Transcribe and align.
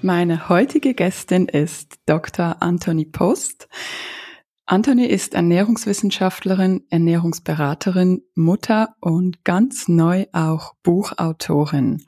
Meine 0.00 0.48
heutige 0.48 0.94
Gästin 0.94 1.46
ist 1.48 1.98
Dr. 2.06 2.58
Anthony 2.60 3.04
Post. 3.04 3.68
Anthony 4.64 5.06
ist 5.06 5.34
Ernährungswissenschaftlerin, 5.34 6.84
Ernährungsberaterin, 6.88 8.22
Mutter 8.36 8.94
und 9.00 9.44
ganz 9.44 9.88
neu 9.88 10.26
auch 10.32 10.74
Buchautorin. 10.84 12.04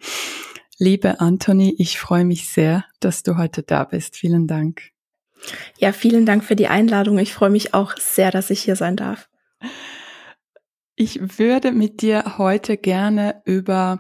Liebe 0.79 1.21
Anthony, 1.21 1.75
ich 1.79 1.99
freue 1.99 2.25
mich 2.25 2.49
sehr, 2.49 2.85
dass 3.01 3.25
du 3.25 3.37
heute 3.37 3.65
da 3.65 3.83
bist. 3.83 4.15
Vielen 4.15 4.47
Dank. 4.47 4.93
Ja, 5.79 5.93
vielen 5.93 6.27
Dank 6.27 6.45
für 6.45 6.57
die 6.57 6.69
Einladung. 6.69 7.19
Ich 7.19 7.35
freue 7.35 7.51
mich 7.51 7.75
auch 7.75 7.97
sehr, 7.97 8.31
dass 8.31 8.51
ich 8.51 8.63
hier 8.63 8.77
sein 8.77 8.95
darf. 8.95 9.29
Ich 10.95 11.39
würde 11.39 11.73
mit 11.73 12.03
dir 12.03 12.39
heute 12.39 12.77
gerne 12.77 13.43
über 13.47 13.99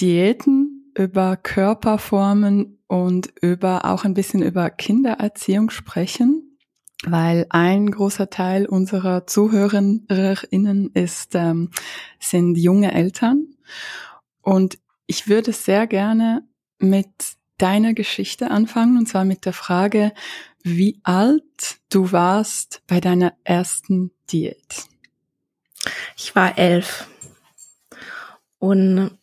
Diäten, 0.00 0.92
über 0.96 1.36
Körperformen 1.36 2.77
und 2.88 3.32
über 3.40 3.84
auch 3.84 4.04
ein 4.04 4.14
bisschen 4.14 4.42
über 4.42 4.70
Kindererziehung 4.70 5.70
sprechen, 5.70 6.58
weil 7.04 7.46
ein 7.50 7.90
großer 7.90 8.30
Teil 8.30 8.66
unserer 8.66 9.26
Zuhörerinnen 9.26 10.90
ist, 10.94 11.34
ähm, 11.34 11.70
sind 12.18 12.56
junge 12.56 12.92
Eltern. 12.92 13.54
Und 14.42 14.78
ich 15.06 15.28
würde 15.28 15.52
sehr 15.52 15.86
gerne 15.86 16.42
mit 16.78 17.08
deiner 17.58 17.92
Geschichte 17.92 18.50
anfangen, 18.50 18.98
und 18.98 19.06
zwar 19.06 19.24
mit 19.24 19.44
der 19.44 19.52
Frage, 19.52 20.12
wie 20.62 21.00
alt 21.02 21.78
du 21.90 22.10
warst 22.12 22.82
bei 22.86 23.00
deiner 23.00 23.34
ersten 23.44 24.10
Diät. 24.32 24.86
Ich 26.16 26.34
war 26.34 26.56
elf. 26.58 27.08
Und 28.58 29.17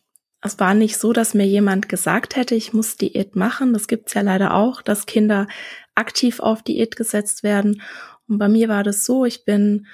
es 0.46 0.60
war 0.60 0.74
nicht 0.74 0.98
so, 0.98 1.12
dass 1.12 1.34
mir 1.34 1.46
jemand 1.46 1.90
gesagt 1.90 2.36
hätte, 2.36 2.56
ich 2.56 2.74
muss 2.74 2.98
Diät 2.98 3.36
machen. 3.36 3.74
Das 3.74 3.88
gibt's 3.88 4.14
ja 4.14 4.22
leider 4.22 4.54
auch, 4.54 4.82
dass 4.82 5.06
Kinder 5.06 5.48
aktiv 5.96 6.40
auf 6.40 6.62
Diät 6.62 6.96
gesetzt 6.96 7.44
werden. 7.44 7.82
Und 8.28 8.38
bei 8.38 8.48
mir 8.48 8.70
war 8.70 8.84
das 8.84 9.06
so, 9.06 9.26
ich 9.26 9.46
bin 9.46 9.88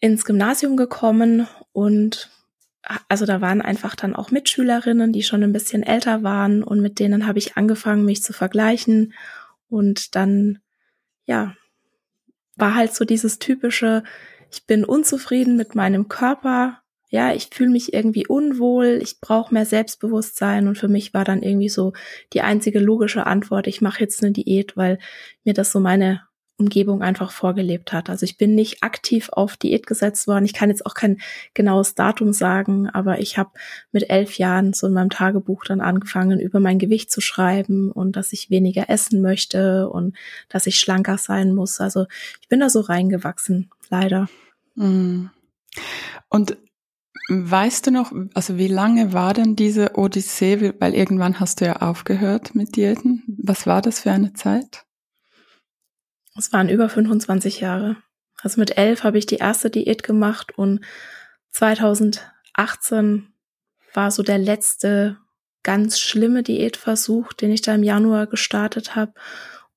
ins 0.00 0.24
Gymnasium 0.24 0.76
gekommen 0.76 1.46
und 1.72 2.30
also 3.08 3.26
da 3.26 3.40
waren 3.40 3.62
einfach 3.62 3.96
dann 3.96 4.14
auch 4.14 4.30
Mitschülerinnen, 4.30 5.12
die 5.12 5.22
schon 5.22 5.42
ein 5.42 5.52
bisschen 5.52 5.82
älter 5.82 6.22
waren 6.22 6.62
und 6.62 6.80
mit 6.80 7.00
denen 7.00 7.26
habe 7.26 7.38
ich 7.38 7.56
angefangen, 7.56 8.04
mich 8.04 8.22
zu 8.22 8.32
vergleichen 8.32 9.12
und 9.68 10.14
dann, 10.14 10.60
ja, 11.24 11.54
war 12.54 12.74
halt 12.74 12.94
so 12.94 13.04
dieses 13.04 13.38
typische, 13.38 14.04
ich 14.52 14.66
bin 14.66 14.84
unzufrieden 14.84 15.56
mit 15.56 15.74
meinem 15.74 16.08
Körper, 16.08 16.80
ja, 17.08 17.32
ich 17.32 17.48
fühle 17.52 17.70
mich 17.70 17.94
irgendwie 17.94 18.26
unwohl, 18.26 18.98
ich 19.02 19.20
brauche 19.20 19.54
mehr 19.54 19.66
Selbstbewusstsein 19.66 20.66
und 20.66 20.76
für 20.76 20.88
mich 20.88 21.14
war 21.14 21.24
dann 21.24 21.42
irgendwie 21.42 21.68
so 21.68 21.92
die 22.32 22.40
einzige 22.40 22.80
logische 22.80 23.26
Antwort, 23.26 23.66
ich 23.66 23.80
mache 23.80 24.00
jetzt 24.00 24.22
eine 24.22 24.32
Diät, 24.32 24.76
weil 24.76 24.98
mir 25.44 25.54
das 25.54 25.70
so 25.70 25.78
meine 25.80 26.22
Umgebung 26.58 27.02
einfach 27.02 27.32
vorgelebt 27.32 27.92
hat. 27.92 28.08
Also 28.08 28.24
ich 28.24 28.38
bin 28.38 28.54
nicht 28.54 28.82
aktiv 28.82 29.28
auf 29.30 29.56
Diät 29.56 29.86
gesetzt 29.86 30.26
worden. 30.26 30.46
Ich 30.46 30.54
kann 30.54 30.70
jetzt 30.70 30.86
auch 30.86 30.94
kein 30.94 31.18
genaues 31.52 31.94
Datum 31.94 32.32
sagen, 32.32 32.88
aber 32.88 33.20
ich 33.20 33.36
habe 33.36 33.50
mit 33.92 34.08
elf 34.08 34.38
Jahren 34.38 34.72
so 34.72 34.86
in 34.86 34.94
meinem 34.94 35.10
Tagebuch 35.10 35.64
dann 35.64 35.82
angefangen, 35.82 36.40
über 36.40 36.58
mein 36.58 36.78
Gewicht 36.78 37.10
zu 37.10 37.20
schreiben 37.20 37.92
und 37.92 38.16
dass 38.16 38.32
ich 38.32 38.48
weniger 38.48 38.88
essen 38.88 39.20
möchte 39.20 39.90
und 39.90 40.16
dass 40.48 40.66
ich 40.66 40.76
schlanker 40.76 41.18
sein 41.18 41.54
muss. 41.54 41.80
Also 41.80 42.06
ich 42.40 42.48
bin 42.48 42.60
da 42.60 42.70
so 42.70 42.80
reingewachsen, 42.80 43.70
leider. 43.90 44.28
Mhm. 44.76 45.30
Und 46.30 46.56
weißt 47.28 47.86
du 47.86 47.90
noch, 47.90 48.12
also 48.34 48.56
wie 48.56 48.68
lange 48.68 49.12
war 49.12 49.34
denn 49.34 49.56
diese 49.56 49.96
Odyssee? 49.96 50.74
Weil 50.78 50.94
irgendwann 50.94 51.40
hast 51.40 51.60
du 51.60 51.66
ja 51.66 51.76
aufgehört 51.76 52.54
mit 52.54 52.76
Diäten. 52.76 53.22
Was 53.42 53.66
war 53.66 53.82
das 53.82 54.00
für 54.00 54.12
eine 54.12 54.32
Zeit? 54.32 54.84
Es 56.36 56.52
waren 56.52 56.68
über 56.68 56.88
25 56.88 57.60
Jahre. 57.60 57.96
Also 58.42 58.60
mit 58.60 58.76
elf 58.76 59.02
habe 59.02 59.18
ich 59.18 59.26
die 59.26 59.36
erste 59.36 59.70
Diät 59.70 60.02
gemacht 60.02 60.56
und 60.56 60.80
2018 61.52 63.32
war 63.94 64.10
so 64.10 64.22
der 64.22 64.38
letzte 64.38 65.16
ganz 65.62 65.98
schlimme 65.98 66.42
Diätversuch, 66.42 67.32
den 67.32 67.50
ich 67.50 67.62
da 67.62 67.74
im 67.74 67.82
Januar 67.82 68.26
gestartet 68.26 68.94
habe. 68.94 69.14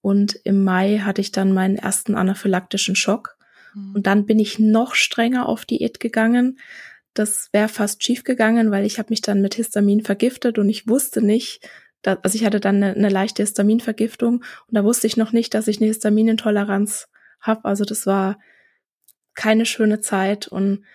Und 0.01 0.35
im 0.43 0.63
Mai 0.63 0.99
hatte 0.99 1.21
ich 1.21 1.31
dann 1.31 1.53
meinen 1.53 1.77
ersten 1.77 2.15
anaphylaktischen 2.15 2.95
Schock. 2.95 3.37
Mhm. 3.73 3.95
Und 3.95 4.07
dann 4.07 4.25
bin 4.25 4.39
ich 4.39 4.59
noch 4.59 4.93
strenger 4.93 5.47
auf 5.47 5.65
Diät 5.65 5.99
gegangen. 5.99 6.59
Das 7.13 7.49
wäre 7.51 7.69
fast 7.69 8.03
schief 8.03 8.23
gegangen, 8.23 8.71
weil 8.71 8.85
ich 8.85 8.99
habe 8.99 9.09
mich 9.09 9.21
dann 9.21 9.41
mit 9.41 9.55
Histamin 9.55 10.03
vergiftet 10.03 10.57
und 10.59 10.69
ich 10.69 10.87
wusste 10.87 11.21
nicht, 11.21 11.67
da, 12.01 12.17
also 12.23 12.35
ich 12.35 12.45
hatte 12.45 12.59
dann 12.59 12.77
eine, 12.77 12.93
eine 12.93 13.09
leichte 13.09 13.43
Histaminvergiftung 13.43 14.35
und 14.67 14.73
da 14.73 14.83
wusste 14.83 15.07
ich 15.07 15.17
noch 15.17 15.31
nicht, 15.31 15.53
dass 15.53 15.67
ich 15.67 15.79
eine 15.79 15.87
Histaminintoleranz 15.87 17.09
habe. 17.41 17.65
Also 17.65 17.83
das 17.83 18.05
war 18.05 18.39
keine 19.33 19.65
schöne 19.65 19.99
Zeit 19.99 20.47
und 20.47 20.85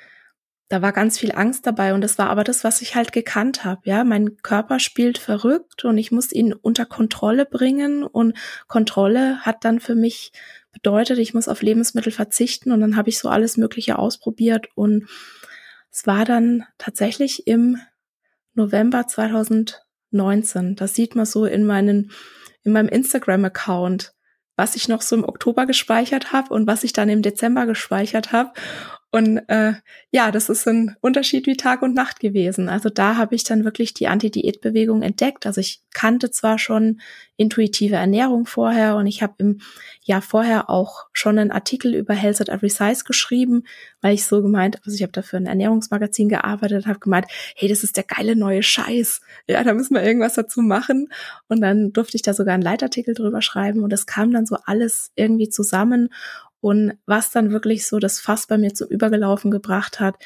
da 0.69 0.81
war 0.81 0.93
ganz 0.93 1.19
viel 1.19 1.32
Angst 1.32 1.66
dabei 1.66 1.93
und 1.93 2.00
das 2.00 2.19
war 2.19 2.31
aber 2.31 2.43
das, 2.43 2.64
was 2.64 2.81
ich 2.81 2.94
halt 2.94 3.12
gekannt 3.12 3.64
habe. 3.64 3.82
Ja, 3.84 4.02
mein 4.02 4.38
Körper 4.38 4.81
spielt 4.81 5.19
verrückt 5.19 5.84
und 5.84 5.99
ich 5.99 6.11
muss 6.11 6.32
ihn 6.32 6.55
unter 6.55 6.87
Kontrolle 6.87 7.44
bringen 7.44 8.02
und 8.02 8.37
Kontrolle 8.66 9.40
hat 9.40 9.64
dann 9.64 9.78
für 9.78 9.94
mich 9.94 10.32
bedeutet, 10.72 11.19
ich 11.19 11.34
muss 11.34 11.49
auf 11.49 11.62
Lebensmittel 11.62 12.12
verzichten 12.12 12.72
und 12.72 12.81
dann 12.81 12.96
habe 12.96 13.11
ich 13.11 13.19
so 13.19 13.28
alles 13.28 13.56
Mögliche 13.56 13.99
ausprobiert 13.99 14.69
und 14.75 15.06
es 15.94 16.08
war 16.08 16.25
dann 16.25 16.64
tatsächlich 16.76 17.46
im 17.46 17.79
November 18.55 19.06
2019. 19.06 20.75
Das 20.75 20.94
sieht 20.94 21.14
man 21.14 21.25
so 21.25 21.44
in 21.44 21.64
meinen 21.64 22.11
in 22.64 22.73
meinem 22.73 22.88
Instagram-Account, 22.88 24.12
was 24.56 24.75
ich 24.75 24.88
noch 24.88 25.02
so 25.02 25.14
im 25.14 25.25
Oktober 25.25 25.67
gespeichert 25.67 26.32
habe 26.32 26.52
und 26.52 26.67
was 26.67 26.82
ich 26.82 26.93
dann 26.93 27.08
im 27.08 27.23
Dezember 27.23 27.67
gespeichert 27.67 28.32
habe. 28.32 28.52
Und 29.14 29.49
äh, 29.49 29.75
ja, 30.11 30.32
das 30.32 30.49
ist 30.49 30.66
ein 30.66 30.96
Unterschied 31.00 31.46
wie 31.46 31.56
Tag 31.56 31.82
und 31.82 31.94
Nacht 31.94 32.19
gewesen. 32.19 32.69
Also 32.69 32.88
da 32.90 33.16
habe 33.16 33.37
ich 33.37 33.44
dann 33.44 33.64
wirklich 33.64 33.94
die 33.94 34.08
Anti-Diät-Bewegung 34.08 35.02
entdeckt. 35.02 35.46
Also 35.46 35.61
ich 35.61 35.82
kannte 35.93 36.32
zwar 36.32 36.58
schon 36.58 37.00
intuitive 37.37 37.94
Ernährung 37.94 38.44
vorher 38.44 38.96
und 38.96 39.06
ich 39.06 39.22
habe 39.22 39.34
im 39.38 39.61
Jahr 40.02 40.20
vorher 40.20 40.69
auch 40.69 41.06
schon 41.12 41.38
einen 41.38 41.52
Artikel 41.52 41.94
über 41.94 42.12
Health 42.12 42.40
at 42.40 42.49
Every 42.49 42.69
Size 42.69 43.05
geschrieben, 43.05 43.62
weil 44.00 44.14
ich 44.14 44.26
so 44.26 44.43
gemeint, 44.43 44.81
also 44.84 44.96
ich 44.96 45.02
habe 45.02 45.12
dafür 45.12 45.38
ein 45.38 45.46
Ernährungsmagazin 45.46 46.28
gearbeitet, 46.28 46.88
habe 46.88 46.99
gemeint, 46.99 47.26
hey, 47.55 47.69
das 47.69 47.84
ist 47.84 47.96
der 47.96 48.02
geile 48.02 48.34
neue 48.34 48.64
Scheiß. 48.64 49.20
Ja, 49.46 49.62
da 49.62 49.75
müssen 49.75 49.94
wir 49.94 50.02
irgendwas 50.02 50.34
dazu 50.34 50.61
machen. 50.61 51.06
Und 51.46 51.61
dann 51.61 51.93
durfte 51.93 52.16
ich 52.16 52.22
da 52.22 52.34
sogar 52.34 52.55
einen 52.55 52.64
Leitartikel 52.64 53.14
drüber 53.14 53.43
schreiben 53.43 53.84
und 53.84 53.93
das 53.93 54.06
kam 54.06 54.32
dann 54.32 54.44
so 54.44 54.56
alles 54.64 55.12
irgendwie 55.14 55.50
zusammen. 55.50 56.08
Und 56.64 56.96
was 57.05 57.31
dann 57.31 57.50
wirklich 57.50 57.87
so 57.87 57.99
das 57.99 58.20
Fass 58.20 58.46
bei 58.46 58.56
mir 58.56 58.72
zum 58.72 58.88
Übergelaufen 58.88 59.50
gebracht 59.50 60.00
hat, 60.00 60.16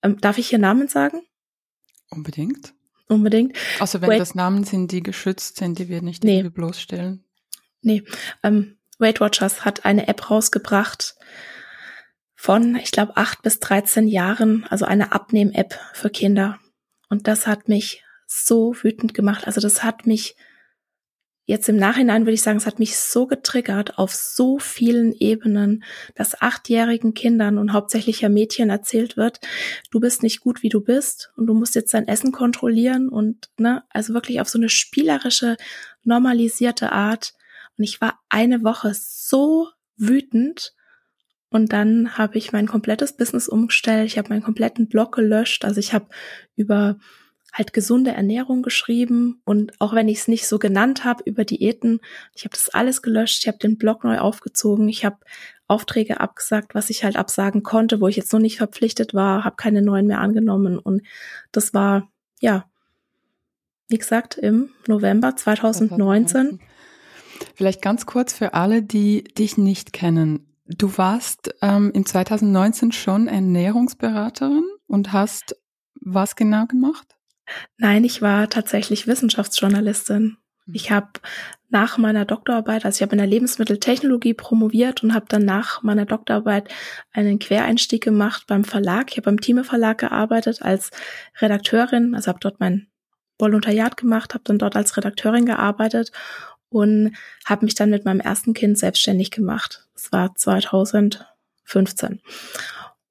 ähm, 0.00 0.20
darf 0.20 0.38
ich 0.38 0.46
hier 0.50 0.60
Namen 0.60 0.86
sagen? 0.86 1.22
Unbedingt. 2.08 2.72
Unbedingt. 3.08 3.56
Also 3.80 4.00
wenn 4.00 4.10
Wait. 4.10 4.20
das 4.20 4.36
Namen 4.36 4.62
sind, 4.62 4.92
die 4.92 5.02
geschützt 5.02 5.56
sind, 5.56 5.80
die 5.80 5.88
wir 5.88 6.02
nicht 6.02 6.22
nee. 6.22 6.36
irgendwie 6.36 6.54
bloßstellen. 6.54 7.24
Nee. 7.80 8.04
Ähm, 8.44 8.76
Weight 9.00 9.20
Watchers 9.20 9.64
hat 9.64 9.84
eine 9.84 10.06
App 10.06 10.30
rausgebracht 10.30 11.16
von, 12.36 12.76
ich 12.76 12.92
glaube, 12.92 13.16
acht 13.16 13.42
bis 13.42 13.58
13 13.58 14.06
Jahren, 14.06 14.64
also 14.70 14.84
eine 14.84 15.10
Abnehm-App 15.10 15.76
für 15.94 16.10
Kinder. 16.10 16.60
Und 17.08 17.26
das 17.26 17.48
hat 17.48 17.66
mich 17.66 18.04
so 18.28 18.76
wütend 18.84 19.14
gemacht. 19.14 19.48
Also 19.48 19.60
das 19.60 19.82
hat 19.82 20.06
mich 20.06 20.36
Jetzt 21.48 21.68
im 21.68 21.76
Nachhinein 21.76 22.22
würde 22.22 22.34
ich 22.34 22.42
sagen, 22.42 22.58
es 22.58 22.66
hat 22.66 22.80
mich 22.80 22.98
so 22.98 23.28
getriggert 23.28 23.98
auf 23.98 24.12
so 24.12 24.58
vielen 24.58 25.12
Ebenen, 25.12 25.84
dass 26.16 26.42
achtjährigen 26.42 27.14
Kindern 27.14 27.56
und 27.56 27.72
hauptsächlich 27.72 28.20
ja 28.20 28.28
Mädchen 28.28 28.68
erzählt 28.68 29.16
wird, 29.16 29.38
du 29.92 30.00
bist 30.00 30.24
nicht 30.24 30.40
gut, 30.40 30.64
wie 30.64 30.70
du 30.70 30.80
bist 30.80 31.32
und 31.36 31.46
du 31.46 31.54
musst 31.54 31.76
jetzt 31.76 31.94
dein 31.94 32.08
Essen 32.08 32.32
kontrollieren 32.32 33.08
und, 33.08 33.48
ne, 33.58 33.84
also 33.90 34.12
wirklich 34.12 34.40
auf 34.40 34.48
so 34.48 34.58
eine 34.58 34.68
spielerische, 34.68 35.56
normalisierte 36.02 36.90
Art. 36.90 37.34
Und 37.78 37.84
ich 37.84 38.00
war 38.00 38.18
eine 38.28 38.64
Woche 38.64 38.92
so 38.94 39.68
wütend 39.96 40.74
und 41.48 41.72
dann 41.72 42.18
habe 42.18 42.38
ich 42.38 42.52
mein 42.52 42.66
komplettes 42.66 43.16
Business 43.16 43.48
umgestellt. 43.48 44.06
Ich 44.06 44.18
habe 44.18 44.30
meinen 44.30 44.42
kompletten 44.42 44.88
Blog 44.88 45.14
gelöscht. 45.14 45.64
Also 45.64 45.78
ich 45.78 45.92
habe 45.92 46.08
über 46.56 46.98
halt 47.56 47.72
gesunde 47.72 48.10
Ernährung 48.10 48.62
geschrieben 48.62 49.40
und 49.44 49.72
auch 49.80 49.94
wenn 49.94 50.08
ich 50.08 50.18
es 50.18 50.28
nicht 50.28 50.46
so 50.46 50.58
genannt 50.58 51.04
habe 51.04 51.22
über 51.24 51.44
Diäten, 51.44 52.00
ich 52.34 52.44
habe 52.44 52.54
das 52.54 52.68
alles 52.68 53.00
gelöscht, 53.00 53.42
ich 53.42 53.48
habe 53.48 53.58
den 53.58 53.78
Blog 53.78 54.04
neu 54.04 54.18
aufgezogen, 54.18 54.88
ich 54.88 55.04
habe 55.04 55.16
Aufträge 55.66 56.20
abgesagt, 56.20 56.74
was 56.74 56.90
ich 56.90 57.02
halt 57.02 57.16
absagen 57.16 57.62
konnte, 57.62 58.00
wo 58.00 58.08
ich 58.08 58.16
jetzt 58.16 58.32
noch 58.32 58.40
nicht 58.40 58.58
verpflichtet 58.58 59.14
war, 59.14 59.44
habe 59.44 59.56
keine 59.56 59.80
neuen 59.80 60.06
mehr 60.06 60.20
angenommen 60.20 60.78
und 60.78 61.02
das 61.50 61.72
war 61.72 62.08
ja, 62.40 62.66
wie 63.88 63.98
gesagt, 63.98 64.36
im 64.36 64.70
November 64.86 65.34
2019. 65.34 66.60
Vielleicht 67.54 67.80
ganz 67.80 68.04
kurz 68.04 68.34
für 68.34 68.52
alle, 68.52 68.82
die 68.82 69.24
dich 69.24 69.56
nicht 69.56 69.94
kennen. 69.94 70.46
Du 70.66 70.98
warst 70.98 71.54
ähm, 71.62 71.90
in 71.94 72.04
2019 72.04 72.92
schon 72.92 73.28
Ernährungsberaterin 73.28 74.64
und 74.88 75.12
hast 75.12 75.56
was 76.00 76.36
genau 76.36 76.66
gemacht? 76.66 77.15
Nein, 77.78 78.04
ich 78.04 78.22
war 78.22 78.48
tatsächlich 78.48 79.06
Wissenschaftsjournalistin. 79.06 80.36
Hm. 80.64 80.74
Ich 80.74 80.90
habe 80.90 81.08
nach 81.68 81.98
meiner 81.98 82.24
Doktorarbeit, 82.24 82.84
also 82.84 82.96
ich 82.96 83.02
habe 83.02 83.12
in 83.12 83.18
der 83.18 83.26
Lebensmitteltechnologie 83.26 84.34
promoviert 84.34 85.02
und 85.02 85.14
habe 85.14 85.26
dann 85.28 85.44
nach 85.44 85.82
meiner 85.82 86.06
Doktorarbeit 86.06 86.68
einen 87.12 87.38
Quereinstieg 87.38 88.02
gemacht 88.02 88.44
beim 88.46 88.64
Verlag. 88.64 89.10
Ich 89.10 89.16
habe 89.16 89.26
beim 89.26 89.40
Thieme 89.40 89.64
Verlag 89.64 89.98
gearbeitet 89.98 90.62
als 90.62 90.90
Redakteurin, 91.40 92.14
also 92.14 92.28
habe 92.28 92.38
dort 92.40 92.60
mein 92.60 92.86
Volontariat 93.38 93.96
gemacht, 93.96 94.34
habe 94.34 94.44
dann 94.44 94.58
dort 94.58 94.76
als 94.76 94.96
Redakteurin 94.96 95.44
gearbeitet 95.44 96.12
und 96.68 97.16
habe 97.44 97.64
mich 97.64 97.74
dann 97.74 97.90
mit 97.90 98.04
meinem 98.04 98.20
ersten 98.20 98.54
Kind 98.54 98.78
selbstständig 98.78 99.30
gemacht. 99.30 99.86
Das 99.94 100.12
war 100.12 100.34
2015 100.34 102.20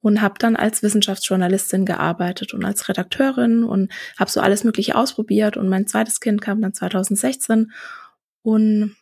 und 0.06 0.22
habe 0.22 0.36
dann 0.38 0.56
als 0.56 0.84
Wissenschaftsjournalistin 0.84 1.84
gearbeitet 1.84 2.54
und 2.54 2.64
als 2.64 2.88
Redakteurin 2.88 3.64
und 3.64 3.92
habe 4.20 4.30
so 4.30 4.40
alles 4.40 4.64
Mögliche 4.64 4.96
ausprobiert 4.96 5.58
und 5.58 5.68
mein 5.68 5.88
zweites 5.88 6.20
Kind 6.20 6.42
kam 6.42 6.62
dann 6.62 6.76
2016 6.76 7.72
und 8.44 8.96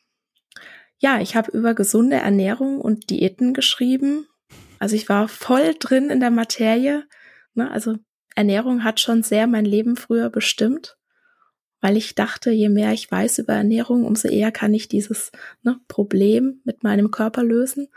ja, 1.00 1.20
ich 1.20 1.36
habe 1.36 1.52
über 1.52 1.74
gesunde 1.74 2.16
Ernährung 2.16 2.80
und 2.80 3.10
Diäten 3.10 3.54
geschrieben. 3.54 4.28
Also 4.80 4.96
ich 4.96 5.10
war 5.10 5.28
voll 5.28 5.76
drin 5.78 6.10
in 6.10 6.22
der 6.22 6.32
Materie. 6.32 7.04
Ne? 7.54 7.70
Also 7.70 7.98
Ernährung 8.34 8.86
hat 8.86 9.02
schon 9.02 9.24
sehr 9.24 9.46
mein 9.46 9.66
Leben 9.66 9.98
früher 9.98 10.30
bestimmt, 10.30 10.96
weil 11.82 11.98
ich 11.98 12.16
dachte, 12.16 12.52
je 12.52 12.70
mehr 12.70 12.94
ich 12.94 13.12
weiß 13.12 13.40
über 13.40 13.52
Ernährung, 13.52 14.06
umso 14.06 14.30
eher 14.30 14.54
kann 14.54 14.74
ich 14.74 14.88
dieses 14.88 15.34
ne, 15.64 15.82
Problem 15.90 16.62
mit 16.64 16.82
meinem 16.84 17.12
Körper 17.12 17.44
lösen. 17.44 17.90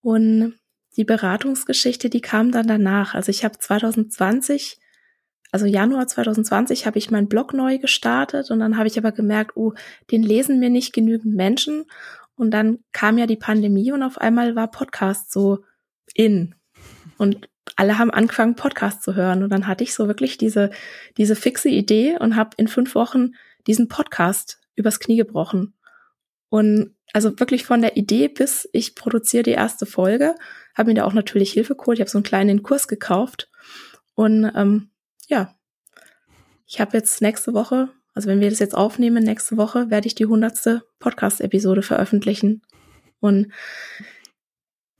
Und 0.00 0.57
die 0.98 1.04
Beratungsgeschichte, 1.04 2.10
die 2.10 2.20
kam 2.20 2.50
dann 2.50 2.66
danach. 2.66 3.14
Also 3.14 3.30
ich 3.30 3.44
habe 3.44 3.56
2020, 3.56 4.78
also 5.52 5.64
Januar 5.64 6.08
2020 6.08 6.86
habe 6.86 6.98
ich 6.98 7.10
meinen 7.10 7.28
Blog 7.28 7.54
neu 7.54 7.78
gestartet 7.78 8.50
und 8.50 8.58
dann 8.58 8.76
habe 8.76 8.88
ich 8.88 8.98
aber 8.98 9.12
gemerkt, 9.12 9.56
oh, 9.56 9.72
den 10.10 10.24
lesen 10.24 10.58
mir 10.58 10.70
nicht 10.70 10.92
genügend 10.92 11.34
Menschen. 11.34 11.84
Und 12.34 12.50
dann 12.50 12.80
kam 12.92 13.16
ja 13.16 13.26
die 13.26 13.36
Pandemie 13.36 13.92
und 13.92 14.02
auf 14.02 14.18
einmal 14.18 14.56
war 14.56 14.70
Podcast 14.70 15.32
so 15.32 15.64
in. 16.14 16.56
Und 17.16 17.48
alle 17.76 17.98
haben 17.98 18.10
angefangen, 18.10 18.56
Podcast 18.56 19.02
zu 19.02 19.14
hören. 19.14 19.44
Und 19.44 19.50
dann 19.50 19.68
hatte 19.68 19.84
ich 19.84 19.94
so 19.94 20.08
wirklich 20.08 20.36
diese, 20.36 20.70
diese 21.16 21.36
fixe 21.36 21.68
Idee 21.68 22.16
und 22.18 22.34
habe 22.34 22.50
in 22.56 22.66
fünf 22.66 22.96
Wochen 22.96 23.32
diesen 23.68 23.88
Podcast 23.88 24.60
übers 24.74 24.98
Knie 24.98 25.16
gebrochen. 25.16 25.74
Und 26.48 26.96
also 27.12 27.38
wirklich 27.38 27.64
von 27.64 27.82
der 27.82 27.96
Idee 27.96 28.28
bis 28.28 28.68
ich 28.72 28.94
produziere 28.94 29.42
die 29.42 29.52
erste 29.52 29.86
Folge 29.86 30.34
habe 30.78 30.90
mir 30.90 30.94
da 30.94 31.04
auch 31.04 31.12
natürlich 31.12 31.52
Hilfe 31.52 31.76
geholt. 31.76 31.98
Ich 31.98 32.00
habe 32.00 32.10
so 32.10 32.18
einen 32.18 32.24
kleinen 32.24 32.62
Kurs 32.62 32.88
gekauft. 32.88 33.50
Und 34.14 34.50
ähm, 34.54 34.90
ja, 35.26 35.54
ich 36.66 36.80
habe 36.80 36.96
jetzt 36.96 37.20
nächste 37.20 37.54
Woche, 37.54 37.88
also 38.14 38.28
wenn 38.28 38.40
wir 38.40 38.50
das 38.50 38.58
jetzt 38.58 38.74
aufnehmen, 38.74 39.24
nächste 39.24 39.56
Woche 39.56 39.90
werde 39.90 40.06
ich 40.06 40.14
die 40.14 40.26
hundertste 40.26 40.82
Podcast-Episode 40.98 41.82
veröffentlichen. 41.82 42.62
Und 43.20 43.52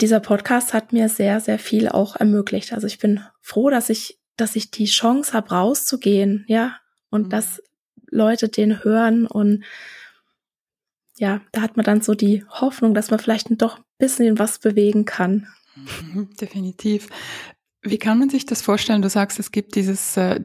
dieser 0.00 0.20
Podcast 0.20 0.75
hat 0.75 0.92
mir 0.92 1.08
sehr, 1.08 1.40
sehr 1.40 1.58
viel 1.58 1.88
auch 1.88 2.16
ermöglicht. 2.16 2.73
Also 2.73 2.87
ich 2.87 2.99
bin 2.99 3.20
froh, 3.40 3.70
dass 3.70 3.90
ich, 3.90 4.20
dass 4.37 4.56
ich 4.56 4.70
die 4.70 4.87
Chance 4.87 5.32
habe, 5.32 5.50
rauszugehen, 5.50 6.44
ja, 6.49 6.76
und 7.11 7.26
mhm. 7.26 7.30
dass 7.30 7.62
Leute 8.11 8.49
den 8.49 8.85
hören 8.85 9.26
und 9.26 9.64
ja, 11.18 11.40
da 11.52 11.62
hat 11.62 11.76
man 11.76 11.85
dann 11.85 12.00
so 12.00 12.14
die 12.14 12.44
Hoffnung, 12.49 12.94
dass 12.94 13.11
man 13.11 13.18
vielleicht 13.18 13.49
doch 13.61 13.78
ein 13.78 13.85
bisschen 13.99 14.38
was 14.38 14.61
bewegen 14.61 15.04
kann. 15.04 15.49
Definitiv. 16.40 17.08
Wie 17.82 17.99
kann 17.99 18.18
man 18.18 18.28
sich 18.28 18.44
das 18.44 18.61
vorstellen? 18.62 19.02
Du 19.02 19.08
sagst, 19.08 19.38
es 19.38 19.52
gibt 19.52 19.76
dieses, 19.76 20.16
äh, 20.16 20.40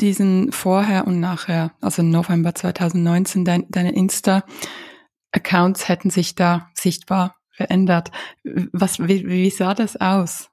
diesen 0.00 0.52
Vorher 0.52 1.06
und 1.06 1.20
Nachher, 1.20 1.72
also 1.80 2.02
November 2.02 2.54
2019, 2.54 3.44
dein, 3.44 3.66
deine 3.68 3.94
Insta-Accounts 3.94 5.88
hätten 5.88 6.10
sich 6.10 6.34
da 6.34 6.70
sichtbar 6.74 7.36
verändert. 7.50 8.10
Was, 8.72 8.98
wie, 8.98 9.28
wie 9.28 9.50
sah 9.50 9.74
das 9.74 9.96
aus? 9.96 10.50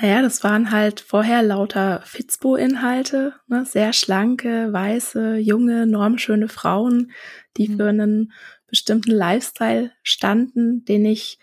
Naja, 0.00 0.22
das 0.22 0.42
waren 0.42 0.72
halt 0.72 1.00
vorher 1.00 1.42
lauter 1.42 2.02
Fitzbo-Inhalte, 2.04 3.34
ne? 3.46 3.64
sehr 3.64 3.92
schlanke, 3.92 4.72
weiße, 4.72 5.36
junge, 5.36 5.86
normschöne 5.86 6.48
Frauen, 6.48 7.12
die 7.56 7.68
mhm. 7.68 7.76
für 7.76 7.88
einen 7.88 8.32
bestimmten 8.66 9.12
Lifestyle 9.12 9.92
standen, 10.02 10.84
den 10.84 11.04
ich 11.04 11.38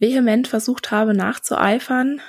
vehement 0.00 0.48
versucht 0.48 0.90
habe 0.90 1.14
nachzueifern 1.14 2.20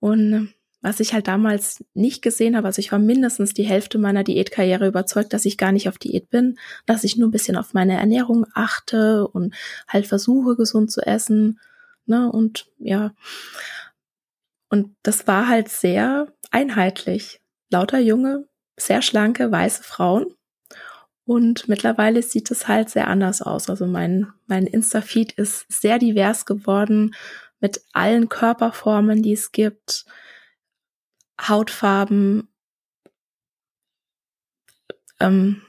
und 0.00 0.52
was 0.82 1.00
ich 1.00 1.12
halt 1.12 1.28
damals 1.28 1.84
nicht 1.92 2.22
gesehen 2.22 2.56
habe, 2.56 2.66
also 2.66 2.80
ich 2.80 2.90
war 2.90 2.98
mindestens 2.98 3.52
die 3.52 3.64
Hälfte 3.64 3.98
meiner 3.98 4.24
Diätkarriere 4.24 4.86
überzeugt, 4.86 5.32
dass 5.32 5.44
ich 5.44 5.58
gar 5.58 5.72
nicht 5.72 5.88
auf 5.88 5.98
Diät 5.98 6.30
bin, 6.30 6.58
dass 6.86 7.04
ich 7.04 7.16
nur 7.16 7.28
ein 7.28 7.32
bisschen 7.32 7.56
auf 7.56 7.74
meine 7.74 7.98
Ernährung 7.98 8.46
achte 8.54 9.28
und 9.28 9.54
halt 9.88 10.06
versuche, 10.06 10.56
gesund 10.56 10.90
zu 10.90 11.02
essen. 11.02 11.60
Ne? 12.06 12.32
Und 12.32 12.66
ja. 12.78 13.12
Und 14.70 14.96
das 15.02 15.26
war 15.26 15.48
halt 15.48 15.68
sehr 15.68 16.32
einheitlich. 16.50 17.42
Lauter 17.70 17.98
junge, 17.98 18.48
sehr 18.78 19.02
schlanke, 19.02 19.52
weiße 19.52 19.82
Frauen. 19.82 20.34
Und 21.30 21.68
mittlerweile 21.68 22.24
sieht 22.24 22.50
es 22.50 22.66
halt 22.66 22.90
sehr 22.90 23.06
anders 23.06 23.40
aus. 23.40 23.70
Also 23.70 23.86
mein, 23.86 24.32
mein 24.48 24.66
Insta-Feed 24.66 25.30
ist 25.30 25.64
sehr 25.70 26.00
divers 26.00 26.44
geworden 26.44 27.14
mit 27.60 27.84
allen 27.92 28.28
Körperformen, 28.28 29.22
die 29.22 29.34
es 29.34 29.52
gibt, 29.52 30.06
Hautfarben, 31.40 32.48
ähm, 35.20 35.62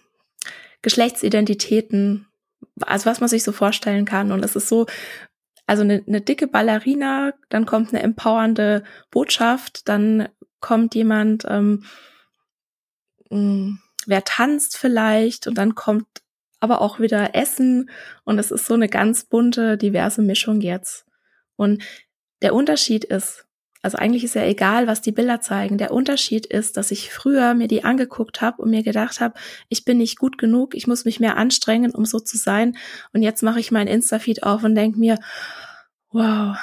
Geschlechtsidentitäten, 0.81 2.25
also 2.79 3.05
was 3.05 3.19
man 3.19 3.29
sich 3.29 3.43
so 3.43 3.51
vorstellen 3.51 4.05
kann. 4.05 4.31
Und 4.31 4.43
es 4.43 4.55
ist 4.55 4.67
so, 4.67 4.87
also 5.67 5.83
eine, 5.83 6.03
eine 6.07 6.21
dicke 6.21 6.47
Ballerina, 6.47 7.33
dann 7.49 7.67
kommt 7.67 7.93
eine 7.93 8.01
empowernde 8.01 8.83
Botschaft, 9.11 9.87
dann 9.87 10.27
kommt 10.59 10.95
jemand, 10.95 11.45
ähm, 11.47 11.83
mh, 13.29 13.37
mm, 13.37 13.79
wer 14.07 14.23
tanzt 14.23 14.77
vielleicht 14.77 15.47
und 15.47 15.57
dann 15.57 15.75
kommt 15.75 16.07
aber 16.59 16.81
auch 16.81 16.99
wieder 16.99 17.35
Essen 17.35 17.89
und 18.23 18.39
es 18.39 18.51
ist 18.51 18.65
so 18.65 18.75
eine 18.75 18.87
ganz 18.87 19.23
bunte, 19.23 19.77
diverse 19.77 20.21
Mischung 20.21 20.61
jetzt. 20.61 21.05
Und 21.55 21.83
der 22.41 22.53
Unterschied 22.53 23.03
ist, 23.03 23.45
also 23.81 23.97
eigentlich 23.97 24.23
ist 24.23 24.35
ja 24.35 24.43
egal, 24.43 24.85
was 24.85 25.01
die 25.01 25.11
Bilder 25.11 25.41
zeigen. 25.41 25.79
Der 25.79 25.91
Unterschied 25.91 26.45
ist, 26.45 26.77
dass 26.77 26.91
ich 26.91 27.11
früher 27.11 27.55
mir 27.55 27.67
die 27.67 27.83
angeguckt 27.83 28.41
habe 28.41 28.61
und 28.61 28.69
mir 28.69 28.83
gedacht 28.83 29.19
habe, 29.21 29.39
ich 29.69 29.85
bin 29.85 29.97
nicht 29.97 30.19
gut 30.19 30.37
genug, 30.37 30.75
ich 30.75 30.85
muss 30.85 31.03
mich 31.03 31.19
mehr 31.19 31.37
anstrengen, 31.37 31.91
um 31.91 32.05
so 32.05 32.19
zu 32.19 32.37
sein. 32.37 32.77
Und 33.11 33.23
jetzt 33.23 33.41
mache 33.41 33.59
ich 33.59 33.71
mein 33.71 33.87
Insta-Feed 33.87 34.43
auf 34.43 34.63
und 34.63 34.75
denke 34.75 34.99
mir, 34.99 35.17
wow, 36.11 36.55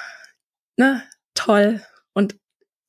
ne, 0.77 1.03
toll. 1.35 1.83
Und 2.13 2.37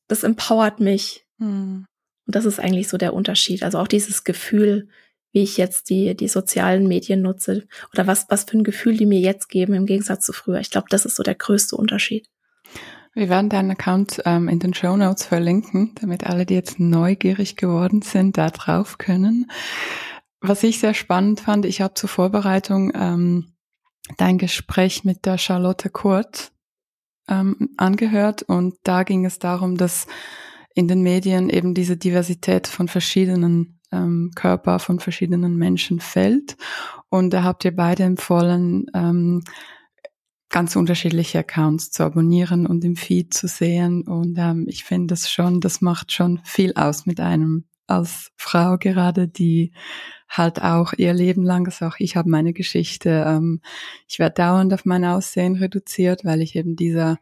das 0.08 0.24
empowert 0.24 0.80
mich. 0.80 1.26
Hm. 1.40 1.86
Und 2.30 2.36
das 2.36 2.46
ist 2.46 2.60
eigentlich 2.60 2.88
so 2.88 3.00
der 3.00 3.16
Unterschied. 3.16 3.64
Also 3.64 3.80
auch 3.80 3.88
dieses 3.88 4.24
Gefühl, 4.24 4.88
wie 5.32 5.42
ich 5.42 5.58
jetzt 5.58 5.90
die, 5.90 6.16
die 6.16 6.28
sozialen 6.28 6.88
Medien 6.88 7.24
nutze 7.24 7.64
oder 7.92 8.06
was, 8.06 8.28
was 8.30 8.44
für 8.44 8.56
ein 8.56 8.64
Gefühl 8.64 8.98
die 8.98 9.08
mir 9.08 9.20
jetzt 9.20 9.50
geben 9.50 9.74
im 9.74 9.88
Gegensatz 9.88 10.28
zu 10.28 10.32
früher. 10.32 10.60
Ich 10.60 10.70
glaube, 10.70 10.86
das 10.92 11.06
ist 11.06 11.16
so 11.16 11.24
der 11.24 11.34
größte 11.34 11.76
Unterschied. 11.76 12.30
Wir 13.16 13.30
werden 13.30 13.50
deinen 13.50 13.72
Account 13.72 14.22
ähm, 14.26 14.48
in 14.48 14.60
den 14.60 14.76
Show 14.76 14.96
Notes 14.96 15.26
verlinken, 15.26 15.96
damit 16.00 16.28
alle, 16.28 16.46
die 16.46 16.54
jetzt 16.54 16.80
neugierig 16.80 17.56
geworden 17.56 18.04
sind, 18.04 18.38
da 18.38 18.52
drauf 18.52 19.00
können. 19.00 19.50
Was 20.40 20.62
ich 20.62 20.78
sehr 20.78 20.94
spannend 20.94 21.40
fand, 21.40 21.66
ich 21.66 21.82
habe 21.82 21.96
zur 21.96 22.10
Vorbereitung 22.10 22.92
ähm, 22.94 23.56
dein 24.18 24.38
Gespräch 24.38 25.04
mit 25.04 25.26
der 25.26 25.40
Charlotte 25.40 25.90
Kurt 25.90 26.52
ähm, 27.28 27.70
angehört 27.78 28.44
und 28.44 28.76
da 28.84 29.02
ging 29.02 29.26
es 29.26 29.40
darum, 29.40 29.78
dass 29.78 30.06
in 30.80 30.88
den 30.88 31.02
Medien 31.02 31.50
eben 31.50 31.74
diese 31.74 31.98
Diversität 31.98 32.66
von 32.68 32.88
verschiedenen 32.88 33.80
ähm, 33.92 34.32
Körper 34.34 34.80
von 34.80 35.00
verschiedenen 35.02 35.58
Menschen 35.58 36.00
fällt. 36.00 36.56
Und 37.10 37.32
da 37.32 37.44
habt 37.44 37.66
ihr 37.66 37.76
beide 37.76 38.04
empfohlen, 38.04 38.86
ähm, 38.94 39.44
ganz 40.50 40.78
unterschiedliche 40.78 41.40
Accounts 41.40 41.92
zu 41.92 42.04
abonnieren 42.04 42.66
und 42.66 42.86
im 42.86 42.96
Feed 42.96 43.34
zu 43.34 43.48
sehen. 43.48 44.08
Und 44.08 44.38
ähm, 44.38 44.68
ich 44.70 44.86
finde 44.86 45.08
das 45.08 45.30
schon, 45.30 45.60
das 45.60 45.82
macht 45.82 46.14
schon 46.14 46.40
viel 46.46 46.74
aus 46.76 47.06
mit 47.06 47.20
einem 47.20 47.66
als 47.86 48.32
Frau 48.38 48.78
gerade, 48.78 49.28
die 49.28 49.74
halt 50.30 50.62
auch 50.62 50.94
ihr 50.94 51.14
Leben 51.14 51.44
lang, 51.44 51.66
also 51.66 51.88
auch 51.88 51.96
ich 52.00 52.16
habe 52.16 52.30
meine 52.30 52.54
Geschichte, 52.54 53.26
ähm, 53.28 53.62
ich 54.08 54.20
werde 54.20 54.36
dauernd 54.36 54.74
auf 54.74 54.86
mein 54.86 55.04
Aussehen 55.04 55.56
reduziert, 55.56 56.24
weil 56.24 56.42
ich 56.42 56.56
eben 56.56 56.76
dieser 56.78 57.18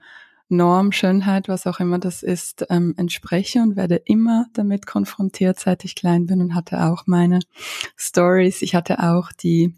Norm, 0.49 0.91
Schönheit, 0.91 1.49
was 1.49 1.67
auch 1.67 1.79
immer 1.79 1.99
das 1.99 2.23
ist, 2.23 2.65
ähm, 2.69 2.93
entspreche 2.97 3.61
und 3.61 3.75
werde 3.75 3.95
immer 4.05 4.47
damit 4.53 4.85
konfrontiert, 4.85 5.59
seit 5.59 5.83
ich 5.83 5.95
klein 5.95 6.25
bin 6.25 6.41
und 6.41 6.55
hatte 6.55 6.85
auch 6.85 7.03
meine 7.05 7.39
Stories. 7.97 8.61
Ich 8.61 8.73
hatte 8.73 8.99
auch 9.03 9.31
die 9.33 9.75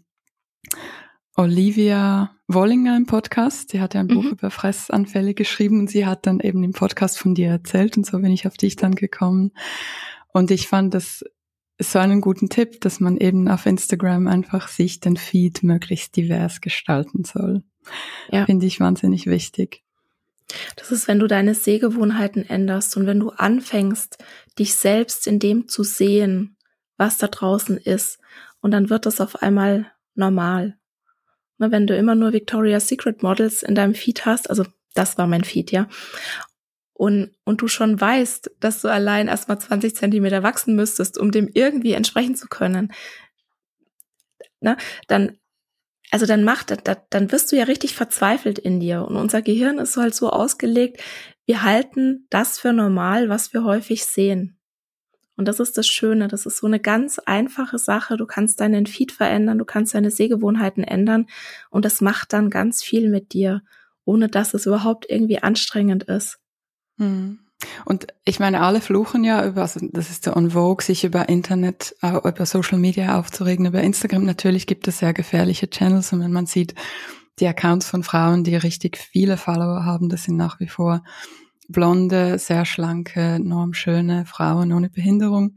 Olivia 1.36 2.30
Wollinger 2.46 2.96
im 2.96 3.06
Podcast. 3.06 3.72
Die 3.72 3.80
hat 3.80 3.94
ja 3.94 4.00
ein 4.00 4.08
Buch 4.08 4.24
mhm. 4.24 4.30
über 4.30 4.50
Fressanfälle 4.50 5.34
geschrieben 5.34 5.80
und 5.80 5.90
sie 5.90 6.06
hat 6.06 6.26
dann 6.26 6.40
eben 6.40 6.62
im 6.62 6.72
Podcast 6.72 7.18
von 7.18 7.34
dir 7.34 7.48
erzählt 7.48 7.96
und 7.96 8.06
so 8.06 8.18
bin 8.18 8.30
ich 8.30 8.46
auf 8.46 8.56
dich 8.56 8.76
dann 8.76 8.94
gekommen. 8.94 9.52
Und 10.32 10.50
ich 10.50 10.68
fand 10.68 10.94
das 10.94 11.24
so 11.78 11.98
einen 11.98 12.20
guten 12.20 12.48
Tipp, 12.50 12.80
dass 12.80 13.00
man 13.00 13.16
eben 13.16 13.48
auf 13.48 13.66
Instagram 13.66 14.26
einfach 14.26 14.68
sich 14.68 15.00
den 15.00 15.16
Feed 15.16 15.62
möglichst 15.62 16.14
divers 16.16 16.60
gestalten 16.60 17.24
soll. 17.24 17.64
Ja. 18.30 18.44
Finde 18.44 18.66
ich 18.66 18.78
wahnsinnig 18.80 19.26
wichtig. 19.26 19.82
Das 20.76 20.90
ist, 20.90 21.08
wenn 21.08 21.18
du 21.18 21.26
deine 21.26 21.54
Sehgewohnheiten 21.54 22.48
änderst 22.48 22.96
und 22.96 23.06
wenn 23.06 23.20
du 23.20 23.30
anfängst, 23.30 24.18
dich 24.58 24.74
selbst 24.74 25.26
in 25.26 25.38
dem 25.38 25.68
zu 25.68 25.82
sehen, 25.82 26.56
was 26.96 27.18
da 27.18 27.28
draußen 27.28 27.76
ist. 27.78 28.18
Und 28.60 28.72
dann 28.72 28.90
wird 28.90 29.06
das 29.06 29.20
auf 29.20 29.42
einmal 29.42 29.90
normal. 30.14 30.76
Wenn 31.58 31.86
du 31.86 31.96
immer 31.96 32.14
nur 32.14 32.32
Victoria's 32.32 32.88
Secret 32.88 33.22
Models 33.22 33.62
in 33.62 33.74
deinem 33.74 33.94
Feed 33.94 34.24
hast, 34.24 34.48
also 34.48 34.64
das 34.94 35.18
war 35.18 35.26
mein 35.26 35.44
Feed, 35.44 35.72
ja. 35.72 35.88
Und, 36.92 37.34
und 37.44 37.62
du 37.62 37.68
schon 37.68 37.98
weißt, 37.98 38.50
dass 38.60 38.82
du 38.82 38.88
allein 38.88 39.28
erstmal 39.28 39.58
20 39.58 39.96
Zentimeter 39.96 40.42
wachsen 40.42 40.74
müsstest, 40.74 41.16
um 41.16 41.30
dem 41.30 41.48
irgendwie 41.52 41.92
entsprechen 41.92 42.34
zu 42.34 42.46
können, 42.48 42.92
ne, 44.60 44.76
dann, 45.08 45.38
also 46.10 46.26
dann 46.26 46.44
macht, 46.44 46.70
dann, 46.70 46.96
dann 47.10 47.32
wirst 47.32 47.52
du 47.52 47.56
ja 47.56 47.64
richtig 47.64 47.94
verzweifelt 47.94 48.58
in 48.58 48.80
dir. 48.80 49.04
Und 49.04 49.16
unser 49.16 49.42
Gehirn 49.42 49.78
ist 49.78 49.96
halt 49.96 50.14
so 50.14 50.30
ausgelegt, 50.30 51.00
wir 51.46 51.62
halten 51.62 52.26
das 52.30 52.58
für 52.58 52.72
normal, 52.72 53.28
was 53.28 53.52
wir 53.52 53.64
häufig 53.64 54.04
sehen. 54.04 54.58
Und 55.36 55.46
das 55.46 55.58
ist 55.58 55.78
das 55.78 55.86
Schöne. 55.86 56.28
Das 56.28 56.44
ist 56.44 56.58
so 56.58 56.66
eine 56.66 56.80
ganz 56.80 57.18
einfache 57.18 57.78
Sache. 57.78 58.16
Du 58.16 58.26
kannst 58.26 58.60
deinen 58.60 58.86
Feed 58.86 59.10
verändern, 59.10 59.58
du 59.58 59.64
kannst 59.64 59.94
deine 59.94 60.10
Sehgewohnheiten 60.10 60.84
ändern 60.84 61.26
und 61.70 61.84
das 61.84 62.00
macht 62.00 62.32
dann 62.32 62.50
ganz 62.50 62.82
viel 62.82 63.08
mit 63.08 63.32
dir, 63.32 63.62
ohne 64.04 64.28
dass 64.28 64.52
es 64.52 64.66
überhaupt 64.66 65.06
irgendwie 65.08 65.42
anstrengend 65.42 66.02
ist. 66.04 66.38
Hm. 66.98 67.38
Und 67.84 68.06
ich 68.24 68.40
meine, 68.40 68.60
alle 68.60 68.80
fluchen 68.80 69.24
ja 69.24 69.44
über, 69.46 69.62
also 69.62 69.80
das 69.92 70.10
ist 70.10 70.24
so 70.24 70.34
on 70.34 70.50
vogue, 70.50 70.84
sich 70.84 71.04
über 71.04 71.28
Internet, 71.28 71.94
über 72.02 72.46
Social 72.46 72.78
Media 72.78 73.18
aufzuregen, 73.18 73.66
über 73.66 73.82
Instagram. 73.82 74.24
Natürlich 74.24 74.66
gibt 74.66 74.88
es 74.88 74.98
sehr 74.98 75.12
gefährliche 75.12 75.68
Channels 75.68 76.12
und 76.12 76.20
wenn 76.20 76.32
man 76.32 76.46
sieht, 76.46 76.74
die 77.38 77.46
Accounts 77.46 77.88
von 77.88 78.02
Frauen, 78.02 78.44
die 78.44 78.56
richtig 78.56 78.98
viele 78.98 79.36
Follower 79.36 79.84
haben, 79.84 80.08
das 80.08 80.24
sind 80.24 80.36
nach 80.36 80.60
wie 80.60 80.68
vor 80.68 81.02
blonde, 81.68 82.38
sehr 82.38 82.64
schlanke, 82.64 83.38
normschöne 83.40 84.26
Frauen 84.26 84.72
ohne 84.72 84.90
Behinderung. 84.90 85.56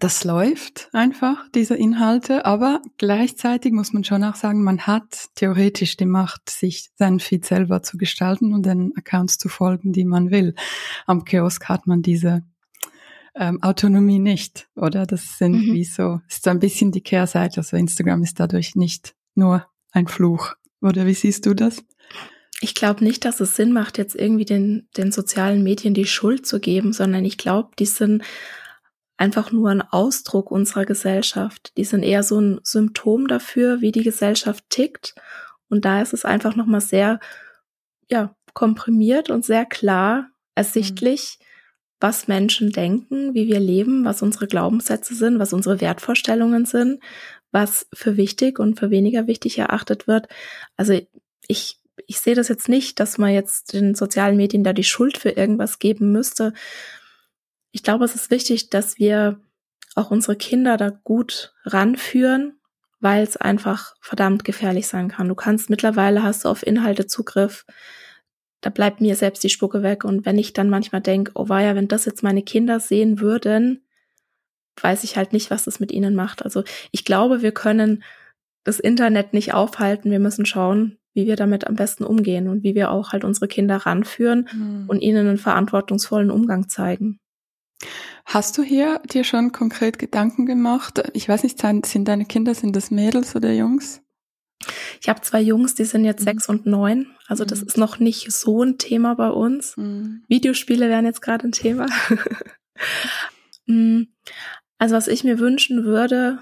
Das 0.00 0.24
läuft 0.24 0.88
einfach, 0.92 1.48
diese 1.54 1.76
Inhalte, 1.76 2.44
aber 2.44 2.82
gleichzeitig 2.98 3.72
muss 3.72 3.92
man 3.92 4.02
schon 4.02 4.24
auch 4.24 4.34
sagen, 4.34 4.64
man 4.64 4.86
hat 4.86 5.28
theoretisch 5.36 5.96
die 5.96 6.06
Macht, 6.06 6.50
sich 6.50 6.90
seinen 6.96 7.20
Feed 7.20 7.44
selber 7.44 7.82
zu 7.82 7.96
gestalten 7.96 8.54
und 8.54 8.66
den 8.66 8.92
Accounts 8.96 9.38
zu 9.38 9.48
folgen, 9.48 9.92
die 9.92 10.04
man 10.04 10.30
will. 10.30 10.54
Am 11.06 11.24
Kiosk 11.24 11.68
hat 11.68 11.86
man 11.86 12.02
diese 12.02 12.42
ähm, 13.36 13.62
Autonomie 13.62 14.18
nicht, 14.18 14.68
oder? 14.74 15.06
Das 15.06 15.38
sind 15.38 15.68
mhm. 15.68 15.74
wie 15.74 15.84
so, 15.84 16.20
ist 16.28 16.44
so 16.44 16.50
ein 16.50 16.60
bisschen 16.60 16.90
die 16.90 17.02
Kehrseite. 17.02 17.58
Also 17.58 17.76
Instagram 17.76 18.22
ist 18.22 18.40
dadurch 18.40 18.74
nicht 18.74 19.14
nur 19.34 19.66
ein 19.92 20.08
Fluch. 20.08 20.54
Oder 20.80 21.06
wie 21.06 21.14
siehst 21.14 21.46
du 21.46 21.54
das? 21.54 21.84
ich 22.60 22.74
glaube 22.74 23.04
nicht, 23.04 23.24
dass 23.24 23.40
es 23.40 23.56
Sinn 23.56 23.72
macht, 23.72 23.98
jetzt 23.98 24.14
irgendwie 24.14 24.46
den, 24.46 24.88
den 24.96 25.12
sozialen 25.12 25.62
Medien 25.62 25.92
die 25.92 26.06
Schuld 26.06 26.46
zu 26.46 26.60
geben, 26.60 26.92
sondern 26.92 27.24
ich 27.24 27.36
glaube, 27.36 27.70
die 27.78 27.86
sind 27.86 28.22
einfach 29.16 29.52
nur 29.52 29.70
ein 29.70 29.82
Ausdruck 29.82 30.50
unserer 30.50 30.84
Gesellschaft. 30.84 31.72
Die 31.76 31.84
sind 31.84 32.02
eher 32.02 32.22
so 32.22 32.40
ein 32.40 32.60
Symptom 32.62 33.28
dafür, 33.28 33.80
wie 33.80 33.92
die 33.92 34.02
Gesellschaft 34.02 34.64
tickt. 34.70 35.14
Und 35.68 35.84
da 35.84 36.02
ist 36.02 36.12
es 36.12 36.24
einfach 36.24 36.56
nochmal 36.56 36.80
sehr, 36.80 37.20
ja, 38.10 38.34
komprimiert 38.54 39.30
und 39.30 39.44
sehr 39.44 39.64
klar 39.66 40.28
ersichtlich, 40.54 41.38
mhm. 41.40 41.44
was 42.00 42.28
Menschen 42.28 42.70
denken, 42.70 43.34
wie 43.34 43.46
wir 43.48 43.60
leben, 43.60 44.04
was 44.04 44.22
unsere 44.22 44.46
Glaubenssätze 44.46 45.14
sind, 45.14 45.38
was 45.38 45.52
unsere 45.52 45.80
Wertvorstellungen 45.80 46.64
sind, 46.64 47.02
was 47.50 47.86
für 47.92 48.16
wichtig 48.16 48.58
und 48.58 48.78
für 48.78 48.90
weniger 48.90 49.26
wichtig 49.26 49.58
erachtet 49.58 50.06
wird. 50.06 50.28
Also 50.76 51.00
ich 51.48 51.80
ich 52.06 52.20
sehe 52.20 52.34
das 52.34 52.48
jetzt 52.48 52.68
nicht, 52.68 53.00
dass 53.00 53.18
man 53.18 53.32
jetzt 53.32 53.72
den 53.72 53.94
sozialen 53.94 54.36
Medien 54.36 54.64
da 54.64 54.72
die 54.72 54.84
Schuld 54.84 55.18
für 55.18 55.30
irgendwas 55.30 55.78
geben 55.78 56.12
müsste. 56.12 56.52
Ich 57.74 57.82
glaube, 57.82 58.04
es 58.04 58.14
ist 58.14 58.30
wichtig, 58.30 58.70
dass 58.70 59.00
wir 59.00 59.40
auch 59.96 60.12
unsere 60.12 60.36
Kinder 60.36 60.76
da 60.76 60.90
gut 60.90 61.52
ranführen, 61.64 62.60
weil 63.00 63.24
es 63.24 63.36
einfach 63.36 63.96
verdammt 64.00 64.44
gefährlich 64.44 64.86
sein 64.86 65.08
kann. 65.08 65.28
Du 65.28 65.34
kannst 65.34 65.70
mittlerweile 65.70 66.22
hast 66.22 66.44
du 66.44 66.50
auf 66.50 66.64
Inhalte 66.64 67.08
Zugriff. 67.08 67.66
Da 68.60 68.70
bleibt 68.70 69.00
mir 69.00 69.16
selbst 69.16 69.42
die 69.42 69.50
Spucke 69.50 69.82
weg. 69.82 70.04
Und 70.04 70.24
wenn 70.24 70.38
ich 70.38 70.52
dann 70.52 70.70
manchmal 70.70 71.00
denke, 71.00 71.32
oh 71.34 71.48
war 71.48 71.62
ja, 71.62 71.74
wenn 71.74 71.88
das 71.88 72.04
jetzt 72.04 72.22
meine 72.22 72.44
Kinder 72.44 72.78
sehen 72.78 73.18
würden, 73.18 73.84
weiß 74.80 75.02
ich 75.02 75.16
halt 75.16 75.32
nicht, 75.32 75.50
was 75.50 75.64
das 75.64 75.80
mit 75.80 75.90
ihnen 75.90 76.14
macht. 76.14 76.44
Also 76.44 76.62
ich 76.92 77.04
glaube, 77.04 77.42
wir 77.42 77.52
können 77.52 78.04
das 78.62 78.78
Internet 78.78 79.32
nicht 79.32 79.52
aufhalten. 79.52 80.12
Wir 80.12 80.20
müssen 80.20 80.46
schauen, 80.46 80.96
wie 81.12 81.26
wir 81.26 81.34
damit 81.34 81.66
am 81.66 81.74
besten 81.74 82.04
umgehen 82.04 82.46
und 82.46 82.62
wie 82.62 82.76
wir 82.76 82.92
auch 82.92 83.10
halt 83.10 83.24
unsere 83.24 83.48
Kinder 83.48 83.78
ranführen 83.78 84.48
mhm. 84.52 84.84
und 84.86 85.00
ihnen 85.00 85.26
einen 85.26 85.38
verantwortungsvollen 85.38 86.30
Umgang 86.30 86.68
zeigen. 86.68 87.18
Hast 88.24 88.56
du 88.56 88.62
hier 88.62 89.00
dir 89.10 89.24
schon 89.24 89.52
konkret 89.52 89.98
Gedanken 89.98 90.46
gemacht? 90.46 91.02
Ich 91.12 91.28
weiß 91.28 91.42
nicht, 91.42 91.60
sind 91.60 92.08
deine 92.08 92.24
Kinder, 92.24 92.54
sind 92.54 92.74
das 92.74 92.90
Mädels 92.90 93.36
oder 93.36 93.52
Jungs? 93.52 94.00
Ich 95.00 95.08
habe 95.08 95.20
zwei 95.20 95.40
Jungs, 95.40 95.74
die 95.74 95.84
sind 95.84 96.04
jetzt 96.04 96.20
mhm. 96.20 96.24
sechs 96.24 96.48
und 96.48 96.66
neun. 96.66 97.08
Also 97.26 97.44
das 97.44 97.60
mhm. 97.60 97.66
ist 97.66 97.78
noch 97.78 97.98
nicht 97.98 98.32
so 98.32 98.62
ein 98.62 98.78
Thema 98.78 99.14
bei 99.14 99.28
uns. 99.28 99.76
Mhm. 99.76 100.24
Videospiele 100.28 100.88
wären 100.88 101.04
jetzt 101.04 101.22
gerade 101.22 101.46
ein 101.46 101.52
Thema. 101.52 101.86
Mm. 103.66 104.08
also 104.76 104.94
was 104.94 105.08
ich 105.08 105.24
mir 105.24 105.38
wünschen 105.38 105.86
würde, 105.86 106.40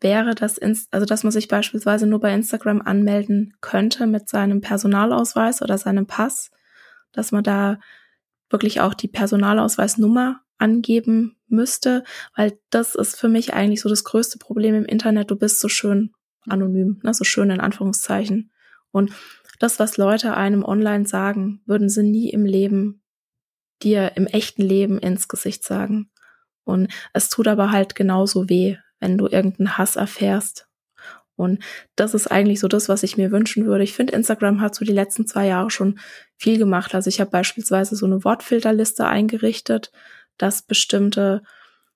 wäre, 0.00 0.34
dass, 0.34 0.58
also 0.58 1.04
dass 1.04 1.22
man 1.22 1.30
sich 1.30 1.48
beispielsweise 1.48 2.06
nur 2.06 2.20
bei 2.20 2.32
Instagram 2.32 2.80
anmelden 2.80 3.52
könnte 3.60 4.06
mit 4.06 4.30
seinem 4.30 4.62
Personalausweis 4.62 5.60
oder 5.60 5.76
seinem 5.76 6.06
Pass, 6.06 6.50
dass 7.12 7.30
man 7.30 7.44
da 7.44 7.78
wirklich 8.48 8.80
auch 8.80 8.94
die 8.94 9.08
Personalausweisnummer 9.08 10.40
angeben 10.58 11.36
müsste, 11.48 12.04
weil 12.34 12.58
das 12.70 12.94
ist 12.94 13.18
für 13.18 13.28
mich 13.28 13.54
eigentlich 13.54 13.80
so 13.80 13.88
das 13.88 14.04
größte 14.04 14.38
Problem 14.38 14.74
im 14.74 14.84
Internet. 14.84 15.30
Du 15.30 15.36
bist 15.36 15.60
so 15.60 15.68
schön 15.68 16.12
anonym, 16.48 17.00
ne, 17.02 17.14
so 17.14 17.24
schön 17.24 17.50
in 17.50 17.60
Anführungszeichen. 17.60 18.50
Und 18.90 19.12
das, 19.58 19.78
was 19.78 19.96
Leute 19.96 20.36
einem 20.36 20.64
online 20.64 21.06
sagen, 21.06 21.60
würden 21.66 21.88
sie 21.88 22.02
nie 22.02 22.30
im 22.30 22.44
Leben 22.44 23.02
dir 23.82 24.12
im 24.16 24.26
echten 24.26 24.62
Leben 24.62 24.98
ins 24.98 25.28
Gesicht 25.28 25.64
sagen. 25.64 26.10
Und 26.64 26.92
es 27.12 27.28
tut 27.28 27.48
aber 27.48 27.70
halt 27.70 27.94
genauso 27.94 28.48
weh, 28.48 28.76
wenn 28.98 29.18
du 29.18 29.26
irgendeinen 29.26 29.78
Hass 29.78 29.96
erfährst. 29.96 30.68
Und 31.36 31.62
das 31.96 32.14
ist 32.14 32.28
eigentlich 32.28 32.60
so 32.60 32.68
das, 32.68 32.88
was 32.88 33.02
ich 33.02 33.18
mir 33.18 33.30
wünschen 33.30 33.66
würde. 33.66 33.84
Ich 33.84 33.92
finde, 33.92 34.14
Instagram 34.14 34.62
hat 34.62 34.74
so 34.74 34.84
die 34.84 34.92
letzten 34.92 35.26
zwei 35.26 35.46
Jahre 35.46 35.70
schon 35.70 35.98
viel 36.36 36.58
gemacht. 36.58 36.94
Also 36.94 37.08
ich 37.08 37.20
habe 37.20 37.30
beispielsweise 37.30 37.94
so 37.94 38.06
eine 38.06 38.24
Wortfilterliste 38.24 39.06
eingerichtet, 39.06 39.92
dass 40.38 40.62
bestimmte, 40.62 41.42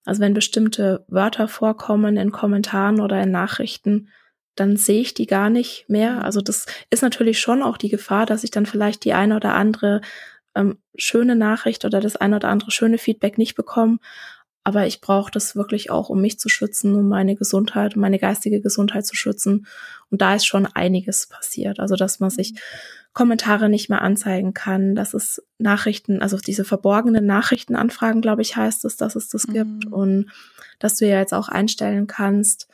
also 0.05 0.21
wenn 0.21 0.35
bestimmte 0.35 1.05
Wörter 1.09 1.49
vorkommen 1.49 2.17
in 2.17 2.33
Kommentaren 2.33 3.01
oder 3.01 3.23
in 3.23 3.31
Nachrichten, 3.31 4.09
dann 4.55 4.77
sehe 4.77 5.01
ich 5.01 5.15
die 5.15 5.27
gar 5.27 5.51
nicht 5.51 5.89
mehr. 5.89 6.25
Also 6.25 6.41
das 6.41 6.67
ist 6.91 7.03
natürlich 7.03 7.41
schon 7.41 7.63
auch 7.63 7.77
die 7.77 7.89
Gefahr, 7.89 8.27
dass 8.27 8.45
ich 8.45 8.51
dann 8.51 8.67
vielleicht 8.67 9.05
die 9.05 9.13
eine 9.13 9.37
oder 9.37 9.55
andere 9.55 10.01
ähm, 10.55 10.79
schöne 10.97 11.37
Nachricht 11.37 11.85
oder 11.85 12.01
das 12.01 12.17
eine 12.17 12.37
oder 12.37 12.49
andere 12.49 12.71
schöne 12.71 12.99
Feedback 12.99 13.39
nicht 13.39 13.55
bekomme. 13.55 13.99
Aber 14.63 14.87
ich 14.87 15.01
brauche 15.01 15.31
das 15.31 15.57
wirklich 15.57 15.91
auch, 15.91 16.11
um 16.11 16.21
mich 16.21 16.39
zu 16.39 16.49
schützen, 16.49 16.95
um 16.95 17.09
meine 17.09 17.35
Gesundheit, 17.35 17.97
um 17.97 18.03
meine 18.03 18.19
geistige 18.19 18.61
Gesundheit 18.61 19.07
zu 19.07 19.17
schützen. 19.17 19.67
Und 20.11 20.21
da 20.21 20.35
ist 20.35 20.47
schon 20.47 20.67
einiges 20.67 21.29
passiert. 21.29 21.81
Also, 21.81 21.97
dass 21.97 22.21
man 22.21 22.31
sich 22.31 22.55
Kommentare 23.13 23.69
nicht 23.69 23.89
mehr 23.89 24.03
anzeigen 24.03 24.55
kann, 24.55 24.95
dass 24.95 25.15
es 25.15 25.43
Nachrichten, 25.59 26.23
also 26.23 26.37
diese 26.37 26.65
verborgenen 26.65 27.27
Nachrichtenanfragen, 27.27 28.21
glaube 28.21 28.43
ich, 28.43 28.57
heißt 28.57 28.85
es, 28.85 28.97
dass 28.97 29.17
es 29.17 29.29
das 29.29 29.47
mhm. 29.47 29.53
gibt. 29.53 29.87
Und 29.87 30.31
dass 30.79 30.97
du 30.97 31.07
ja 31.07 31.19
jetzt 31.19 31.35
auch 31.35 31.49
einstellen 31.49 32.07
kannst. 32.07 32.69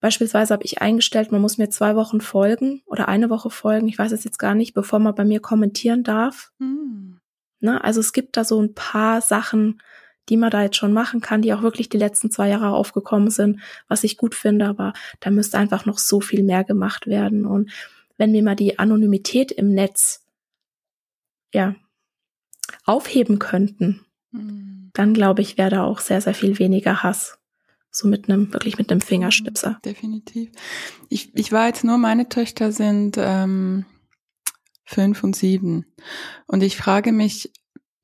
Beispielsweise 0.00 0.52
habe 0.52 0.64
ich 0.64 0.82
eingestellt, 0.82 1.30
man 1.30 1.40
muss 1.40 1.58
mir 1.58 1.70
zwei 1.70 1.94
Wochen 1.94 2.20
folgen 2.20 2.82
oder 2.86 3.08
eine 3.08 3.30
Woche 3.30 3.50
folgen, 3.50 3.86
ich 3.86 3.98
weiß 3.98 4.10
es 4.10 4.24
jetzt 4.24 4.38
gar 4.38 4.56
nicht, 4.56 4.74
bevor 4.74 4.98
man 4.98 5.14
bei 5.14 5.24
mir 5.24 5.38
kommentieren 5.38 6.02
darf. 6.02 6.50
Mhm. 6.58 7.20
Ne? 7.60 7.82
Also 7.82 8.00
es 8.00 8.12
gibt 8.12 8.36
da 8.36 8.44
so 8.44 8.60
ein 8.60 8.74
paar 8.74 9.20
Sachen, 9.20 9.80
die 10.28 10.36
man 10.36 10.50
da 10.50 10.62
jetzt 10.62 10.76
schon 10.76 10.92
machen 10.92 11.20
kann, 11.20 11.42
die 11.42 11.52
auch 11.52 11.62
wirklich 11.62 11.88
die 11.88 11.98
letzten 11.98 12.30
zwei 12.30 12.48
Jahre 12.48 12.70
aufgekommen 12.70 13.30
sind, 13.30 13.60
was 13.88 14.04
ich 14.04 14.16
gut 14.16 14.34
finde, 14.34 14.66
aber 14.66 14.92
da 15.20 15.30
müsste 15.30 15.58
einfach 15.58 15.84
noch 15.84 15.98
so 15.98 16.20
viel 16.20 16.42
mehr 16.42 16.64
gemacht 16.64 17.06
werden. 17.06 17.44
Und 17.44 17.70
wenn 18.16 18.32
wir 18.32 18.42
mal 18.42 18.56
die 18.56 18.78
Anonymität 18.78 19.50
im 19.50 19.74
Netz, 19.74 20.24
ja, 21.52 21.74
aufheben 22.84 23.38
könnten, 23.38 24.04
mhm. 24.30 24.90
dann 24.92 25.14
glaube 25.14 25.42
ich, 25.42 25.58
wäre 25.58 25.70
da 25.70 25.84
auch 25.84 26.00
sehr, 26.00 26.20
sehr 26.20 26.34
viel 26.34 26.58
weniger 26.58 27.02
Hass. 27.02 27.38
So 27.90 28.08
mit 28.08 28.28
einem, 28.28 28.52
wirklich 28.54 28.78
mit 28.78 28.90
einem 28.90 29.02
Fingerschnipser. 29.02 29.78
Definitiv. 29.84 30.50
Ich, 31.10 31.34
ich 31.34 31.52
war 31.52 31.66
jetzt 31.66 31.84
nur, 31.84 31.98
meine 31.98 32.28
Töchter 32.30 32.72
sind 32.72 33.16
ähm, 33.18 33.84
fünf 34.84 35.22
und 35.22 35.36
sieben. 35.36 35.84
Und 36.46 36.62
ich 36.62 36.76
frage 36.76 37.12
mich, 37.12 37.52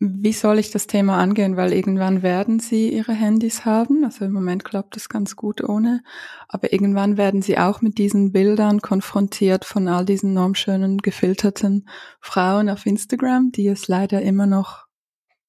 wie 0.00 0.32
soll 0.32 0.60
ich 0.60 0.70
das 0.70 0.86
Thema 0.86 1.18
angehen? 1.18 1.56
Weil 1.56 1.72
irgendwann 1.72 2.22
werden 2.22 2.60
sie 2.60 2.88
ihre 2.88 3.12
Handys 3.12 3.64
haben. 3.64 4.04
Also 4.04 4.24
im 4.24 4.32
Moment 4.32 4.64
klappt 4.64 4.96
es 4.96 5.08
ganz 5.08 5.34
gut 5.34 5.62
ohne. 5.62 6.02
Aber 6.46 6.72
irgendwann 6.72 7.16
werden 7.16 7.42
sie 7.42 7.58
auch 7.58 7.80
mit 7.80 7.98
diesen 7.98 8.30
Bildern 8.30 8.80
konfrontiert 8.80 9.64
von 9.64 9.88
all 9.88 10.04
diesen 10.04 10.34
normschönen, 10.34 10.98
gefilterten 10.98 11.88
Frauen 12.20 12.70
auf 12.70 12.86
Instagram, 12.86 13.50
die 13.50 13.66
es 13.66 13.88
leider 13.88 14.22
immer 14.22 14.46
noch 14.46 14.86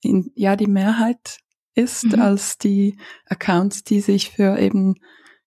in, 0.01 0.31
ja, 0.33 0.55
die 0.55 0.67
Mehrheit 0.67 1.39
ist 1.75 2.05
mhm. 2.05 2.19
als 2.19 2.57
die 2.57 2.97
Accounts, 3.27 3.83
die 3.83 4.01
sich 4.01 4.31
für 4.31 4.57
eben 4.57 4.95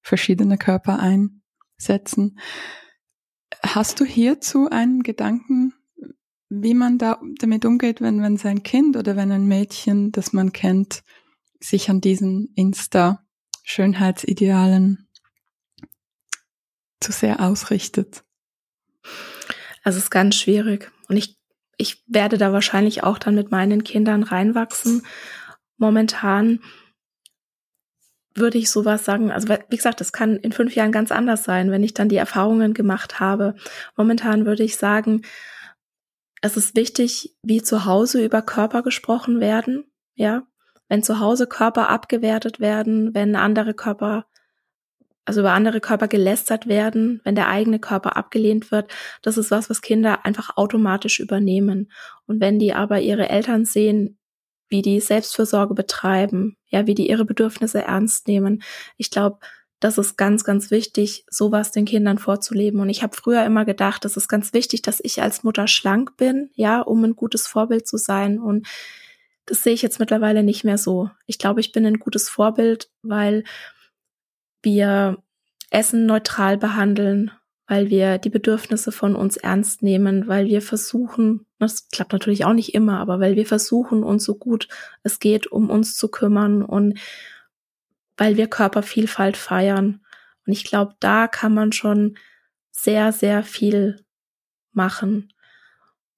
verschiedene 0.00 0.58
Körper 0.58 1.00
einsetzen. 1.00 2.38
Hast 3.64 3.98
du 3.98 4.04
hierzu 4.04 4.68
einen 4.70 5.02
Gedanken, 5.02 5.74
wie 6.60 6.74
man 6.74 6.98
da 6.98 7.18
damit 7.38 7.64
umgeht, 7.64 8.02
wenn, 8.02 8.20
wenn 8.22 8.36
sein 8.36 8.62
Kind 8.62 8.96
oder 8.96 9.16
wenn 9.16 9.32
ein 9.32 9.46
Mädchen, 9.46 10.12
das 10.12 10.34
man 10.34 10.52
kennt, 10.52 11.02
sich 11.60 11.88
an 11.88 12.02
diesen 12.02 12.52
Insta-Schönheitsidealen 12.54 15.08
zu 17.00 17.12
sehr 17.12 17.40
ausrichtet? 17.40 18.22
Also 19.82 19.96
es 19.98 20.04
ist 20.04 20.10
ganz 20.10 20.36
schwierig. 20.36 20.92
Und 21.08 21.16
ich, 21.16 21.38
ich 21.78 22.04
werde 22.06 22.36
da 22.36 22.52
wahrscheinlich 22.52 23.02
auch 23.02 23.18
dann 23.18 23.34
mit 23.34 23.50
meinen 23.50 23.82
Kindern 23.82 24.22
reinwachsen. 24.22 25.06
Momentan 25.78 26.60
würde 28.34 28.58
ich 28.58 28.70
sowas 28.70 29.06
sagen, 29.06 29.30
also 29.30 29.48
wie 29.48 29.76
gesagt, 29.76 30.00
das 30.00 30.12
kann 30.12 30.36
in 30.36 30.52
fünf 30.52 30.74
Jahren 30.74 30.92
ganz 30.92 31.12
anders 31.12 31.44
sein, 31.44 31.70
wenn 31.70 31.82
ich 31.82 31.94
dann 31.94 32.10
die 32.10 32.16
Erfahrungen 32.16 32.74
gemacht 32.74 33.20
habe. 33.20 33.54
Momentan 33.96 34.44
würde 34.44 34.64
ich 34.64 34.76
sagen, 34.76 35.22
es 36.42 36.56
ist 36.56 36.76
wichtig, 36.76 37.34
wie 37.42 37.62
zu 37.62 37.86
Hause 37.86 38.22
über 38.22 38.42
Körper 38.42 38.82
gesprochen 38.82 39.40
werden, 39.40 39.84
ja. 40.14 40.42
Wenn 40.88 41.02
zu 41.02 41.20
Hause 41.20 41.46
Körper 41.46 41.88
abgewertet 41.88 42.60
werden, 42.60 43.14
wenn 43.14 43.34
andere 43.34 43.72
Körper, 43.72 44.26
also 45.24 45.40
über 45.40 45.52
andere 45.52 45.80
Körper 45.80 46.08
gelästert 46.08 46.66
werden, 46.66 47.22
wenn 47.24 47.34
der 47.34 47.48
eigene 47.48 47.78
Körper 47.78 48.16
abgelehnt 48.16 48.70
wird, 48.70 48.92
das 49.22 49.38
ist 49.38 49.50
was, 49.50 49.70
was 49.70 49.80
Kinder 49.80 50.26
einfach 50.26 50.56
automatisch 50.56 51.20
übernehmen. 51.20 51.90
Und 52.26 52.40
wenn 52.40 52.58
die 52.58 52.74
aber 52.74 53.00
ihre 53.00 53.30
Eltern 53.30 53.64
sehen, 53.64 54.18
wie 54.68 54.82
die 54.82 55.00
Selbstfürsorge 55.00 55.74
betreiben, 55.74 56.58
ja, 56.66 56.86
wie 56.86 56.94
die 56.94 57.08
ihre 57.08 57.24
Bedürfnisse 57.24 57.82
ernst 57.82 58.26
nehmen, 58.26 58.62
ich 58.98 59.10
glaube, 59.10 59.38
das 59.82 59.98
ist 59.98 60.16
ganz, 60.16 60.44
ganz 60.44 60.70
wichtig, 60.70 61.24
sowas 61.28 61.72
den 61.72 61.86
Kindern 61.86 62.18
vorzuleben. 62.18 62.78
Und 62.78 62.88
ich 62.88 63.02
habe 63.02 63.16
früher 63.16 63.44
immer 63.44 63.64
gedacht, 63.64 64.04
das 64.04 64.16
ist 64.16 64.28
ganz 64.28 64.52
wichtig, 64.52 64.82
dass 64.82 65.00
ich 65.02 65.20
als 65.20 65.42
Mutter 65.42 65.66
schlank 65.66 66.16
bin, 66.16 66.50
ja, 66.54 66.80
um 66.80 67.02
ein 67.02 67.16
gutes 67.16 67.48
Vorbild 67.48 67.88
zu 67.88 67.96
sein. 67.96 68.38
Und 68.38 68.68
das 69.44 69.64
sehe 69.64 69.72
ich 69.72 69.82
jetzt 69.82 69.98
mittlerweile 69.98 70.44
nicht 70.44 70.62
mehr 70.62 70.78
so. 70.78 71.10
Ich 71.26 71.36
glaube, 71.36 71.58
ich 71.58 71.72
bin 71.72 71.84
ein 71.84 71.98
gutes 71.98 72.28
Vorbild, 72.28 72.90
weil 73.02 73.42
wir 74.62 75.18
Essen 75.70 76.06
neutral 76.06 76.58
behandeln, 76.58 77.32
weil 77.66 77.90
wir 77.90 78.18
die 78.18 78.30
Bedürfnisse 78.30 78.92
von 78.92 79.16
uns 79.16 79.36
ernst 79.36 79.82
nehmen, 79.82 80.28
weil 80.28 80.46
wir 80.46 80.62
versuchen, 80.62 81.44
das 81.58 81.88
klappt 81.88 82.12
natürlich 82.12 82.44
auch 82.44 82.52
nicht 82.52 82.72
immer, 82.72 83.00
aber 83.00 83.18
weil 83.18 83.34
wir 83.34 83.46
versuchen, 83.46 84.04
uns 84.04 84.22
so 84.22 84.36
gut 84.36 84.68
es 85.02 85.18
geht, 85.18 85.48
um 85.48 85.70
uns 85.70 85.96
zu 85.96 86.06
kümmern 86.06 86.62
und 86.62 87.00
weil 88.22 88.36
wir 88.36 88.46
Körpervielfalt 88.46 89.36
feiern. 89.36 90.00
Und 90.46 90.52
ich 90.52 90.62
glaube, 90.62 90.94
da 91.00 91.26
kann 91.26 91.52
man 91.52 91.72
schon 91.72 92.16
sehr, 92.70 93.10
sehr 93.10 93.42
viel 93.42 94.06
machen. 94.70 95.32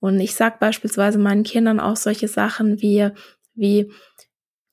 Und 0.00 0.20
ich 0.20 0.34
sage 0.34 0.56
beispielsweise 0.60 1.18
meinen 1.18 1.44
Kindern 1.44 1.80
auch 1.80 1.96
solche 1.96 2.28
Sachen 2.28 2.82
wie, 2.82 3.08
wie, 3.54 3.90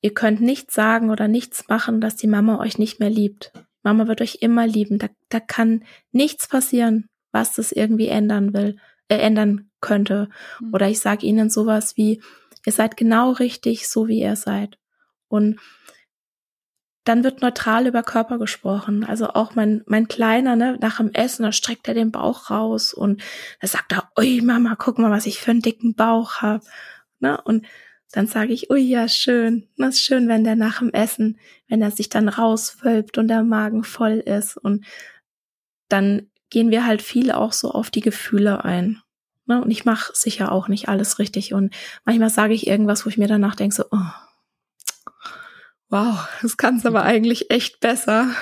ihr 0.02 0.13
könnt 0.13 0.41
nichts 0.41 0.74
sagen 0.74 1.10
oder 1.10 1.30
nichts 1.30 1.70
machen, 1.70 2.02
dass 2.02 2.17
die 2.17 2.28
Mama 2.28 2.60
euch 2.60 2.78
nicht 2.78 3.00
mehr 3.00 3.10
liebt. 3.10 3.54
Mama 3.82 4.08
wird 4.08 4.20
euch 4.20 4.39
immer 4.41 4.67
lieben. 4.67 5.00
Da, 5.00 5.08
da 5.30 5.39
kann 5.39 5.86
nichts 6.12 6.50
passieren, 6.50 7.08
was 7.32 7.54
das 7.54 7.72
irgendwie 7.72 8.10
ändern 8.10 8.54
will, 8.54 8.76
äh, 9.08 9.15
ändern 9.15 9.72
könnte. 9.80 10.28
Mhm. 10.60 10.74
Oder 10.74 10.89
ich 10.89 11.00
sage 11.00 11.26
ihnen 11.26 11.50
sowas 11.50 11.96
wie, 11.96 12.22
ihr 12.65 12.74
seid 12.74 12.98
genau 12.98 13.32
richtig, 13.32 13.88
so 13.88 14.10
wie 14.10 14.20
ihr 14.20 14.36
seid. 14.36 14.78
Und 15.30 15.62
dann 17.04 17.24
wird 17.24 17.42
neutral 17.42 17.88
über 17.88 18.04
Körper 18.04 18.38
gesprochen. 18.38 19.04
Also 19.04 19.30
auch 19.30 19.56
mein, 19.56 19.82
mein 19.88 20.08
Kleiner, 20.08 20.56
ne, 20.56 20.78
nach 20.82 20.98
dem 20.98 21.12
Essen, 21.14 21.44
da 21.44 21.52
streckt 21.52 21.88
er 21.88 21.94
den 21.94 22.12
Bauch 22.12 22.50
raus 22.50 22.94
und 22.94 23.22
da 23.60 23.68
sagt 23.68 23.92
er, 23.94 24.12
ui 24.18 24.42
Mama, 24.42 24.76
guck 24.78 25.00
mal, 25.00 25.12
was 25.12 25.26
ich 25.26 25.40
für 25.40 25.52
einen 25.52 25.62
dicken 25.62 25.96
Bauch 25.96 26.42
hab. 26.42 26.62
Ne? 27.20 27.42
Und 27.42 27.66
dann 28.12 28.28
sage 28.28 28.54
ich, 28.54 28.70
ui 28.70 28.82
ja, 28.82 29.08
schön. 29.08 29.68
Das 29.78 29.96
ist 29.96 30.02
schön, 30.02 30.28
wenn 30.28 30.44
der 30.44 30.56
nach 30.56 30.80
dem 30.80 30.92
Essen, 30.92 31.40
wenn 31.68 31.82
er 31.82 31.92
sich 31.92 32.10
dann 32.10 32.30
rauswölbt 32.30 33.18
und 33.18 33.28
der 33.30 33.44
Magen 33.44 33.84
voll 33.84 34.20
ist. 34.20 34.58
Und 34.58 34.86
dann 35.90 36.30
gehen 36.50 36.70
wir 36.70 36.86
halt 36.86 37.02
viel 37.02 37.32
auch 37.32 37.54
so 37.54 37.72
auf 37.72 37.90
die 37.90 38.02
Gefühle 38.02 38.64
ein. 38.64 39.02
Ne? 39.48 39.62
Und 39.62 39.72
ich 39.72 39.86
mache 39.86 40.12
sicher 40.14 40.52
auch 40.52 40.68
nicht 40.68 40.88
alles 40.88 41.18
richtig. 41.18 41.54
Und 41.54 41.74
manchmal 42.06 42.30
sage 42.30 42.54
ich 42.54 42.68
irgendwas, 42.68 43.06
wo 43.06 43.10
ich 43.10 43.18
mir 43.18 43.28
danach 43.28 43.56
denke, 43.56 43.76
so, 43.76 43.86
oh, 43.90 44.12
wow, 45.91 46.27
das 46.41 46.58
kannst 46.58 46.86
aber 46.86 47.04
eigentlich 47.04 47.51
echt 47.51 47.80
besser. 47.80 48.34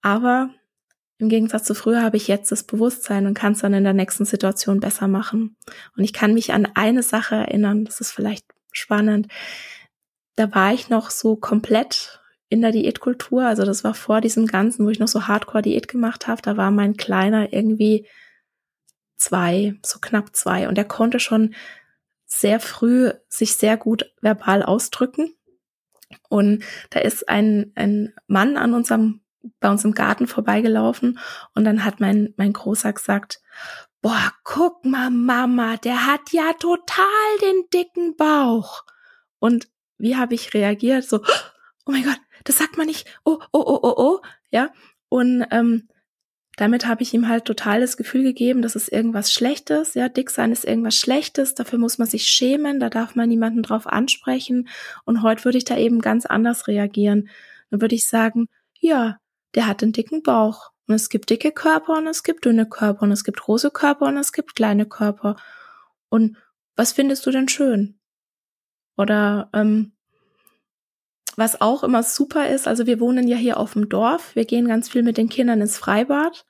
Aber 0.00 0.50
im 1.18 1.28
Gegensatz 1.28 1.64
zu 1.64 1.74
früher 1.74 2.02
habe 2.02 2.16
ich 2.16 2.28
jetzt 2.28 2.52
das 2.52 2.62
Bewusstsein 2.62 3.26
und 3.26 3.34
kann 3.34 3.52
es 3.52 3.60
dann 3.60 3.74
in 3.74 3.84
der 3.84 3.92
nächsten 3.92 4.24
Situation 4.24 4.80
besser 4.80 5.08
machen. 5.08 5.56
Und 5.96 6.04
ich 6.04 6.12
kann 6.12 6.34
mich 6.34 6.52
an 6.52 6.68
eine 6.74 7.02
Sache 7.02 7.34
erinnern, 7.34 7.84
das 7.84 8.00
ist 8.00 8.12
vielleicht 8.12 8.46
spannend. 8.72 9.28
Da 10.36 10.54
war 10.54 10.72
ich 10.72 10.88
noch 10.88 11.10
so 11.10 11.36
komplett 11.36 12.20
in 12.48 12.60
der 12.60 12.70
Diätkultur. 12.70 13.44
Also 13.44 13.64
das 13.64 13.82
war 13.82 13.94
vor 13.94 14.20
diesem 14.20 14.46
Ganzen, 14.46 14.84
wo 14.84 14.90
ich 14.90 14.98
noch 14.98 15.08
so 15.08 15.26
Hardcore-Diät 15.26 15.88
gemacht 15.88 16.26
habe. 16.26 16.42
Da 16.42 16.56
war 16.56 16.70
mein 16.70 16.96
Kleiner 16.96 17.52
irgendwie 17.52 18.06
zwei, 19.16 19.74
so 19.84 19.98
knapp 19.98 20.36
zwei. 20.36 20.68
Und 20.68 20.78
er 20.78 20.84
konnte 20.84 21.18
schon 21.18 21.54
sehr 22.26 22.60
früh 22.60 23.10
sich 23.28 23.56
sehr 23.56 23.76
gut 23.76 24.12
verbal 24.20 24.62
ausdrücken. 24.62 25.35
Und 26.28 26.64
da 26.90 27.00
ist 27.00 27.28
ein, 27.28 27.72
ein 27.74 28.14
Mann 28.26 28.56
an 28.56 28.74
unserem 28.74 29.20
bei 29.60 29.70
uns 29.70 29.84
im 29.84 29.94
Garten 29.94 30.26
vorbeigelaufen 30.26 31.18
und 31.54 31.64
dann 31.64 31.84
hat 31.84 32.00
mein, 32.00 32.34
mein 32.36 32.52
Großer 32.52 32.92
gesagt, 32.92 33.40
boah, 34.02 34.32
guck 34.44 34.84
mal, 34.84 35.10
Mama, 35.10 35.76
der 35.76 36.06
hat 36.06 36.32
ja 36.32 36.52
total 36.54 37.38
den 37.42 37.64
dicken 37.72 38.16
Bauch. 38.16 38.84
Und 39.38 39.68
wie 39.98 40.16
habe 40.16 40.34
ich 40.34 40.54
reagiert? 40.54 41.04
So, 41.04 41.22
oh 41.86 41.90
mein 41.92 42.04
Gott, 42.04 42.20
das 42.44 42.58
sagt 42.58 42.76
man 42.76 42.86
nicht. 42.86 43.06
Oh, 43.24 43.38
oh, 43.52 43.62
oh, 43.66 43.80
oh, 43.82 43.94
oh. 43.96 44.20
Ja. 44.50 44.70
Und 45.08 45.46
ähm, 45.50 45.88
damit 46.56 46.86
habe 46.86 47.02
ich 47.02 47.12
ihm 47.12 47.28
halt 47.28 47.44
total 47.44 47.80
das 47.80 47.98
Gefühl 47.98 48.22
gegeben, 48.22 48.62
das 48.62 48.76
ist 48.76 48.90
irgendwas 48.90 49.30
Schlechtes. 49.30 49.92
Ja, 49.92 50.08
dick 50.08 50.30
sein 50.30 50.52
ist 50.52 50.64
irgendwas 50.64 50.96
Schlechtes. 50.96 51.54
Dafür 51.54 51.78
muss 51.78 51.98
man 51.98 52.08
sich 52.08 52.28
schämen. 52.28 52.80
Da 52.80 52.88
darf 52.88 53.14
man 53.14 53.28
niemanden 53.28 53.62
drauf 53.62 53.86
ansprechen. 53.86 54.68
Und 55.04 55.22
heute 55.22 55.44
würde 55.44 55.58
ich 55.58 55.64
da 55.64 55.76
eben 55.76 56.00
ganz 56.00 56.24
anders 56.24 56.66
reagieren. 56.66 57.28
Dann 57.70 57.82
würde 57.82 57.94
ich 57.94 58.08
sagen, 58.08 58.48
ja, 58.80 59.18
der 59.54 59.66
hat 59.66 59.82
einen 59.82 59.92
dicken 59.92 60.22
Bauch. 60.22 60.70
Und 60.86 60.94
es 60.94 61.10
gibt 61.10 61.28
dicke 61.28 61.52
Körper 61.52 61.98
und 61.98 62.06
es 62.06 62.22
gibt 62.22 62.44
dünne 62.44 62.66
Körper 62.66 63.02
und 63.02 63.12
es 63.12 63.24
gibt 63.24 63.40
große 63.40 63.70
Körper 63.70 64.06
und 64.06 64.16
es 64.16 64.32
gibt 64.32 64.54
kleine 64.54 64.86
Körper. 64.86 65.36
Und 66.08 66.38
was 66.76 66.92
findest 66.92 67.26
du 67.26 67.32
denn 67.32 67.48
schön? 67.48 67.98
Oder 68.96 69.50
ähm, 69.52 69.95
was 71.36 71.60
auch 71.60 71.84
immer 71.84 72.02
super 72.02 72.48
ist, 72.48 72.66
also 72.66 72.86
wir 72.86 72.98
wohnen 72.98 73.28
ja 73.28 73.36
hier 73.36 73.58
auf 73.58 73.74
dem 73.74 73.88
Dorf, 73.88 74.34
wir 74.34 74.44
gehen 74.44 74.66
ganz 74.66 74.88
viel 74.88 75.02
mit 75.02 75.18
den 75.18 75.28
Kindern 75.28 75.60
ins 75.60 75.78
Freibad 75.78 76.44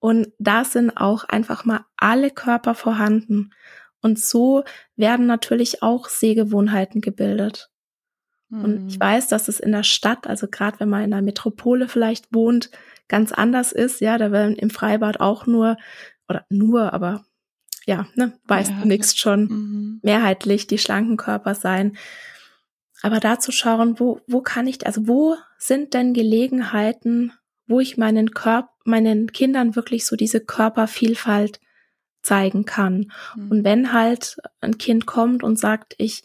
und 0.00 0.32
da 0.38 0.64
sind 0.64 0.96
auch 0.96 1.24
einfach 1.24 1.64
mal 1.64 1.84
alle 1.96 2.30
Körper 2.30 2.74
vorhanden. 2.74 3.50
Und 4.02 4.18
so 4.18 4.64
werden 4.96 5.26
natürlich 5.26 5.82
auch 5.82 6.08
Sehgewohnheiten 6.08 7.00
gebildet. 7.00 7.70
Und 8.50 8.88
ich 8.88 8.98
mhm. 8.98 9.00
weiß, 9.00 9.28
dass 9.28 9.48
es 9.48 9.58
in 9.58 9.72
der 9.72 9.82
Stadt, 9.82 10.26
also 10.26 10.46
gerade 10.46 10.78
wenn 10.78 10.88
man 10.88 11.02
in 11.02 11.12
einer 11.12 11.22
Metropole 11.22 11.88
vielleicht 11.88 12.32
wohnt, 12.32 12.70
ganz 13.08 13.32
anders 13.32 13.72
ist. 13.72 14.00
Ja, 14.00 14.18
da 14.18 14.30
werden 14.30 14.54
im 14.56 14.70
Freibad 14.70 15.20
auch 15.20 15.46
nur, 15.46 15.76
oder 16.28 16.44
nur, 16.50 16.92
aber 16.92 17.24
ja, 17.86 18.06
ne, 18.14 18.32
weißt 18.46 18.70
ja, 18.70 18.80
du 18.80 18.88
nichts 18.88 19.16
schon 19.16 19.42
mhm. 19.44 20.00
mehrheitlich 20.02 20.66
die 20.66 20.78
schlanken 20.78 21.16
Körper 21.16 21.54
sein. 21.54 21.96
Aber 23.04 23.20
da 23.20 23.38
zu 23.38 23.52
schauen, 23.52 24.00
wo, 24.00 24.22
wo 24.26 24.40
kann 24.40 24.66
ich, 24.66 24.86
also 24.86 25.06
wo 25.06 25.36
sind 25.58 25.92
denn 25.92 26.14
Gelegenheiten, 26.14 27.34
wo 27.66 27.78
ich 27.78 27.98
meinen 27.98 28.30
Körper, 28.30 28.70
meinen 28.86 29.30
Kindern 29.30 29.76
wirklich 29.76 30.06
so 30.06 30.16
diese 30.16 30.40
Körpervielfalt 30.40 31.60
zeigen 32.22 32.64
kann. 32.64 33.12
Mhm. 33.36 33.50
Und 33.50 33.64
wenn 33.64 33.92
halt 33.92 34.38
ein 34.62 34.78
Kind 34.78 35.04
kommt 35.04 35.42
und 35.42 35.58
sagt, 35.58 35.94
ich, 35.98 36.22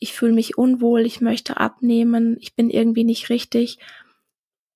ich 0.00 0.14
fühle 0.14 0.32
mich 0.32 0.58
unwohl, 0.58 1.06
ich 1.06 1.20
möchte 1.20 1.58
abnehmen, 1.58 2.38
ich 2.40 2.56
bin 2.56 2.70
irgendwie 2.70 3.04
nicht 3.04 3.30
richtig, 3.30 3.78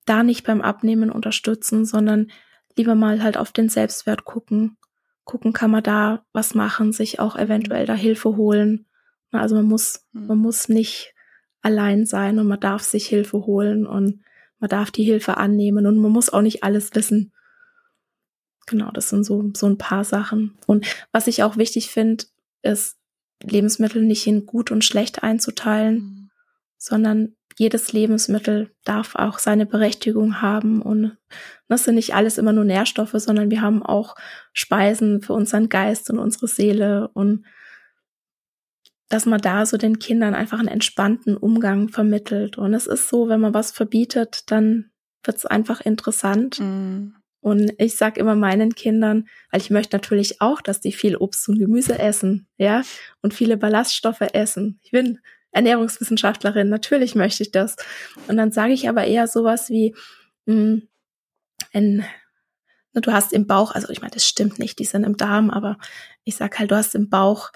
da 0.06 0.22
nicht 0.22 0.46
beim 0.46 0.60
Abnehmen 0.60 1.10
unterstützen, 1.10 1.84
sondern 1.84 2.30
lieber 2.76 2.94
mal 2.94 3.24
halt 3.24 3.36
auf 3.36 3.50
den 3.50 3.68
Selbstwert 3.68 4.24
gucken. 4.24 4.76
Gucken, 5.24 5.52
kann 5.52 5.72
man 5.72 5.82
da 5.82 6.24
was 6.32 6.54
machen, 6.54 6.92
sich 6.92 7.18
auch 7.18 7.34
eventuell 7.34 7.86
da 7.86 7.94
Hilfe 7.94 8.36
holen. 8.36 8.86
Also 9.32 9.56
man 9.56 9.64
muss, 9.64 10.06
hm. 10.12 10.28
man 10.28 10.38
muss 10.38 10.68
nicht 10.68 11.12
allein 11.62 12.06
sein 12.06 12.38
und 12.38 12.46
man 12.46 12.60
darf 12.60 12.82
sich 12.82 13.06
Hilfe 13.06 13.46
holen 13.46 13.86
und 13.86 14.22
man 14.58 14.68
darf 14.70 14.90
die 14.90 15.04
Hilfe 15.04 15.36
annehmen 15.36 15.86
und 15.86 15.98
man 15.98 16.12
muss 16.12 16.30
auch 16.30 16.42
nicht 16.42 16.62
alles 16.62 16.94
wissen. 16.94 17.32
Genau, 18.66 18.90
das 18.92 19.08
sind 19.08 19.24
so, 19.24 19.50
so 19.56 19.66
ein 19.66 19.78
paar 19.78 20.04
Sachen. 20.04 20.58
Und 20.66 20.86
was 21.12 21.26
ich 21.26 21.42
auch 21.42 21.56
wichtig 21.56 21.90
finde, 21.90 22.24
ist, 22.62 22.98
Lebensmittel 23.42 24.02
nicht 24.02 24.26
in 24.26 24.46
gut 24.46 24.70
und 24.70 24.84
schlecht 24.84 25.22
einzuteilen, 25.22 25.96
mhm. 25.96 26.30
sondern 26.76 27.36
jedes 27.58 27.92
Lebensmittel 27.92 28.70
darf 28.84 29.16
auch 29.16 29.38
seine 29.38 29.66
Berechtigung 29.66 30.40
haben 30.40 30.80
und 30.80 31.16
das 31.68 31.84
sind 31.84 31.96
nicht 31.96 32.14
alles 32.14 32.38
immer 32.38 32.52
nur 32.52 32.64
Nährstoffe, 32.64 33.14
sondern 33.14 33.50
wir 33.50 33.60
haben 33.60 33.82
auch 33.82 34.16
Speisen 34.52 35.20
für 35.20 35.34
unseren 35.34 35.68
Geist 35.68 36.10
und 36.10 36.18
unsere 36.18 36.48
Seele 36.48 37.08
und 37.12 37.44
dass 39.10 39.26
man 39.26 39.40
da 39.40 39.66
so 39.66 39.76
den 39.76 39.98
Kindern 39.98 40.34
einfach 40.34 40.60
einen 40.60 40.68
entspannten 40.68 41.36
Umgang 41.36 41.88
vermittelt. 41.88 42.56
Und 42.56 42.72
es 42.72 42.86
ist 42.86 43.08
so, 43.08 43.28
wenn 43.28 43.40
man 43.40 43.52
was 43.52 43.72
verbietet, 43.72 44.44
dann 44.50 44.90
wird 45.24 45.36
es 45.36 45.46
einfach 45.46 45.80
interessant. 45.80 46.60
Mhm. 46.60 47.16
Und 47.40 47.72
ich 47.78 47.96
sag 47.96 48.18
immer 48.18 48.36
meinen 48.36 48.74
Kindern, 48.74 49.26
weil 49.50 49.60
ich 49.60 49.70
möchte 49.70 49.96
natürlich 49.96 50.40
auch, 50.40 50.60
dass 50.60 50.80
die 50.80 50.92
viel 50.92 51.16
Obst 51.16 51.48
und 51.48 51.58
Gemüse 51.58 51.98
essen, 51.98 52.46
ja, 52.56 52.82
und 53.20 53.34
viele 53.34 53.56
Ballaststoffe 53.56 54.20
essen. 54.20 54.78
Ich 54.82 54.92
bin 54.92 55.18
Ernährungswissenschaftlerin, 55.50 56.68
natürlich 56.68 57.16
möchte 57.16 57.42
ich 57.42 57.50
das. 57.50 57.76
Und 58.28 58.36
dann 58.36 58.52
sage 58.52 58.74
ich 58.74 58.88
aber 58.88 59.06
eher 59.06 59.26
sowas 59.26 59.70
wie, 59.70 59.94
mh, 60.46 60.54
hm, 60.54 60.88
ein, 61.72 62.04
du 62.92 63.12
hast 63.12 63.32
im 63.32 63.48
Bauch, 63.48 63.72
also 63.72 63.88
ich 63.88 64.02
meine, 64.02 64.12
das 64.12 64.26
stimmt 64.26 64.60
nicht, 64.60 64.78
die 64.78 64.84
sind 64.84 65.02
im 65.02 65.16
Darm, 65.16 65.50
aber 65.50 65.78
ich 66.22 66.36
sag 66.36 66.58
halt, 66.58 66.70
du 66.70 66.76
hast 66.76 66.94
im 66.94 67.08
Bauch 67.08 67.50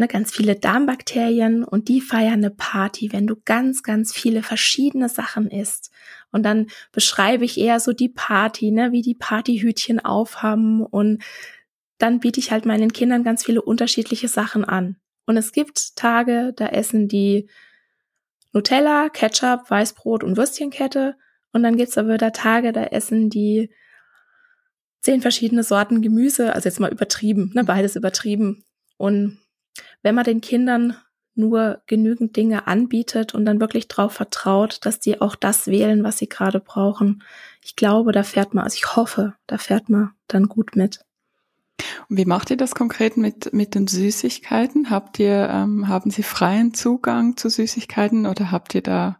ne, 0.00 0.08
ganz 0.08 0.32
viele 0.32 0.56
Darmbakterien 0.56 1.62
und 1.62 1.88
die 1.88 2.00
feiern 2.00 2.34
eine 2.34 2.50
Party, 2.50 3.12
wenn 3.12 3.26
du 3.26 3.36
ganz, 3.44 3.82
ganz 3.82 4.12
viele 4.12 4.42
verschiedene 4.42 5.08
Sachen 5.08 5.50
isst. 5.50 5.92
Und 6.32 6.42
dann 6.42 6.68
beschreibe 6.90 7.44
ich 7.44 7.58
eher 7.58 7.78
so 7.78 7.92
die 7.92 8.08
Party, 8.08 8.70
ne, 8.72 8.92
wie 8.92 9.02
die 9.02 9.14
Partyhütchen 9.14 10.00
aufhaben 10.00 10.82
und 10.84 11.22
dann 11.98 12.18
biete 12.18 12.40
ich 12.40 12.50
halt 12.50 12.64
meinen 12.64 12.92
Kindern 12.92 13.22
ganz 13.24 13.44
viele 13.44 13.60
unterschiedliche 13.60 14.28
Sachen 14.28 14.64
an. 14.64 14.96
Und 15.26 15.36
es 15.36 15.52
gibt 15.52 15.96
Tage, 15.96 16.54
da 16.56 16.68
essen 16.68 17.06
die 17.06 17.48
Nutella, 18.52 19.10
Ketchup, 19.10 19.70
Weißbrot 19.70 20.24
und 20.24 20.38
Würstchenkette. 20.38 21.16
Und 21.52 21.62
dann 21.62 21.76
gibt's 21.76 21.98
aber 21.98 22.14
wieder 22.14 22.32
Tage, 22.32 22.72
da 22.72 22.84
essen 22.84 23.28
die 23.28 23.70
zehn 25.02 25.20
verschiedene 25.20 25.62
Sorten 25.62 26.00
Gemüse, 26.00 26.54
also 26.54 26.68
jetzt 26.70 26.80
mal 26.80 26.90
übertrieben, 26.90 27.52
ne, 27.54 27.64
beides 27.64 27.96
übertrieben. 27.96 28.64
Und 28.96 29.38
wenn 30.02 30.14
man 30.14 30.24
den 30.24 30.40
Kindern 30.40 30.96
nur 31.34 31.82
genügend 31.86 32.36
Dinge 32.36 32.66
anbietet 32.66 33.34
und 33.34 33.44
dann 33.44 33.60
wirklich 33.60 33.88
darauf 33.88 34.12
vertraut, 34.12 34.78
dass 34.82 35.00
die 35.00 35.20
auch 35.20 35.36
das 35.36 35.66
wählen, 35.66 36.04
was 36.04 36.18
sie 36.18 36.28
gerade 36.28 36.60
brauchen. 36.60 37.22
Ich 37.62 37.76
glaube, 37.76 38.12
da 38.12 38.22
fährt 38.22 38.54
man, 38.54 38.64
also 38.64 38.74
ich 38.74 38.96
hoffe, 38.96 39.34
da 39.46 39.58
fährt 39.58 39.88
man 39.88 40.10
dann 40.28 40.44
gut 40.44 40.76
mit. 40.76 41.04
Und 42.08 42.18
wie 42.18 42.26
macht 42.26 42.50
ihr 42.50 42.56
das 42.56 42.74
konkret 42.74 43.16
mit, 43.16 43.52
mit 43.52 43.74
den 43.74 43.86
Süßigkeiten? 43.86 44.90
Habt 44.90 45.18
ihr, 45.18 45.48
ähm, 45.50 45.88
haben 45.88 46.10
Sie 46.10 46.22
freien 46.22 46.74
Zugang 46.74 47.36
zu 47.36 47.48
Süßigkeiten 47.48 48.26
oder 48.26 48.50
habt 48.50 48.74
ihr 48.74 48.82
da 48.82 49.18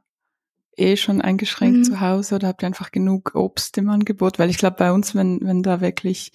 eh 0.76 0.96
schon 0.96 1.20
eingeschränkt 1.20 1.78
mhm. 1.78 1.84
zu 1.84 2.00
Hause 2.00 2.34
oder 2.36 2.48
habt 2.48 2.62
ihr 2.62 2.66
einfach 2.66 2.92
genug 2.92 3.34
Obst 3.34 3.78
im 3.78 3.88
Angebot? 3.88 4.38
Weil 4.38 4.50
ich 4.50 4.58
glaube, 4.58 4.76
bei 4.78 4.92
uns, 4.92 5.14
wenn, 5.14 5.40
wenn 5.42 5.62
da 5.62 5.80
wirklich 5.80 6.32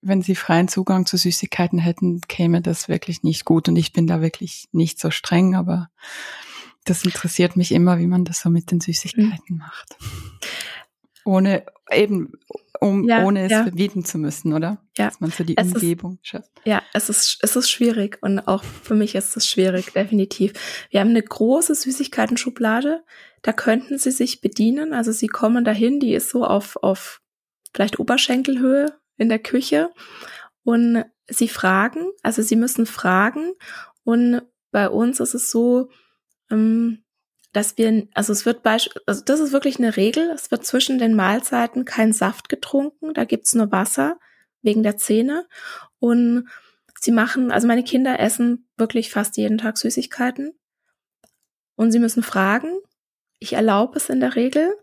wenn 0.00 0.22
sie 0.22 0.34
freien 0.34 0.68
Zugang 0.68 1.06
zu 1.06 1.16
Süßigkeiten 1.16 1.78
hätten, 1.78 2.20
käme 2.22 2.62
das 2.62 2.88
wirklich 2.88 3.22
nicht 3.22 3.44
gut. 3.44 3.68
Und 3.68 3.76
ich 3.76 3.92
bin 3.92 4.06
da 4.06 4.20
wirklich 4.20 4.68
nicht 4.72 5.00
so 5.00 5.10
streng, 5.10 5.54
aber 5.54 5.88
das 6.84 7.04
interessiert 7.04 7.56
mich 7.56 7.72
immer, 7.72 7.98
wie 7.98 8.06
man 8.06 8.24
das 8.24 8.40
so 8.40 8.50
mit 8.50 8.70
den 8.70 8.80
Süßigkeiten 8.80 9.56
mhm. 9.56 9.58
macht. 9.58 9.96
Ohne 11.24 11.64
eben, 11.90 12.32
um, 12.80 13.06
ja, 13.08 13.24
ohne 13.24 13.44
es 13.44 13.52
ja. 13.52 13.62
verbieten 13.64 14.04
zu 14.04 14.18
müssen, 14.18 14.52
oder? 14.52 14.82
Ja. 14.96 15.06
Dass 15.06 15.20
man 15.20 15.30
so 15.30 15.44
die 15.44 15.56
es 15.56 15.74
Umgebung 15.74 16.18
ist, 16.22 16.28
schafft. 16.28 16.50
Ja, 16.64 16.82
es 16.94 17.08
ist, 17.08 17.38
es 17.42 17.56
ist 17.56 17.68
schwierig 17.68 18.18
und 18.22 18.40
auch 18.40 18.64
für 18.64 18.94
mich 18.94 19.14
ist 19.14 19.36
es 19.36 19.46
schwierig, 19.46 19.92
definitiv. 19.92 20.52
Wir 20.90 21.00
haben 21.00 21.10
eine 21.10 21.22
große 21.22 21.74
Süßigkeiten-Schublade, 21.74 23.04
da 23.42 23.52
könnten 23.52 23.98
Sie 23.98 24.10
sich 24.10 24.40
bedienen. 24.40 24.92
Also 24.92 25.12
Sie 25.12 25.28
kommen 25.28 25.64
dahin, 25.64 26.00
die 26.00 26.14
ist 26.14 26.30
so 26.30 26.44
auf, 26.44 26.76
auf 26.82 27.20
vielleicht 27.74 27.98
Oberschenkelhöhe, 27.98 28.98
in 29.18 29.28
der 29.28 29.38
Küche 29.38 29.90
und 30.64 31.04
sie 31.28 31.48
fragen, 31.48 32.10
also 32.22 32.40
sie 32.40 32.56
müssen 32.56 32.86
fragen 32.86 33.52
und 34.04 34.42
bei 34.70 34.88
uns 34.88 35.20
ist 35.20 35.34
es 35.34 35.50
so, 35.50 35.90
ähm, 36.50 37.04
dass 37.52 37.78
wir, 37.78 38.08
also 38.14 38.32
es 38.32 38.46
wird 38.46 38.62
beispielsweise, 38.62 39.04
also 39.06 39.24
das 39.24 39.40
ist 39.40 39.52
wirklich 39.52 39.78
eine 39.78 39.96
Regel, 39.96 40.30
es 40.30 40.50
wird 40.50 40.64
zwischen 40.64 40.98
den 40.98 41.14
Mahlzeiten 41.14 41.84
kein 41.84 42.12
Saft 42.12 42.48
getrunken, 42.48 43.14
da 43.14 43.24
gibt's 43.24 43.54
nur 43.54 43.72
Wasser 43.72 44.18
wegen 44.62 44.82
der 44.82 44.96
Zähne. 44.96 45.46
Und 45.98 46.48
sie 47.00 47.12
machen, 47.12 47.50
also 47.50 47.66
meine 47.66 47.84
Kinder 47.84 48.18
essen 48.18 48.68
wirklich 48.76 49.10
fast 49.10 49.36
jeden 49.36 49.58
Tag 49.58 49.78
Süßigkeiten. 49.78 50.58
Und 51.76 51.92
sie 51.92 51.98
müssen 51.98 52.22
fragen. 52.22 52.72
Ich 53.38 53.52
erlaube 53.52 53.96
es 53.96 54.08
in 54.08 54.20
der 54.20 54.34
Regel. 54.34 54.74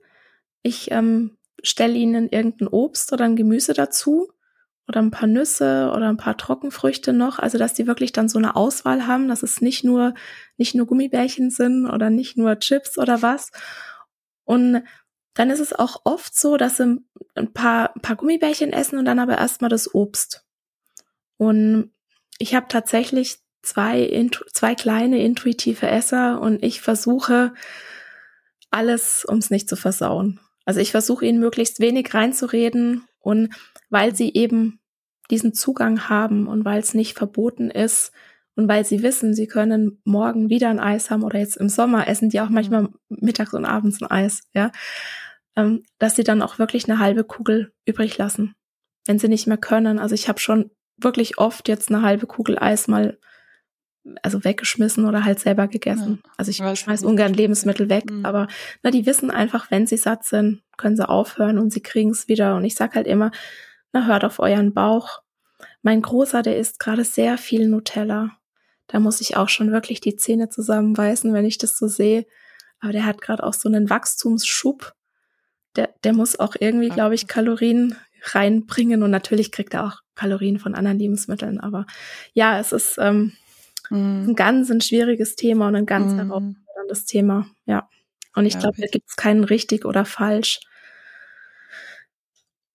Ich 0.62 0.91
ähm, 0.91 1.35
stelle 1.63 1.96
ihnen 1.96 2.30
irgendein 2.30 2.68
Obst 2.68 3.12
oder 3.13 3.26
ein 3.26 3.36
Gemüse 3.36 3.74
dazu 3.74 4.30
oder 4.88 5.02
ein 5.02 5.12
paar 5.12 5.28
Nüsse 5.28 5.91
oder 5.96 6.10
ein 6.10 6.18
paar 6.18 6.38
Trockenfrüchte 6.38 7.12
noch, 7.13 7.39
also 7.39 7.58
dass 7.58 7.74
die 7.74 7.88
wirklich 7.88 8.12
dann 8.12 8.30
so 8.30 8.38
eine 8.38 8.56
Auswahl 8.56 9.08
haben, 9.08 9.28
dass 9.28 9.44
es 9.44 9.62
nicht 9.62 9.84
nur 9.84 10.13
nicht 10.58 10.76
nur 10.76 10.86
Gummibärchen 10.86 11.50
sind 11.50 11.88
oder 11.88 12.10
nicht 12.10 12.38
nur 12.38 12.60
Chips 12.60 12.98
oder 12.98 13.22
was. 13.22 13.52
Und 14.44 14.84
dann 15.34 15.50
ist 15.50 15.60
es 15.60 15.74
auch 15.74 16.02
oft 16.06 16.38
so, 16.38 16.58
dass 16.58 16.78
sie 16.78 17.02
ein 17.36 17.54
paar 17.54 17.96
ein 17.96 18.02
paar 18.02 18.15
Gummibärchen 18.15 18.74
essen 18.74 19.00
und 19.00 19.06
dann 19.06 19.20
aber 19.20 19.38
erstmal 19.38 19.70
das 19.70 19.94
Obst. 19.94 20.46
Und 21.38 21.91
ich 22.38 22.56
habe 22.56 22.68
tatsächlich 22.70 23.39
zwei 23.63 24.30
zwei 24.54 24.76
kleine 24.76 25.24
intuitive 25.24 25.88
Esser 25.88 26.39
und 26.41 26.63
ich 26.63 26.82
versuche 26.82 27.54
alles, 28.70 29.26
um 29.26 29.39
es 29.39 29.50
nicht 29.50 29.68
zu 29.68 29.76
versauen. 29.76 30.39
Also 30.65 30.80
ich 30.80 30.91
versuche 30.91 31.25
ihnen 31.25 31.39
möglichst 31.39 31.80
wenig 31.80 32.13
reinzureden 32.13 33.06
und 33.19 33.54
weil 33.89 34.15
sie 34.15 34.34
eben 34.34 34.80
diesen 35.30 35.54
Zugang 35.54 36.10
haben 36.10 36.47
und 36.47 36.65
weil 36.65 36.80
es 36.80 36.93
nicht 36.93 37.17
verboten 37.17 37.69
ist 37.69 38.12
und 38.56 38.67
weil 38.67 38.86
sie 38.86 39.04
wissen, 39.04 39.34
sie 39.34 39.47
können 39.47 40.01
morgen 40.04 40.49
wieder 40.49 40.69
ein 40.69 40.80
Eis 40.80 41.10
haben 41.10 41.23
oder 41.23 41.39
jetzt 41.39 41.58
im 41.58 41.69
Sommer 41.69 42.08
essen 42.08 42.30
die 42.30 42.41
auch 42.41 42.49
manchmal 42.49 42.89
mittags 43.10 43.54
und 43.54 43.65
abends 43.65 44.01
ein 44.01 44.10
Eis, 44.10 44.41
ja, 44.54 44.71
ähm, 45.56 45.84
dass 45.99 46.15
sie 46.15 46.23
dann 46.23 46.41
auch 46.41 46.60
wirklich 46.60 46.89
eine 46.89 46.99
halbe 46.99 47.23
Kugel 47.23 47.73
übrig 47.86 48.17
lassen, 48.17 48.56
wenn 49.06 49.19
sie 49.19 49.28
nicht 49.28 49.47
mehr 49.47 49.58
können. 49.58 49.99
Also 49.99 50.15
ich 50.15 50.28
habe 50.28 50.39
schon 50.39 50.71
wirklich 50.97 51.38
oft 51.38 51.67
jetzt 51.67 51.89
eine 51.89 52.01
halbe 52.01 52.28
Kugel 52.28 52.58
Eis 52.58 52.88
mal 52.88 53.19
also 54.22 54.44
weggeschmissen 54.44 55.06
oder 55.06 55.26
halt 55.26 55.39
selber 55.39 55.68
gegessen. 55.68 56.20
Ja, 56.24 56.32
also 56.38 56.52
ich 56.52 56.80
schmeiß 56.80 57.04
ungern 57.04 57.34
Lebensmittel 57.34 57.89
weg, 57.89 58.12
mhm. 58.12 58.26
aber 58.26 58.48
na, 58.84 58.91
die 58.91 59.06
wissen 59.06 59.32
einfach, 59.32 59.72
wenn 59.72 59.88
sie 59.88 59.98
satt 59.98 60.24
sind, 60.24 60.62
können 60.78 60.96
sie 60.96 61.08
aufhören 61.08 61.58
und 61.58 61.72
sie 61.72 61.82
kriegen 61.82 62.12
es 62.12 62.28
wieder. 62.28 62.56
Und 62.56 62.65
ich 62.65 62.76
sag 62.76 62.96
halt 62.96 63.08
immer, 63.08 63.32
na, 63.94 64.06
hört 64.06 64.24
auf 64.24 64.39
euren 64.39 64.74
Bauch. 64.74 65.22
Mein 65.82 66.02
Großer, 66.02 66.41
der 66.41 66.58
isst 66.58 66.80
gerade 66.80 67.04
sehr 67.04 67.38
viel 67.38 67.68
Nutella. 67.68 68.32
Da 68.88 69.00
muss 69.00 69.22
ich 69.22 69.38
auch 69.38 69.50
schon 69.50 69.72
wirklich 69.72 70.02
die 70.02 70.15
Zähne 70.15 70.50
zusammenbeißen, 70.50 71.34
wenn 71.34 71.46
ich 71.46 71.58
das 71.58 71.78
so 71.78 71.88
sehe. 71.88 72.26
Aber 72.80 72.91
der 72.91 73.06
hat 73.06 73.22
gerade 73.22 73.44
auch 73.44 73.54
so 73.54 73.68
einen 73.68 73.89
Wachstumsschub. 73.89 74.94
Der, 75.76 75.89
der 76.04 76.13
muss 76.13 76.39
auch 76.39 76.56
irgendwie, 76.60 76.89
glaube 76.89 77.15
ich, 77.15 77.28
Kalorien 77.28 77.96
reinbringen 78.22 79.04
und 79.04 79.12
natürlich 79.12 79.52
kriegt 79.52 79.74
er 79.74 79.86
auch 79.86 80.00
Kalorien 80.15 80.60
von 80.60 80.76
anderen 80.76 81.00
Lebensmitteln. 81.00 81.60
Aber 81.60 81.86
ja, 82.34 82.60
es 82.60 82.72
ist 82.72 82.98
ähm, 83.00 83.34
mhm. 83.89 84.30
ein 84.30 84.36
ganz 84.36 84.69
ein 84.69 84.82
schwieriges 84.82 85.36
Thema 85.36 85.67
und 85.67 85.76
ein 85.76 85.86
ganz 85.86 86.13
mhm. 86.13 86.17
herausforderndes 86.17 87.06
Thema. 87.06 87.48
Ja. 87.65 87.89
Und 88.36 88.45
ich 88.45 88.60
glaube, 88.60 88.82
da 88.82 88.88
gibt 88.88 89.08
es 89.08 89.15
keinen 89.15 89.43
richtig 89.43 89.86
oder 89.86 90.06
falsch. 90.06 90.60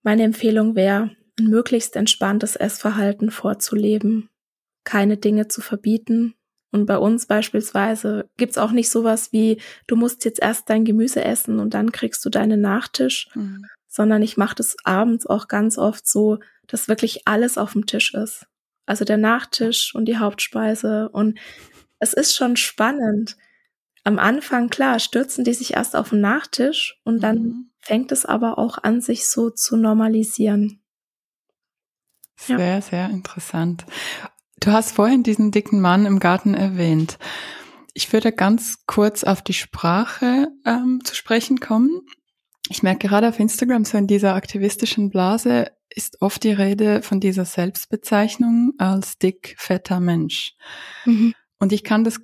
Meine 0.03 0.23
Empfehlung 0.23 0.75
wäre, 0.75 1.11
ein 1.39 1.47
möglichst 1.47 1.97
entspanntes 1.97 2.57
Essverhalten 2.57 3.31
vorzuleben, 3.31 4.31
keine 4.85 5.19
Dinge 5.19 5.49
zu 5.49 5.61
verbieten. 5.61 6.35
Und 6.73 6.87
bei 6.87 6.97
uns 6.97 7.27
beispielsweise 7.27 8.31
gibt's 8.37 8.57
auch 8.57 8.71
nicht 8.71 8.91
sowas 8.91 9.33
wie, 9.33 9.61
du 9.87 9.97
musst 9.97 10.25
jetzt 10.25 10.41
erst 10.41 10.71
dein 10.71 10.85
Gemüse 10.85 11.23
essen 11.25 11.59
und 11.59 11.75
dann 11.75 11.93
kriegst 11.93 12.25
du 12.25 12.31
deinen 12.31 12.61
Nachtisch, 12.61 13.29
mhm. 13.35 13.67
sondern 13.89 14.23
ich 14.23 14.37
mache 14.37 14.55
das 14.55 14.77
abends 14.85 15.27
auch 15.27 15.49
ganz 15.49 15.77
oft 15.79 16.07
so, 16.07 16.39
dass 16.69 16.89
wirklich 16.89 17.27
alles 17.27 17.59
auf 17.59 17.73
dem 17.73 17.87
Tisch 17.87 18.15
ist. 18.15 18.47
Also 18.91 19.05
der 19.05 19.19
Nachtisch 19.19 19.95
und 19.95 20.07
die 20.07 20.19
Hauptspeise. 20.19 21.09
Und 21.11 21.39
es 22.01 22.13
ist 22.13 22.35
schon 22.35 22.57
spannend. 22.57 23.37
Am 24.03 24.19
Anfang, 24.19 24.69
klar, 24.69 24.99
stürzen 24.99 25.45
die 25.45 25.55
sich 25.55 25.75
erst 25.75 25.95
auf 25.95 26.11
den 26.11 26.21
Nachtisch 26.21 27.01
und 27.05 27.23
dann 27.23 27.37
mhm. 27.37 27.71
fängt 27.81 28.11
es 28.11 28.27
aber 28.27 28.59
auch 28.59 28.79
an, 28.79 29.01
sich 29.01 29.29
so 29.29 29.49
zu 29.49 29.77
normalisieren. 29.77 30.83
Sehr, 32.35 32.59
ja. 32.59 32.81
sehr 32.81 33.11
interessant. 33.11 33.87
Du 34.59 34.73
hast 34.73 34.91
vorhin 34.91 35.23
diesen 35.23 35.53
dicken 35.53 35.81
Mann 35.81 36.05
im 36.05 36.19
Garten 36.19 36.55
erwähnt. 36.55 37.17
Ich 37.95 38.13
würde 38.13 38.33
ganz 38.33 38.87
kurz 38.87 39.23
auf 39.23 39.41
die 39.41 39.55
Sprache 39.55 40.49
ähm, 40.67 41.01
zu 41.05 41.15
sprechen 41.15 41.61
kommen. 41.61 42.01
Ich 42.69 42.83
merke 42.83 43.07
gerade 43.07 43.29
auf 43.29 43.39
Instagram, 43.39 43.85
so 43.85 43.99
in 43.99 44.09
dieser 44.09 44.35
aktivistischen 44.35 45.11
Blase 45.11 45.71
ist 45.95 46.23
oft 46.23 46.43
die 46.45 46.53
Rede 46.53 47.03
von 47.03 47.21
dieser 47.21 47.45
Selbstbezeichnung 47.45 48.73
als 48.79 49.19
dick, 49.19 49.55
fetter 49.59 50.01
Mensch. 50.01 50.55
Mhm. 51.05 51.35
Und 51.59 51.73
ich 51.73 51.85
kann 51.85 52.05
das 52.05 52.21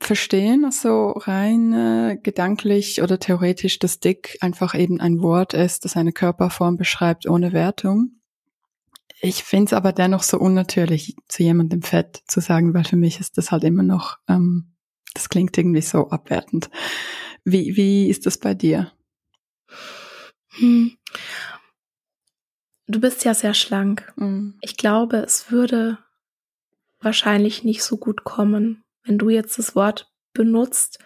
verstehen, 0.00 0.64
also 0.64 1.10
rein 1.12 1.72
äh, 1.72 2.18
gedanklich 2.22 3.02
oder 3.02 3.18
theoretisch, 3.18 3.78
dass 3.78 4.00
dick 4.00 4.36
einfach 4.40 4.74
eben 4.74 5.00
ein 5.00 5.20
Wort 5.20 5.54
ist, 5.54 5.84
das 5.84 5.96
eine 5.96 6.12
Körperform 6.12 6.76
beschreibt 6.76 7.26
ohne 7.26 7.52
Wertung. 7.52 8.20
Ich 9.20 9.44
finde 9.44 9.66
es 9.66 9.72
aber 9.72 9.92
dennoch 9.92 10.22
so 10.22 10.38
unnatürlich, 10.38 11.16
zu 11.28 11.42
jemandem 11.42 11.82
fett 11.82 12.22
zu 12.26 12.40
sagen, 12.40 12.74
weil 12.74 12.84
für 12.84 12.96
mich 12.96 13.20
ist 13.20 13.38
das 13.38 13.50
halt 13.50 13.64
immer 13.64 13.82
noch, 13.82 14.18
ähm, 14.28 14.74
das 15.14 15.28
klingt 15.28 15.56
irgendwie 15.56 15.80
so 15.80 16.10
abwertend. 16.10 16.68
Wie, 17.44 17.76
wie 17.76 18.08
ist 18.08 18.26
das 18.26 18.38
bei 18.38 18.54
dir? 18.54 18.92
Hm. 20.58 20.96
Du 22.86 23.00
bist 23.00 23.24
ja 23.24 23.34
sehr 23.34 23.54
schlank. 23.54 24.12
Mhm. 24.16 24.58
Ich 24.60 24.76
glaube, 24.76 25.18
es 25.18 25.50
würde 25.50 25.98
wahrscheinlich 27.00 27.64
nicht 27.64 27.82
so 27.82 27.96
gut 27.96 28.24
kommen, 28.24 28.82
wenn 29.04 29.18
du 29.18 29.30
jetzt 29.30 29.58
das 29.58 29.74
Wort 29.74 30.10
benutzt 30.32 30.98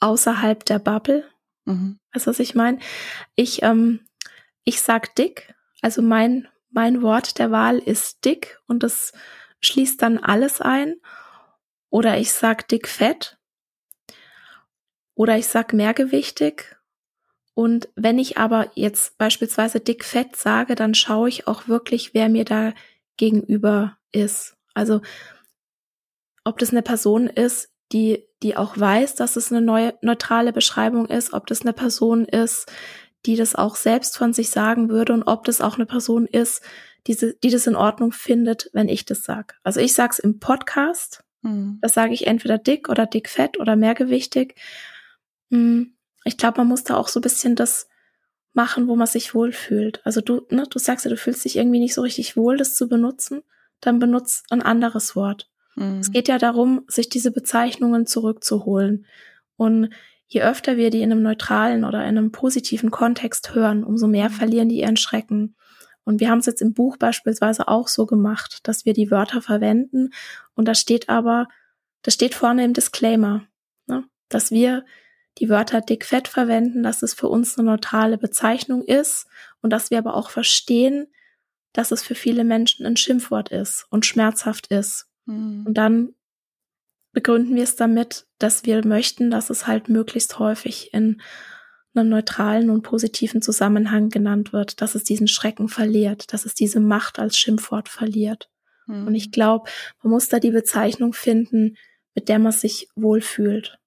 außerhalb 0.00 0.64
der 0.64 0.78
Bubble. 0.78 1.24
Mhm. 1.64 1.98
Weißt 2.12 2.26
du, 2.26 2.30
was 2.30 2.40
ich 2.40 2.54
meine? 2.54 2.78
Ich, 3.34 3.62
ähm, 3.62 4.00
ich 4.64 4.80
sag 4.80 5.14
dick, 5.14 5.54
also 5.82 6.02
mein, 6.02 6.48
mein 6.70 7.02
Wort 7.02 7.38
der 7.38 7.50
Wahl 7.50 7.78
ist 7.78 8.24
dick 8.24 8.60
und 8.66 8.82
das 8.82 9.12
schließt 9.60 10.00
dann 10.02 10.18
alles 10.18 10.60
ein. 10.60 10.96
Oder 11.90 12.18
ich 12.18 12.32
sag 12.32 12.68
dick 12.68 12.88
fett. 12.88 13.38
Oder 15.14 15.36
ich 15.36 15.48
sag 15.48 15.72
mehrgewichtig 15.72 16.76
und 17.60 17.90
wenn 17.94 18.18
ich 18.18 18.38
aber 18.38 18.70
jetzt 18.74 19.18
beispielsweise 19.18 19.80
dick 19.80 20.02
fett 20.02 20.34
sage, 20.34 20.74
dann 20.74 20.94
schaue 20.94 21.28
ich 21.28 21.46
auch 21.46 21.68
wirklich, 21.68 22.14
wer 22.14 22.30
mir 22.30 22.46
da 22.46 22.72
gegenüber 23.18 23.98
ist. 24.12 24.56
Also 24.72 25.02
ob 26.42 26.58
das 26.58 26.70
eine 26.70 26.80
Person 26.80 27.26
ist, 27.26 27.68
die, 27.92 28.24
die 28.42 28.56
auch 28.56 28.78
weiß, 28.78 29.14
dass 29.14 29.36
es 29.36 29.52
eine 29.52 29.60
neue, 29.60 29.92
neutrale 30.00 30.54
Beschreibung 30.54 31.04
ist, 31.04 31.34
ob 31.34 31.46
das 31.48 31.60
eine 31.60 31.74
Person 31.74 32.24
ist, 32.24 32.72
die 33.26 33.36
das 33.36 33.54
auch 33.54 33.76
selbst 33.76 34.16
von 34.16 34.32
sich 34.32 34.48
sagen 34.48 34.88
würde 34.88 35.12
und 35.12 35.24
ob 35.24 35.44
das 35.44 35.60
auch 35.60 35.74
eine 35.74 35.84
Person 35.84 36.24
ist, 36.24 36.62
die, 37.06 37.34
die 37.42 37.50
das 37.50 37.66
in 37.66 37.76
Ordnung 37.76 38.12
findet, 38.12 38.70
wenn 38.72 38.88
ich 38.88 39.04
das 39.04 39.22
sage. 39.22 39.54
Also 39.64 39.80
ich 39.80 39.92
sage 39.92 40.12
es 40.12 40.18
im 40.18 40.38
Podcast, 40.38 41.24
mhm. 41.42 41.76
das 41.82 41.92
sage 41.92 42.14
ich 42.14 42.26
entweder 42.26 42.56
dick 42.56 42.88
oder 42.88 43.04
dick 43.04 43.28
fett 43.28 43.60
oder 43.60 43.76
mehrgewichtig. 43.76 44.54
Mhm 45.50 45.92
ich 46.24 46.36
glaube, 46.36 46.58
man 46.58 46.68
muss 46.68 46.84
da 46.84 46.96
auch 46.96 47.08
so 47.08 47.20
ein 47.20 47.22
bisschen 47.22 47.56
das 47.56 47.88
machen, 48.52 48.88
wo 48.88 48.96
man 48.96 49.06
sich 49.06 49.34
wohlfühlt. 49.34 50.00
Also 50.04 50.20
du, 50.20 50.46
ne, 50.50 50.64
du 50.68 50.78
sagst 50.78 51.04
ja, 51.04 51.10
du 51.10 51.16
fühlst 51.16 51.44
dich 51.44 51.56
irgendwie 51.56 51.78
nicht 51.78 51.94
so 51.94 52.02
richtig 52.02 52.36
wohl, 52.36 52.56
das 52.56 52.74
zu 52.74 52.88
benutzen, 52.88 53.42
dann 53.80 53.98
benutzt 53.98 54.46
ein 54.50 54.62
anderes 54.62 55.14
Wort. 55.16 55.48
Mhm. 55.76 55.98
Es 55.98 56.10
geht 56.10 56.28
ja 56.28 56.38
darum, 56.38 56.84
sich 56.88 57.08
diese 57.08 57.30
Bezeichnungen 57.30 58.06
zurückzuholen. 58.06 59.06
Und 59.56 59.90
je 60.26 60.42
öfter 60.42 60.76
wir 60.76 60.90
die 60.90 61.02
in 61.02 61.12
einem 61.12 61.22
neutralen 61.22 61.84
oder 61.84 62.02
in 62.02 62.18
einem 62.18 62.32
positiven 62.32 62.90
Kontext 62.90 63.54
hören, 63.54 63.84
umso 63.84 64.06
mehr 64.06 64.28
mhm. 64.28 64.34
verlieren 64.34 64.68
die 64.68 64.80
ihren 64.80 64.96
Schrecken. 64.96 65.56
Und 66.04 66.18
wir 66.20 66.30
haben 66.30 66.38
es 66.38 66.46
jetzt 66.46 66.62
im 66.62 66.74
Buch 66.74 66.96
beispielsweise 66.96 67.68
auch 67.68 67.88
so 67.88 68.06
gemacht, 68.06 68.60
dass 68.64 68.84
wir 68.84 68.94
die 68.94 69.10
Wörter 69.10 69.42
verwenden 69.42 70.10
und 70.54 70.66
da 70.66 70.74
steht 70.74 71.08
aber, 71.08 71.46
da 72.02 72.10
steht 72.10 72.34
vorne 72.34 72.64
im 72.64 72.72
Disclaimer, 72.72 73.46
ne, 73.86 74.04
dass 74.28 74.50
wir 74.50 74.84
die 75.38 75.48
Wörter 75.48 75.80
dick-fett 75.80 76.28
verwenden, 76.28 76.82
dass 76.82 77.02
es 77.02 77.14
für 77.14 77.28
uns 77.28 77.58
eine 77.58 77.66
neutrale 77.66 78.18
Bezeichnung 78.18 78.82
ist 78.82 79.26
und 79.62 79.70
dass 79.70 79.90
wir 79.90 79.98
aber 79.98 80.14
auch 80.14 80.30
verstehen, 80.30 81.06
dass 81.72 81.92
es 81.92 82.02
für 82.02 82.14
viele 82.14 82.44
Menschen 82.44 82.84
ein 82.84 82.96
Schimpfwort 82.96 83.50
ist 83.50 83.86
und 83.90 84.04
schmerzhaft 84.04 84.66
ist. 84.68 85.06
Mhm. 85.26 85.64
Und 85.66 85.74
dann 85.74 86.14
begründen 87.12 87.56
wir 87.56 87.62
es 87.62 87.76
damit, 87.76 88.26
dass 88.38 88.64
wir 88.64 88.84
möchten, 88.86 89.30
dass 89.30 89.50
es 89.50 89.66
halt 89.66 89.88
möglichst 89.88 90.38
häufig 90.38 90.92
in 90.92 91.20
einem 91.94 92.08
neutralen 92.08 92.70
und 92.70 92.82
positiven 92.82 93.42
Zusammenhang 93.42 94.10
genannt 94.10 94.52
wird, 94.52 94.80
dass 94.80 94.94
es 94.94 95.02
diesen 95.04 95.26
Schrecken 95.26 95.68
verliert, 95.68 96.32
dass 96.32 96.46
es 96.46 96.54
diese 96.54 96.80
Macht 96.80 97.18
als 97.18 97.36
Schimpfwort 97.36 97.88
verliert. 97.88 98.48
Mhm. 98.86 99.08
Und 99.08 99.14
ich 99.14 99.32
glaube, 99.32 99.68
man 100.02 100.12
muss 100.12 100.28
da 100.28 100.38
die 100.38 100.52
Bezeichnung 100.52 101.12
finden, 101.12 101.76
mit 102.14 102.28
der 102.28 102.38
man 102.38 102.52
sich 102.52 102.88
wohlfühlt. 102.94 103.79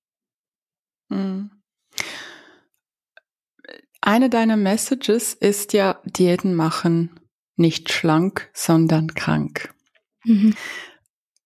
Mhm. 1.09 1.51
Eine 4.01 4.29
deiner 4.29 4.57
Messages 4.57 5.33
ist 5.33 5.71
ja, 5.73 6.01
Diäten 6.05 6.55
machen 6.55 7.19
nicht 7.55 7.91
schlank, 7.91 8.49
sondern 8.53 9.13
krank. 9.13 9.73
Mhm. 10.25 10.55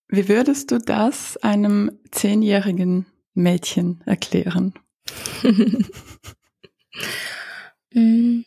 Wie 0.08 0.30
würdest 0.30 0.72
du 0.72 0.80
das 0.80 1.38
einem 1.38 2.00
zehnjährigen 2.12 3.06
Mädchen 3.34 4.02
erklären? 4.06 4.74
Mm. 7.94 8.44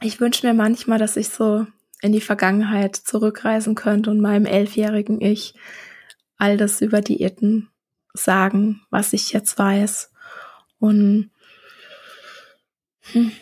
ich 0.00 0.20
wünsche 0.20 0.46
mir 0.46 0.54
manchmal, 0.54 0.98
dass 0.98 1.16
ich 1.16 1.28
so 1.28 1.66
in 2.02 2.12
die 2.12 2.20
Vergangenheit 2.20 2.96
zurückreisen 2.96 3.74
könnte 3.74 4.10
und 4.10 4.20
meinem 4.20 4.44
elfjährigen 4.44 5.20
Ich 5.20 5.54
all 6.36 6.56
das 6.56 6.80
über 6.80 7.00
Diäten 7.00 7.70
sagen, 8.14 8.80
was 8.90 9.12
ich 9.12 9.32
jetzt 9.32 9.58
weiß. 9.58 10.10
Und 10.78 11.30
hm, 13.12 13.32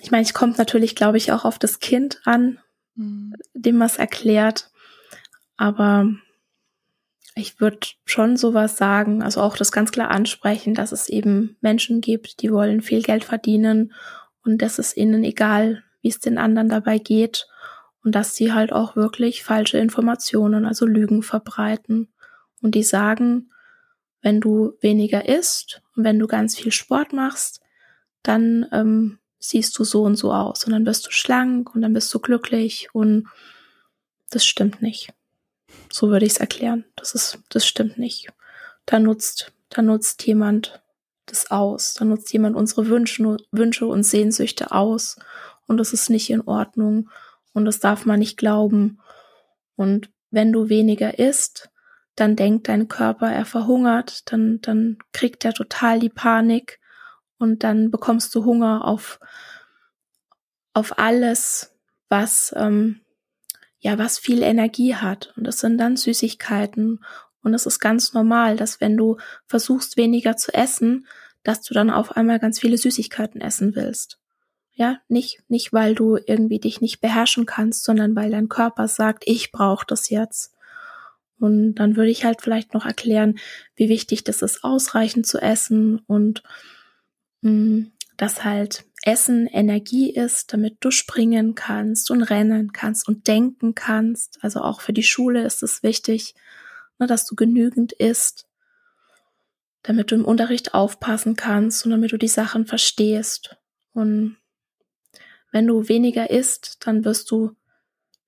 ich 0.00 0.10
meine, 0.10 0.24
es 0.24 0.34
kommt 0.34 0.58
natürlich, 0.58 0.96
glaube 0.96 1.18
ich, 1.18 1.32
auch 1.32 1.44
auf 1.44 1.58
das 1.58 1.78
Kind 1.78 2.20
an, 2.24 2.58
mhm. 2.94 3.34
dem 3.54 3.78
was 3.78 3.98
erklärt. 3.98 4.70
Aber 5.56 6.08
ich 7.34 7.60
würde 7.60 7.86
schon 8.04 8.36
sowas 8.36 8.76
sagen, 8.76 9.22
also 9.22 9.42
auch 9.42 9.56
das 9.56 9.70
ganz 9.70 9.92
klar 9.92 10.10
ansprechen, 10.10 10.74
dass 10.74 10.92
es 10.92 11.08
eben 11.08 11.56
Menschen 11.60 12.00
gibt, 12.00 12.42
die 12.42 12.50
wollen 12.50 12.80
viel 12.80 13.02
Geld 13.02 13.24
verdienen 13.24 13.92
und 14.42 14.62
das 14.62 14.78
ist 14.78 14.96
ihnen 14.96 15.22
egal, 15.22 15.84
wie 16.00 16.08
es 16.08 16.18
den 16.18 16.38
anderen 16.38 16.68
dabei 16.68 16.98
geht 16.98 17.46
und 18.02 18.14
dass 18.14 18.36
sie 18.36 18.52
halt 18.52 18.72
auch 18.72 18.96
wirklich 18.96 19.42
falsche 19.42 19.76
Informationen, 19.78 20.64
also 20.64 20.86
Lügen 20.86 21.22
verbreiten 21.22 22.08
und 22.62 22.74
die 22.74 22.84
sagen, 22.84 23.50
wenn 24.26 24.40
du 24.40 24.76
weniger 24.80 25.28
isst 25.28 25.82
und 25.94 26.02
wenn 26.02 26.18
du 26.18 26.26
ganz 26.26 26.56
viel 26.56 26.72
Sport 26.72 27.12
machst, 27.12 27.60
dann 28.24 28.66
ähm, 28.72 29.20
siehst 29.38 29.78
du 29.78 29.84
so 29.84 30.02
und 30.02 30.16
so 30.16 30.32
aus 30.32 30.64
und 30.64 30.72
dann 30.72 30.82
bist 30.82 31.06
du 31.06 31.12
schlank 31.12 31.72
und 31.72 31.80
dann 31.80 31.92
bist 31.92 32.12
du 32.12 32.18
glücklich 32.18 32.88
und 32.92 33.28
das 34.30 34.44
stimmt 34.44 34.82
nicht. 34.82 35.12
So 35.92 36.08
würde 36.08 36.26
ich 36.26 36.32
es 36.32 36.38
erklären. 36.38 36.84
Das 36.96 37.14
ist, 37.14 37.38
das 37.50 37.64
stimmt 37.68 37.98
nicht. 37.98 38.26
Da 38.84 38.98
nutzt, 38.98 39.52
da 39.68 39.80
nutzt 39.80 40.26
jemand 40.26 40.82
das 41.26 41.52
aus. 41.52 41.94
Da 41.94 42.04
nutzt 42.04 42.32
jemand 42.32 42.56
unsere 42.56 42.88
Wünsche, 42.88 43.36
Wünsche 43.52 43.86
und 43.86 44.02
Sehnsüchte 44.02 44.72
aus. 44.72 45.20
Und 45.68 45.76
das 45.76 45.92
ist 45.92 46.10
nicht 46.10 46.30
in 46.30 46.40
Ordnung. 46.40 47.10
Und 47.52 47.64
das 47.64 47.78
darf 47.78 48.06
man 48.06 48.18
nicht 48.18 48.36
glauben. 48.36 48.98
Und 49.76 50.10
wenn 50.32 50.52
du 50.52 50.68
weniger 50.68 51.16
isst, 51.16 51.70
dann 52.16 52.34
denkt 52.34 52.68
dein 52.68 52.88
Körper, 52.88 53.30
er 53.30 53.44
verhungert, 53.44 54.32
dann, 54.32 54.60
dann 54.62 54.98
kriegt 55.12 55.44
er 55.44 55.52
total 55.52 56.00
die 56.00 56.08
Panik 56.08 56.80
und 57.38 57.62
dann 57.62 57.90
bekommst 57.90 58.34
du 58.34 58.44
Hunger 58.44 58.84
auf, 58.84 59.20
auf 60.72 60.98
alles, 60.98 61.74
was, 62.08 62.54
ähm, 62.56 63.00
ja, 63.78 63.98
was 63.98 64.18
viel 64.18 64.42
Energie 64.42 64.94
hat. 64.94 65.34
Und 65.36 65.44
das 65.44 65.60
sind 65.60 65.78
dann 65.78 65.96
Süßigkeiten. 65.96 67.04
Und 67.42 67.54
es 67.54 67.66
ist 67.66 67.78
ganz 67.78 68.14
normal, 68.14 68.56
dass 68.56 68.80
wenn 68.80 68.96
du 68.96 69.18
versuchst, 69.46 69.96
weniger 69.96 70.36
zu 70.36 70.52
essen, 70.54 71.06
dass 71.42 71.62
du 71.62 71.74
dann 71.74 71.90
auf 71.90 72.16
einmal 72.16 72.40
ganz 72.40 72.58
viele 72.58 72.78
Süßigkeiten 72.78 73.40
essen 73.40 73.76
willst. 73.76 74.18
Ja, 74.72 74.98
nicht, 75.08 75.42
nicht 75.48 75.72
weil 75.72 75.94
du 75.94 76.16
irgendwie 76.16 76.58
dich 76.58 76.80
nicht 76.80 77.00
beherrschen 77.00 77.46
kannst, 77.46 77.84
sondern 77.84 78.16
weil 78.16 78.30
dein 78.30 78.48
Körper 78.48 78.88
sagt, 78.88 79.24
ich 79.26 79.52
brauche 79.52 79.86
das 79.86 80.10
jetzt. 80.10 80.55
Und 81.38 81.74
dann 81.74 81.96
würde 81.96 82.10
ich 82.10 82.24
halt 82.24 82.40
vielleicht 82.40 82.74
noch 82.74 82.86
erklären, 82.86 83.38
wie 83.74 83.88
wichtig 83.88 84.24
das 84.24 84.42
ist, 84.42 84.64
ausreichend 84.64 85.26
zu 85.26 85.38
essen 85.38 86.00
und 86.06 86.42
mh, 87.42 87.50
mm, 87.50 87.92
dass 88.16 88.44
halt 88.44 88.84
Essen 89.02 89.46
Energie 89.46 90.10
ist, 90.10 90.52
damit 90.52 90.78
du 90.80 90.90
springen 90.90 91.54
kannst 91.54 92.10
und 92.10 92.22
rennen 92.22 92.72
kannst 92.72 93.06
und 93.06 93.28
denken 93.28 93.74
kannst. 93.74 94.38
Also 94.42 94.62
auch 94.62 94.80
für 94.80 94.94
die 94.94 95.02
Schule 95.02 95.44
ist 95.44 95.62
es 95.62 95.82
wichtig, 95.82 96.34
ne, 96.98 97.06
dass 97.06 97.26
du 97.26 97.34
genügend 97.36 97.92
isst, 97.92 98.48
damit 99.82 100.10
du 100.10 100.14
im 100.14 100.24
Unterricht 100.24 100.72
aufpassen 100.74 101.36
kannst 101.36 101.84
und 101.84 101.90
damit 101.90 102.12
du 102.12 102.16
die 102.16 102.26
Sachen 102.26 102.66
verstehst. 102.66 103.56
Und 103.92 104.38
wenn 105.52 105.66
du 105.66 105.88
weniger 105.88 106.30
isst, 106.30 106.86
dann 106.86 107.04
wirst 107.04 107.30
du 107.30 107.54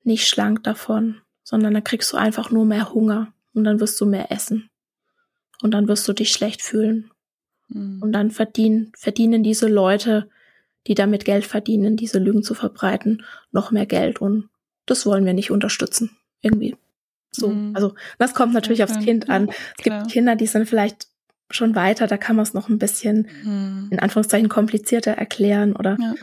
nicht 0.05 0.29
schlank 0.29 0.63
davon 0.65 1.23
sondern 1.49 1.73
dann 1.73 1.83
kriegst 1.83 2.13
du 2.13 2.19
einfach 2.19 2.51
nur 2.51 2.67
mehr 2.67 2.93
Hunger 2.93 3.33
und 3.55 3.65
dann 3.65 3.81
wirst 3.81 3.99
du 4.03 4.05
mehr 4.05 4.31
essen. 4.31 4.69
Und 5.63 5.73
dann 5.73 5.89
wirst 5.89 6.07
du 6.07 6.13
dich 6.13 6.31
schlecht 6.31 6.61
fühlen. 6.61 7.11
Mhm. 7.69 8.03
Und 8.03 8.13
dann 8.13 8.31
verdienen, 8.31 8.93
verdienen 8.95 9.43
diese 9.43 9.67
Leute, 9.67 10.29
die 10.87 10.95
damit 10.95 11.25
Geld 11.25 11.47
verdienen, 11.47 11.97
diese 11.97 12.19
Lügen 12.19 12.43
zu 12.43 12.53
verbreiten, 12.53 13.25
noch 13.51 13.71
mehr 13.71 13.87
Geld. 13.87 14.21
Und 14.21 14.51
das 14.85 15.07
wollen 15.07 15.25
wir 15.25 15.33
nicht 15.33 15.51
unterstützen. 15.51 16.11
Irgendwie. 16.43 16.77
So. 17.31 17.49
Mhm. 17.49 17.75
Also, 17.75 17.95
das 18.19 18.35
kommt 18.35 18.53
natürlich 18.53 18.83
okay. 18.83 18.93
aufs 18.93 19.03
Kind 19.03 19.31
an. 19.31 19.49
Es 19.49 19.85
Klar. 19.85 20.01
gibt 20.01 20.13
Kinder, 20.13 20.37
die 20.37 20.47
sind 20.47 20.69
vielleicht 20.69 21.09
schon 21.51 21.75
weiter, 21.75 22.07
da 22.07 22.19
kann 22.19 22.37
man 22.37 22.43
es 22.43 22.53
noch 22.53 22.69
ein 22.69 22.79
bisschen 22.79 23.27
mhm. 23.43 23.89
in 23.91 24.01
Anführungszeichen 24.01 24.51
komplizierter 24.51 25.13
erklären 25.13 25.75
oder 25.75 25.97
ja. 25.99 26.15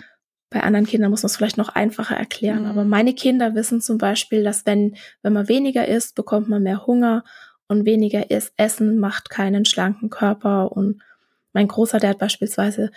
Bei 0.50 0.62
anderen 0.62 0.86
Kindern 0.86 1.12
muss 1.12 1.24
man 1.24 1.28
es 1.28 1.38
vielleicht 1.38 1.58
noch 1.58 1.70
einfacher 1.70 2.16
erklären. 2.16 2.64
Mhm. 2.64 2.70
Aber 2.70 2.84
meine 2.84 3.14
Kinder 3.14 3.56
wissen 3.56 3.82
zum 3.82 3.98
Beispiel, 3.98 4.44
dass 4.44 4.66
wenn, 4.66 4.96
wenn 5.22 5.34
man 5.34 5.48
weniger 5.48 5.88
isst, 5.88 6.16
bekommt 6.16 6.48
man 6.50 6.64
mehr 6.64 6.86
Hunger 6.86 7.24
und 7.68 7.86
weniger 7.86 8.30
isst, 8.30 8.54
Essen 8.58 9.00
macht 9.00 9.30
keinen 9.30 9.66
schlanken 9.66 10.10
Körper. 10.10 10.72
Und 10.72 11.02
mein 11.54 11.68
Großer, 11.68 12.00
der 12.00 12.12
hat 12.12 12.20
beispielsweise, 12.20 12.92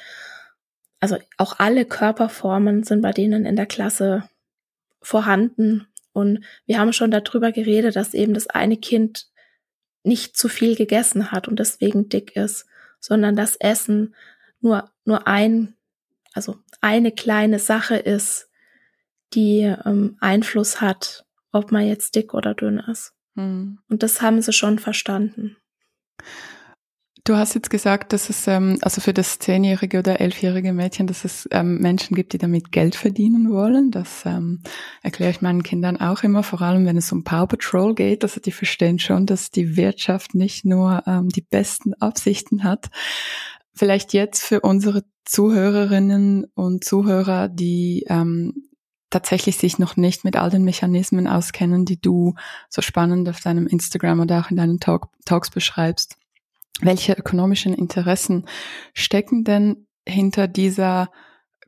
also 1.01 1.17
auch 1.37 1.59
alle 1.59 1.85
Körperformen 1.85 2.83
sind 2.83 3.01
bei 3.01 3.13
denen 3.13 3.47
in 3.47 3.57
der 3.57 3.67
Klasse 3.67 4.29
vorhanden. 5.01 5.87
Und 6.13 6.45
wir 6.67 6.79
haben 6.79 6.93
schon 6.93 7.11
darüber 7.11 7.53
geredet, 7.53 7.97
dass 7.97 8.15
eben 8.15 8.35
das 8.35 8.49
eine 8.49 8.77
Kind 8.77 9.29
nicht 10.03 10.37
zu 10.37 10.49
viel 10.49 10.77
gegessen 10.77 11.33
hat 11.33 11.49
und 11.49 11.59
deswegen 11.59 12.09
dick 12.09 12.37
ist, 12.37 12.67
sondern 13.01 13.37
das 13.37 13.57
Essen 13.57 14.15
nur, 14.61 14.91
nur 15.05 15.27
ein 15.27 15.75
also 16.35 16.57
eine 16.81 17.13
kleine 17.13 17.59
Sache 17.59 17.97
ist, 17.97 18.49
die 19.35 19.61
ähm, 19.85 20.17
Einfluss 20.21 20.81
hat, 20.81 21.27
ob 21.53 21.73
man 21.73 21.87
jetzt 21.87 22.15
dick 22.15 22.35
oder 22.35 22.55
dünn 22.55 22.79
ist. 22.79 23.13
Hm. 23.35 23.79
Und 23.89 24.03
das 24.03 24.23
haben 24.23 24.41
sie 24.41 24.53
schon 24.53 24.79
verstanden. 24.79 25.57
Du 27.29 27.37
hast 27.37 27.55
jetzt 27.55 27.69
gesagt, 27.69 28.15
dass 28.15 28.31
es 28.31 28.47
ähm, 28.47 28.79
also 28.81 29.03
für 29.03 29.13
das 29.13 29.39
zehnjährige 29.39 29.99
oder 29.99 30.19
elfjährige 30.19 30.73
Mädchen, 30.73 31.07
dass 31.07 31.27
es 31.27 31.47
ähm, 31.53 31.77
Menschen 31.79 32.17
gibt, 32.17 32.33
die 32.33 32.39
damit 32.39 32.73
Geld 32.73 32.95
verdienen 32.95 33.51
wollen. 33.51 33.91
Das 33.91 34.25
ähm, 34.25 34.63
erkläre 35.03 35.31
ich 35.31 35.43
meinen 35.43 35.63
Kindern 35.63 35.99
auch 35.99 36.23
immer, 36.23 36.43
vor 36.43 36.63
allem 36.63 36.87
wenn 36.87 36.97
es 36.97 37.13
um 37.13 37.25
Power 37.25 37.47
Patrol 37.47 37.95
geht. 37.95 38.25
Also 38.25 38.41
die 38.41 38.51
verstehen 38.51 38.99
schon, 38.99 39.27
dass 39.27 39.51
die 39.51 39.77
Wirtschaft 39.77 40.35
nicht 40.35 40.65
nur 40.65 41.03
ähm, 41.07 41.29
die 41.29 41.43
besten 41.43 41.93
Absichten 41.93 42.65
hat. 42.65 42.87
Vielleicht 43.79 44.13
jetzt 44.13 44.43
für 44.43 44.61
unsere 44.63 45.05
Zuhörerinnen 45.25 46.47
und 46.55 46.83
Zuhörer, 46.83 47.49
die 47.49 48.05
ähm, 48.09 48.69
tatsächlich 49.09 49.57
sich 49.57 49.79
noch 49.79 49.97
nicht 49.97 50.25
mit 50.25 50.35
all 50.35 50.51
den 50.51 50.65
Mechanismen 50.65 51.29
auskennen, 51.29 51.85
die 51.85 52.01
du 52.01 52.35
so 52.69 52.83
spannend 52.83 53.29
auf 53.29 53.39
deinem 53.39 53.69
Instagram 53.69 54.19
oder 54.19 54.41
auch 54.41 54.51
in 54.51 54.57
deinen 54.57 54.81
Talk 54.81 55.07
Talks 55.25 55.51
beschreibst. 55.51 56.17
Welche 56.81 57.13
ökonomischen 57.13 57.73
Interessen 57.73 58.47
stecken 58.95 59.45
denn 59.45 59.87
hinter 60.05 60.49
dieser 60.49 61.09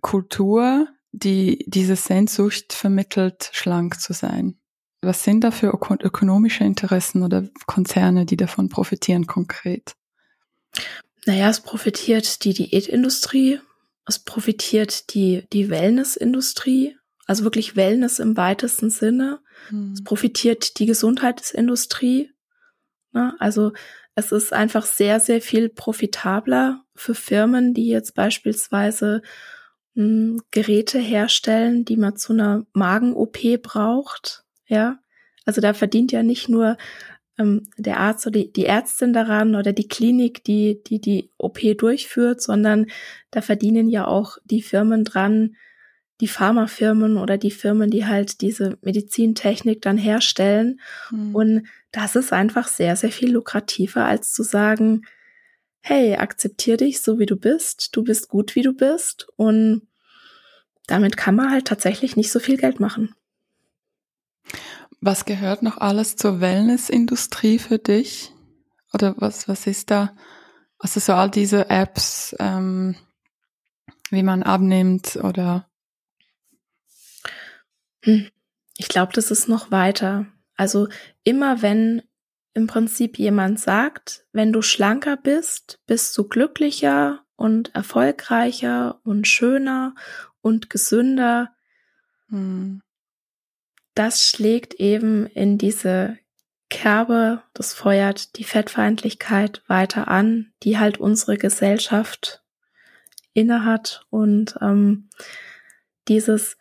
Kultur, 0.00 0.88
die 1.12 1.64
diese 1.68 1.94
Sehnsucht 1.94 2.72
vermittelt, 2.72 3.50
schlank 3.52 4.00
zu 4.00 4.14
sein? 4.14 4.58
Was 5.00 5.22
sind 5.22 5.44
da 5.44 5.52
für 5.52 5.68
ökonomische 5.68 6.64
Interessen 6.64 7.22
oder 7.22 7.48
Konzerne, 7.66 8.26
die 8.26 8.36
davon 8.36 8.68
profitieren 8.68 9.28
konkret? 9.28 9.94
Naja, 11.30 11.48
es 11.48 11.60
profitiert 11.60 12.42
die 12.42 12.54
Diätindustrie, 12.54 13.60
es 14.04 14.18
profitiert 14.18 15.14
die, 15.14 15.46
die 15.52 15.70
Wellnessindustrie, 15.70 16.96
also 17.24 17.44
wirklich 17.44 17.76
Wellness 17.76 18.18
im 18.18 18.36
weitesten 18.36 18.90
Sinne. 18.90 19.38
Mhm. 19.70 19.92
Es 19.92 20.02
profitiert 20.02 20.80
die 20.80 20.86
Gesundheitsindustrie. 20.86 22.32
Ne? 23.12 23.36
Also 23.38 23.70
es 24.16 24.32
ist 24.32 24.52
einfach 24.52 24.84
sehr, 24.84 25.20
sehr 25.20 25.40
viel 25.40 25.68
profitabler 25.68 26.82
für 26.96 27.14
Firmen, 27.14 27.74
die 27.74 27.86
jetzt 27.86 28.16
beispielsweise 28.16 29.22
mh, 29.94 30.04
hm, 30.04 30.42
Geräte 30.50 30.98
herstellen, 30.98 31.84
die 31.84 31.96
man 31.96 32.16
zu 32.16 32.32
einer 32.32 32.66
Magen-OP 32.72 33.62
braucht. 33.62 34.42
Ja, 34.66 34.98
also 35.44 35.60
da 35.60 35.74
verdient 35.74 36.10
ja 36.10 36.24
nicht 36.24 36.48
nur 36.48 36.76
ähm, 37.40 37.68
der 37.76 37.98
Arzt 37.98 38.26
oder 38.26 38.38
die, 38.38 38.52
die 38.52 38.66
Ärztin 38.66 39.12
daran 39.12 39.54
oder 39.54 39.72
die 39.72 39.88
Klinik, 39.88 40.44
die, 40.44 40.82
die 40.84 41.00
die 41.00 41.30
OP 41.38 41.60
durchführt, 41.78 42.40
sondern 42.40 42.86
da 43.30 43.40
verdienen 43.40 43.88
ja 43.88 44.06
auch 44.06 44.38
die 44.44 44.62
Firmen 44.62 45.04
dran, 45.04 45.56
die 46.20 46.28
Pharmafirmen 46.28 47.16
oder 47.16 47.38
die 47.38 47.50
Firmen, 47.50 47.90
die 47.90 48.06
halt 48.06 48.42
diese 48.42 48.76
Medizintechnik 48.82 49.80
dann 49.80 49.96
herstellen. 49.96 50.80
Mhm. 51.10 51.34
Und 51.34 51.62
das 51.92 52.14
ist 52.14 52.32
einfach 52.32 52.68
sehr, 52.68 52.94
sehr 52.96 53.10
viel 53.10 53.32
lukrativer, 53.32 54.04
als 54.04 54.32
zu 54.32 54.42
sagen, 54.42 55.02
hey, 55.80 56.16
akzeptier 56.16 56.76
dich 56.76 57.00
so 57.00 57.18
wie 57.18 57.26
du 57.26 57.36
bist, 57.36 57.96
du 57.96 58.04
bist 58.04 58.28
gut 58.28 58.54
wie 58.54 58.62
du 58.62 58.74
bist 58.74 59.28
und 59.36 59.88
damit 60.86 61.16
kann 61.16 61.36
man 61.36 61.50
halt 61.50 61.66
tatsächlich 61.66 62.16
nicht 62.16 62.30
so 62.30 62.38
viel 62.38 62.58
Geld 62.58 62.80
machen. 62.80 63.14
Was 65.00 65.24
gehört 65.24 65.62
noch 65.62 65.78
alles 65.78 66.16
zur 66.16 66.40
Wellnessindustrie 66.40 67.58
für 67.58 67.78
dich? 67.78 68.32
Oder 68.92 69.14
was, 69.16 69.48
was 69.48 69.66
ist 69.66 69.90
da? 69.90 70.14
Also 70.78 71.00
so 71.00 71.14
all 71.14 71.30
diese 71.30 71.70
Apps, 71.70 72.34
ähm, 72.38 72.96
wie 74.10 74.22
man 74.22 74.42
abnimmt 74.42 75.16
oder? 75.16 75.68
Hm. 78.02 78.28
Ich 78.76 78.88
glaube, 78.88 79.12
das 79.12 79.30
ist 79.30 79.48
noch 79.48 79.70
weiter. 79.70 80.26
Also 80.56 80.88
immer 81.22 81.62
wenn 81.62 82.02
im 82.54 82.66
Prinzip 82.66 83.18
jemand 83.18 83.60
sagt, 83.60 84.26
wenn 84.32 84.52
du 84.52 84.62
schlanker 84.62 85.16
bist, 85.16 85.80
bist 85.86 86.16
du 86.18 86.28
glücklicher 86.28 87.24
und 87.36 87.74
erfolgreicher 87.74 89.00
und 89.04 89.26
schöner 89.26 89.94
und 90.40 90.68
gesünder. 90.68 91.54
Hm. 92.28 92.82
Das 93.94 94.24
schlägt 94.24 94.74
eben 94.74 95.26
in 95.26 95.58
diese 95.58 96.18
Kerbe, 96.68 97.42
das 97.52 97.74
feuert 97.74 98.36
die 98.38 98.44
Fettfeindlichkeit 98.44 99.62
weiter 99.66 100.08
an, 100.08 100.52
die 100.62 100.78
halt 100.78 100.98
unsere 100.98 101.36
Gesellschaft 101.36 102.42
innehat 103.32 104.06
und 104.10 104.56
ähm, 104.60 105.08
dieses 106.08 106.56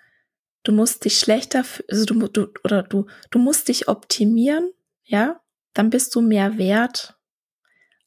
du 0.64 0.72
musst 0.72 1.06
dich 1.06 1.20
schlechter, 1.20 1.64
also 1.88 2.06
du, 2.06 2.28
du 2.28 2.48
oder 2.64 2.84
du 2.84 3.06
du 3.30 3.40
musst 3.40 3.68
dich 3.68 3.88
optimieren, 3.88 4.72
ja, 5.04 5.42
dann 5.74 5.90
bist 5.90 6.14
du 6.16 6.22
mehr 6.22 6.58
wert. 6.58 7.18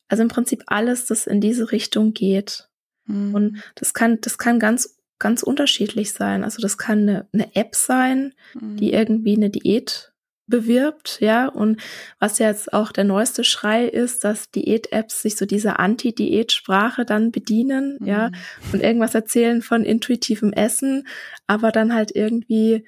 Also 0.08 0.22
im 0.22 0.28
Prinzip 0.28 0.64
alles, 0.66 1.06
das 1.06 1.26
in 1.26 1.40
diese 1.40 1.72
Richtung 1.72 2.12
geht. 2.12 2.68
Mhm. 3.04 3.34
Und 3.34 3.62
das 3.76 3.94
kann 3.94 4.20
das 4.20 4.38
kann 4.38 4.58
ganz 4.58 4.98
ganz 5.22 5.42
unterschiedlich 5.42 6.12
sein. 6.12 6.44
Also 6.44 6.60
das 6.60 6.76
kann 6.76 7.08
eine, 7.08 7.28
eine 7.32 7.56
App 7.56 7.74
sein, 7.74 8.34
mhm. 8.52 8.76
die 8.76 8.92
irgendwie 8.92 9.36
eine 9.36 9.48
Diät 9.48 10.12
bewirbt, 10.48 11.18
ja, 11.20 11.48
und 11.48 11.80
was 12.18 12.38
jetzt 12.38 12.72
auch 12.72 12.92
der 12.92 13.04
neueste 13.04 13.42
Schrei 13.42 13.86
ist, 13.86 14.24
dass 14.24 14.50
Diät-Apps 14.50 15.22
sich 15.22 15.36
so 15.36 15.46
dieser 15.46 15.80
Anti-Diät-Sprache 15.80 17.04
dann 17.04 17.32
bedienen, 17.32 17.96
mhm. 18.00 18.06
ja, 18.06 18.30
und 18.72 18.82
irgendwas 18.82 19.14
erzählen 19.14 19.62
von 19.62 19.84
intuitivem 19.84 20.52
Essen, 20.52 21.06
aber 21.46 21.72
dann 21.72 21.94
halt 21.94 22.14
irgendwie 22.14 22.84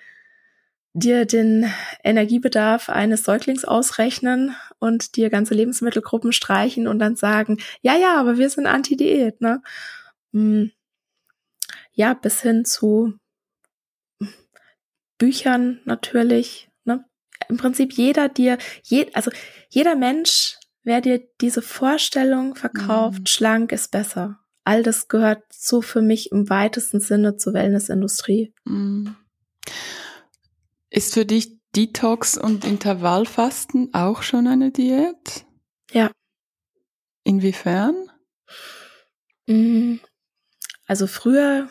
dir 0.92 1.24
den 1.26 1.66
Energiebedarf 2.04 2.88
eines 2.88 3.24
Säuglings 3.24 3.64
ausrechnen 3.64 4.54
und 4.78 5.16
dir 5.16 5.30
ganze 5.30 5.54
Lebensmittelgruppen 5.54 6.32
streichen 6.32 6.86
und 6.86 6.98
dann 6.98 7.16
sagen, 7.16 7.58
ja, 7.82 7.96
ja, 7.96 8.20
aber 8.20 8.38
wir 8.38 8.48
sind 8.50 8.66
Anti-Diät, 8.66 9.40
ne? 9.40 9.62
Ja, 11.94 12.14
bis 12.14 12.42
hin 12.42 12.64
zu 12.64 13.14
Büchern 15.18 15.80
natürlich. 15.84 16.68
Ne? 16.84 17.04
Im 17.48 17.56
Prinzip 17.56 17.92
jeder 17.92 18.28
dir, 18.28 18.58
je, 18.82 19.10
also 19.14 19.30
jeder 19.68 19.94
Mensch, 19.94 20.58
wer 20.82 21.00
dir 21.00 21.22
diese 21.40 21.62
Vorstellung 21.62 22.56
verkauft, 22.56 23.20
mhm. 23.20 23.26
schlank 23.26 23.72
ist 23.72 23.90
besser. 23.90 24.40
All 24.64 24.82
das 24.82 25.08
gehört 25.08 25.42
so 25.50 25.82
für 25.82 26.02
mich 26.02 26.32
im 26.32 26.48
weitesten 26.48 27.00
Sinne 27.00 27.36
zur 27.36 27.54
Wellnessindustrie. 27.54 28.52
Mhm. 28.64 29.14
Ist 30.90 31.14
für 31.14 31.26
dich 31.26 31.58
Detox 31.76 32.38
und 32.38 32.64
Intervallfasten 32.64 33.92
auch 33.94 34.22
schon 34.22 34.46
eine 34.46 34.70
Diät? 34.70 35.44
Ja. 35.92 36.10
Inwiefern? 37.24 38.10
Mhm. 39.46 40.00
Also 40.86 41.06
früher 41.06 41.68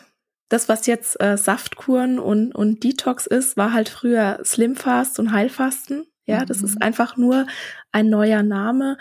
das, 0.54 0.68
was 0.68 0.86
jetzt 0.86 1.20
äh, 1.20 1.36
Saftkuren 1.36 2.20
und, 2.20 2.54
und 2.54 2.84
Detox 2.84 3.26
ist, 3.26 3.56
war 3.56 3.72
halt 3.72 3.88
früher 3.88 4.38
Slimfast 4.44 5.18
und 5.18 5.32
Heilfasten. 5.32 6.06
Ja, 6.26 6.42
mhm. 6.42 6.46
das 6.46 6.62
ist 6.62 6.76
mhm. 6.76 6.82
einfach 6.82 7.16
nur 7.16 7.48
ein 7.90 8.08
neuer 8.08 8.44
Name. 8.44 8.96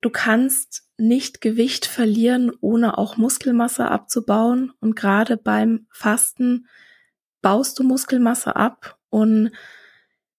Du 0.00 0.10
kannst 0.10 0.82
nicht 0.96 1.40
Gewicht 1.40 1.86
verlieren, 1.86 2.50
ohne 2.60 2.98
auch 2.98 3.16
Muskelmasse 3.16 3.88
abzubauen. 3.88 4.72
Und 4.80 4.96
gerade 4.96 5.36
beim 5.36 5.86
Fasten 5.92 6.66
baust 7.40 7.78
du 7.78 7.84
Muskelmasse 7.84 8.56
ab. 8.56 8.98
Und 9.10 9.52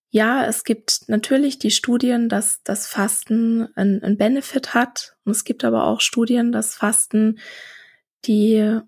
ja, 0.10 0.44
es 0.44 0.66
gibt 0.66 1.08
natürlich 1.08 1.60
die 1.60 1.72
Studien, 1.72 2.28
dass 2.28 2.62
das 2.64 2.88
Fasten 2.88 3.70
einen 3.78 4.18
Benefit 4.18 4.74
hat. 4.74 5.16
Und 5.24 5.32
es 5.32 5.46
gibt 5.46 5.64
aber 5.64 5.86
auch 5.86 6.02
Studien, 6.02 6.52
dass 6.52 6.76
Fasten 6.76 7.40
die 8.26 8.82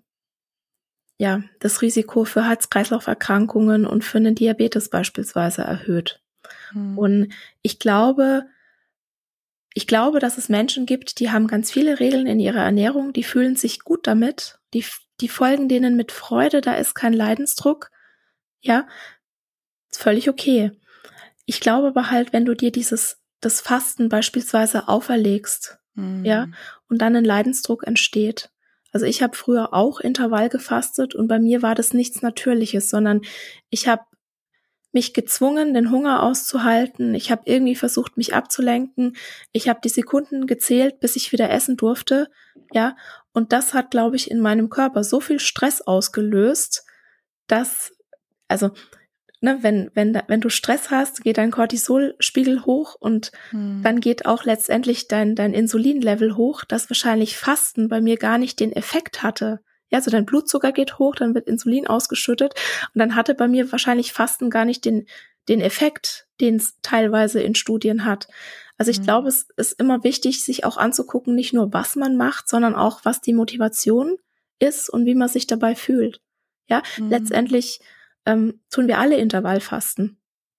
ja, 1.22 1.40
das 1.60 1.82
Risiko 1.82 2.24
für 2.24 2.48
Herz-Kreislauf-Erkrankungen 2.48 3.86
und 3.86 4.02
für 4.02 4.18
einen 4.18 4.34
Diabetes 4.34 4.88
beispielsweise 4.88 5.62
erhöht. 5.62 6.20
Mhm. 6.72 6.98
Und 6.98 7.32
ich 7.62 7.78
glaube, 7.78 8.46
ich 9.72 9.86
glaube, 9.86 10.18
dass 10.18 10.36
es 10.36 10.48
Menschen 10.48 10.84
gibt, 10.84 11.20
die 11.20 11.30
haben 11.30 11.46
ganz 11.46 11.70
viele 11.70 12.00
Regeln 12.00 12.26
in 12.26 12.40
ihrer 12.40 12.64
Ernährung, 12.64 13.12
die 13.12 13.22
fühlen 13.22 13.54
sich 13.54 13.84
gut 13.84 14.08
damit, 14.08 14.58
die, 14.74 14.84
die 15.20 15.28
folgen 15.28 15.68
denen 15.68 15.96
mit 15.96 16.10
Freude, 16.10 16.60
da 16.60 16.74
ist 16.74 16.94
kein 16.94 17.12
Leidensdruck. 17.12 17.92
Ja, 18.60 18.88
ist 19.92 20.02
völlig 20.02 20.28
okay. 20.28 20.72
Ich 21.46 21.60
glaube 21.60 21.86
aber 21.86 22.10
halt, 22.10 22.32
wenn 22.32 22.44
du 22.44 22.56
dir 22.56 22.72
dieses, 22.72 23.22
das 23.40 23.60
Fasten 23.60 24.08
beispielsweise 24.08 24.88
auferlegst, 24.88 25.78
mhm. 25.94 26.24
ja, 26.24 26.48
und 26.88 26.98
dann 26.98 27.14
ein 27.14 27.24
Leidensdruck 27.24 27.86
entsteht, 27.86 28.51
also 28.92 29.06
ich 29.06 29.22
habe 29.22 29.36
früher 29.36 29.72
auch 29.74 30.00
Intervall 30.00 30.48
gefastet 30.48 31.14
und 31.14 31.26
bei 31.26 31.38
mir 31.38 31.62
war 31.62 31.74
das 31.74 31.92
nichts 31.92 32.22
Natürliches, 32.22 32.90
sondern 32.90 33.22
ich 33.70 33.88
habe 33.88 34.02
mich 34.92 35.14
gezwungen, 35.14 35.72
den 35.72 35.90
Hunger 35.90 36.22
auszuhalten. 36.22 37.14
Ich 37.14 37.30
habe 37.30 37.42
irgendwie 37.46 37.74
versucht, 37.74 38.18
mich 38.18 38.34
abzulenken. 38.34 39.16
Ich 39.50 39.68
habe 39.68 39.80
die 39.82 39.88
Sekunden 39.88 40.46
gezählt, 40.46 41.00
bis 41.00 41.16
ich 41.16 41.32
wieder 41.32 41.50
essen 41.50 41.78
durfte. 41.78 42.28
Ja, 42.72 42.96
und 43.32 43.52
das 43.52 43.72
hat, 43.72 43.90
glaube 43.90 44.16
ich, 44.16 44.30
in 44.30 44.40
meinem 44.40 44.68
Körper 44.68 45.02
so 45.02 45.20
viel 45.20 45.40
Stress 45.40 45.80
ausgelöst, 45.80 46.84
dass, 47.46 47.92
also 48.48 48.72
ne, 49.42 49.58
wenn, 49.60 49.90
wenn, 49.94 50.20
wenn 50.28 50.40
du 50.40 50.48
Stress 50.48 50.90
hast, 50.90 51.22
geht 51.22 51.36
dein 51.36 51.50
Cortisolspiegel 51.50 52.64
hoch 52.64 52.94
und 52.98 53.32
hm. 53.50 53.80
dann 53.82 54.00
geht 54.00 54.24
auch 54.24 54.44
letztendlich 54.44 55.08
dein, 55.08 55.34
dein 55.34 55.52
Insulinlevel 55.52 56.36
hoch, 56.36 56.64
das 56.64 56.88
wahrscheinlich 56.88 57.36
Fasten 57.36 57.88
bei 57.88 58.00
mir 58.00 58.16
gar 58.16 58.38
nicht 58.38 58.60
den 58.60 58.72
Effekt 58.72 59.22
hatte. 59.22 59.60
Ja, 59.90 59.98
also 59.98 60.10
dein 60.10 60.24
Blutzucker 60.24 60.72
geht 60.72 60.98
hoch, 60.98 61.16
dann 61.16 61.34
wird 61.34 61.48
Insulin 61.48 61.86
ausgeschüttet 61.86 62.54
und 62.94 62.98
dann 62.98 63.14
hatte 63.14 63.34
bei 63.34 63.48
mir 63.48 63.70
wahrscheinlich 63.72 64.12
Fasten 64.12 64.48
gar 64.48 64.64
nicht 64.64 64.84
den, 64.84 65.06
den 65.48 65.60
Effekt, 65.60 66.26
den 66.40 66.56
es 66.56 66.78
teilweise 66.80 67.42
in 67.42 67.54
Studien 67.54 68.04
hat. 68.04 68.28
Also 68.78 68.90
ich 68.90 69.00
mhm. 69.00 69.04
glaube, 69.04 69.28
es 69.28 69.48
ist 69.56 69.78
immer 69.78 70.02
wichtig, 70.02 70.44
sich 70.44 70.64
auch 70.64 70.76
anzugucken, 70.76 71.34
nicht 71.34 71.52
nur 71.52 71.72
was 71.72 71.96
man 71.96 72.16
macht, 72.16 72.48
sondern 72.48 72.74
auch, 72.74 73.00
was 73.04 73.20
die 73.20 73.34
Motivation 73.34 74.16
ist 74.58 74.88
und 74.88 75.04
wie 75.04 75.14
man 75.14 75.28
sich 75.28 75.46
dabei 75.46 75.74
fühlt. 75.74 76.20
Ja, 76.68 76.82
mhm. 76.96 77.10
letztendlich 77.10 77.80
ähm, 78.26 78.60
tun 78.70 78.88
wir 78.88 78.98
alle 78.98 79.16
Intervallfasten 79.16 80.18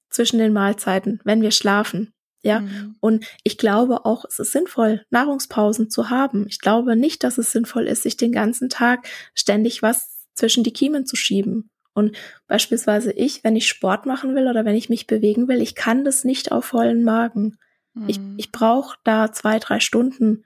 zwischen 0.10 0.38
den 0.38 0.54
Mahlzeiten, 0.54 1.20
wenn 1.24 1.42
wir 1.42 1.52
schlafen. 1.52 2.14
Ja, 2.46 2.60
mhm. 2.60 2.98
und 3.00 3.26
ich 3.44 3.58
glaube 3.58 4.04
auch, 4.06 4.26
es 4.26 4.38
ist 4.38 4.52
sinnvoll, 4.52 5.06
Nahrungspausen 5.10 5.90
zu 5.90 6.10
haben. 6.10 6.46
Ich 6.50 6.60
glaube 6.60 6.98
nicht, 6.98 7.24
dass 7.24 7.38
es 7.38 7.54
sinnvoll 7.54 7.88
ist, 7.88 8.04
sich 8.04 8.18
den 8.18 8.34
ganzen 8.34 8.68
Tag 8.68 9.08
ständig 9.34 9.82
was 9.82 10.26
zwischen 10.34 10.66
die 10.66 10.74
Kiemen 10.74 11.06
zu 11.06 11.16
schieben. 11.16 11.70
Und 11.94 12.18
beispielsweise 12.48 13.14
ich, 13.14 13.46
wenn 13.46 13.56
ich 13.56 13.68
Sport 13.68 14.06
machen 14.06 14.36
will 14.36 14.50
oder 14.50 14.66
wenn 14.66 14.76
ich 14.76 14.90
mich 14.90 15.08
bewegen 15.08 15.48
will, 15.48 15.62
ich 15.62 15.74
kann 15.74 16.04
das 16.04 16.26
nicht 16.26 16.52
auf 16.52 16.66
vollen 16.66 17.06
Magen. 17.06 17.58
Mhm. 17.94 18.10
Ich, 18.10 18.20
ich 18.38 18.52
brauche 18.52 18.98
da 19.06 19.32
zwei, 19.32 19.60
drei 19.60 19.80
Stunden 19.80 20.44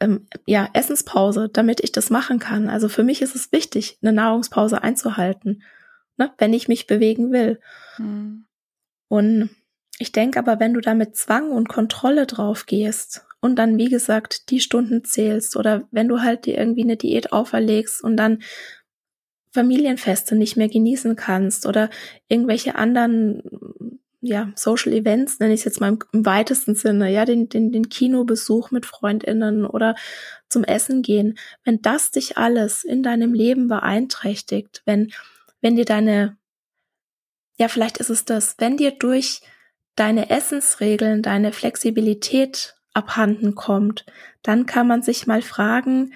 ähm, 0.00 0.26
ja, 0.46 0.68
Essenspause, 0.72 1.48
damit 1.48 1.80
ich 1.82 1.92
das 1.92 2.10
machen 2.10 2.38
kann. 2.38 2.68
Also 2.68 2.88
für 2.88 3.02
mich 3.02 3.22
ist 3.22 3.34
es 3.34 3.52
wichtig, 3.52 3.98
eine 4.02 4.12
Nahrungspause 4.12 4.82
einzuhalten, 4.82 5.62
ne, 6.16 6.32
wenn 6.38 6.52
ich 6.52 6.68
mich 6.68 6.86
bewegen 6.86 7.32
will. 7.32 7.60
Mhm. 7.98 8.46
Und 9.08 9.50
ich 9.98 10.12
denke 10.12 10.38
aber, 10.38 10.60
wenn 10.60 10.74
du 10.74 10.80
da 10.80 10.94
mit 10.94 11.16
Zwang 11.16 11.50
und 11.50 11.68
Kontrolle 11.68 12.26
drauf 12.26 12.66
gehst 12.66 13.26
und 13.40 13.56
dann, 13.56 13.78
wie 13.78 13.88
gesagt, 13.88 14.50
die 14.50 14.60
Stunden 14.60 15.04
zählst 15.04 15.56
oder 15.56 15.88
wenn 15.90 16.08
du 16.08 16.20
halt 16.20 16.46
dir 16.46 16.58
irgendwie 16.58 16.82
eine 16.82 16.96
Diät 16.96 17.32
auferlegst 17.32 18.02
und 18.02 18.16
dann 18.16 18.42
Familienfeste 19.52 20.36
nicht 20.36 20.56
mehr 20.56 20.68
genießen 20.68 21.16
kannst 21.16 21.64
oder 21.64 21.88
irgendwelche 22.28 22.74
anderen 22.74 23.42
ja, 24.26 24.52
Social 24.56 24.92
Events, 24.92 25.38
nenne 25.38 25.54
ich 25.54 25.60
es 25.60 25.64
jetzt 25.64 25.80
mal 25.80 25.88
im, 25.88 25.98
im, 26.12 26.26
weitesten 26.26 26.74
Sinne, 26.74 27.10
ja, 27.12 27.24
den, 27.24 27.48
den, 27.48 27.72
den 27.72 27.88
Kinobesuch 27.88 28.70
mit 28.70 28.86
FreundInnen 28.86 29.64
oder 29.64 29.94
zum 30.48 30.64
Essen 30.64 31.02
gehen, 31.02 31.38
wenn 31.64 31.80
das 31.82 32.10
dich 32.10 32.36
alles 32.36 32.84
in 32.84 33.02
deinem 33.02 33.34
Leben 33.34 33.68
beeinträchtigt, 33.68 34.82
wenn, 34.84 35.12
wenn 35.60 35.76
dir 35.76 35.84
deine, 35.84 36.36
ja, 37.58 37.68
vielleicht 37.68 37.98
ist 37.98 38.10
es 38.10 38.24
das, 38.24 38.56
wenn 38.58 38.76
dir 38.76 38.92
durch 38.92 39.42
deine 39.94 40.28
Essensregeln, 40.30 41.22
deine 41.22 41.52
Flexibilität 41.52 42.74
abhanden 42.92 43.54
kommt, 43.54 44.04
dann 44.42 44.66
kann 44.66 44.86
man 44.86 45.02
sich 45.02 45.26
mal 45.26 45.42
fragen, 45.42 46.12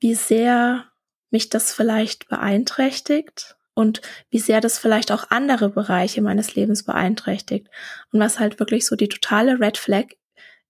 wie 0.00 0.14
sehr 0.14 0.86
mich 1.30 1.48
das 1.48 1.72
vielleicht 1.74 2.28
beeinträchtigt 2.28 3.56
und 3.74 4.02
wie 4.30 4.38
sehr 4.38 4.60
das 4.60 4.78
vielleicht 4.78 5.12
auch 5.12 5.30
andere 5.30 5.70
Bereiche 5.70 6.22
meines 6.22 6.54
Lebens 6.54 6.84
beeinträchtigt. 6.84 7.68
Und 8.12 8.20
was 8.20 8.38
halt 8.38 8.58
wirklich 8.58 8.86
so 8.86 8.96
die 8.96 9.08
totale 9.08 9.60
Red 9.60 9.78
Flag 9.78 10.06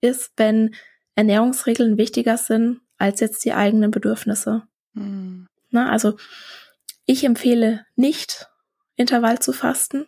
ist, 0.00 0.32
wenn 0.36 0.74
Ernährungsregeln 1.14 1.98
wichtiger 1.98 2.36
sind 2.36 2.80
als 2.98 3.20
jetzt 3.20 3.44
die 3.44 3.52
eigenen 3.52 3.90
Bedürfnisse. 3.90 4.62
Mhm. 4.94 5.46
Na, 5.70 5.90
also 5.90 6.16
ich 7.06 7.24
empfehle 7.24 7.84
nicht, 7.96 8.48
Intervall 8.94 9.40
zu 9.40 9.52
fasten. 9.52 10.06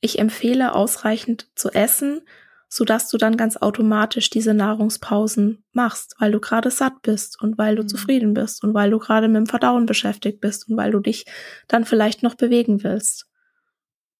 Ich 0.00 0.18
empfehle 0.18 0.74
ausreichend 0.74 1.48
zu 1.54 1.70
essen, 1.70 2.22
so 2.74 2.86
dass 2.86 3.10
du 3.10 3.18
dann 3.18 3.36
ganz 3.36 3.58
automatisch 3.58 4.30
diese 4.30 4.54
Nahrungspausen 4.54 5.62
machst, 5.72 6.16
weil 6.18 6.32
du 6.32 6.40
gerade 6.40 6.70
satt 6.70 7.02
bist 7.02 7.38
und 7.42 7.58
weil 7.58 7.76
du 7.76 7.82
mhm. 7.82 7.88
zufrieden 7.88 8.32
bist 8.32 8.64
und 8.64 8.72
weil 8.72 8.90
du 8.90 8.98
gerade 8.98 9.28
mit 9.28 9.36
dem 9.36 9.46
Verdauen 9.46 9.84
beschäftigt 9.84 10.40
bist 10.40 10.70
und 10.70 10.78
weil 10.78 10.90
du 10.90 10.98
dich 10.98 11.26
dann 11.68 11.84
vielleicht 11.84 12.22
noch 12.22 12.34
bewegen 12.34 12.82
willst. 12.82 13.26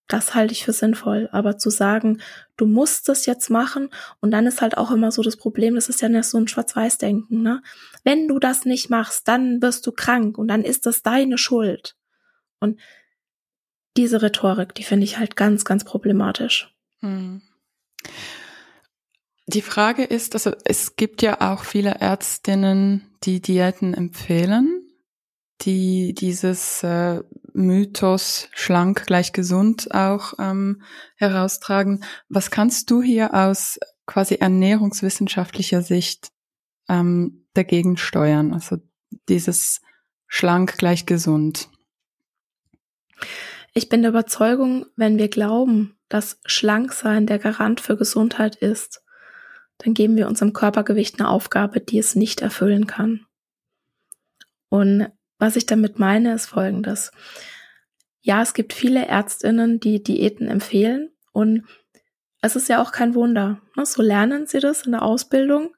Das 0.07 0.35
halte 0.35 0.53
ich 0.53 0.67
für 0.67 0.75
sinnvoll. 0.75 1.31
Aber 1.33 1.57
zu 1.57 1.71
sagen, 1.71 2.21
du 2.59 2.67
musst 2.67 3.09
es 3.09 3.25
jetzt 3.25 3.49
machen 3.49 3.89
und 4.21 4.33
dann 4.33 4.47
ist 4.47 4.61
halt 4.61 4.77
auch 4.77 4.91
immer 4.91 5.13
so 5.13 5.23
das 5.23 5.39
Problem, 5.39 5.75
das 5.75 5.89
ist 5.89 6.03
ja 6.03 6.11
nicht 6.11 6.27
so 6.27 6.37
ein 6.37 6.47
Schwarz-Weiß-Denken, 6.47 7.41
ne? 7.41 7.63
Wenn 8.05 8.29
du 8.29 8.39
das 8.39 8.67
nicht 8.67 8.91
machst, 8.91 9.29
dann 9.29 9.63
wirst 9.63 9.87
du 9.87 9.93
krank 9.93 10.37
und 10.37 10.49
dann 10.49 10.63
ist 10.63 10.85
das 10.85 11.03
deine 11.03 11.39
Schuld. 11.39 11.97
Und 12.61 12.79
diese 13.97 14.21
Rhetorik, 14.21 14.75
die 14.75 14.85
finde 14.85 15.05
ich 15.05 15.17
halt 15.17 15.37
ganz, 15.37 15.65
ganz 15.65 15.85
problematisch. 15.85 16.71
Mhm. 17.01 17.41
Die 19.53 19.63
Frage 19.63 20.05
ist, 20.05 20.35
also 20.35 20.53
es 20.65 20.97
gibt 20.97 21.21
ja 21.21 21.53
auch 21.53 21.65
viele 21.65 21.97
Ärztinnen, 21.97 23.15
die 23.25 23.43
Diäten 23.43 23.93
empfehlen, 23.93 24.89
die 25.61 26.15
dieses 26.15 26.83
äh, 26.83 27.23
Mythos 27.53 28.49
schlank 28.53 29.07
gleich 29.07 29.33
gesund 29.33 29.95
auch 29.95 30.35
ähm, 30.39 30.83
heraustragen. 31.17 32.05
Was 32.31 32.51
kannst 32.51 32.91
du 32.91 33.03
hier 33.03 33.35
aus 33.35 33.79
quasi 34.07 34.37
ernährungswissenschaftlicher 34.37 35.83
Sicht 35.83 36.31
ähm, 36.89 37.47
dagegen 37.53 37.99
steuern? 37.99 38.55
Also 38.55 38.79
dieses 39.29 39.83
schlank 40.27 40.79
gleich 40.79 41.05
gesund. 41.05 41.69
Ich 43.75 43.91
bin 43.91 44.01
der 44.01 44.11
Überzeugung, 44.11 44.87
wenn 44.97 45.19
wir 45.19 45.29
glauben, 45.29 45.99
dass 46.09 46.41
Schlanksein 46.47 47.27
der 47.27 47.39
Garant 47.39 47.81
für 47.81 47.97
Gesundheit 47.97 48.57
ist, 48.57 49.03
dann 49.85 49.95
geben 49.95 50.17
wir 50.17 50.29
unserem 50.29 50.53
Körpergewicht 50.53 51.19
eine 51.19 51.29
Aufgabe, 51.29 51.81
die 51.81 51.99
es 51.99 52.15
nicht 52.15 52.41
erfüllen 52.41 52.87
kann. 52.87 53.27
Und 54.69 55.09
was 55.39 55.57
ich 55.57 55.67
damit 55.67 55.99
meine, 55.99 56.35
ist 56.35 56.47
Folgendes. 56.47 57.11
Ja, 58.21 58.43
es 58.43 58.55
gibt 58.55 58.73
viele 58.73 59.07
Ärztinnen, 59.07 59.81
die 59.81 60.03
Diäten 60.03 60.47
empfehlen 60.49 61.11
und 61.33 61.67
es 62.41 62.57
ist 62.57 62.69
ja 62.69 62.81
auch 62.81 62.93
kein 62.93 63.15
Wunder. 63.15 63.61
Ne? 63.77 63.85
So 63.85 64.03
lernen 64.03 64.47
sie 64.47 64.61
das 64.61 64.83
in 64.83 64.93
der 64.93 65.03
Ausbildung 65.03 65.75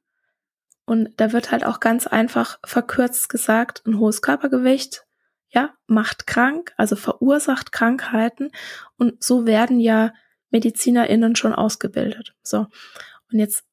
und 0.87 1.11
da 1.17 1.33
wird 1.33 1.51
halt 1.51 1.65
auch 1.65 1.81
ganz 1.81 2.07
einfach 2.07 2.59
verkürzt 2.65 3.31
gesagt, 3.31 3.83
ein 3.87 3.99
hohes 3.99 4.21
Körpergewicht, 4.21 5.07
ja, 5.49 5.75
macht 5.87 6.27
krank, 6.27 6.75
also 6.77 6.97
verursacht 6.97 7.73
Krankheiten 7.73 8.51
und 8.97 9.23
so 9.23 9.47
werden 9.47 9.81
ja 9.81 10.13
MedizinerInnen 10.51 11.37
schon 11.37 11.55
ausgebildet. 11.55 12.35
So. 12.43 12.67
Und 13.33 13.39
jetzt 13.39 13.65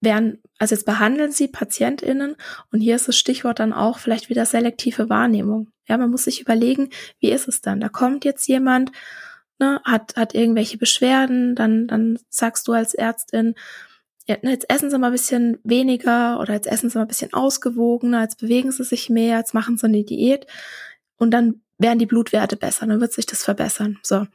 werden, 0.00 0.42
also 0.58 0.74
jetzt 0.74 0.86
behandeln 0.86 1.32
sie 1.32 1.48
PatientInnen 1.48 2.36
und 2.72 2.80
hier 2.80 2.96
ist 2.96 3.08
das 3.08 3.18
Stichwort 3.18 3.58
dann 3.58 3.72
auch 3.72 3.98
vielleicht 3.98 4.30
wieder 4.30 4.46
selektive 4.46 5.08
Wahrnehmung. 5.08 5.68
Ja, 5.86 5.98
man 5.98 6.10
muss 6.10 6.24
sich 6.24 6.40
überlegen, 6.40 6.90
wie 7.18 7.30
ist 7.30 7.48
es 7.48 7.60
dann? 7.60 7.80
Da 7.80 7.88
kommt 7.88 8.24
jetzt 8.24 8.46
jemand, 8.48 8.92
ne, 9.58 9.80
hat, 9.84 10.16
hat 10.16 10.34
irgendwelche 10.34 10.78
Beschwerden, 10.78 11.54
dann, 11.54 11.86
dann 11.86 12.18
sagst 12.30 12.66
du 12.68 12.72
als 12.72 12.94
Ärztin, 12.94 13.54
jetzt 14.26 14.70
essen 14.70 14.90
sie 14.90 14.98
mal 14.98 15.08
ein 15.08 15.12
bisschen 15.12 15.58
weniger 15.64 16.40
oder 16.40 16.54
jetzt 16.54 16.68
essen 16.68 16.88
sie 16.88 16.98
mal 16.98 17.04
ein 17.04 17.08
bisschen 17.08 17.32
ausgewogener, 17.32 18.22
jetzt 18.22 18.38
bewegen 18.38 18.70
sie 18.70 18.84
sich 18.84 19.10
mehr, 19.10 19.38
jetzt 19.38 19.54
machen 19.54 19.76
sie 19.76 19.86
eine 19.86 20.04
Diät 20.04 20.46
und 21.16 21.32
dann 21.32 21.62
werden 21.78 21.98
die 21.98 22.06
Blutwerte 22.06 22.56
besser, 22.56 22.86
dann 22.86 23.00
wird 23.00 23.12
sich 23.12 23.26
das 23.26 23.42
verbessern. 23.42 23.98
So. 24.02 24.26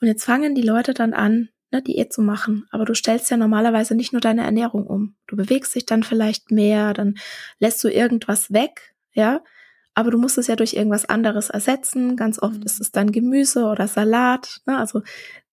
Und 0.00 0.08
jetzt 0.08 0.24
fangen 0.24 0.54
die 0.54 0.62
Leute 0.62 0.94
dann 0.94 1.14
an, 1.14 1.48
ne, 1.72 1.82
Diät 1.82 2.12
zu 2.12 2.22
machen. 2.22 2.66
Aber 2.70 2.84
du 2.84 2.94
stellst 2.94 3.30
ja 3.30 3.36
normalerweise 3.36 3.94
nicht 3.94 4.12
nur 4.12 4.20
deine 4.20 4.44
Ernährung 4.44 4.86
um. 4.86 5.16
Du 5.26 5.36
bewegst 5.36 5.74
dich 5.74 5.86
dann 5.86 6.02
vielleicht 6.02 6.50
mehr, 6.50 6.92
dann 6.92 7.16
lässt 7.58 7.82
du 7.82 7.88
irgendwas 7.88 8.52
weg, 8.52 8.94
ja. 9.12 9.42
Aber 9.94 10.10
du 10.10 10.18
musst 10.18 10.38
es 10.38 10.46
ja 10.46 10.56
durch 10.56 10.74
irgendwas 10.74 11.04
anderes 11.04 11.50
ersetzen. 11.50 12.16
Ganz 12.16 12.40
oft 12.40 12.58
mhm. 12.58 12.62
ist 12.62 12.80
es 12.80 12.92
dann 12.92 13.12
Gemüse 13.12 13.64
oder 13.64 13.88
Salat, 13.88 14.60
ne, 14.66 14.78
also 14.78 15.02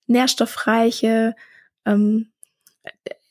nährstoffreiche, 0.07 1.35
ähm, 1.85 2.31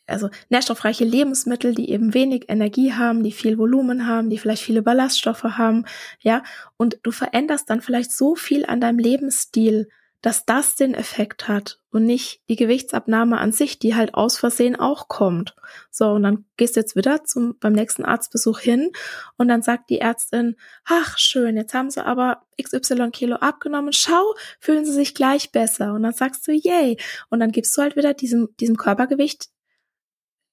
also 0.06 0.30
nährstoffreiche 0.48 1.04
Lebensmittel, 1.04 1.74
die 1.74 1.90
eben 1.90 2.14
wenig 2.14 2.46
Energie 2.48 2.94
haben, 2.94 3.22
die 3.22 3.32
viel 3.32 3.58
Volumen 3.58 4.06
haben, 4.06 4.30
die 4.30 4.38
vielleicht 4.38 4.62
viele 4.62 4.82
Ballaststoffe 4.82 5.44
haben, 5.44 5.84
ja. 6.20 6.42
Und 6.76 6.98
du 7.02 7.10
veränderst 7.10 7.68
dann 7.68 7.82
vielleicht 7.82 8.12
so 8.12 8.34
viel 8.34 8.64
an 8.64 8.80
deinem 8.80 8.98
Lebensstil, 8.98 9.88
dass 10.20 10.44
das 10.44 10.74
den 10.74 10.94
Effekt 10.94 11.46
hat 11.46 11.80
und 11.90 12.04
nicht 12.04 12.42
die 12.48 12.56
Gewichtsabnahme 12.56 13.38
an 13.38 13.52
sich, 13.52 13.78
die 13.78 13.94
halt 13.94 14.14
aus 14.14 14.36
Versehen 14.36 14.74
auch 14.74 15.06
kommt. 15.06 15.54
So, 15.90 16.10
und 16.10 16.24
dann 16.24 16.44
gehst 16.56 16.74
du 16.74 16.80
jetzt 16.80 16.96
wieder 16.96 17.24
zum, 17.24 17.56
beim 17.60 17.72
nächsten 17.72 18.04
Arztbesuch 18.04 18.58
hin 18.58 18.90
und 19.36 19.48
dann 19.48 19.62
sagt 19.62 19.90
die 19.90 20.00
Ärztin, 20.00 20.56
ach 20.84 21.18
schön, 21.18 21.56
jetzt 21.56 21.72
haben 21.72 21.90
sie 21.90 22.04
aber 22.04 22.42
XY 22.60 23.10
Kilo 23.12 23.36
abgenommen, 23.36 23.92
schau, 23.92 24.34
fühlen 24.58 24.84
sie 24.84 24.92
sich 24.92 25.14
gleich 25.14 25.52
besser. 25.52 25.94
Und 25.94 26.02
dann 26.02 26.14
sagst 26.14 26.46
du, 26.48 26.52
yay. 26.52 26.98
Und 27.30 27.38
dann 27.38 27.52
gibst 27.52 27.76
du 27.76 27.82
halt 27.82 27.94
wieder 27.94 28.12
diesem, 28.12 28.48
diesem 28.58 28.76
Körpergewicht, 28.76 29.48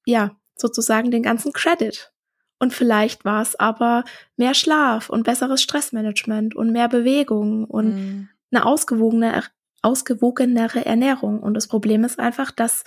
ja, 0.05 0.37
sozusagen 0.55 1.09
den 1.09 1.23
ganzen 1.23 1.53
Credit. 1.53 2.11
Und 2.59 2.71
vielleicht 2.71 3.25
war 3.25 3.41
es 3.41 3.55
aber 3.55 4.03
mehr 4.37 4.53
Schlaf 4.53 5.09
und 5.09 5.23
besseres 5.23 5.61
Stressmanagement 5.61 6.55
und 6.55 6.71
mehr 6.71 6.87
Bewegung 6.87 7.65
und 7.65 7.95
mm 7.95 8.29
eine 8.55 8.65
ausgewogene 8.65 9.33
ausgewogenere 9.85 10.85
Ernährung. 10.85 11.41
Und 11.41 11.53
das 11.53 11.67
Problem 11.67 12.03
ist 12.03 12.19
einfach, 12.19 12.51
dass 12.51 12.83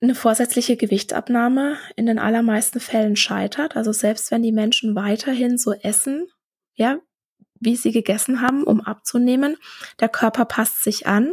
eine 0.00 0.14
vorsätzliche 0.14 0.76
Gewichtsabnahme 0.76 1.78
in 1.96 2.06
den 2.06 2.18
allermeisten 2.18 2.80
Fällen 2.80 3.16
scheitert. 3.16 3.76
Also 3.76 3.92
selbst 3.92 4.30
wenn 4.30 4.42
die 4.42 4.52
Menschen 4.52 4.94
weiterhin 4.94 5.56
so 5.58 5.72
essen, 5.72 6.28
ja, 6.74 6.98
wie 7.58 7.76
sie 7.76 7.92
gegessen 7.92 8.42
haben, 8.42 8.64
um 8.64 8.82
abzunehmen, 8.82 9.56
der 9.98 10.10
Körper 10.10 10.44
passt 10.44 10.84
sich 10.84 11.06
an. 11.06 11.32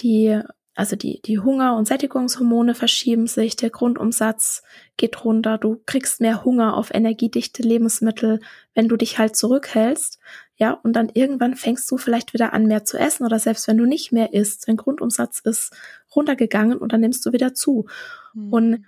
Die 0.00 0.40
also 0.76 0.96
die, 0.96 1.20
die 1.22 1.38
Hunger- 1.38 1.76
und 1.76 1.86
Sättigungshormone 1.86 2.74
verschieben 2.74 3.28
sich, 3.28 3.54
der 3.54 3.70
Grundumsatz 3.70 4.64
geht 4.96 5.24
runter, 5.24 5.56
du 5.56 5.80
kriegst 5.86 6.20
mehr 6.20 6.44
Hunger 6.44 6.76
auf 6.76 6.92
energiedichte 6.92 7.62
Lebensmittel, 7.62 8.40
wenn 8.74 8.88
du 8.88 8.96
dich 8.96 9.18
halt 9.18 9.36
zurückhältst. 9.36 10.18
Ja, 10.56 10.72
und 10.72 10.92
dann 10.92 11.08
irgendwann 11.08 11.56
fängst 11.56 11.90
du 11.90 11.96
vielleicht 11.96 12.32
wieder 12.32 12.52
an, 12.52 12.66
mehr 12.66 12.84
zu 12.84 12.96
essen 12.96 13.24
oder 13.24 13.38
selbst 13.38 13.66
wenn 13.66 13.76
du 13.76 13.86
nicht 13.86 14.12
mehr 14.12 14.32
isst, 14.32 14.68
dein 14.68 14.76
Grundumsatz 14.76 15.40
ist 15.40 15.72
runtergegangen 16.14 16.78
und 16.78 16.92
dann 16.92 17.00
nimmst 17.00 17.26
du 17.26 17.32
wieder 17.32 17.54
zu. 17.54 17.86
Mhm. 18.34 18.52
Und 18.52 18.86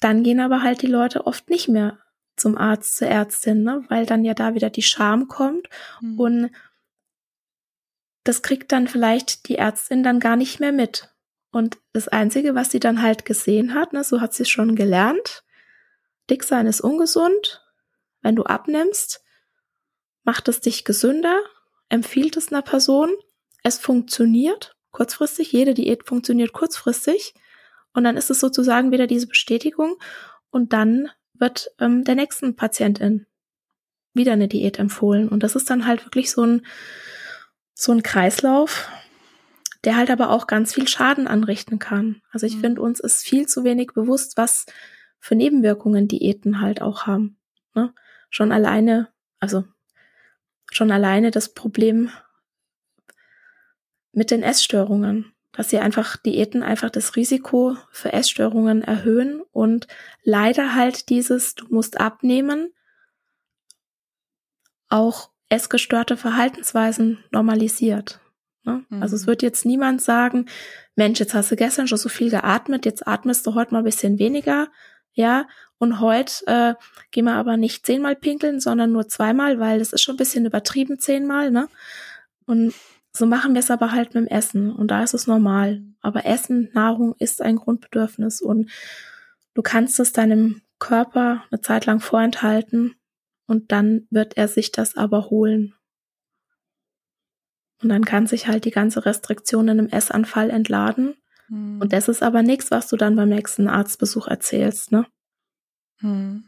dann 0.00 0.22
gehen 0.22 0.40
aber 0.40 0.62
halt 0.62 0.82
die 0.82 0.86
Leute 0.86 1.26
oft 1.26 1.50
nicht 1.50 1.68
mehr 1.68 1.98
zum 2.36 2.56
Arzt, 2.56 2.96
zur 2.96 3.08
Ärztin, 3.08 3.64
ne? 3.64 3.84
weil 3.88 4.06
dann 4.06 4.24
ja 4.24 4.34
da 4.34 4.54
wieder 4.54 4.70
die 4.70 4.82
Scham 4.82 5.26
kommt 5.28 5.68
mhm. 6.00 6.20
und 6.20 6.50
das 8.24 8.42
kriegt 8.42 8.70
dann 8.72 8.86
vielleicht 8.86 9.48
die 9.48 9.56
Ärztin 9.56 10.02
dann 10.02 10.20
gar 10.20 10.36
nicht 10.36 10.60
mehr 10.60 10.72
mit. 10.72 11.08
Und 11.50 11.78
das 11.92 12.06
Einzige, 12.06 12.54
was 12.54 12.70
sie 12.70 12.80
dann 12.80 13.02
halt 13.02 13.24
gesehen 13.24 13.74
hat, 13.74 13.92
ne, 13.92 14.04
so 14.04 14.20
hat 14.20 14.34
sie 14.34 14.44
es 14.44 14.48
schon 14.48 14.76
gelernt, 14.76 15.42
dick 16.28 16.44
sein 16.44 16.66
ist 16.66 16.80
ungesund. 16.80 17.64
Wenn 18.22 18.36
du 18.36 18.44
abnimmst, 18.44 19.24
macht 20.24 20.48
es 20.48 20.60
dich 20.60 20.84
gesünder, 20.84 21.40
empfiehlt 21.88 22.36
es 22.36 22.52
einer 22.52 22.62
Person, 22.62 23.10
es 23.62 23.78
funktioniert 23.78 24.76
kurzfristig, 24.90 25.52
jede 25.52 25.74
Diät 25.74 26.06
funktioniert 26.06 26.52
kurzfristig 26.52 27.34
und 27.92 28.04
dann 28.04 28.16
ist 28.16 28.30
es 28.30 28.40
sozusagen 28.40 28.92
wieder 28.92 29.06
diese 29.06 29.26
Bestätigung 29.26 29.96
und 30.50 30.72
dann 30.72 31.08
wird 31.34 31.70
ähm, 31.78 32.04
der 32.04 32.14
nächsten 32.14 32.56
Patientin 32.56 33.26
wieder 34.12 34.32
eine 34.32 34.48
Diät 34.48 34.78
empfohlen 34.78 35.28
und 35.28 35.42
das 35.42 35.56
ist 35.56 35.70
dann 35.70 35.86
halt 35.86 36.04
wirklich 36.04 36.30
so 36.30 36.44
ein 36.44 36.66
so 37.74 37.92
ein 37.92 38.02
Kreislauf, 38.02 38.90
der 39.84 39.96
halt 39.96 40.10
aber 40.10 40.30
auch 40.30 40.46
ganz 40.46 40.74
viel 40.74 40.86
Schaden 40.86 41.26
anrichten 41.26 41.78
kann. 41.78 42.20
Also 42.30 42.46
ich 42.46 42.56
mhm. 42.56 42.60
finde, 42.60 42.82
uns 42.82 43.00
ist 43.00 43.22
viel 43.22 43.46
zu 43.46 43.64
wenig 43.64 43.92
bewusst, 43.94 44.36
was 44.36 44.66
für 45.18 45.34
Nebenwirkungen 45.34 46.06
Diäten 46.06 46.60
halt 46.60 46.82
auch 46.82 47.06
haben. 47.06 47.38
Ne? 47.74 47.94
Schon 48.28 48.52
alleine, 48.52 49.08
also 49.38 49.64
schon 50.70 50.90
alleine 50.90 51.30
das 51.30 51.52
Problem 51.52 52.10
mit 54.12 54.30
den 54.30 54.42
Essstörungen. 54.42 55.32
dass 55.52 55.68
sie 55.68 55.80
einfach 55.80 56.16
Diäten 56.16 56.62
einfach 56.62 56.90
das 56.90 57.16
Risiko 57.16 57.76
für 57.90 58.12
Essstörungen 58.12 58.82
erhöhen 58.82 59.42
und 59.50 59.88
leider 60.22 60.76
halt 60.76 61.08
dieses, 61.08 61.56
du 61.56 61.66
musst 61.70 62.00
abnehmen, 62.00 62.72
auch 64.88 65.30
essgestörte 65.48 66.16
Verhaltensweisen 66.16 67.24
normalisiert. 67.32 68.20
Ne? 68.62 68.84
Mhm. 68.88 69.02
Also 69.02 69.16
es 69.16 69.22
mhm. 69.22 69.26
wird 69.26 69.42
jetzt 69.42 69.64
niemand 69.64 70.00
sagen, 70.00 70.46
Mensch, 70.94 71.18
jetzt 71.18 71.34
hast 71.34 71.50
du 71.50 71.56
gestern 71.56 71.88
schon 71.88 71.98
so 71.98 72.08
viel 72.08 72.30
geatmet, 72.30 72.84
jetzt 72.84 73.06
atmest 73.06 73.46
du 73.46 73.54
heute 73.54 73.72
mal 73.72 73.78
ein 73.78 73.84
bisschen 73.84 74.18
weniger, 74.18 74.68
ja, 75.12 75.46
und 75.78 76.00
heute 76.00 76.46
äh, 76.46 76.74
gehen 77.10 77.24
wir 77.24 77.34
aber 77.34 77.56
nicht 77.56 77.86
zehnmal 77.86 78.16
pinkeln, 78.16 78.60
sondern 78.60 78.92
nur 78.92 79.08
zweimal, 79.08 79.58
weil 79.58 79.78
das 79.78 79.92
ist 79.92 80.02
schon 80.02 80.14
ein 80.14 80.18
bisschen 80.18 80.46
übertrieben 80.46 80.98
zehnmal, 80.98 81.50
ne? 81.50 81.68
Und 82.46 82.74
so 83.12 83.26
machen 83.26 83.54
wir 83.54 83.60
es 83.60 83.70
aber 83.70 83.92
halt 83.92 84.14
mit 84.14 84.24
dem 84.24 84.26
Essen 84.26 84.72
und 84.72 84.88
da 84.88 85.02
ist 85.02 85.14
es 85.14 85.26
normal. 85.26 85.82
Aber 86.00 86.26
Essen, 86.26 86.70
Nahrung 86.74 87.14
ist 87.18 87.42
ein 87.42 87.56
Grundbedürfnis 87.56 88.40
und 88.40 88.70
du 89.54 89.62
kannst 89.62 89.98
es 90.00 90.12
deinem 90.12 90.62
Körper 90.78 91.44
eine 91.50 91.60
Zeit 91.60 91.86
lang 91.86 92.00
vorenthalten 92.00 92.94
und 93.46 93.72
dann 93.72 94.06
wird 94.10 94.36
er 94.36 94.48
sich 94.48 94.72
das 94.72 94.96
aber 94.96 95.30
holen. 95.30 95.74
Und 97.82 97.88
dann 97.88 98.04
kann 98.04 98.26
sich 98.26 98.46
halt 98.46 98.64
die 98.64 98.70
ganze 98.70 99.06
Restriktion 99.06 99.68
in 99.68 99.78
einem 99.78 99.88
Essanfall 99.88 100.50
entladen. 100.50 101.16
Hm. 101.50 101.80
Und 101.80 101.92
das 101.92 102.08
ist 102.08 102.22
aber 102.22 102.42
nichts, 102.42 102.70
was 102.70 102.88
du 102.88 102.96
dann 102.96 103.16
beim 103.16 103.28
nächsten 103.28 103.68
Arztbesuch 103.68 104.26
erzählst, 104.26 104.92
ne? 104.92 105.06
Hm. 105.98 106.44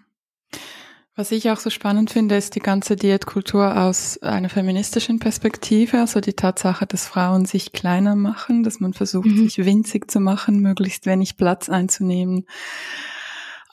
Was 1.15 1.31
ich 1.31 1.51
auch 1.51 1.59
so 1.59 1.69
spannend 1.69 2.11
finde, 2.11 2.37
ist 2.37 2.55
die 2.55 2.61
ganze 2.61 2.97
Diätkultur 2.97 3.77
aus 3.77 4.17
einer 4.23 4.49
feministischen 4.49 5.19
Perspektive, 5.19 5.99
also 5.99 6.21
die 6.21 6.33
Tatsache, 6.33 6.87
dass 6.87 7.07
Frauen 7.07 7.45
sich 7.45 7.73
kleiner 7.73 8.17
machen, 8.17 8.63
dass 8.63 8.81
man 8.81 8.95
versucht, 8.95 9.27
mhm. 9.27 9.37
sich 9.37 9.59
winzig 9.59 10.11
zu 10.11 10.21
machen, 10.21 10.61
möglichst 10.61 11.05
wenig 11.05 11.37
Platz 11.37 11.69
einzunehmen. 11.69 12.47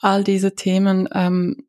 All 0.02 0.22
diese 0.22 0.54
Themen, 0.54 1.08
ähm, 1.12 1.64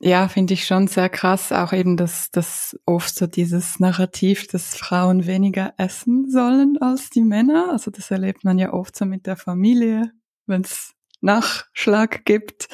ja, 0.00 0.28
finde 0.28 0.54
ich 0.54 0.66
schon 0.66 0.88
sehr 0.88 1.08
krass. 1.08 1.52
Auch 1.52 1.72
eben, 1.72 1.96
dass, 1.96 2.30
dass 2.30 2.78
oft 2.84 3.14
so 3.14 3.26
dieses 3.26 3.80
Narrativ, 3.80 4.46
dass 4.46 4.76
Frauen 4.76 5.26
weniger 5.26 5.72
essen 5.78 6.30
sollen 6.30 6.76
als 6.80 7.08
die 7.08 7.22
Männer. 7.22 7.70
Also 7.72 7.90
das 7.90 8.10
erlebt 8.10 8.44
man 8.44 8.58
ja 8.58 8.72
oft 8.72 8.94
so 8.94 9.06
mit 9.06 9.26
der 9.26 9.36
Familie, 9.36 10.12
wenn 10.46 10.62
es 10.62 10.92
Nachschlag 11.22 12.26
gibt, 12.26 12.68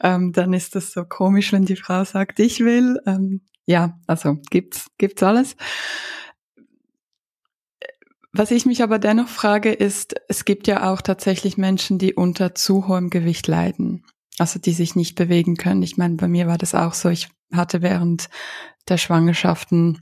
ähm, 0.00 0.32
dann 0.32 0.52
ist 0.52 0.76
das 0.76 0.92
so 0.92 1.04
komisch, 1.04 1.52
wenn 1.52 1.64
die 1.64 1.76
Frau 1.76 2.04
sagt, 2.04 2.38
ich 2.38 2.60
will. 2.60 3.00
Ähm, 3.06 3.42
ja, 3.66 3.98
also 4.06 4.38
gibt's, 4.50 4.86
gibt's 4.98 5.22
alles. 5.22 5.56
Was 8.32 8.52
ich 8.52 8.66
mich 8.66 8.84
aber 8.84 9.00
dennoch 9.00 9.28
frage, 9.28 9.72
ist, 9.72 10.14
es 10.28 10.44
gibt 10.44 10.68
ja 10.68 10.92
auch 10.92 11.02
tatsächlich 11.02 11.58
Menschen, 11.58 11.98
die 11.98 12.14
unter 12.14 12.54
zu 12.54 12.86
hohem 12.86 13.10
Gewicht 13.10 13.48
leiden 13.48 14.04
also 14.38 14.58
die 14.58 14.72
sich 14.72 14.96
nicht 14.96 15.14
bewegen 15.14 15.56
können. 15.56 15.82
Ich 15.82 15.96
meine, 15.96 16.14
bei 16.14 16.28
mir 16.28 16.46
war 16.46 16.58
das 16.58 16.74
auch 16.74 16.94
so. 16.94 17.08
Ich 17.08 17.28
hatte 17.52 17.82
während 17.82 18.28
der 18.88 18.98
Schwangerschaften, 18.98 20.00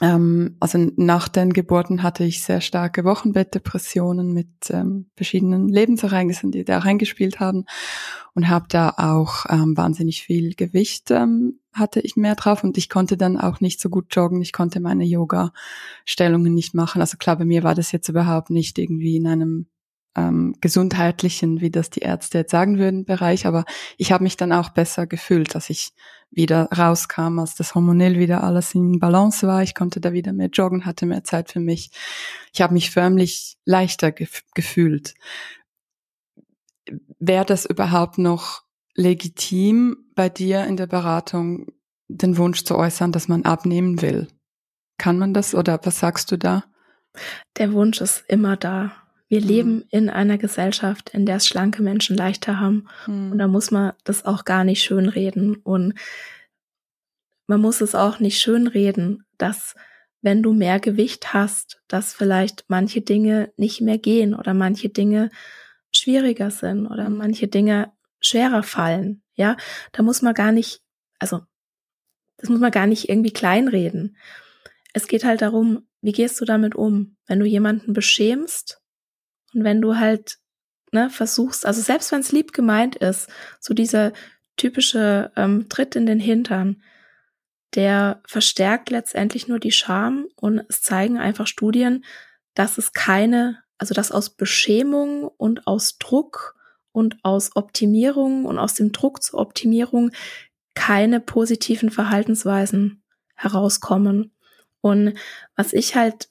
ähm, 0.00 0.56
also 0.60 0.90
nach 0.96 1.28
den 1.28 1.52
Geburten 1.52 2.02
hatte 2.02 2.24
ich 2.24 2.42
sehr 2.42 2.60
starke 2.60 3.04
Wochenbettdepressionen 3.04 4.32
mit 4.32 4.48
ähm, 4.70 5.10
verschiedenen 5.16 5.68
Lebensereignissen, 5.68 6.50
die 6.50 6.64
da 6.64 6.78
reingespielt 6.78 7.40
haben 7.40 7.64
und 8.34 8.48
habe 8.48 8.66
da 8.68 8.94
auch 8.96 9.46
ähm, 9.48 9.76
wahnsinnig 9.76 10.22
viel 10.22 10.54
Gewicht 10.54 11.10
ähm, 11.10 11.60
hatte 11.72 12.00
ich 12.00 12.16
mehr 12.16 12.34
drauf 12.34 12.64
und 12.64 12.78
ich 12.78 12.88
konnte 12.88 13.16
dann 13.16 13.36
auch 13.36 13.60
nicht 13.60 13.80
so 13.80 13.90
gut 13.90 14.06
joggen. 14.10 14.40
Ich 14.40 14.52
konnte 14.52 14.80
meine 14.80 15.04
Yoga-Stellungen 15.04 16.54
nicht 16.54 16.74
machen. 16.74 17.00
Also 17.00 17.18
klar, 17.18 17.36
bei 17.36 17.44
mir 17.44 17.62
war 17.62 17.74
das 17.74 17.92
jetzt 17.92 18.08
überhaupt 18.08 18.50
nicht 18.50 18.78
irgendwie 18.78 19.16
in 19.16 19.26
einem 19.26 19.66
ähm, 20.16 20.56
gesundheitlichen, 20.60 21.60
wie 21.60 21.70
das 21.70 21.90
die 21.90 22.00
Ärzte 22.00 22.38
jetzt 22.38 22.50
sagen 22.50 22.78
würden, 22.78 23.04
Bereich. 23.04 23.46
Aber 23.46 23.64
ich 23.96 24.12
habe 24.12 24.24
mich 24.24 24.36
dann 24.36 24.52
auch 24.52 24.70
besser 24.70 25.06
gefühlt, 25.06 25.54
dass 25.54 25.70
ich 25.70 25.92
wieder 26.30 26.68
rauskam, 26.76 27.38
als 27.38 27.54
das 27.54 27.74
hormonell 27.74 28.18
wieder 28.18 28.42
alles 28.42 28.74
in 28.74 28.98
Balance 28.98 29.46
war. 29.46 29.62
Ich 29.62 29.74
konnte 29.74 30.00
da 30.00 30.12
wieder 30.12 30.32
mehr 30.32 30.48
joggen, 30.52 30.84
hatte 30.84 31.06
mehr 31.06 31.24
Zeit 31.24 31.52
für 31.52 31.60
mich. 31.60 31.90
Ich 32.52 32.60
habe 32.62 32.74
mich 32.74 32.90
förmlich 32.90 33.56
leichter 33.64 34.10
gef 34.10 34.42
gefühlt. 34.54 35.14
Wäre 37.18 37.44
das 37.44 37.64
überhaupt 37.66 38.18
noch 38.18 38.62
legitim 38.94 39.96
bei 40.14 40.28
dir 40.28 40.64
in 40.64 40.76
der 40.76 40.86
Beratung, 40.86 41.72
den 42.08 42.36
Wunsch 42.38 42.64
zu 42.64 42.76
äußern, 42.76 43.12
dass 43.12 43.28
man 43.28 43.44
abnehmen 43.44 44.02
will? 44.02 44.28
Kann 44.98 45.18
man 45.18 45.34
das 45.34 45.54
oder 45.54 45.78
was 45.84 45.98
sagst 46.00 46.32
du 46.32 46.38
da? 46.38 46.64
Der 47.58 47.72
Wunsch 47.72 48.00
ist 48.00 48.24
immer 48.28 48.56
da. 48.56 48.92
Wir 49.28 49.40
mhm. 49.40 49.46
leben 49.46 49.84
in 49.90 50.08
einer 50.08 50.38
Gesellschaft, 50.38 51.10
in 51.10 51.26
der 51.26 51.36
es 51.36 51.46
schlanke 51.46 51.82
Menschen 51.82 52.16
leichter 52.16 52.60
haben. 52.60 52.88
Mhm. 53.06 53.32
Und 53.32 53.38
da 53.38 53.48
muss 53.48 53.70
man 53.70 53.92
das 54.04 54.24
auch 54.24 54.44
gar 54.44 54.64
nicht 54.64 54.82
schönreden. 54.82 55.56
Und 55.56 55.94
man 57.46 57.60
muss 57.60 57.80
es 57.80 57.94
auch 57.94 58.20
nicht 58.20 58.40
schönreden, 58.40 59.24
dass 59.38 59.74
wenn 60.22 60.42
du 60.42 60.52
mehr 60.52 60.80
Gewicht 60.80 61.34
hast, 61.34 61.80
dass 61.88 62.12
vielleicht 62.12 62.64
manche 62.68 63.00
Dinge 63.00 63.52
nicht 63.56 63.80
mehr 63.80 63.98
gehen 63.98 64.34
oder 64.34 64.54
manche 64.54 64.88
Dinge 64.88 65.30
schwieriger 65.94 66.50
sind 66.50 66.86
oder 66.86 67.08
mhm. 67.08 67.18
manche 67.18 67.48
Dinge 67.48 67.92
schwerer 68.20 68.62
fallen. 68.62 69.22
Ja, 69.34 69.56
da 69.92 70.02
muss 70.02 70.22
man 70.22 70.34
gar 70.34 70.52
nicht, 70.52 70.80
also, 71.18 71.42
das 72.38 72.50
muss 72.50 72.60
man 72.60 72.70
gar 72.70 72.86
nicht 72.86 73.08
irgendwie 73.08 73.32
kleinreden. 73.32 74.16
Es 74.92 75.06
geht 75.06 75.24
halt 75.24 75.42
darum, 75.42 75.86
wie 76.00 76.12
gehst 76.12 76.40
du 76.40 76.44
damit 76.44 76.74
um? 76.74 77.16
Wenn 77.26 77.40
du 77.40 77.46
jemanden 77.46 77.92
beschämst, 77.92 78.80
und 79.56 79.64
wenn 79.64 79.80
du 79.80 79.96
halt 79.96 80.36
ne, 80.92 81.08
versuchst, 81.08 81.64
also 81.64 81.80
selbst 81.80 82.12
wenn 82.12 82.20
es 82.20 82.30
lieb 82.30 82.52
gemeint 82.52 82.94
ist, 82.96 83.28
so 83.58 83.72
dieser 83.72 84.12
typische 84.56 85.32
ähm, 85.34 85.70
Tritt 85.70 85.96
in 85.96 86.04
den 86.04 86.20
Hintern, 86.20 86.82
der 87.74 88.20
verstärkt 88.26 88.90
letztendlich 88.90 89.48
nur 89.48 89.58
die 89.58 89.72
Scham 89.72 90.26
und 90.36 90.62
es 90.68 90.82
zeigen 90.82 91.16
einfach 91.16 91.46
Studien, 91.46 92.04
dass 92.54 92.76
es 92.76 92.92
keine, 92.92 93.62
also 93.78 93.94
dass 93.94 94.12
aus 94.12 94.28
Beschämung 94.28 95.24
und 95.24 95.66
aus 95.66 95.96
Druck 95.96 96.54
und 96.92 97.16
aus 97.22 97.56
Optimierung 97.56 98.44
und 98.44 98.58
aus 98.58 98.74
dem 98.74 98.92
Druck 98.92 99.22
zur 99.22 99.40
Optimierung 99.40 100.10
keine 100.74 101.18
positiven 101.20 101.90
Verhaltensweisen 101.90 103.02
herauskommen. 103.34 104.34
Und 104.82 105.14
was 105.56 105.72
ich 105.72 105.96
halt 105.96 106.28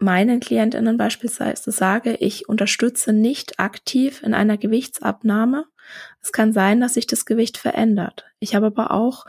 meinen 0.00 0.40
Klientinnen 0.40 0.96
beispielsweise 0.96 1.70
sage, 1.70 2.16
ich 2.16 2.48
unterstütze 2.48 3.12
nicht 3.12 3.60
aktiv 3.60 4.22
in 4.22 4.34
einer 4.34 4.56
Gewichtsabnahme. 4.56 5.66
Es 6.22 6.32
kann 6.32 6.52
sein, 6.52 6.80
dass 6.80 6.94
sich 6.94 7.06
das 7.06 7.26
Gewicht 7.26 7.58
verändert. 7.58 8.24
Ich 8.40 8.54
habe 8.54 8.66
aber 8.66 8.90
auch 8.90 9.26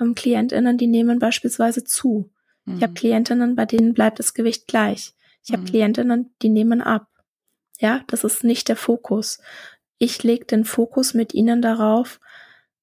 ähm, 0.00 0.14
Klientinnen, 0.14 0.78
die 0.78 0.86
nehmen 0.86 1.18
beispielsweise 1.18 1.84
zu. 1.84 2.30
Mhm. 2.64 2.76
Ich 2.76 2.82
habe 2.82 2.92
mhm. 2.92 2.96
Klientinnen, 2.96 3.56
bei 3.56 3.66
denen 3.66 3.92
bleibt 3.92 4.18
das 4.18 4.32
Gewicht 4.32 4.66
gleich. 4.66 5.12
Ich 5.44 5.50
mhm. 5.50 5.56
habe 5.56 5.64
Klientinnen, 5.66 6.34
die 6.40 6.48
nehmen 6.48 6.80
ab. 6.80 7.08
Ja, 7.78 8.02
das 8.06 8.24
ist 8.24 8.42
nicht 8.42 8.68
der 8.68 8.76
Fokus. 8.76 9.38
Ich 9.98 10.22
lege 10.22 10.46
den 10.46 10.64
Fokus 10.64 11.12
mit 11.12 11.34
ihnen 11.34 11.60
darauf, 11.60 12.20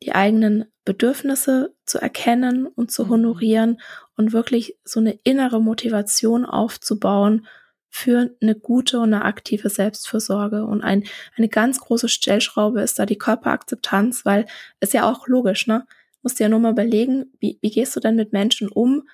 die 0.03 0.13
eigenen 0.13 0.65
Bedürfnisse 0.85 1.73
zu 1.85 1.97
erkennen 1.99 2.67
und 2.67 2.91
zu 2.91 3.05
mhm. 3.05 3.09
honorieren 3.09 3.81
und 4.15 4.33
wirklich 4.33 4.77
so 4.83 4.99
eine 4.99 5.19
innere 5.23 5.61
Motivation 5.61 6.45
aufzubauen 6.45 7.47
für 7.89 8.35
eine 8.41 8.55
gute 8.55 8.99
und 8.99 9.13
eine 9.13 9.23
aktive 9.23 9.69
Selbstfürsorge. 9.69 10.65
Und 10.65 10.81
ein, 10.81 11.03
eine 11.37 11.47
ganz 11.47 11.79
große 11.79 12.09
Stellschraube 12.09 12.81
ist 12.81 12.97
da 12.97 13.05
die 13.05 13.17
Körperakzeptanz, 13.17 14.25
weil 14.25 14.47
es 14.79 14.93
ja 14.93 15.09
auch 15.09 15.27
logisch, 15.27 15.67
ne? 15.67 15.85
Musst 16.23 16.39
dir 16.39 16.43
ja 16.45 16.49
nur 16.49 16.59
mal 16.59 16.71
überlegen, 16.71 17.33
wie, 17.39 17.59
wie 17.61 17.69
gehst 17.69 17.95
du 17.95 17.99
denn 17.99 18.15
mit 18.15 18.33
Menschen 18.33 18.69
um, 18.69 19.07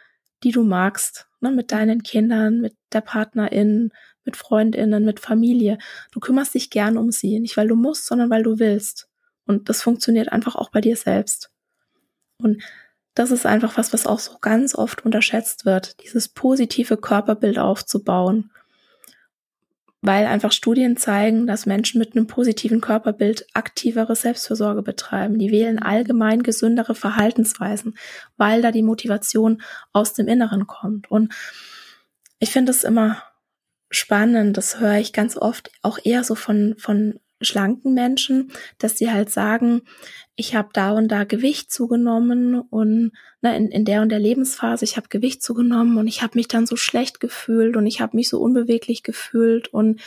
die 0.44 0.52
du 0.52 0.64
magst, 0.64 1.28
ne? 1.42 1.52
Mit 1.52 1.74
deinen 1.74 2.04
Kindern, 2.04 2.62
mit 2.62 2.76
der 2.94 3.02
Partnerin, 3.02 3.92
mit 4.24 4.38
Freundinnen, 4.38 5.04
mit 5.04 5.20
Familie. 5.20 5.78
Du 6.12 6.22
kümmerst 6.22 6.54
dich 6.54 6.70
gern 6.70 6.98
um 6.98 7.12
sie, 7.12 7.40
nicht 7.40 7.58
weil 7.58 7.68
du 7.68 7.76
musst, 7.76 8.06
sondern 8.06 8.30
weil 8.30 8.44
du 8.44 8.60
willst. 8.60 9.10
Und 9.46 9.68
das 9.68 9.82
funktioniert 9.82 10.32
einfach 10.32 10.56
auch 10.56 10.70
bei 10.70 10.80
dir 10.80 10.96
selbst. 10.96 11.52
Und 12.42 12.64
das 13.20 13.32
ist 13.32 13.46
einfach 13.46 13.76
was, 13.78 13.92
was 13.92 14.08
auch 14.08 14.20
so 14.20 14.38
ganz 14.40 14.74
oft 14.76 15.04
unterschätzt 15.04 15.66
wird, 15.66 16.02
dieses 16.06 16.30
positive 16.30 16.96
Körperbild 16.96 17.60
aufzubauen. 17.60 18.50
Weil 20.02 20.26
einfach 20.26 20.54
Studien 20.54 20.96
zeigen, 20.96 21.46
dass 21.46 21.66
Menschen 21.66 22.00
mit 22.00 22.16
einem 22.16 22.28
positiven 22.28 22.80
Körperbild 22.80 23.46
aktivere 23.54 24.16
Selbstfürsorge 24.16 24.84
betreiben. 24.84 25.38
Die 25.38 25.52
wählen 25.52 25.80
allgemein 25.80 26.44
gesündere 26.44 26.96
Verhaltensweisen, 26.96 27.98
weil 28.38 28.62
da 28.62 28.72
die 28.72 28.84
Motivation 28.84 29.62
aus 29.92 30.14
dem 30.14 30.30
Inneren 30.30 30.66
kommt. 30.66 31.12
Und 31.12 31.34
ich 32.40 32.52
finde 32.52 32.72
es 32.72 32.86
immer 32.86 33.22
spannend, 33.92 34.56
das 34.56 34.80
höre 34.80 35.00
ich 35.00 35.12
ganz 35.12 35.36
oft 35.36 35.72
auch 35.82 36.00
eher 36.02 36.24
so 36.24 36.36
von, 36.36 36.76
von 36.78 37.20
schlanken 37.42 37.94
Menschen, 37.94 38.52
dass 38.78 38.98
sie 38.98 39.12
halt 39.12 39.30
sagen, 39.30 39.82
ich 40.36 40.56
habe 40.56 40.70
da 40.74 40.92
und 40.92 41.10
da 41.10 41.24
Gewicht 41.24 41.72
zugenommen 41.72 42.60
und 42.60 43.12
ne, 43.42 43.56
in, 43.56 43.70
in 43.70 43.86
der 43.86 44.02
und 44.02 44.10
der 44.10 44.20
Lebensphase, 44.20 44.86
ich 44.86 44.98
habe 44.98 45.10
Gewicht 45.10 45.42
zugenommen 45.44 45.98
und 45.98 46.08
ich 46.08 46.22
habe 46.22 46.38
mich 46.38 46.48
dann 46.48 46.66
so 46.66 46.76
schlecht 46.76 47.20
gefühlt 47.20 47.76
und 47.76 47.86
ich 47.86 48.02
habe 48.02 48.16
mich 48.16 48.30
so 48.30 48.40
unbeweglich 48.40 49.04
gefühlt 49.04 49.68
und 49.70 50.02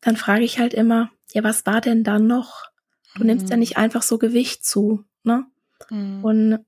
dann 0.00 0.16
frage 0.16 0.44
ich 0.44 0.58
halt 0.58 0.74
immer, 0.74 1.10
ja, 1.32 1.42
was 1.44 1.64
war 1.64 1.80
denn 1.80 2.04
da 2.04 2.18
noch? 2.18 2.64
Du 3.14 3.20
mhm. 3.20 3.26
nimmst 3.28 3.48
ja 3.50 3.56
mhm. 3.56 3.60
nicht 3.60 3.76
einfach 3.76 4.02
so 4.02 4.18
Gewicht 4.18 4.64
zu, 4.64 5.04
ne? 5.22 5.46
Mhm. 5.90 6.24
Und 6.24 6.58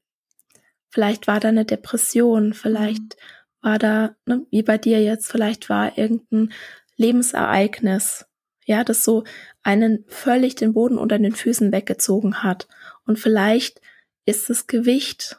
vielleicht 0.88 1.26
war 1.26 1.40
da 1.40 1.48
eine 1.48 1.64
Depression, 1.64 2.54
vielleicht 2.54 3.02
mhm. 3.02 3.18
war 3.60 3.78
da, 3.78 4.14
ne, 4.26 4.46
wie 4.50 4.62
bei 4.62 4.78
dir 4.78 5.02
jetzt, 5.02 5.30
vielleicht 5.30 5.68
war 5.68 5.98
irgendein 5.98 6.52
Lebensereignis, 6.96 8.26
ja, 8.64 8.84
das 8.84 9.04
so 9.04 9.24
einen 9.62 10.04
völlig 10.08 10.54
den 10.54 10.72
Boden 10.72 10.98
unter 10.98 11.18
den 11.18 11.34
Füßen 11.34 11.72
weggezogen 11.72 12.42
hat. 12.42 12.68
Und 13.06 13.18
vielleicht 13.18 13.80
ist 14.24 14.48
das 14.50 14.66
Gewicht 14.66 15.38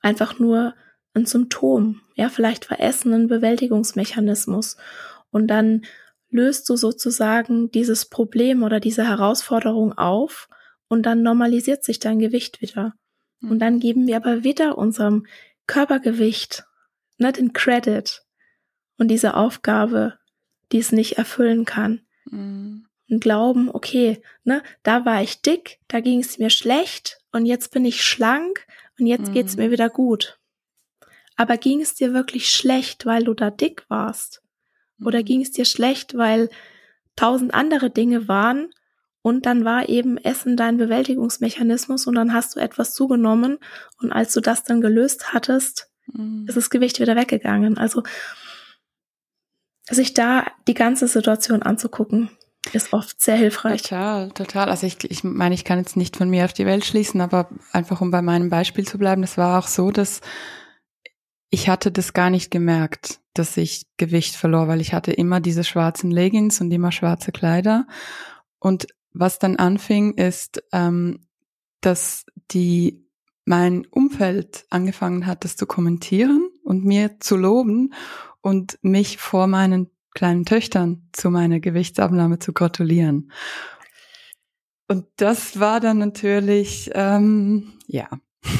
einfach 0.00 0.38
nur 0.38 0.74
ein 1.14 1.26
Symptom. 1.26 2.00
Ja, 2.14 2.28
vielleicht 2.28 2.70
war 2.70 2.80
Essen 2.80 3.12
ein 3.12 3.28
Bewältigungsmechanismus. 3.28 4.76
Und 5.30 5.48
dann 5.48 5.82
löst 6.30 6.68
du 6.68 6.76
sozusagen 6.76 7.70
dieses 7.70 8.06
Problem 8.06 8.62
oder 8.62 8.80
diese 8.80 9.06
Herausforderung 9.06 9.92
auf 9.96 10.48
und 10.88 11.04
dann 11.04 11.22
normalisiert 11.22 11.84
sich 11.84 11.98
dein 11.98 12.18
Gewicht 12.18 12.60
wieder. 12.60 12.94
Und 13.42 13.58
dann 13.58 13.80
geben 13.80 14.06
wir 14.06 14.16
aber 14.16 14.44
wieder 14.44 14.78
unserem 14.78 15.26
Körpergewicht 15.66 16.64
ne, 17.18 17.32
den 17.32 17.52
Credit 17.52 18.22
und 18.98 19.08
diese 19.08 19.34
Aufgabe, 19.34 20.18
die 20.70 20.78
es 20.78 20.92
nicht 20.92 21.18
erfüllen 21.18 21.64
kann. 21.64 22.00
Mhm. 22.32 22.86
Und 23.08 23.20
glauben, 23.20 23.68
okay, 23.70 24.22
ne, 24.44 24.62
da 24.82 25.04
war 25.04 25.22
ich 25.22 25.42
dick, 25.42 25.80
da 25.86 26.00
ging 26.00 26.20
es 26.20 26.38
mir 26.38 26.50
schlecht 26.50 27.18
und 27.30 27.46
jetzt 27.46 27.72
bin 27.72 27.84
ich 27.84 28.02
schlank 28.02 28.66
und 28.98 29.06
jetzt 29.06 29.28
mhm. 29.28 29.32
geht's 29.34 29.56
mir 29.56 29.70
wieder 29.70 29.90
gut. 29.90 30.38
Aber 31.36 31.56
ging 31.56 31.80
es 31.80 31.94
dir 31.94 32.14
wirklich 32.14 32.50
schlecht, 32.50 33.04
weil 33.04 33.24
du 33.24 33.34
da 33.34 33.50
dick 33.50 33.84
warst? 33.88 34.42
Oder 35.04 35.20
mhm. 35.20 35.24
ging 35.24 35.42
es 35.42 35.50
dir 35.50 35.64
schlecht, 35.64 36.16
weil 36.16 36.48
tausend 37.16 37.52
andere 37.52 37.90
Dinge 37.90 38.28
waren 38.28 38.70
und 39.22 39.46
dann 39.46 39.64
war 39.64 39.88
eben 39.88 40.16
Essen 40.18 40.56
dein 40.56 40.76
Bewältigungsmechanismus 40.76 42.06
und 42.06 42.14
dann 42.14 42.32
hast 42.32 42.56
du 42.56 42.60
etwas 42.60 42.94
zugenommen 42.94 43.58
und 44.00 44.12
als 44.12 44.32
du 44.32 44.40
das 44.40 44.64
dann 44.64 44.80
gelöst 44.80 45.32
hattest, 45.32 45.90
mhm. 46.06 46.46
ist 46.48 46.56
das 46.56 46.70
Gewicht 46.70 47.00
wieder 47.00 47.16
weggegangen. 47.16 47.78
Also 47.78 48.02
sich 49.90 50.14
da 50.14 50.46
die 50.68 50.74
ganze 50.74 51.08
Situation 51.08 51.62
anzugucken, 51.62 52.30
ist 52.72 52.92
oft 52.92 53.20
sehr 53.20 53.36
hilfreich. 53.36 53.82
Total, 53.82 54.30
total. 54.30 54.68
Also 54.68 54.86
ich, 54.86 55.02
ich 55.10 55.24
meine, 55.24 55.54
ich 55.54 55.64
kann 55.64 55.78
jetzt 55.78 55.96
nicht 55.96 56.16
von 56.16 56.30
mir 56.30 56.44
auf 56.44 56.52
die 56.52 56.66
Welt 56.66 56.84
schließen, 56.84 57.20
aber 57.20 57.48
einfach 57.72 58.00
um 58.00 58.10
bei 58.10 58.22
meinem 58.22 58.50
Beispiel 58.50 58.86
zu 58.86 58.98
bleiben, 58.98 59.22
das 59.22 59.36
war 59.36 59.58
auch 59.58 59.66
so, 59.66 59.90
dass 59.90 60.20
ich 61.50 61.68
hatte 61.68 61.90
das 61.90 62.12
gar 62.12 62.30
nicht 62.30 62.50
gemerkt, 62.50 63.20
dass 63.34 63.56
ich 63.56 63.86
Gewicht 63.98 64.36
verlor, 64.36 64.68
weil 64.68 64.80
ich 64.80 64.94
hatte 64.94 65.12
immer 65.12 65.40
diese 65.40 65.64
schwarzen 65.64 66.10
Leggings 66.10 66.60
und 66.60 66.70
immer 66.70 66.92
schwarze 66.92 67.32
Kleider. 67.32 67.86
Und 68.58 68.86
was 69.12 69.38
dann 69.38 69.56
anfing, 69.56 70.14
ist, 70.14 70.62
ähm, 70.72 71.26
dass 71.80 72.24
die 72.52 73.04
mein 73.44 73.86
Umfeld 73.90 74.64
angefangen 74.70 75.26
hat, 75.26 75.44
das 75.44 75.56
zu 75.56 75.66
kommentieren 75.66 76.48
und 76.64 76.84
mir 76.84 77.18
zu 77.20 77.36
loben 77.36 77.92
und 78.42 78.78
mich 78.82 79.18
vor 79.18 79.46
meinen 79.46 79.90
kleinen 80.14 80.44
Töchtern 80.44 81.08
zu 81.12 81.30
meiner 81.30 81.60
Gewichtsabnahme 81.60 82.38
zu 82.38 82.52
gratulieren. 82.52 83.32
Und 84.88 85.06
das 85.16 85.58
war 85.58 85.80
dann 85.80 85.98
natürlich, 85.98 86.90
ähm, 86.92 87.72
ja. 87.86 88.10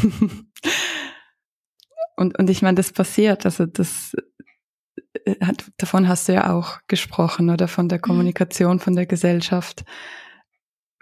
und, 2.16 2.39
und 2.39 2.49
ich 2.49 2.62
meine, 2.62 2.76
das 2.76 2.93
passiert, 2.93 3.45
also 3.45 3.66
das 3.66 4.16
äh, 5.26 5.35
hat, 5.45 5.70
davon 5.76 6.09
hast 6.09 6.28
du 6.28 6.33
ja 6.33 6.55
auch 6.55 6.78
gesprochen, 6.89 7.51
oder 7.51 7.68
von 7.68 7.89
der 7.89 7.99
mhm. 7.99 8.03
Kommunikation, 8.03 8.78
von 8.78 8.97
der 8.97 9.05
Gesellschaft 9.05 9.85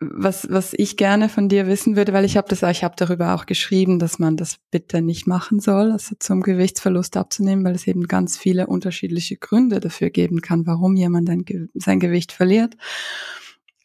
was, 0.01 0.51
was 0.51 0.73
ich 0.73 0.97
gerne 0.97 1.29
von 1.29 1.51
dir 1.51 1.67
wissen 1.67 1.95
würde, 1.95 2.15
weil 2.15 2.25
ich 2.25 2.39
habe 2.39 2.49
das, 2.49 2.63
ich 2.63 2.83
habe 2.83 2.95
darüber 2.97 3.35
auch 3.35 3.45
geschrieben, 3.45 3.99
dass 3.99 4.19
man 4.19 4.39
das 4.39 4.57
bitte 4.71 5.03
nicht 5.03 5.27
machen 5.27 5.61
soll, 5.61 5.93
also 5.93 6.17
zum 6.19 6.41
Gewichtsverlust 6.41 7.19
abzunehmen, 7.19 7.63
weil 7.65 7.75
es 7.75 7.87
eben 7.87 8.09
ganz 8.09 8.39
viele 8.39 8.67
unterschiedliche 8.67 9.37
Gründe 9.37 9.79
dafür 9.79 10.09
geben 10.09 10.41
kann, 10.41 10.67
warum 10.67 10.97
jemand 10.97 11.29
ein, 11.29 11.45
sein 11.75 12.01
Gewicht 12.01 12.33
verliert. 12.33 12.79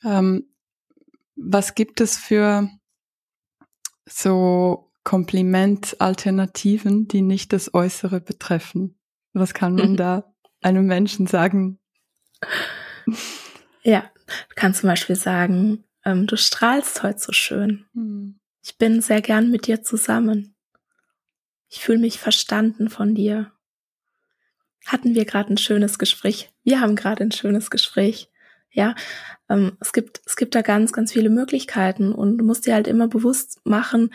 Ähm, 0.06 0.46
was 1.36 1.76
gibt 1.76 2.00
es 2.00 2.18
für 2.18 2.70
so 4.06 4.90
Komplimentalternativen, 5.04 7.10
die 7.10 7.22
nicht 7.22 7.52
das 7.52 7.74
Äußere 7.74 8.22
betreffen? 8.22 8.98
Was 9.34 9.54
kann 9.54 9.76
man 9.76 9.92
mhm. 9.92 9.98
da 9.98 10.34
einem 10.62 10.88
Menschen 10.88 11.28
sagen? 11.28 11.78
Ja, 13.84 14.10
du 14.26 14.56
kannst 14.56 14.80
zum 14.80 14.90
Beispiel 14.90 15.16
sagen, 15.16 15.85
ähm, 16.06 16.28
du 16.28 16.38
strahlst 16.38 17.04
heute 17.04 17.20
so 17.20 17.32
schön. 17.32 17.86
Mhm. 17.94 18.40
Ich 18.64 18.78
bin 18.78 19.02
sehr 19.02 19.22
gern 19.22 19.52
mit 19.52 19.68
dir 19.68 19.84
zusammen. 19.84 20.56
Ich 21.70 21.80
fühle 21.80 22.00
mich 22.00 22.20
verstanden 22.20 22.90
von 22.90 23.16
dir. 23.16 23.52
Hatten 24.86 25.16
wir 25.16 25.26
gerade 25.26 25.54
ein 25.54 25.58
schönes 25.58 26.00
Gespräch? 26.00 26.52
Wir 26.64 26.80
haben 26.80 26.96
gerade 26.96 27.24
ein 27.24 27.32
schönes 27.32 27.70
Gespräch. 27.70 28.32
Ja, 28.72 28.96
ähm, 29.50 29.78
es 29.80 29.94
gibt 29.94 30.22
es 30.26 30.36
gibt 30.36 30.54
da 30.54 30.62
ganz 30.62 30.94
ganz 30.94 31.12
viele 31.12 31.30
Möglichkeiten 31.30 32.12
und 32.12 32.38
du 32.38 32.46
musst 32.46 32.66
dir 32.66 32.74
halt 32.74 32.88
immer 32.88 33.08
bewusst 33.08 33.62
machen, 33.64 34.14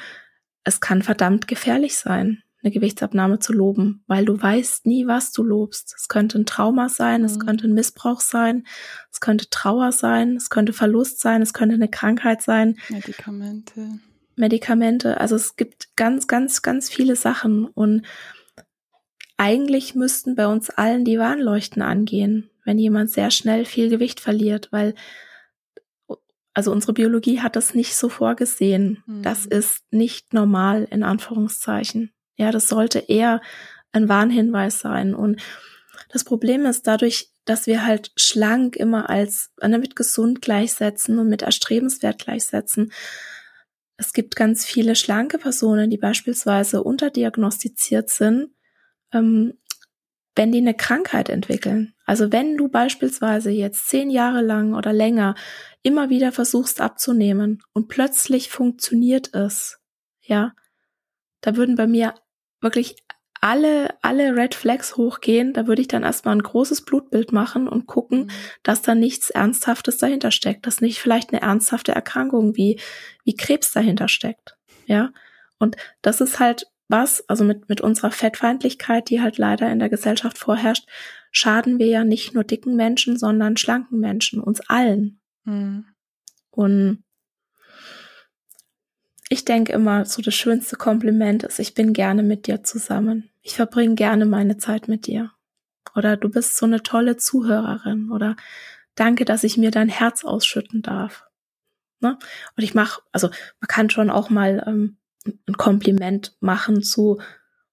es 0.65 0.81
kann 0.81 1.03
verdammt 1.03 1.49
gefährlich 1.49 1.97
sein 1.97 2.43
eine 2.63 2.73
Gewichtsabnahme 2.73 3.39
zu 3.39 3.53
loben, 3.53 4.05
weil 4.07 4.25
du 4.25 4.41
weißt 4.41 4.87
nie, 4.87 5.07
was 5.07 5.33
du 5.33 5.43
lobst. 5.43 5.95
Es 5.97 6.09
könnte 6.09 6.39
ein 6.39 6.47
Trauma 6.47 6.89
sein, 6.89 7.21
mhm. 7.21 7.27
es 7.27 7.39
könnte 7.39 7.67
ein 7.67 7.73
Missbrauch 7.73 8.21
sein, 8.21 8.67
es 9.11 9.21
könnte 9.21 9.49
Trauer 9.49 9.93
sein, 9.93 10.37
es 10.37 10.51
könnte 10.51 10.73
Verlust 10.73 11.21
sein, 11.21 11.43
es 11.43 11.55
könnte 11.55 11.75
eine 11.75 11.89
Krankheit 11.89 12.43
sein. 12.43 12.77
Medikamente. 12.91 14.01
Medikamente. 14.37 15.21
Also 15.21 15.37
es 15.37 15.57
gibt 15.57 15.97
ganz, 15.97 16.27
ganz, 16.27 16.63
ganz 16.63 16.91
viele 16.91 17.17
Sachen 17.17 17.67
und 17.67 18.07
eigentlich 19.37 19.95
müssten 19.95 20.35
bei 20.35 20.47
uns 20.47 20.69
allen 20.69 21.05
die 21.05 21.19
Warnleuchten 21.19 21.81
angehen, 21.81 22.51
wenn 22.65 22.79
jemand 22.79 23.11
sehr 23.11 23.31
schnell 23.31 23.65
viel 23.65 23.89
Gewicht 23.89 24.21
verliert, 24.21 24.69
weil 24.71 24.95
also 26.53 26.73
unsere 26.73 26.93
Biologie 26.93 27.41
hat 27.41 27.57
das 27.57 27.75
nicht 27.75 27.95
so 27.95 28.09
vorgesehen. 28.09 29.03
Mhm. 29.07 29.23
Das 29.23 29.47
ist 29.47 29.85
nicht 29.91 30.35
normal 30.35 30.87
in 30.91 31.03
Anführungszeichen. 31.03 32.13
Ja, 32.41 32.51
das 32.53 32.69
sollte 32.69 33.01
eher 33.01 33.43
ein 33.93 34.09
Warnhinweis 34.09 34.79
sein. 34.79 35.15
Und 35.15 35.43
das 36.09 36.25
Problem 36.25 36.65
ist 36.65 36.87
dadurch, 36.87 37.29
dass 37.45 37.67
wir 37.67 37.85
halt 37.85 38.13
schlank 38.17 38.77
immer 38.77 39.11
als 39.11 39.51
äh, 39.61 39.69
mit 39.69 39.95
gesund 39.95 40.41
gleichsetzen 40.41 41.19
und 41.19 41.29
mit 41.29 41.43
erstrebenswert 41.43 42.19
gleichsetzen. 42.19 42.93
Es 43.99 44.15
gibt 44.15 44.37
ganz 44.37 44.65
viele 44.65 44.97
schlanke 44.97 45.37
Personen, 45.37 45.91
die 45.91 45.99
beispielsweise 45.99 46.83
unterdiagnostiziert 46.83 48.09
sind, 48.09 48.55
ähm, 49.13 49.59
wenn 50.35 50.51
die 50.51 50.61
eine 50.61 50.73
Krankheit 50.73 51.29
entwickeln. 51.29 51.93
Also 52.07 52.33
wenn 52.33 52.57
du 52.57 52.69
beispielsweise 52.69 53.51
jetzt 53.51 53.87
zehn 53.91 54.09
Jahre 54.09 54.41
lang 54.41 54.73
oder 54.73 54.95
länger 54.95 55.35
immer 55.83 56.09
wieder 56.09 56.33
versuchst 56.33 56.81
abzunehmen 56.81 57.63
und 57.75 57.89
plötzlich 57.89 58.49
funktioniert 58.49 59.35
es, 59.35 59.79
ja, 60.23 60.55
da 61.43 61.57
würden 61.57 61.77
bei 61.77 61.87
mir 61.87 62.15
wirklich 62.61 62.97
alle, 63.41 63.95
alle 64.03 64.37
Red 64.37 64.55
Flags 64.55 64.97
hochgehen, 64.97 65.55
da 65.55 65.67
würde 65.67 65.81
ich 65.81 65.89
dann 65.89 66.03
erstmal 66.03 66.37
ein 66.37 66.43
großes 66.43 66.83
Blutbild 66.83 67.33
machen 67.33 67.69
und 67.69 67.87
gucken, 67.87 68.25
mhm. 68.25 68.31
dass 68.63 68.83
da 68.83 68.95
nichts 68.95 69.31
Ernsthaftes 69.31 69.97
dahinter 69.97 70.31
steckt, 70.31 70.67
dass 70.67 70.81
nicht 70.81 70.99
vielleicht 70.99 71.33
eine 71.33 71.41
ernsthafte 71.41 71.93
Erkrankung 71.93 72.55
wie, 72.57 72.79
wie 73.25 73.35
Krebs 73.35 73.73
dahinter 73.73 74.09
steckt. 74.09 74.59
Ja. 74.87 75.11
Und 75.59 75.77
das 76.03 76.21
ist 76.21 76.39
halt 76.39 76.67
was, 76.89 77.27
also 77.29 77.45
mit, 77.45 77.69
mit 77.69 77.81
unserer 77.81 78.11
Fettfeindlichkeit, 78.11 79.09
die 79.09 79.23
halt 79.23 79.39
leider 79.39 79.71
in 79.71 79.79
der 79.79 79.89
Gesellschaft 79.89 80.37
vorherrscht, 80.37 80.87
schaden 81.31 81.79
wir 81.79 81.87
ja 81.87 82.05
nicht 82.05 82.35
nur 82.35 82.45
dicken 82.45 82.75
Menschen, 82.77 83.17
sondern 83.17 83.57
schlanken 83.57 84.01
Menschen, 84.01 84.41
uns 84.41 84.61
allen. 84.69 85.21
Mhm. 85.45 85.87
Und 86.51 87.05
ich 89.33 89.45
denke 89.45 89.73
immer, 89.73 90.05
so 90.05 90.21
das 90.23 90.35
schönste 90.35 90.77
Kompliment 90.77 91.45
ist, 91.45 91.61
ich 91.61 91.75
bin 91.75 91.93
gerne 91.93 92.25
mit 92.25 92.49
dir 92.49 92.65
zusammen. 92.65 93.31
Ich 93.43 93.55
verbringe 93.55 93.95
gerne 93.95 94.27
meine 94.27 94.59
Zeit 94.59 94.89
mit 94.89 95.07
dir. 95.07 95.31
Oder 95.95 96.17
du 96.17 96.29
bist 96.29 96.57
so 96.57 96.67
eine 96.67 96.83
tolle 96.83 97.17
Zuhörerin. 97.17 98.11
Oder 98.11 98.35
danke, 98.97 99.25
dass 99.25 99.45
ich 99.45 99.57
mir 99.57 99.71
dein 99.71 99.89
Herz 99.89 100.25
ausschütten 100.25 100.83
darf. 100.83 101.25
Ne? 102.01 102.19
Und 102.57 102.65
ich 102.65 102.75
mache, 102.75 103.03
also 103.13 103.29
man 103.29 103.69
kann 103.69 103.89
schon 103.89 104.11
auch 104.11 104.31
mal 104.31 104.65
ähm, 104.67 104.97
ein 105.47 105.57
Kompliment 105.57 106.37
machen 106.41 106.83
zu, 106.83 107.21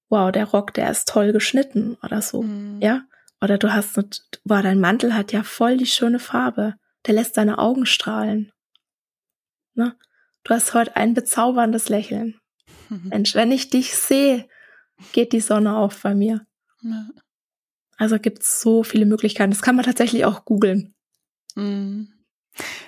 wow, 0.08 0.30
der 0.30 0.44
Rock, 0.44 0.74
der 0.74 0.88
ist 0.92 1.08
toll 1.08 1.32
geschnitten 1.32 1.96
oder 2.04 2.22
so. 2.22 2.42
Mhm. 2.42 2.80
Ja? 2.80 3.02
Oder 3.40 3.58
du 3.58 3.72
hast, 3.72 3.98
wow, 4.44 4.62
dein 4.62 4.78
Mantel 4.78 5.12
hat 5.12 5.32
ja 5.32 5.42
voll 5.42 5.76
die 5.76 5.86
schöne 5.86 6.20
Farbe. 6.20 6.74
der 7.06 7.14
lässt 7.14 7.34
seine 7.34 7.58
Augen 7.58 7.84
strahlen. 7.84 8.52
Ne? 9.74 9.96
Du 10.48 10.54
hast 10.54 10.72
heute 10.72 10.96
ein 10.96 11.12
bezauberndes 11.12 11.90
Lächeln. 11.90 12.40
Mensch, 12.88 13.34
wenn 13.34 13.52
ich 13.52 13.68
dich 13.68 13.94
sehe, 13.94 14.48
geht 15.12 15.34
die 15.34 15.40
Sonne 15.40 15.76
auf 15.76 16.00
bei 16.02 16.14
mir. 16.14 16.46
Ja. 16.80 17.06
Also 17.98 18.18
gibt 18.18 18.42
es 18.42 18.62
so 18.62 18.82
viele 18.82 19.04
Möglichkeiten. 19.04 19.50
Das 19.50 19.60
kann 19.60 19.76
man 19.76 19.84
tatsächlich 19.84 20.24
auch 20.24 20.46
googeln. 20.46 20.94
Mhm. 21.54 22.14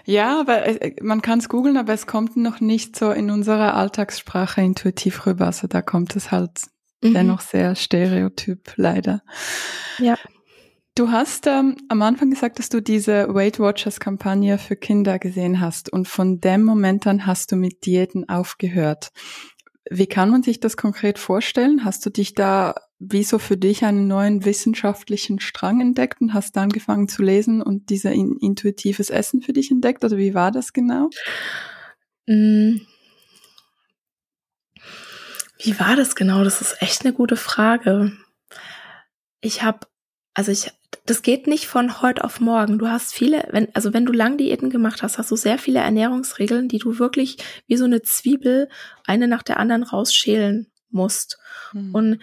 Ja, 0.06 0.40
aber 0.40 0.64
äh, 0.64 0.96
man 1.02 1.20
kann 1.20 1.38
es 1.38 1.50
googeln, 1.50 1.76
aber 1.76 1.92
es 1.92 2.06
kommt 2.06 2.34
noch 2.34 2.60
nicht 2.60 2.96
so 2.96 3.10
in 3.10 3.30
unserer 3.30 3.74
Alltagssprache 3.74 4.62
intuitiv 4.62 5.26
rüber. 5.26 5.44
Also 5.44 5.66
da 5.66 5.82
kommt 5.82 6.16
es 6.16 6.30
halt 6.30 6.62
mhm. 7.02 7.12
dennoch 7.12 7.42
sehr 7.42 7.76
stereotyp, 7.76 8.72
leider. 8.76 9.22
Ja. 9.98 10.16
Du 11.00 11.10
hast 11.10 11.46
ähm, 11.46 11.78
am 11.88 12.02
Anfang 12.02 12.28
gesagt, 12.28 12.58
dass 12.58 12.68
du 12.68 12.82
diese 12.82 13.32
Weight 13.32 13.58
Watchers 13.58 14.00
Kampagne 14.00 14.58
für 14.58 14.76
Kinder 14.76 15.18
gesehen 15.18 15.58
hast 15.58 15.90
und 15.90 16.06
von 16.06 16.42
dem 16.42 16.62
Moment 16.62 17.06
an 17.06 17.24
hast 17.24 17.52
du 17.52 17.56
mit 17.56 17.86
Diäten 17.86 18.28
aufgehört. 18.28 19.10
Wie 19.88 20.06
kann 20.06 20.28
man 20.28 20.42
sich 20.42 20.60
das 20.60 20.76
konkret 20.76 21.18
vorstellen? 21.18 21.86
Hast 21.86 22.04
du 22.04 22.10
dich 22.10 22.34
da 22.34 22.74
wie 22.98 23.24
so 23.24 23.38
für 23.38 23.56
dich 23.56 23.82
einen 23.82 24.08
neuen 24.08 24.44
wissenschaftlichen 24.44 25.40
Strang 25.40 25.80
entdeckt 25.80 26.20
und 26.20 26.34
hast 26.34 26.56
dann 26.56 26.64
angefangen 26.64 27.08
zu 27.08 27.22
lesen 27.22 27.62
und 27.62 27.88
dieser 27.88 28.12
in, 28.12 28.36
intuitives 28.36 29.08
Essen 29.08 29.40
für 29.40 29.54
dich 29.54 29.70
entdeckt? 29.70 30.04
Oder 30.04 30.18
wie 30.18 30.34
war 30.34 30.50
das 30.50 30.74
genau? 30.74 31.08
Mm. 32.26 32.82
Wie 35.62 35.80
war 35.80 35.96
das 35.96 36.14
genau? 36.14 36.44
Das 36.44 36.60
ist 36.60 36.82
echt 36.82 37.06
eine 37.06 37.14
gute 37.14 37.36
Frage. 37.36 38.12
Ich 39.40 39.62
habe, 39.62 39.86
also 40.34 40.52
ich, 40.52 40.70
das 41.06 41.22
geht 41.22 41.46
nicht 41.46 41.66
von 41.66 42.02
heute 42.02 42.24
auf 42.24 42.40
morgen. 42.40 42.78
Du 42.78 42.88
hast 42.88 43.12
viele, 43.12 43.48
wenn, 43.50 43.74
also 43.74 43.92
wenn 43.92 44.06
du 44.06 44.12
lang 44.12 44.36
Diäten 44.36 44.70
gemacht 44.70 45.02
hast, 45.02 45.18
hast 45.18 45.30
du 45.30 45.36
sehr 45.36 45.58
viele 45.58 45.80
Ernährungsregeln, 45.80 46.68
die 46.68 46.78
du 46.78 46.98
wirklich 46.98 47.38
wie 47.66 47.76
so 47.76 47.84
eine 47.84 48.02
Zwiebel 48.02 48.68
eine 49.06 49.28
nach 49.28 49.42
der 49.42 49.58
anderen 49.58 49.82
rausschälen 49.82 50.70
musst. 50.90 51.38
Mhm. 51.72 51.94
Und 51.94 52.18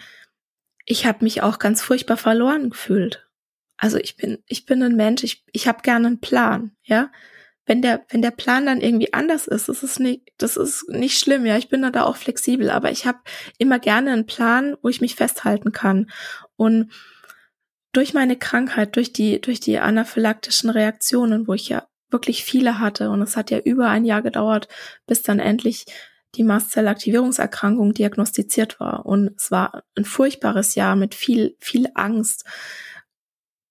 ich 0.84 1.06
habe 1.06 1.24
mich 1.24 1.42
auch 1.42 1.58
ganz 1.58 1.82
furchtbar 1.82 2.16
verloren 2.16 2.70
gefühlt. 2.70 3.26
Also 3.76 3.98
ich 3.98 4.16
bin, 4.16 4.38
ich 4.46 4.66
bin 4.66 4.82
ein 4.82 4.96
Mensch, 4.96 5.22
ich, 5.22 5.44
ich 5.52 5.68
habe 5.68 5.82
gerne 5.82 6.06
einen 6.06 6.20
Plan, 6.20 6.72
ja. 6.82 7.10
Wenn 7.64 7.82
der, 7.82 8.06
wenn 8.08 8.22
der 8.22 8.30
Plan 8.30 8.64
dann 8.64 8.80
irgendwie 8.80 9.12
anders 9.12 9.46
ist, 9.46 9.68
das 9.68 9.82
ist 9.82 10.00
nicht, 10.00 10.32
das 10.38 10.56
ist 10.56 10.88
nicht 10.88 11.18
schlimm, 11.18 11.44
ja. 11.44 11.58
Ich 11.58 11.68
bin 11.68 11.82
da 11.82 12.04
auch 12.04 12.16
flexibel, 12.16 12.70
aber 12.70 12.90
ich 12.90 13.06
habe 13.06 13.18
immer 13.58 13.78
gerne 13.78 14.12
einen 14.12 14.26
Plan, 14.26 14.76
wo 14.82 14.88
ich 14.88 15.00
mich 15.00 15.14
festhalten 15.14 15.72
kann. 15.72 16.10
Und 16.56 16.90
durch 17.98 18.14
meine 18.14 18.36
Krankheit, 18.36 18.94
durch 18.94 19.12
die, 19.12 19.40
durch 19.40 19.58
die 19.58 19.80
anaphylaktischen 19.80 20.70
Reaktionen, 20.70 21.48
wo 21.48 21.54
ich 21.54 21.68
ja 21.68 21.88
wirklich 22.10 22.44
viele 22.44 22.78
hatte, 22.78 23.10
und 23.10 23.20
es 23.22 23.36
hat 23.36 23.50
ja 23.50 23.58
über 23.58 23.88
ein 23.88 24.04
Jahr 24.04 24.22
gedauert, 24.22 24.68
bis 25.08 25.22
dann 25.22 25.40
endlich 25.40 25.84
die 26.36 26.44
Mastzellaktivierungserkrankung 26.44 27.94
diagnostiziert 27.94 28.78
war. 28.78 29.04
Und 29.04 29.34
es 29.36 29.50
war 29.50 29.82
ein 29.96 30.04
furchtbares 30.04 30.76
Jahr 30.76 30.94
mit 30.94 31.16
viel, 31.16 31.56
viel 31.58 31.88
Angst 31.94 32.44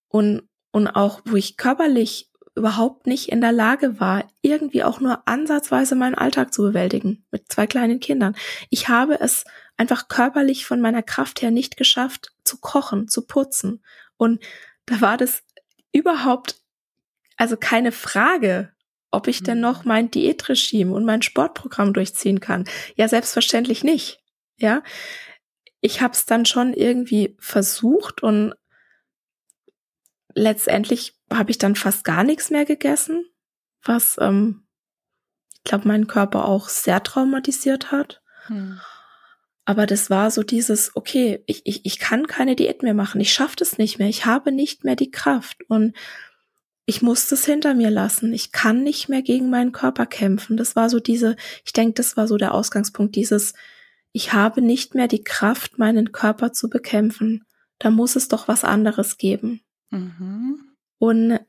und, 0.10 0.50
und 0.74 0.90
auch, 0.90 1.22
wo 1.24 1.38
ich 1.38 1.56
körperlich 1.56 2.30
überhaupt 2.54 3.08
nicht 3.08 3.30
in 3.30 3.40
der 3.40 3.54
Lage 3.54 4.02
war, 4.02 4.30
irgendwie 4.42 4.84
auch 4.84 5.00
nur 5.00 5.26
ansatzweise 5.26 5.96
meinen 5.96 6.16
Alltag 6.16 6.54
zu 6.54 6.64
bewältigen 6.64 7.24
mit 7.32 7.50
zwei 7.50 7.66
kleinen 7.66 8.02
Kindern. 8.02 8.36
Ich 8.70 8.90
habe 8.90 9.22
es 9.22 9.46
einfach 9.78 10.10
körperlich 10.10 10.66
von 10.66 10.82
meiner 10.82 11.04
Kraft 11.04 11.42
her 11.42 11.52
nicht 11.52 11.78
geschafft, 11.78 12.34
zu 12.44 12.58
kochen, 12.58 13.08
zu 13.08 13.26
putzen. 13.26 13.82
Und 14.18 14.44
da 14.86 15.02
war 15.02 15.18
das 15.18 15.44
überhaupt, 15.92 16.56
also 17.38 17.58
keine 17.58 17.92
Frage, 17.92 18.74
ob 19.12 19.28
ich 19.28 19.44
denn 19.44 19.60
noch 19.60 19.84
mhm. 19.84 19.88
mein 19.88 20.12
Diätregime 20.12 20.94
und 20.94 21.06
mein 21.06 21.22
Sportprogramm 21.22 21.94
durchziehen 21.94 22.40
kann. 22.40 22.66
Ja, 22.96 23.08
selbstverständlich 23.08 23.84
nicht. 23.84 24.22
Ja, 24.58 24.84
ich 25.82 26.02
habe 26.02 26.14
es 26.14 26.26
dann 26.26 26.46
schon 26.46 26.74
irgendwie 26.74 27.38
versucht 27.40 28.24
und 28.24 28.54
letztendlich 30.34 31.16
habe 31.32 31.52
ich 31.52 31.58
dann 31.58 31.76
fast 31.76 32.04
gar 32.04 32.24
nichts 32.24 32.50
mehr 32.50 32.66
gegessen, 32.66 33.26
was 33.84 34.18
ähm, 34.20 34.68
ich 35.54 35.64
glaube 35.64 35.88
meinen 35.88 36.08
Körper 36.08 36.46
auch 36.46 36.70
sehr 36.70 37.04
traumatisiert 37.04 37.92
hat. 37.92 38.22
Hm. 38.48 38.80
Aber 39.68 39.86
das 39.86 40.10
war 40.10 40.32
so 40.32 40.44
dieses, 40.44 40.96
okay, 40.96 41.44
ich, 41.46 41.64
ich, 41.66 41.86
ich 41.86 42.00
kann 42.00 42.26
keine 42.26 42.56
Diät 42.56 42.84
mehr 42.84 42.94
machen, 42.94 43.20
ich 43.20 43.34
schaffe 43.34 43.58
das 43.58 43.78
nicht 43.78 44.00
mehr, 44.00 44.08
ich 44.08 44.26
habe 44.26 44.54
nicht 44.54 44.86
mehr 44.86 44.96
die 44.96 45.12
Kraft 45.12 45.58
und 45.68 45.94
ich 46.86 47.02
muss 47.02 47.28
das 47.28 47.44
hinter 47.44 47.74
mir 47.74 47.90
lassen. 47.90 48.34
Ich 48.34 48.54
kann 48.54 48.84
nicht 48.84 49.10
mehr 49.10 49.22
gegen 49.22 49.50
meinen 49.50 49.74
Körper 49.74 50.06
kämpfen. 50.06 50.56
Das 50.56 50.78
war 50.78 50.90
so 50.90 51.02
diese, 51.02 51.36
ich 51.66 51.74
denke, 51.74 51.96
das 51.96 52.16
war 52.16 52.30
so 52.30 52.38
der 52.38 52.54
Ausgangspunkt, 52.54 53.18
dieses, 53.18 53.56
ich 54.14 54.32
habe 54.32 54.62
nicht 54.62 54.96
mehr 54.96 55.10
die 55.10 55.26
Kraft, 55.26 55.78
meinen 55.78 56.14
Körper 56.14 56.54
zu 56.54 56.70
bekämpfen. 56.70 57.44
Da 57.78 57.92
muss 57.92 58.16
es 58.16 58.30
doch 58.30 58.48
was 58.48 58.64
anderes 58.64 59.18
geben. 59.18 59.60
Mhm. 59.90 60.62
Und 60.98 61.42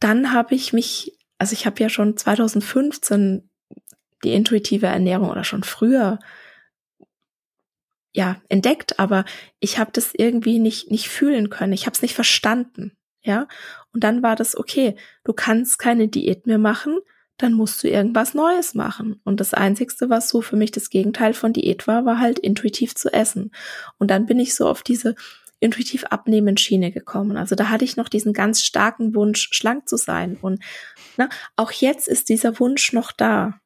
dann 0.00 0.32
habe 0.32 0.56
ich 0.56 0.72
mich, 0.72 1.16
also 1.38 1.52
ich 1.52 1.66
habe 1.66 1.80
ja 1.80 1.88
schon 1.88 2.16
2015 2.16 3.48
die 4.24 4.32
intuitive 4.32 4.86
Ernährung 4.86 5.30
oder 5.30 5.44
schon 5.44 5.62
früher 5.62 6.18
ja 8.12 8.40
entdeckt, 8.48 8.98
aber 8.98 9.24
ich 9.60 9.78
habe 9.78 9.90
das 9.92 10.12
irgendwie 10.14 10.58
nicht 10.58 10.90
nicht 10.90 11.08
fühlen 11.08 11.50
können. 11.50 11.72
Ich 11.72 11.86
habe 11.86 11.94
es 11.94 12.02
nicht 12.02 12.14
verstanden. 12.14 12.92
Ja, 13.22 13.48
und 13.92 14.02
dann 14.02 14.22
war 14.22 14.34
das 14.34 14.56
okay. 14.56 14.96
Du 15.24 15.32
kannst 15.32 15.78
keine 15.78 16.08
Diät 16.08 16.46
mehr 16.46 16.58
machen, 16.58 16.98
dann 17.36 17.52
musst 17.52 17.82
du 17.82 17.88
irgendwas 17.88 18.34
Neues 18.34 18.74
machen. 18.74 19.20
Und 19.24 19.40
das 19.40 19.54
Einzigste, 19.54 20.10
was 20.10 20.28
so 20.28 20.40
für 20.40 20.56
mich 20.56 20.70
das 20.70 20.90
Gegenteil 20.90 21.34
von 21.34 21.52
Diät 21.52 21.86
war, 21.86 22.04
war 22.04 22.18
halt 22.18 22.38
intuitiv 22.38 22.94
zu 22.94 23.12
essen. 23.12 23.50
Und 23.98 24.10
dann 24.10 24.26
bin 24.26 24.38
ich 24.38 24.54
so 24.54 24.68
auf 24.68 24.82
diese 24.82 25.14
intuitiv 25.58 26.04
abnehmen 26.04 26.56
Schiene 26.56 26.90
gekommen. 26.90 27.36
Also 27.36 27.54
da 27.54 27.68
hatte 27.68 27.84
ich 27.84 27.96
noch 27.96 28.08
diesen 28.08 28.32
ganz 28.32 28.64
starken 28.64 29.14
Wunsch, 29.14 29.48
schlank 29.52 29.88
zu 29.88 29.96
sein. 29.96 30.36
Und 30.40 30.62
na, 31.16 31.26
ne, 31.26 31.30
auch 31.56 31.72
jetzt 31.72 32.08
ist 32.08 32.30
dieser 32.30 32.58
Wunsch 32.58 32.92
noch 32.92 33.12
da. 33.12 33.60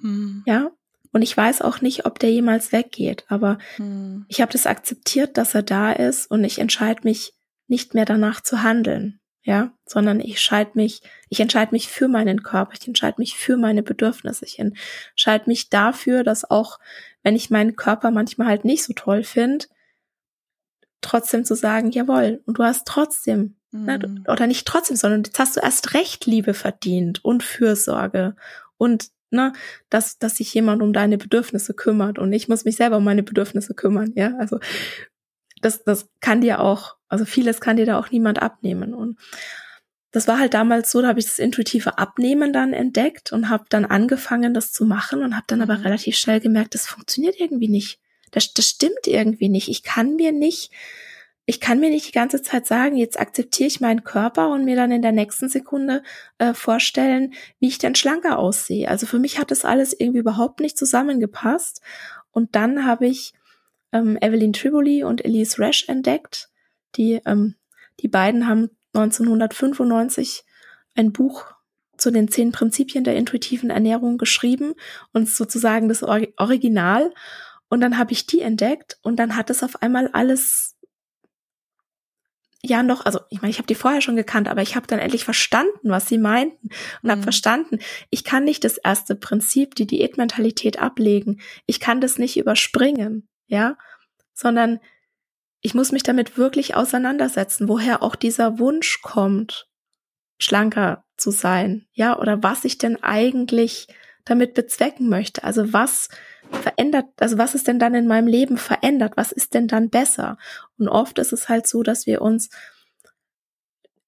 Hm. 0.00 0.42
Ja. 0.46 0.70
Und 1.12 1.22
ich 1.22 1.36
weiß 1.36 1.62
auch 1.62 1.80
nicht, 1.80 2.06
ob 2.06 2.18
der 2.18 2.30
jemals 2.30 2.72
weggeht. 2.72 3.24
Aber 3.28 3.58
hm. 3.76 4.24
ich 4.28 4.40
habe 4.40 4.52
das 4.52 4.66
akzeptiert, 4.66 5.36
dass 5.36 5.54
er 5.54 5.62
da 5.62 5.92
ist 5.92 6.30
und 6.30 6.44
ich 6.44 6.58
entscheide 6.58 7.00
mich 7.04 7.34
nicht 7.66 7.94
mehr 7.94 8.04
danach 8.04 8.40
zu 8.40 8.62
handeln, 8.62 9.20
ja, 9.42 9.72
sondern 9.86 10.20
ich 10.20 10.30
entscheide 10.30 10.70
mich, 10.74 11.02
ich 11.28 11.40
entscheide 11.40 11.72
mich 11.72 11.88
für 11.88 12.08
meinen 12.08 12.42
Körper, 12.42 12.72
ich 12.78 12.86
entscheide 12.86 13.16
mich 13.18 13.36
für 13.36 13.56
meine 13.56 13.82
Bedürfnisse, 13.82 14.44
ich 14.44 14.58
entscheide 14.58 15.44
mich 15.46 15.68
dafür, 15.68 16.24
dass 16.24 16.50
auch, 16.50 16.78
wenn 17.22 17.36
ich 17.36 17.50
meinen 17.50 17.76
Körper 17.76 18.10
manchmal 18.10 18.48
halt 18.48 18.64
nicht 18.64 18.84
so 18.84 18.94
toll 18.94 19.22
finde, 19.22 19.66
trotzdem 21.00 21.44
zu 21.44 21.54
sagen, 21.54 21.90
jawohl, 21.90 22.42
und 22.46 22.58
du 22.58 22.64
hast 22.64 22.86
trotzdem, 22.86 23.56
mhm. 23.70 23.84
ne, 23.84 24.24
oder 24.28 24.46
nicht 24.46 24.66
trotzdem, 24.66 24.96
sondern 24.96 25.22
jetzt 25.22 25.38
hast 25.38 25.56
du 25.56 25.60
erst 25.60 25.94
recht 25.94 26.26
Liebe 26.26 26.54
verdient 26.54 27.24
und 27.24 27.42
Fürsorge 27.42 28.34
und 28.76 29.10
ne, 29.30 29.52
dass, 29.90 30.18
dass 30.18 30.36
sich 30.36 30.52
jemand 30.54 30.82
um 30.82 30.92
deine 30.92 31.18
Bedürfnisse 31.18 31.74
kümmert 31.74 32.18
und 32.18 32.32
ich 32.32 32.48
muss 32.48 32.64
mich 32.64 32.76
selber 32.76 32.98
um 32.98 33.04
meine 33.04 33.22
Bedürfnisse 33.22 33.74
kümmern, 33.74 34.12
ja, 34.14 34.34
also 34.38 34.58
das, 35.60 35.84
das 35.84 36.08
kann 36.20 36.40
dir 36.40 36.60
auch, 36.60 36.96
also 37.08 37.24
vieles 37.24 37.60
kann 37.60 37.76
dir 37.76 37.86
da 37.86 37.98
auch 37.98 38.10
niemand 38.10 38.40
abnehmen. 38.40 38.94
Und 38.94 39.18
das 40.10 40.28
war 40.28 40.38
halt 40.38 40.54
damals 40.54 40.90
so, 40.90 41.02
da 41.02 41.08
habe 41.08 41.20
ich 41.20 41.26
das 41.26 41.38
intuitive 41.38 41.98
Abnehmen 41.98 42.52
dann 42.52 42.72
entdeckt 42.72 43.32
und 43.32 43.48
habe 43.48 43.64
dann 43.68 43.84
angefangen, 43.84 44.54
das 44.54 44.72
zu 44.72 44.84
machen 44.86 45.22
und 45.22 45.34
habe 45.34 45.44
dann 45.48 45.62
aber 45.62 45.78
mhm. 45.78 45.82
relativ 45.82 46.16
schnell 46.16 46.40
gemerkt, 46.40 46.74
das 46.74 46.86
funktioniert 46.86 47.38
irgendwie 47.38 47.68
nicht. 47.68 48.00
Das, 48.30 48.52
das 48.52 48.66
stimmt 48.66 49.06
irgendwie 49.06 49.48
nicht. 49.48 49.68
Ich 49.68 49.82
kann 49.82 50.16
mir 50.16 50.32
nicht, 50.32 50.70
ich 51.48 51.60
kann 51.60 51.80
mir 51.80 51.88
nicht 51.88 52.06
die 52.06 52.12
ganze 52.12 52.42
Zeit 52.42 52.66
sagen, 52.66 52.94
jetzt 52.98 53.18
akzeptiere 53.18 53.68
ich 53.68 53.80
meinen 53.80 54.04
Körper 54.04 54.50
und 54.50 54.66
mir 54.66 54.76
dann 54.76 54.92
in 54.92 55.00
der 55.00 55.12
nächsten 55.12 55.48
Sekunde 55.48 56.02
äh, 56.36 56.52
vorstellen, 56.52 57.32
wie 57.58 57.68
ich 57.68 57.78
denn 57.78 57.94
schlanker 57.94 58.38
aussehe. 58.38 58.86
Also 58.86 59.06
für 59.06 59.18
mich 59.18 59.38
hat 59.38 59.50
das 59.50 59.64
alles 59.64 59.98
irgendwie 59.98 60.18
überhaupt 60.18 60.60
nicht 60.60 60.76
zusammengepasst. 60.76 61.80
Und 62.32 62.54
dann 62.54 62.84
habe 62.84 63.06
ich 63.06 63.32
ähm, 63.92 64.18
Evelyn 64.20 64.52
Triboli 64.52 65.04
und 65.04 65.24
Elise 65.24 65.58
Resch 65.58 65.88
entdeckt. 65.88 66.50
Die, 66.96 67.22
ähm, 67.24 67.54
die 68.00 68.08
beiden 68.08 68.46
haben 68.46 68.68
1995 68.92 70.44
ein 70.96 71.12
Buch 71.12 71.46
zu 71.96 72.10
den 72.10 72.28
zehn 72.28 72.52
Prinzipien 72.52 73.04
der 73.04 73.16
intuitiven 73.16 73.70
Ernährung 73.70 74.18
geschrieben 74.18 74.74
und 75.14 75.30
sozusagen 75.30 75.88
das 75.88 76.02
Original. 76.02 77.10
Und 77.70 77.80
dann 77.80 77.96
habe 77.96 78.12
ich 78.12 78.26
die 78.26 78.42
entdeckt 78.42 78.98
und 79.00 79.16
dann 79.16 79.34
hat 79.34 79.48
es 79.48 79.62
auf 79.62 79.80
einmal 79.80 80.08
alles 80.12 80.74
ja 82.64 82.82
noch, 82.82 83.06
also 83.06 83.20
ich 83.30 83.40
meine, 83.40 83.50
ich 83.50 83.58
habe 83.58 83.66
die 83.66 83.74
vorher 83.74 84.00
schon 84.00 84.16
gekannt, 84.16 84.48
aber 84.48 84.62
ich 84.62 84.76
habe 84.76 84.86
dann 84.86 84.98
endlich 84.98 85.24
verstanden, 85.24 85.90
was 85.90 86.08
sie 86.08 86.18
meinten 86.18 86.68
und 87.02 87.04
mhm. 87.04 87.10
habe 87.10 87.22
verstanden, 87.22 87.78
ich 88.10 88.24
kann 88.24 88.44
nicht 88.44 88.64
das 88.64 88.78
erste 88.78 89.14
Prinzip, 89.14 89.74
die 89.74 89.86
Diätmentalität 89.86 90.78
ablegen. 90.80 91.40
Ich 91.66 91.80
kann 91.80 92.00
das 92.00 92.18
nicht 92.18 92.36
überspringen 92.36 93.28
ja, 93.48 93.76
sondern 94.34 94.78
ich 95.60 95.74
muss 95.74 95.90
mich 95.90 96.04
damit 96.04 96.38
wirklich 96.38 96.76
auseinandersetzen, 96.76 97.68
woher 97.68 98.02
auch 98.02 98.14
dieser 98.14 98.60
Wunsch 98.60 99.02
kommt. 99.02 99.66
schlanker 100.40 101.04
zu 101.16 101.32
sein, 101.32 101.88
ja, 101.92 102.16
oder 102.16 102.44
was 102.44 102.64
ich 102.64 102.78
denn 102.78 103.02
eigentlich 103.02 103.88
damit 104.28 104.54
bezwecken 104.54 105.08
möchte. 105.08 105.44
Also 105.44 105.72
was 105.72 106.08
verändert, 106.50 107.06
also 107.18 107.38
was 107.38 107.54
ist 107.54 107.68
denn 107.68 107.78
dann 107.78 107.94
in 107.94 108.06
meinem 108.06 108.26
Leben 108.26 108.58
verändert? 108.58 109.14
Was 109.16 109.32
ist 109.32 109.54
denn 109.54 109.68
dann 109.68 109.90
besser? 109.90 110.38
Und 110.78 110.88
oft 110.88 111.18
ist 111.18 111.32
es 111.32 111.48
halt 111.48 111.66
so, 111.66 111.82
dass 111.82 112.06
wir 112.06 112.22
uns 112.22 112.50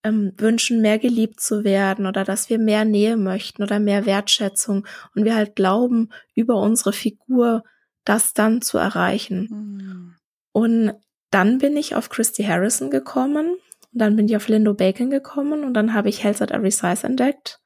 ähm, 0.03 0.33
wünschen, 0.37 0.81
mehr 0.81 0.99
geliebt 0.99 1.41
zu 1.41 1.65
werden 1.65 2.07
oder 2.07 2.25
dass 2.25 2.49
wir 2.49 2.59
mehr 2.59 2.85
Nähe 2.85 3.17
möchten 3.17 3.63
oder 3.63 3.79
mehr 3.79 4.07
Wertschätzung 4.07 4.87
und 5.15 5.25
wir 5.25 5.35
halt 5.35 5.57
glauben, 5.57 6.11
über 6.35 6.57
unsere 6.57 6.93
Figur 6.93 7.65
das 8.05 8.33
dann 8.33 8.63
zu 8.63 8.79
erreichen. 8.79 9.49
Mhm. 9.51 10.15
Und 10.53 10.93
dann 11.31 11.59
bin 11.59 11.77
ich 11.77 11.95
auf 11.95 12.09
Christy 12.09 12.45
Harrison 12.45 12.91
gekommen 12.91 13.51
und 13.93 14.01
dann 14.01 14.17
bin 14.17 14.27
ich 14.27 14.37
auf 14.37 14.49
Lindo 14.49 14.75
Bacon 14.75 15.11
gekommen 15.11 15.65
und 15.65 15.75
dann 15.75 15.95
habe 15.95 16.09
ich 16.09 16.25
Health 16.25 16.43
at 16.43 16.51
Every 16.51 16.71
Size 16.71 17.07
entdeckt 17.07 17.61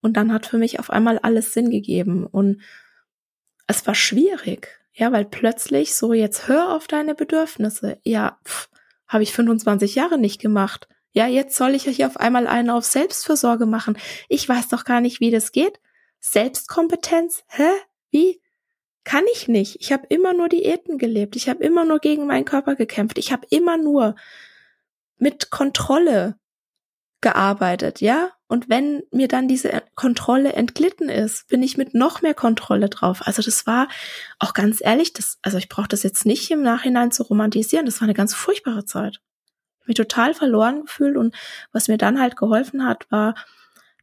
und 0.00 0.16
dann 0.16 0.32
hat 0.32 0.46
für 0.46 0.58
mich 0.58 0.78
auf 0.78 0.90
einmal 0.90 1.18
alles 1.18 1.52
Sinn 1.52 1.70
gegeben 1.70 2.26
und 2.26 2.62
es 3.66 3.86
war 3.86 3.94
schwierig, 3.94 4.80
ja, 4.92 5.12
weil 5.12 5.24
plötzlich 5.24 5.94
so 5.94 6.12
jetzt 6.12 6.48
hör 6.48 6.74
auf 6.74 6.86
deine 6.86 7.14
Bedürfnisse. 7.14 7.98
Ja, 8.02 8.38
habe 9.06 9.22
ich 9.22 9.32
25 9.32 9.94
Jahre 9.94 10.18
nicht 10.18 10.40
gemacht. 10.40 10.88
Ja, 11.12 11.26
jetzt 11.26 11.56
soll 11.56 11.74
ich 11.74 11.84
hier 11.84 12.06
auf 12.06 12.18
einmal 12.18 12.46
einen 12.46 12.70
auf 12.70 12.84
Selbstfürsorge 12.84 13.66
machen. 13.66 13.96
Ich 14.28 14.48
weiß 14.48 14.68
doch 14.68 14.84
gar 14.84 15.00
nicht, 15.00 15.20
wie 15.20 15.30
das 15.30 15.52
geht. 15.52 15.80
Selbstkompetenz? 16.20 17.44
Hä? 17.48 17.70
Wie? 18.10 18.42
Kann 19.04 19.24
ich 19.32 19.48
nicht. 19.48 19.76
Ich 19.80 19.92
habe 19.92 20.06
immer 20.08 20.34
nur 20.34 20.48
Diäten 20.48 20.98
gelebt. 20.98 21.36
Ich 21.36 21.48
habe 21.48 21.64
immer 21.64 21.84
nur 21.84 21.98
gegen 21.98 22.26
meinen 22.26 22.44
Körper 22.44 22.74
gekämpft. 22.74 23.18
Ich 23.18 23.32
habe 23.32 23.46
immer 23.50 23.78
nur 23.78 24.16
mit 25.16 25.50
Kontrolle 25.50 26.38
gearbeitet, 27.20 28.00
ja? 28.00 28.30
Und 28.48 28.70
wenn 28.70 29.02
mir 29.12 29.28
dann 29.28 29.46
diese 29.46 29.82
Kontrolle 29.94 30.54
entglitten 30.54 31.10
ist, 31.10 31.48
bin 31.48 31.62
ich 31.62 31.76
mit 31.76 31.94
noch 31.94 32.22
mehr 32.22 32.34
Kontrolle 32.34 32.88
drauf. 32.88 33.20
Also 33.26 33.42
das 33.42 33.66
war 33.66 33.88
auch 34.38 34.54
ganz 34.54 34.80
ehrlich, 34.80 35.12
das, 35.12 35.38
also 35.42 35.58
ich 35.58 35.68
brauche 35.68 35.88
das 35.88 36.02
jetzt 36.02 36.24
nicht 36.24 36.50
im 36.50 36.62
Nachhinein 36.62 37.12
zu 37.12 37.24
romantisieren. 37.24 37.84
Das 37.84 38.00
war 38.00 38.06
eine 38.06 38.14
ganz 38.14 38.34
furchtbare 38.34 38.86
Zeit. 38.86 39.20
Ich 39.82 39.88
mich 39.88 39.96
total 39.96 40.32
verloren 40.32 40.82
gefühlt 40.82 41.16
und 41.16 41.34
was 41.72 41.88
mir 41.88 41.98
dann 41.98 42.18
halt 42.18 42.36
geholfen 42.36 42.86
hat, 42.86 43.10
war, 43.10 43.34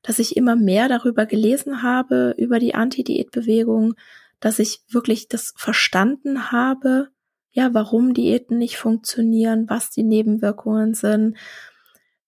dass 0.03 0.19
ich 0.19 0.37
immer 0.37 0.55
mehr 0.55 0.87
darüber 0.87 1.25
gelesen 1.25 1.81
habe, 1.81 2.35
über 2.37 2.59
die 2.59 2.75
Anti-Diät-Bewegung, 2.75 3.95
dass 4.39 4.59
ich 4.59 4.81
wirklich 4.89 5.27
das 5.27 5.53
verstanden 5.57 6.51
habe, 6.51 7.09
ja, 7.51 7.73
warum 7.73 8.13
Diäten 8.13 8.59
nicht 8.59 8.77
funktionieren, 8.77 9.69
was 9.69 9.89
die 9.89 10.03
Nebenwirkungen 10.03 10.93
sind, 10.93 11.37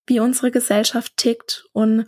wie 0.08 0.20
unsere 0.20 0.52
Gesellschaft 0.52 1.16
tickt. 1.18 1.68
Und 1.74 2.08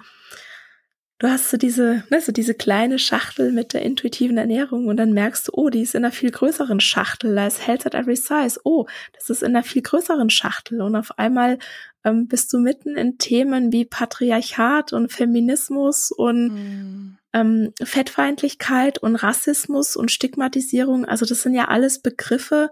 du 1.20 1.28
hast 1.28 1.50
so 1.50 1.58
diese, 1.58 2.04
ne, 2.10 2.22
so 2.22 2.32
diese 2.32 2.54
kleine 2.54 2.98
Schachtel 2.98 3.52
mit 3.52 3.74
der 3.74 3.84
intuitiven 3.84 4.38
Ernährung 4.38 4.88
und 4.88 4.98
dann 4.98 5.14
merkst 5.14 5.50
du, 5.50 5.52
oh, 5.54 5.70
die 5.70 5.82
ist 5.82 5.94
in 5.94 6.04
einer 6.04 6.14
viel 6.14 6.32
größeren 6.32 6.80
Schachtel, 6.80 7.36
da 7.36 7.46
ist 7.46 7.68
Health 7.68 7.86
at 7.86 7.94
Every 7.94 8.16
Size, 8.16 8.60
oh, 8.64 8.88
das 9.14 9.30
ist 9.30 9.44
in 9.44 9.50
einer 9.50 9.64
viel 9.64 9.82
größeren 9.82 10.30
Schachtel. 10.30 10.82
Und 10.82 10.96
auf 10.96 11.20
einmal 11.20 11.60
ähm, 12.06 12.28
bist 12.28 12.52
du 12.54 12.60
mitten 12.60 12.96
in 12.96 13.18
Themen 13.18 13.74
wie 13.74 13.86
Patriarchat 13.86 14.94
und 14.94 15.12
Feminismus 15.12 16.12
und 16.12 16.48
mm. 16.48 17.18
ähm, 17.34 17.74
Fettfeindlichkeit 17.84 18.98
und 18.98 19.18
Rassismus 19.18 19.98
und 19.98 20.12
Stigmatisierung, 20.12 21.04
also 21.06 21.26
das 21.26 21.42
sind 21.44 21.54
ja 21.54 21.68
alles 21.68 22.00
Begriffe, 22.00 22.72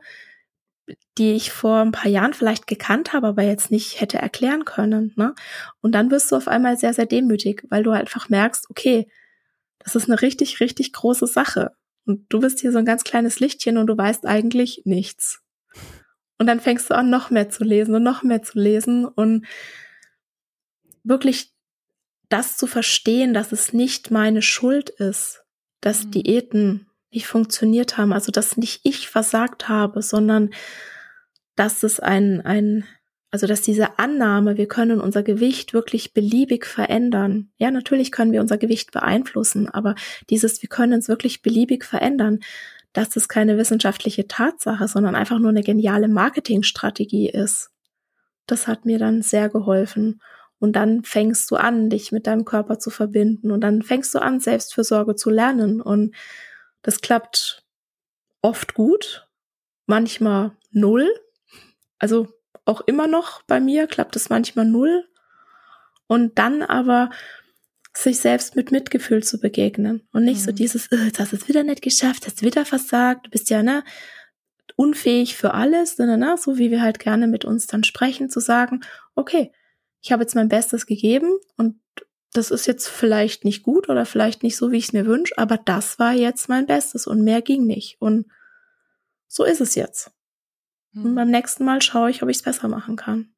die 1.17 1.33
ich 1.33 1.51
vor 1.51 1.79
ein 1.81 1.91
paar 1.91 2.09
Jahren 2.09 2.33
vielleicht 2.33 2.67
gekannt 2.67 3.13
habe, 3.13 3.27
aber 3.27 3.43
jetzt 3.43 3.71
nicht 3.71 3.99
hätte 3.99 4.17
erklären 4.17 4.65
können. 4.65 5.13
Ne? 5.15 5.33
Und 5.81 5.93
dann 5.93 6.11
wirst 6.11 6.31
du 6.31 6.35
auf 6.35 6.47
einmal 6.47 6.77
sehr, 6.77 6.93
sehr 6.93 7.05
demütig, 7.05 7.63
weil 7.69 7.83
du 7.83 7.91
einfach 7.91 8.29
merkst, 8.29 8.69
okay, 8.69 9.07
das 9.79 9.95
ist 9.95 10.09
eine 10.09 10.21
richtig, 10.21 10.59
richtig 10.59 10.93
große 10.93 11.27
Sache. 11.27 11.71
Und 12.05 12.25
du 12.29 12.39
bist 12.39 12.59
hier 12.59 12.71
so 12.71 12.77
ein 12.77 12.85
ganz 12.85 13.03
kleines 13.03 13.39
Lichtchen 13.39 13.77
und 13.77 13.87
du 13.87 13.97
weißt 13.97 14.25
eigentlich 14.25 14.83
nichts. 14.85 15.41
Und 16.37 16.47
dann 16.47 16.59
fängst 16.59 16.89
du 16.89 16.95
an, 16.95 17.09
noch 17.09 17.29
mehr 17.29 17.49
zu 17.49 17.63
lesen 17.63 17.95
und 17.95 18.03
noch 18.03 18.23
mehr 18.23 18.43
zu 18.43 18.59
lesen 18.59 19.05
und 19.05 19.45
wirklich 21.03 21.53
das 22.29 22.57
zu 22.57 22.67
verstehen, 22.67 23.33
dass 23.33 23.51
es 23.51 23.73
nicht 23.73 24.11
meine 24.11 24.41
Schuld 24.41 24.89
ist, 24.89 25.43
dass 25.81 26.05
mhm. 26.05 26.11
Diäten 26.11 26.87
nicht 27.17 27.25
funktioniert 27.25 27.97
haben, 27.97 28.13
also 28.13 28.31
dass 28.31 28.57
nicht 28.57 28.81
ich 28.83 29.09
versagt 29.09 29.67
habe, 29.67 30.03
sondern 30.03 30.51
dass 31.55 31.81
es 31.81 31.99
ein, 31.99 32.41
ein, 32.41 32.85
also 33.31 33.47
dass 33.47 33.63
diese 33.63 33.97
Annahme, 33.97 34.55
wir 34.57 34.67
können 34.67 35.01
unser 35.01 35.23
Gewicht 35.23 35.73
wirklich 35.73 36.13
beliebig 36.13 36.67
verändern. 36.67 37.49
Ja, 37.57 37.71
natürlich 37.71 38.11
können 38.11 38.31
wir 38.31 38.41
unser 38.41 38.59
Gewicht 38.59 38.91
beeinflussen, 38.91 39.67
aber 39.67 39.95
dieses, 40.29 40.61
wir 40.61 40.69
können 40.69 40.99
es 40.99 41.09
wirklich 41.09 41.41
beliebig 41.41 41.83
verändern, 41.83 42.39
dass 42.93 43.15
es 43.15 43.27
keine 43.27 43.57
wissenschaftliche 43.57 44.27
Tatsache, 44.27 44.87
sondern 44.87 45.15
einfach 45.15 45.39
nur 45.39 45.49
eine 45.49 45.63
geniale 45.63 46.07
Marketingstrategie 46.07 47.31
ist. 47.31 47.71
Das 48.45 48.67
hat 48.67 48.85
mir 48.85 48.99
dann 48.99 49.23
sehr 49.23 49.49
geholfen. 49.49 50.21
Und 50.59 50.75
dann 50.75 51.03
fängst 51.03 51.49
du 51.49 51.55
an, 51.55 51.89
dich 51.89 52.11
mit 52.11 52.27
deinem 52.27 52.45
Körper 52.45 52.77
zu 52.77 52.91
verbinden 52.91 53.51
und 53.51 53.61
dann 53.61 53.81
fängst 53.81 54.13
du 54.13 54.19
an, 54.19 54.39
Selbstfürsorge 54.39 55.15
zu 55.15 55.31
lernen 55.31 55.81
und 55.81 56.15
das 56.81 57.01
klappt 57.01 57.65
oft 58.41 58.73
gut, 58.73 59.27
manchmal 59.85 60.51
null. 60.71 61.07
Also 61.99 62.27
auch 62.65 62.81
immer 62.81 63.07
noch 63.07 63.41
bei 63.43 63.59
mir 63.59 63.87
klappt 63.87 64.15
es 64.15 64.29
manchmal 64.29 64.65
null. 64.65 65.07
Und 66.07 66.37
dann 66.39 66.61
aber 66.61 67.09
sich 67.93 68.19
selbst 68.19 68.55
mit 68.55 68.71
Mitgefühl 68.71 69.23
zu 69.23 69.39
begegnen 69.39 70.07
und 70.13 70.23
nicht 70.23 70.41
mhm. 70.41 70.45
so 70.45 70.51
dieses, 70.51 70.87
oh, 70.91 70.95
jetzt 70.95 71.19
hast 71.19 71.31
du 71.31 71.35
es 71.35 71.47
wieder 71.47 71.63
nicht 71.63 71.81
geschafft, 71.81 72.25
hast 72.27 72.43
wieder 72.43 72.63
versagt, 72.63 73.25
du 73.25 73.29
bist 73.29 73.49
ja 73.49 73.63
ne 73.63 73.83
unfähig 74.75 75.35
für 75.35 75.55
alles, 75.55 75.97
ne, 75.97 76.05
ne, 76.05 76.17
ne, 76.17 76.37
so 76.37 76.57
wie 76.57 76.69
wir 76.69 76.81
halt 76.81 76.99
gerne 76.99 77.27
mit 77.27 77.43
uns 77.45 77.65
dann 77.65 77.83
sprechen, 77.83 78.29
zu 78.29 78.39
sagen, 78.39 78.81
okay, 79.15 79.51
ich 80.01 80.11
habe 80.11 80.21
jetzt 80.21 80.35
mein 80.35 80.49
Bestes 80.49 80.85
gegeben 80.85 81.31
und 81.57 81.79
das 82.37 82.51
ist 82.51 82.67
jetzt 82.67 82.87
vielleicht 82.87 83.43
nicht 83.43 83.63
gut 83.63 83.89
oder 83.89 84.05
vielleicht 84.05 84.43
nicht 84.43 84.55
so, 84.55 84.71
wie 84.71 84.77
ich 84.77 84.85
es 84.85 84.93
mir 84.93 85.05
wünsche, 85.05 85.37
aber 85.37 85.57
das 85.57 85.99
war 85.99 86.13
jetzt 86.13 86.47
mein 86.47 86.67
Bestes 86.67 87.07
und 87.07 87.23
mehr 87.23 87.41
ging 87.41 87.65
nicht. 87.65 87.99
Und 87.99 88.27
so 89.27 89.43
ist 89.43 89.59
es 89.59 89.75
jetzt. 89.75 90.11
Und 90.95 91.05
hm. 91.05 91.15
beim 91.15 91.31
nächsten 91.31 91.65
Mal 91.65 91.81
schaue 91.81 92.09
ich, 92.09 92.23
ob 92.23 92.29
ich 92.29 92.37
es 92.37 92.43
besser 92.43 92.67
machen 92.67 92.95
kann. 92.95 93.33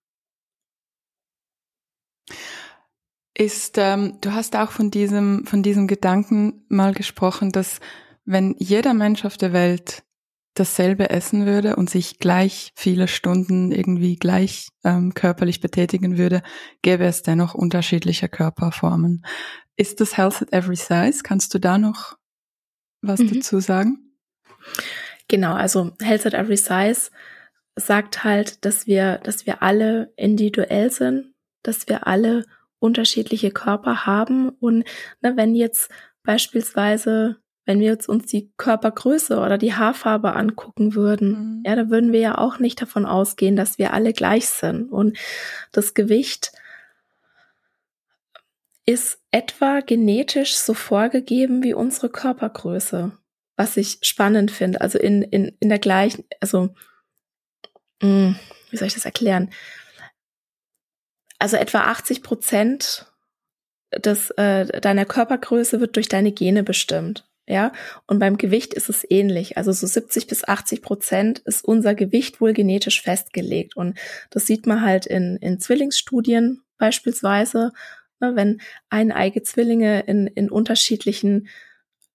Ist, 3.34 3.78
ähm, 3.78 4.18
du 4.20 4.34
hast 4.34 4.56
auch 4.56 4.72
von 4.72 4.91
diesem, 4.91 5.45
von 5.45 5.64
diesem 5.64 5.88
Gedanken 5.88 6.66
mal 6.68 6.93
gesprochen, 6.93 7.52
dass 7.52 7.80
wenn 8.26 8.56
jeder 8.60 8.93
Mensch 8.93 9.24
auf 9.24 9.38
der 9.38 9.54
Welt 9.54 10.04
dasselbe 10.60 11.10
essen 11.10 11.45
würde 11.45 11.76
und 11.76 11.89
sich 11.89 12.20
gleich 12.20 12.72
viele 12.76 13.07
Stunden 13.07 13.72
irgendwie 13.72 14.16
gleich 14.18 14.70
ähm, 14.84 15.14
körperlich 15.14 15.62
betätigen 15.62 16.18
würde, 16.18 16.41
gäbe 16.82 17.05
es 17.05 17.24
dennoch 17.24 17.53
unterschiedliche 17.53 18.30
Körperformen. 18.30 19.26
Ist 19.76 20.01
das 20.01 20.18
Health 20.18 20.41
at 20.41 20.53
Every 20.53 20.76
Size? 20.76 21.24
Kannst 21.24 21.53
du 21.53 21.60
da 21.60 21.78
noch 21.78 22.18
was 23.01 23.20
mhm. 23.20 23.36
dazu 23.36 23.60
sagen? 23.60 24.14
Genau, 25.28 25.53
also 25.53 25.91
Health 26.01 26.26
at 26.26 26.34
Every 26.34 26.57
Size 26.57 27.12
sagt 27.76 28.24
halt, 28.24 28.66
dass 28.66 28.88
wir, 28.88 29.20
dass 29.20 29.45
wir 29.45 29.64
alle 29.64 30.12
individuell 30.18 30.91
sind, 30.91 31.34
dass 31.64 31.88
wir 31.88 32.07
alle 32.07 32.45
unterschiedliche 32.80 33.51
Körper 33.51 34.05
haben 34.05 34.49
und 34.49 34.86
ne, 35.22 35.36
wenn 35.36 35.55
jetzt 35.55 35.89
beispielsweise 36.24 37.38
wenn 37.70 37.82
wir 37.82 37.89
jetzt 37.89 38.09
uns 38.09 38.26
die 38.26 38.51
Körpergröße 38.57 39.38
oder 39.38 39.59
die 39.59 39.76
Haarfarbe 39.76 40.34
angucken 40.34 40.95
würden, 40.95 41.59
mhm. 41.59 41.63
ja, 41.67 41.76
da 41.76 41.91
würden 41.91 42.11
wir 42.11 42.20
ja 42.20 42.38
auch 42.39 42.57
nicht 42.57 42.82
davon 42.82 43.05
ausgehen, 43.05 43.55
dass 43.55 43.78
wir 43.78 43.93
alle 43.93 44.11
gleich 44.11 44.47
sind. 44.47 44.91
Und 44.91 45.20
das 45.72 45.93
Gewicht 45.93 46.51
ist 48.88 49.22
etwa 49.30 49.82
genetisch 49.82 50.55
so 50.55 50.74
vorgegeben 50.74 51.61
wie 51.61 51.76
unsere 51.76 52.09
Körpergröße, 52.09 53.11
was 53.55 53.78
ich 53.78 53.99
spannend 54.01 54.49
finde. 54.49 54.82
Also 54.82 54.97
in, 54.97 55.22
in, 55.22 55.55
in 55.59 55.70
der 55.70 55.78
gleichen, 55.78 56.24
also, 56.41 56.74
mh, 58.01 58.30
hm, 58.30 58.36
wie 58.72 58.78
soll 58.78 58.88
ich 58.88 58.95
das 58.95 59.05
erklären? 59.05 59.51
Also 61.38 61.55
etwa 61.55 61.82
80 61.82 62.24
Prozent 62.24 63.13
des, 63.95 64.32
äh, 64.32 64.82
deiner 64.82 65.05
Körpergröße 65.05 65.80
wird 65.80 65.97
durch 65.97 66.09
deine 66.09 66.32
Gene 66.32 66.63
bestimmt. 66.63 67.29
Ja, 67.52 67.72
und 68.06 68.20
beim 68.20 68.38
Gewicht 68.38 68.76
ist 68.76 68.89
es 68.89 69.04
ähnlich. 69.10 69.58
Also 69.58 69.72
so 69.72 69.88
70 69.88 70.28
bis 70.28 70.43
80 70.47 70.84
Prozent 70.84 71.39
ist 71.39 71.66
unser 71.66 71.95
Gewicht 71.95 72.39
wohl 72.39 72.54
genetisch 72.54 73.02
festgelegt. 73.02 73.76
Und 73.76 73.97
das 74.30 74.45
sieht 74.45 74.68
man 74.68 74.84
halt 74.84 75.08
in, 75.08 75.36
in 75.38 75.60
Zwillingsstudien 75.60 76.62
beispielsweise, 76.78 77.72
ne, 78.20 78.36
wenn 78.36 78.62
eineige 78.91 79.41
Zwillinge 79.41 80.02
in, 80.02 80.28
in 80.28 80.52
unterschiedlichen 80.52 81.47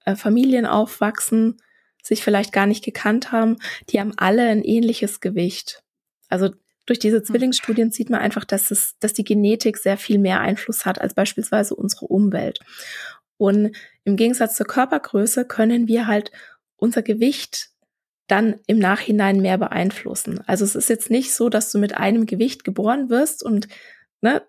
äh, 0.04 0.14
Familien 0.14 0.66
aufwachsen, 0.66 1.56
sich 2.00 2.22
vielleicht 2.22 2.52
gar 2.52 2.66
nicht 2.66 2.84
gekannt 2.84 3.32
haben, 3.32 3.56
die 3.90 3.98
haben 3.98 4.12
alle 4.16 4.46
ein 4.46 4.62
ähnliches 4.62 5.18
Gewicht. 5.18 5.82
Also 6.28 6.50
durch 6.86 6.98
diese 6.98 7.18
hm. 7.18 7.24
Zwillingsstudien 7.24 7.90
sieht 7.90 8.10
man 8.10 8.20
einfach, 8.20 8.44
dass 8.44 8.70
es, 8.70 8.94
dass 9.00 9.14
die 9.14 9.24
Genetik 9.24 9.78
sehr 9.78 9.96
viel 9.96 10.18
mehr 10.18 10.40
Einfluss 10.40 10.86
hat 10.86 11.00
als 11.00 11.14
beispielsweise 11.14 11.74
unsere 11.74 12.06
Umwelt. 12.06 12.60
Und 13.36 13.76
im 14.04 14.16
Gegensatz 14.16 14.56
zur 14.56 14.66
Körpergröße 14.66 15.44
können 15.44 15.88
wir 15.88 16.06
halt 16.06 16.30
unser 16.76 17.02
Gewicht 17.02 17.70
dann 18.26 18.60
im 18.66 18.78
Nachhinein 18.78 19.40
mehr 19.40 19.58
beeinflussen. 19.58 20.40
Also 20.46 20.64
es 20.64 20.74
ist 20.74 20.88
jetzt 20.88 21.10
nicht 21.10 21.34
so, 21.34 21.48
dass 21.48 21.70
du 21.70 21.78
mit 21.78 21.96
einem 21.96 22.26
Gewicht 22.26 22.64
geboren 22.64 23.10
wirst 23.10 23.42
und 23.42 23.68
ne, 24.20 24.42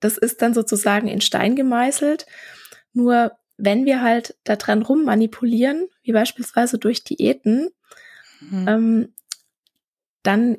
das 0.00 0.16
ist 0.16 0.40
dann 0.42 0.54
sozusagen 0.54 1.08
in 1.08 1.20
Stein 1.20 1.56
gemeißelt. 1.56 2.26
Nur 2.92 3.32
wenn 3.56 3.84
wir 3.84 4.00
halt 4.00 4.36
daran 4.44 4.82
rummanipulieren, 4.82 5.88
wie 6.02 6.12
beispielsweise 6.12 6.78
durch 6.78 7.04
Diäten, 7.04 7.70
mhm. 8.40 8.68
ähm, 8.68 9.14
dann 10.22 10.58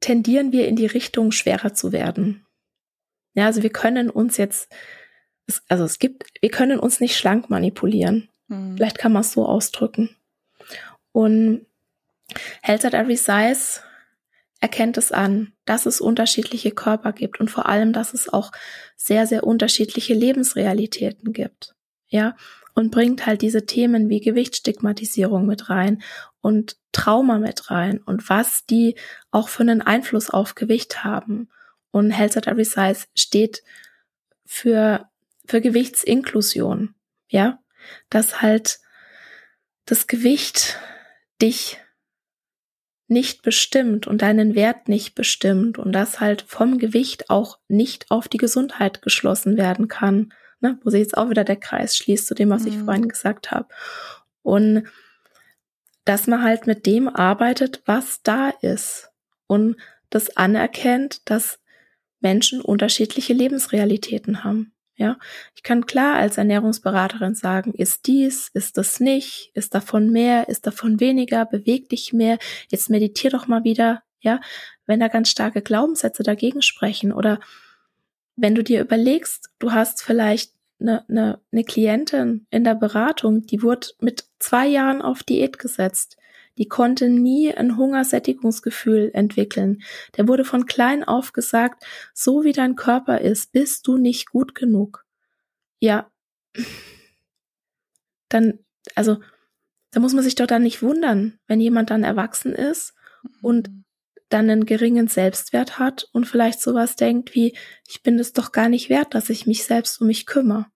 tendieren 0.00 0.52
wir 0.52 0.66
in 0.66 0.76
die 0.76 0.86
Richtung, 0.86 1.30
schwerer 1.30 1.74
zu 1.74 1.92
werden. 1.92 2.44
Ja, 3.34 3.46
also 3.46 3.62
wir 3.62 3.70
können 3.70 4.10
uns 4.10 4.36
jetzt, 4.36 4.70
also 5.68 5.84
es 5.84 5.98
gibt, 5.98 6.24
wir 6.40 6.50
können 6.50 6.78
uns 6.78 7.00
nicht 7.00 7.16
schlank 7.16 7.50
manipulieren. 7.50 8.28
Mhm. 8.48 8.76
Vielleicht 8.76 8.98
kann 8.98 9.12
man 9.12 9.22
es 9.22 9.32
so 9.32 9.46
ausdrücken. 9.46 10.16
Und 11.12 11.66
Health 12.62 12.84
at 12.84 12.94
Every 12.94 13.16
Size 13.16 13.80
erkennt 14.60 14.96
es 14.96 15.12
an, 15.12 15.52
dass 15.64 15.86
es 15.86 16.00
unterschiedliche 16.00 16.70
Körper 16.70 17.12
gibt 17.12 17.40
und 17.40 17.50
vor 17.50 17.68
allem, 17.68 17.92
dass 17.92 18.14
es 18.14 18.32
auch 18.32 18.52
sehr, 18.96 19.26
sehr 19.26 19.44
unterschiedliche 19.44 20.14
Lebensrealitäten 20.14 21.32
gibt. 21.32 21.74
Ja, 22.08 22.36
und 22.74 22.90
bringt 22.90 23.26
halt 23.26 23.42
diese 23.42 23.66
Themen 23.66 24.08
wie 24.08 24.20
Gewichtsstigmatisierung 24.20 25.46
mit 25.46 25.68
rein 25.68 26.02
und 26.40 26.76
Trauma 26.92 27.38
mit 27.38 27.70
rein 27.70 27.98
und 27.98 28.28
was 28.28 28.64
die 28.66 28.96
auch 29.30 29.48
für 29.48 29.62
einen 29.62 29.82
Einfluss 29.82 30.30
auf 30.30 30.54
Gewicht 30.54 31.04
haben. 31.04 31.48
Und 31.90 32.10
Health 32.10 32.36
at 32.36 32.46
Every 32.46 32.64
Size 32.64 33.06
steht 33.14 33.62
für, 34.46 35.08
für 35.46 35.60
Gewichtsinklusion. 35.60 36.94
Ja, 37.28 37.58
dass 38.10 38.42
halt 38.42 38.78
das 39.86 40.06
Gewicht 40.06 40.78
dich 41.40 41.78
nicht 43.08 43.42
bestimmt 43.42 44.06
und 44.06 44.22
deinen 44.22 44.54
Wert 44.54 44.88
nicht 44.88 45.14
bestimmt 45.14 45.78
und 45.78 45.92
dass 45.92 46.20
halt 46.20 46.42
vom 46.42 46.78
Gewicht 46.78 47.30
auch 47.30 47.58
nicht 47.68 48.10
auf 48.10 48.26
die 48.26 48.38
Gesundheit 48.38 49.02
geschlossen 49.02 49.56
werden 49.56 49.88
kann, 49.88 50.32
ne? 50.60 50.78
wo 50.82 50.90
sich 50.90 51.00
jetzt 51.00 51.16
auch 51.16 51.28
wieder 51.28 51.44
der 51.44 51.56
Kreis 51.56 51.96
schließt 51.96 52.26
zu 52.26 52.34
dem, 52.34 52.50
was 52.50 52.62
mhm. 52.62 52.68
ich 52.68 52.78
vorhin 52.78 53.08
gesagt 53.08 53.50
habe. 53.50 53.68
Und 54.42 54.88
dass 56.04 56.26
man 56.26 56.42
halt 56.42 56.66
mit 56.66 56.86
dem 56.86 57.08
arbeitet, 57.08 57.82
was 57.86 58.22
da 58.22 58.48
ist 58.60 59.10
und 59.46 59.76
das 60.10 60.36
anerkennt, 60.36 61.30
dass 61.30 61.60
Menschen 62.20 62.60
unterschiedliche 62.60 63.34
Lebensrealitäten 63.34 64.42
haben. 64.42 64.72
Ja, 64.96 65.18
ich 65.54 65.62
kann 65.62 65.86
klar 65.86 66.16
als 66.16 66.36
Ernährungsberaterin 66.36 67.34
sagen, 67.34 67.72
ist 67.72 68.06
dies, 68.06 68.50
ist 68.52 68.76
das 68.76 69.00
nicht, 69.00 69.50
ist 69.54 69.74
davon 69.74 70.10
mehr, 70.10 70.48
ist 70.48 70.66
davon 70.66 71.00
weniger, 71.00 71.46
beweg 71.46 71.88
dich 71.88 72.12
mehr, 72.12 72.38
jetzt 72.68 72.90
meditier 72.90 73.30
doch 73.30 73.46
mal 73.48 73.64
wieder. 73.64 74.02
Ja, 74.20 74.40
wenn 74.86 75.00
da 75.00 75.08
ganz 75.08 75.30
starke 75.30 75.62
Glaubenssätze 75.62 76.22
dagegen 76.22 76.62
sprechen 76.62 77.12
oder 77.12 77.40
wenn 78.36 78.54
du 78.54 78.62
dir 78.62 78.80
überlegst, 78.80 79.50
du 79.58 79.72
hast 79.72 80.02
vielleicht 80.02 80.52
eine, 80.80 81.08
eine, 81.08 81.40
eine 81.52 81.64
Klientin 81.64 82.46
in 82.50 82.64
der 82.64 82.74
Beratung, 82.74 83.46
die 83.46 83.62
wurde 83.62 83.88
mit 84.00 84.24
zwei 84.38 84.66
Jahren 84.66 85.02
auf 85.02 85.22
Diät 85.22 85.58
gesetzt. 85.58 86.16
Die 86.58 86.68
konnte 86.68 87.08
nie 87.08 87.54
ein 87.54 87.76
Hungersättigungsgefühl 87.76 89.10
entwickeln. 89.14 89.82
Der 90.16 90.28
wurde 90.28 90.44
von 90.44 90.66
klein 90.66 91.02
auf 91.02 91.32
gesagt, 91.32 91.84
so 92.12 92.44
wie 92.44 92.52
dein 92.52 92.76
Körper 92.76 93.20
ist, 93.20 93.52
bist 93.52 93.86
du 93.86 93.96
nicht 93.96 94.30
gut 94.30 94.54
genug. 94.54 95.06
Ja. 95.80 96.10
Dann, 98.28 98.58
also, 98.94 99.18
da 99.90 100.00
muss 100.00 100.14
man 100.14 100.24
sich 100.24 100.34
doch 100.34 100.46
dann 100.46 100.62
nicht 100.62 100.82
wundern, 100.82 101.38
wenn 101.46 101.60
jemand 101.60 101.90
dann 101.90 102.02
erwachsen 102.02 102.52
ist 102.52 102.94
und 103.40 103.68
mhm. 103.68 103.84
dann 104.28 104.50
einen 104.50 104.66
geringen 104.66 105.08
Selbstwert 105.08 105.78
hat 105.78 106.08
und 106.12 106.26
vielleicht 106.26 106.60
sowas 106.60 106.96
denkt 106.96 107.34
wie, 107.34 107.56
ich 107.88 108.02
bin 108.02 108.18
es 108.18 108.32
doch 108.32 108.52
gar 108.52 108.68
nicht 108.68 108.90
wert, 108.90 109.14
dass 109.14 109.30
ich 109.30 109.46
mich 109.46 109.64
selbst 109.64 110.00
um 110.00 110.06
mich 110.06 110.26
kümmere. 110.26 110.66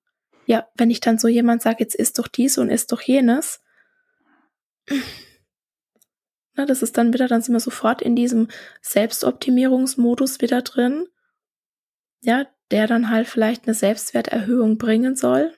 Ja, 0.46 0.68
wenn 0.74 0.90
ich 0.90 1.00
dann 1.00 1.18
so 1.18 1.28
jemand 1.28 1.62
sage, 1.62 1.78
jetzt 1.80 1.94
isst 1.96 2.18
doch 2.18 2.28
dies 2.28 2.56
und 2.56 2.70
isst 2.70 2.92
doch 2.92 3.02
jenes, 3.02 3.60
na, 6.56 6.64
das 6.64 6.82
ist 6.82 6.96
dann 6.96 7.12
wieder, 7.12 7.28
dann 7.28 7.42
sind 7.42 7.54
wir 7.54 7.60
sofort 7.60 8.02
in 8.02 8.16
diesem 8.16 8.48
Selbstoptimierungsmodus 8.80 10.40
wieder 10.40 10.62
drin. 10.62 11.06
Ja, 12.22 12.46
der 12.70 12.86
dann 12.86 13.10
halt 13.10 13.28
vielleicht 13.28 13.66
eine 13.66 13.74
Selbstwerterhöhung 13.74 14.78
bringen 14.78 15.14
soll. 15.14 15.54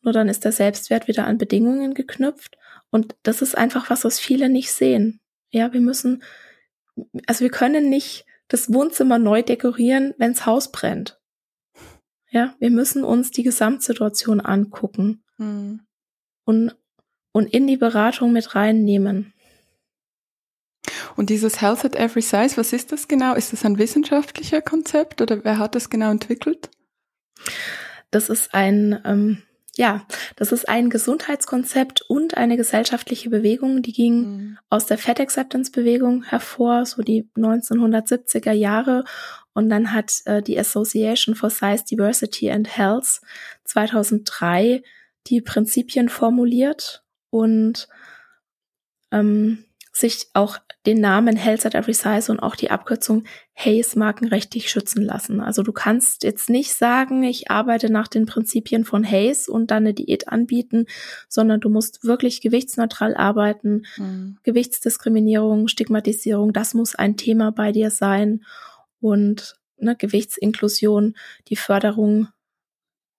Nur 0.00 0.12
dann 0.12 0.28
ist 0.28 0.44
der 0.44 0.52
Selbstwert 0.52 1.08
wieder 1.08 1.26
an 1.26 1.38
Bedingungen 1.38 1.94
geknüpft. 1.94 2.56
Und 2.90 3.16
das 3.22 3.42
ist 3.42 3.56
einfach 3.56 3.90
was, 3.90 4.04
was 4.04 4.18
viele 4.18 4.48
nicht 4.48 4.72
sehen. 4.72 5.20
Ja, 5.50 5.72
wir 5.72 5.80
müssen, 5.80 6.22
also 7.26 7.40
wir 7.40 7.50
können 7.50 7.90
nicht 7.90 8.24
das 8.48 8.72
Wohnzimmer 8.72 9.18
neu 9.18 9.42
dekorieren, 9.42 10.14
wenns 10.18 10.46
Haus 10.46 10.72
brennt. 10.72 11.20
Ja, 12.30 12.54
wir 12.58 12.70
müssen 12.70 13.04
uns 13.04 13.30
die 13.30 13.42
Gesamtsituation 13.42 14.40
angucken 14.40 15.22
mhm. 15.36 15.80
und, 16.44 16.76
und 17.32 17.52
in 17.52 17.66
die 17.66 17.76
Beratung 17.76 18.32
mit 18.32 18.54
reinnehmen. 18.54 19.32
Und 21.16 21.30
dieses 21.30 21.60
Health 21.60 21.84
at 21.84 21.96
Every 21.96 22.22
Size, 22.22 22.56
was 22.56 22.72
ist 22.72 22.92
das 22.92 23.08
genau? 23.08 23.34
Ist 23.34 23.52
das 23.52 23.64
ein 23.64 23.78
wissenschaftlicher 23.78 24.60
Konzept 24.60 25.20
oder 25.20 25.44
wer 25.44 25.58
hat 25.58 25.74
das 25.74 25.90
genau 25.90 26.10
entwickelt? 26.10 26.70
Das 28.10 28.28
ist 28.28 28.54
ein, 28.54 29.00
ähm, 29.04 29.42
ja, 29.76 30.06
das 30.36 30.52
ist 30.52 30.68
ein 30.68 30.90
Gesundheitskonzept 30.90 32.02
und 32.02 32.36
eine 32.36 32.56
gesellschaftliche 32.56 33.30
Bewegung, 33.30 33.82
die 33.82 33.92
ging 33.92 34.14
mhm. 34.14 34.58
aus 34.68 34.86
der 34.86 34.98
Fat 34.98 35.20
Acceptance 35.20 35.70
Bewegung 35.72 36.24
hervor, 36.24 36.84
so 36.84 37.02
die 37.02 37.28
1970er 37.36 38.52
Jahre 38.52 39.04
und 39.54 39.68
dann 39.68 39.92
hat 39.92 40.12
äh, 40.24 40.42
die 40.42 40.58
Association 40.58 41.34
for 41.34 41.50
Size 41.50 41.84
Diversity 41.90 42.50
and 42.50 42.76
Health 42.76 43.20
2003 43.64 44.82
die 45.28 45.40
Prinzipien 45.40 46.08
formuliert 46.08 47.01
und 47.32 47.88
ähm, 49.10 49.64
sich 49.90 50.28
auch 50.34 50.58
den 50.86 51.00
Namen 51.00 51.36
Health 51.36 51.66
at 51.66 51.74
Every 51.74 51.94
Size 51.94 52.30
und 52.30 52.40
auch 52.40 52.56
die 52.56 52.70
Abkürzung 52.70 53.24
Hayes 53.54 53.96
markenrechtlich 53.96 54.70
schützen 54.70 55.02
lassen. 55.02 55.40
Also 55.40 55.62
du 55.62 55.72
kannst 55.72 56.24
jetzt 56.24 56.50
nicht 56.50 56.74
sagen, 56.74 57.22
ich 57.22 57.50
arbeite 57.50 57.90
nach 57.90 58.08
den 58.08 58.26
Prinzipien 58.26 58.84
von 58.84 59.04
Hayes 59.04 59.48
und 59.48 59.70
dann 59.70 59.84
eine 59.84 59.94
Diät 59.94 60.28
anbieten, 60.28 60.86
sondern 61.28 61.60
du 61.60 61.68
musst 61.68 62.04
wirklich 62.04 62.40
gewichtsneutral 62.40 63.14
arbeiten. 63.14 63.84
Mhm. 63.96 64.38
Gewichtsdiskriminierung, 64.42 65.68
Stigmatisierung, 65.68 66.52
das 66.52 66.74
muss 66.74 66.94
ein 66.94 67.16
Thema 67.16 67.52
bei 67.52 67.72
dir 67.72 67.90
sein 67.90 68.44
und 69.00 69.56
ne, 69.76 69.96
Gewichtsinklusion, 69.96 71.14
die 71.48 71.56
Förderung 71.56 72.28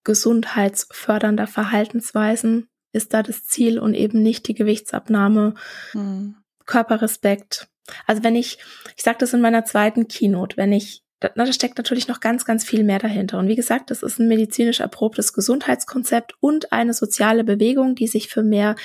gesundheitsfördernder 0.03 1.47
Verhaltensweisen 1.47 2.67
ist 2.93 3.13
da 3.13 3.23
das 3.23 3.45
Ziel 3.45 3.79
und 3.79 3.93
eben 3.95 4.21
nicht 4.21 4.47
die 4.47 4.53
Gewichtsabnahme, 4.53 5.55
mhm. 5.93 6.35
Körperrespekt. 6.65 7.67
Also 8.05 8.23
wenn 8.23 8.35
ich, 8.35 8.59
ich 8.95 9.03
sage 9.03 9.17
das 9.19 9.33
in 9.33 9.41
meiner 9.41 9.65
zweiten 9.65 10.07
Keynote, 10.07 10.55
wenn 10.55 10.71
ich, 10.71 11.03
da, 11.19 11.29
da 11.35 11.51
steckt 11.51 11.77
natürlich 11.77 12.07
noch 12.07 12.21
ganz, 12.21 12.45
ganz 12.45 12.63
viel 12.63 12.83
mehr 12.83 12.99
dahinter. 12.99 13.39
Und 13.39 13.49
wie 13.49 13.55
gesagt, 13.55 13.91
das 13.91 14.03
ist 14.03 14.19
ein 14.19 14.29
medizinisch 14.29 14.79
erprobtes 14.79 15.33
Gesundheitskonzept 15.33 16.35
und 16.39 16.71
eine 16.71 16.93
soziale 16.93 17.43
Bewegung, 17.43 17.95
die 17.95 18.07
sich 18.07 18.29
für 18.29 18.43
mehr 18.43 18.75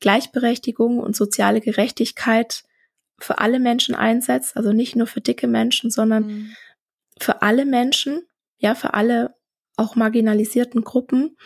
Gleichberechtigung 0.00 0.98
und 0.98 1.16
soziale 1.16 1.60
Gerechtigkeit 1.60 2.62
für 3.18 3.38
alle 3.38 3.58
Menschen 3.58 3.94
einsetzt, 3.94 4.56
also 4.56 4.72
nicht 4.72 4.96
nur 4.96 5.06
für 5.06 5.20
dicke 5.20 5.46
Menschen, 5.46 5.90
sondern 5.90 6.26
mhm. 6.26 6.56
für 7.18 7.42
alle 7.42 7.64
Menschen, 7.64 8.22
ja, 8.58 8.74
für 8.74 8.94
alle 8.94 9.34
auch 9.76 9.96
marginalisierten 9.96 10.82
Gruppen. 10.82 11.36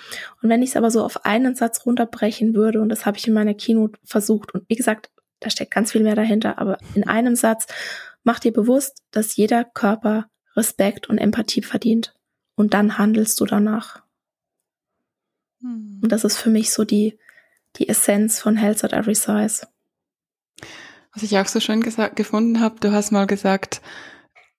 Und 0.42 0.48
wenn 0.48 0.62
ich 0.62 0.70
es 0.70 0.76
aber 0.76 0.90
so 0.90 1.04
auf 1.04 1.24
einen 1.24 1.54
Satz 1.54 1.86
runterbrechen 1.86 2.54
würde, 2.54 2.80
und 2.80 2.88
das 2.88 3.06
habe 3.06 3.16
ich 3.16 3.26
in 3.26 3.34
meiner 3.34 3.54
Keynote 3.54 3.98
versucht, 4.04 4.52
und 4.54 4.68
wie 4.68 4.76
gesagt, 4.76 5.10
da 5.40 5.50
steckt 5.50 5.72
ganz 5.72 5.92
viel 5.92 6.02
mehr 6.02 6.16
dahinter, 6.16 6.58
aber 6.58 6.78
in 6.94 7.06
einem 7.06 7.36
Satz, 7.36 7.66
mach 8.24 8.40
dir 8.40 8.52
bewusst, 8.52 9.02
dass 9.10 9.36
jeder 9.36 9.64
Körper 9.64 10.28
Respekt 10.56 11.08
und 11.08 11.18
Empathie 11.18 11.62
verdient. 11.62 12.14
Und 12.56 12.74
dann 12.74 12.98
handelst 12.98 13.40
du 13.40 13.46
danach. 13.46 14.02
Mhm. 15.60 16.00
Und 16.02 16.10
das 16.10 16.24
ist 16.24 16.36
für 16.36 16.50
mich 16.50 16.72
so 16.72 16.84
die, 16.84 17.16
die 17.76 17.88
Essenz 17.88 18.40
von 18.40 18.56
Health 18.56 18.82
at 18.82 18.92
Every 18.92 19.14
Size. 19.14 19.68
Was 21.12 21.22
ich 21.22 21.38
auch 21.38 21.46
so 21.46 21.60
schön 21.60 21.80
gefunden 21.80 22.60
habe, 22.60 22.80
du 22.80 22.92
hast 22.92 23.12
mal 23.12 23.26
gesagt, 23.26 23.80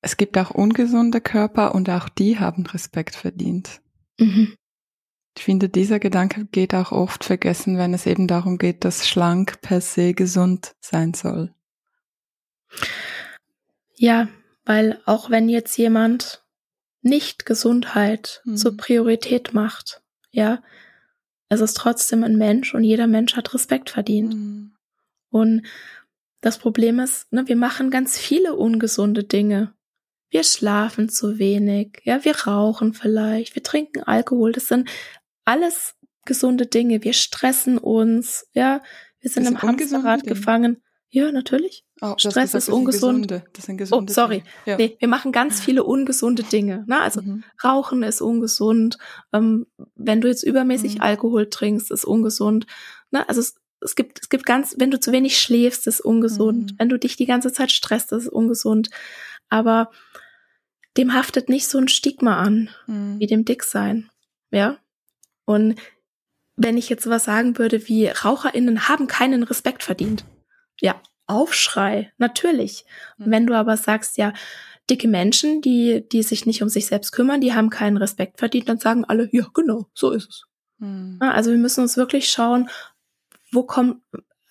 es 0.02 0.18
gibt 0.18 0.38
auch 0.38 0.52
ungesunde 0.52 1.22
Körper 1.22 1.76
und 1.76 1.90
auch 1.90 2.10
die 2.10 2.40
haben 2.40 2.66
Respekt 2.66 3.16
verdient. 3.16 3.82
Mhm. 4.18 4.56
Ich 5.38 5.44
finde, 5.44 5.70
dieser 5.70 6.00
Gedanke 6.00 6.46
geht 6.46 6.74
auch 6.74 6.92
oft 6.92 7.24
vergessen, 7.24 7.78
wenn 7.78 7.94
es 7.94 8.06
eben 8.06 8.28
darum 8.28 8.58
geht, 8.58 8.84
dass 8.84 9.08
schlank 9.08 9.62
per 9.62 9.82
se 9.82 10.14
gesund 10.14 10.76
sein 10.82 11.14
soll. 11.14 11.54
Ja, 13.96 14.28
weil 14.66 15.02
auch 15.06 15.30
wenn 15.30 15.50
jetzt 15.50 15.78
jemand 15.78 16.44
nicht 17.02 17.46
Gesundheit 17.46 18.42
mhm. 18.46 18.58
zur 18.58 18.76
Priorität 18.76 19.54
macht, 19.54 20.02
ja, 20.32 20.62
es 21.50 21.62
ist 21.62 21.76
trotzdem 21.76 22.24
ein 22.24 22.38
Mensch 22.38 22.74
und 22.76 22.84
jeder 22.84 23.08
Mensch 23.08 23.36
hat 23.36 23.54
Respekt 23.54 23.90
verdient. 23.90 24.36
Mhm. 24.36 24.72
Und 25.32 25.64
das 26.42 26.58
Problem 26.58 27.00
ist, 27.00 27.32
ne, 27.32 27.48
wir 27.48 27.56
machen 27.56 27.90
ganz 27.92 28.18
viele 28.18 28.56
ungesunde 28.56 29.24
Dinge. 29.24 29.74
Wir 30.30 30.44
schlafen 30.44 31.10
zu 31.10 31.40
wenig, 31.40 32.02
ja, 32.04 32.24
wir 32.24 32.36
rauchen 32.36 32.94
vielleicht, 32.94 33.56
wir 33.56 33.64
trinken 33.64 34.04
Alkohol, 34.04 34.52
das 34.52 34.68
sind 34.68 34.90
alles 35.46 35.96
gesunde 36.26 36.68
Dinge. 36.68 37.04
Wir 37.04 37.14
stressen 37.14 37.78
uns, 37.78 38.46
ja, 38.54 38.82
wir 39.20 39.30
sind 39.30 39.48
im 39.48 39.62
Hamsterrad 39.62 40.24
gefangen. 40.24 40.82
Ja, 41.12 41.32
natürlich. 41.32 41.84
Oh, 42.02 42.14
Stress 42.18 42.54
ist 42.54 42.70
ungesund. 42.70 43.28
Gesunde. 43.28 43.44
Das 43.54 43.66
sind 43.66 43.78
gesunde 43.78 44.12
oh, 44.12 44.14
sorry. 44.14 44.44
Ja. 44.66 44.78
Nee, 44.78 44.96
wir 45.00 45.08
machen 45.08 45.32
ganz 45.32 45.60
viele 45.66 45.84
ungesunde 45.84 46.44
Dinge. 46.44 46.86
Ne? 46.88 47.02
Also 47.02 47.22
mhm. 47.22 47.44
Rauchen 47.64 48.04
ist 48.04 48.22
ungesund. 48.22 49.00
Ähm, 49.34 49.66
wenn 49.96 50.22
du 50.22 50.28
jetzt 50.28 50.44
übermäßig 50.44 50.96
mhm. 50.96 51.02
Alkohol 51.02 51.50
trinkst, 51.50 51.90
ist 51.90 52.06
ungesund. 52.06 52.68
Ne? 53.10 53.28
Also 53.28 53.42
es, 53.42 53.56
es 53.82 53.96
gibt, 53.96 54.20
es 54.22 54.30
gibt 54.30 54.46
ganz, 54.46 54.76
wenn 54.78 54.92
du 54.92 55.00
zu 55.00 55.12
wenig 55.12 55.40
schläfst, 55.40 55.88
ist 55.88 56.00
ungesund. 56.00 56.74
Mhm. 56.74 56.76
Wenn 56.78 56.90
du 56.90 57.00
dich 57.00 57.16
die 57.16 57.26
ganze 57.26 57.52
Zeit 57.52 57.72
stresst, 57.72 58.12
ist 58.12 58.28
ungesund. 58.28 58.90
Aber 59.50 59.92
dem 60.98 61.14
haftet 61.14 61.50
nicht 61.50 61.68
so 61.68 61.78
ein 61.78 61.88
Stigma 61.88 62.38
an, 62.38 62.70
mhm. 62.88 63.20
wie 63.20 63.28
dem 63.28 63.46
Dicksein. 63.46 64.10
Ja. 64.52 64.78
Und 65.46 65.80
wenn 66.56 66.78
ich 66.78 66.90
jetzt 66.90 67.10
was 67.10 67.26
sagen 67.26 67.58
würde 67.58 67.88
wie 67.88 68.08
RaucherInnen 68.08 68.90
haben 68.90 69.08
keinen 69.08 69.44
Respekt 69.44 69.84
verdient 69.84 70.26
ja, 70.82 71.02
Aufschrei, 71.28 72.12
natürlich. 72.18 72.86
Mhm. 73.18 73.32
Wenn 73.32 73.48
du 73.48 73.54
aber 73.54 73.78
sagst, 73.78 74.18
ja, 74.18 74.34
dicke 74.90 75.08
Menschen, 75.08 75.62
die, 75.62 76.08
die 76.12 76.24
sich 76.24 76.46
nicht 76.46 76.64
um 76.64 76.70
sich 76.70 76.88
selbst 76.88 77.12
kümmern, 77.12 77.42
die 77.42 77.54
haben 77.54 77.70
keinen 77.70 77.98
Respekt 77.98 78.40
verdient, 78.40 78.70
dann 78.70 78.80
sagen 78.80 79.06
alle, 79.06 79.30
ja, 79.32 79.48
genau, 79.54 79.88
so 79.94 80.12
ist 80.12 80.30
es. 80.30 80.44
Mhm. 80.80 81.18
Also 81.20 81.52
wir 81.52 81.58
müssen 81.58 81.82
uns 81.82 81.98
wirklich 81.98 82.30
schauen, 82.30 82.70
wo 83.52 83.64
kommt, 83.64 84.02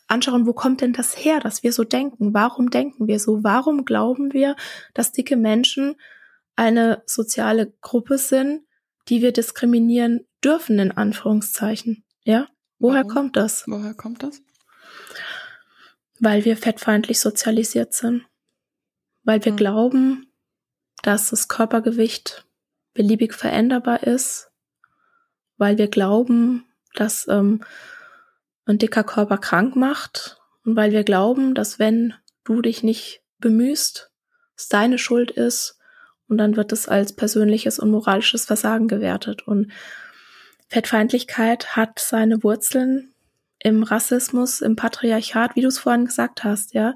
anschauen, 0.09 0.47
wo 0.47 0.53
kommt 0.53 0.81
denn 0.81 0.93
das 0.93 1.17
her, 1.17 1.41
dass 1.41 1.63
wir 1.63 1.73
so 1.73 1.85
denken? 1.85 2.35
Warum 2.35 2.71
denken 2.71 3.07
wir 3.07 3.21
so? 3.21 3.45
Warum 3.45 3.85
glauben 3.85 4.33
wir, 4.33 4.57
dass 4.95 5.13
dicke 5.13 5.37
Menschen 5.37 5.97
eine 6.57 7.03
soziale 7.07 7.73
Gruppe 7.81 8.19
sind, 8.19 8.63
die 9.09 9.23
wir 9.23 9.33
diskriminieren 9.33 10.27
dürfen, 10.43 10.79
in 10.79 10.91
Anführungszeichen? 10.91 12.05
Ja? 12.25 12.49
Woher 12.79 13.05
Warum? 13.05 13.13
kommt 13.13 13.37
das? 13.37 13.65
Woher 13.67 13.95
kommt 13.95 14.23
das? 14.23 14.43
weil 16.21 16.45
wir 16.45 16.57
fettfeindlich 16.57 17.21
sozialisiert 17.21 17.95
sind, 17.95 18.27
weil 19.23 19.45
wir 19.45 19.53
mhm. 19.53 19.57
glauben, 19.57 20.33
dass 21.03 21.31
das 21.31 21.49
Körpergewicht 21.49 22.47
beliebig 22.95 23.35
veränderbar 23.35 24.03
ist, 24.03 24.51
weil 25.57 25.79
wir 25.79 25.89
glauben, 25.89 26.67
dass 26.95 27.27
ähm, 27.29 27.63
ein 28.69 28.79
dicker 28.79 29.05
Körper 29.05 29.39
krank 29.39 29.77
macht 29.77 30.39
und 30.65 30.77
weil 30.77 30.93
wir 30.93 31.05
glauben, 31.05 31.55
dass 31.55 31.79
wenn 31.79 32.15
du 32.45 32.61
dich 32.63 32.83
nicht 32.83 33.23
bemühst, 33.39 34.11
es 34.57 34.69
deine 34.69 34.99
Schuld 34.99 35.31
ist 35.31 35.79
und 36.29 36.39
dann 36.39 36.57
wird 36.57 36.73
es 36.73 36.89
als 36.89 37.15
persönliches 37.15 37.79
und 37.79 37.91
moralisches 37.91 38.45
Versagen 38.45 38.89
gewertet. 38.89 39.47
Und 39.47 39.73
Fettfeindlichkeit 40.69 41.77
hat 41.77 41.99
seine 41.99 42.43
Wurzeln 42.43 43.15
im 43.59 43.83
Rassismus, 43.83 44.61
im 44.61 44.77
Patriarchat, 44.77 45.57
wie 45.57 45.63
du 45.63 45.69
es 45.69 45.79
vorhin 45.79 46.05
gesagt 46.05 46.45
hast, 46.45 46.75
ja, 46.75 46.95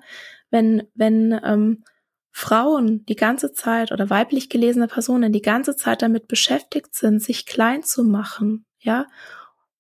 wenn, 0.51 0.87
wenn 0.95 1.41
ähm, 1.45 1.85
Frauen 2.31 3.05
die 3.07 3.17
ganze 3.17 3.53
Zeit 3.53 3.91
oder 3.93 4.11
weiblich 4.11 4.49
gelesene 4.49 4.89
Personen 4.89 5.33
die 5.33 5.43
ganze 5.43 5.77
Zeit 5.77 6.03
damit 6.03 6.29
beschäftigt 6.29 6.95
sind, 6.95 7.23
sich 7.23 7.47
klein 7.47 7.83
zu 7.83 8.05
machen, 8.05 8.67
ja, 8.79 9.07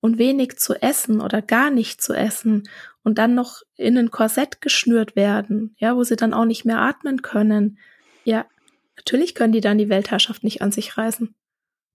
und 0.02 0.18
wenig 0.18 0.58
zu 0.58 0.74
essen 0.82 1.20
oder 1.20 1.40
gar 1.40 1.70
nicht 1.70 2.02
zu 2.02 2.12
essen 2.12 2.68
und 3.04 3.18
dann 3.18 3.36
noch 3.36 3.62
in 3.76 3.96
ein 3.96 4.10
Korsett 4.10 4.60
geschnürt 4.60 5.14
werden, 5.14 5.76
ja, 5.78 5.96
wo 5.96 6.02
sie 6.02 6.16
dann 6.16 6.34
auch 6.34 6.44
nicht 6.44 6.64
mehr 6.64 6.80
atmen 6.80 7.22
können, 7.22 7.78
ja, 8.24 8.46
natürlich 8.96 9.34
können 9.34 9.52
die 9.52 9.60
dann 9.60 9.78
die 9.78 9.88
Weltherrschaft 9.88 10.42
nicht 10.42 10.60
an 10.60 10.72
sich 10.72 10.98
reißen. 10.98 11.34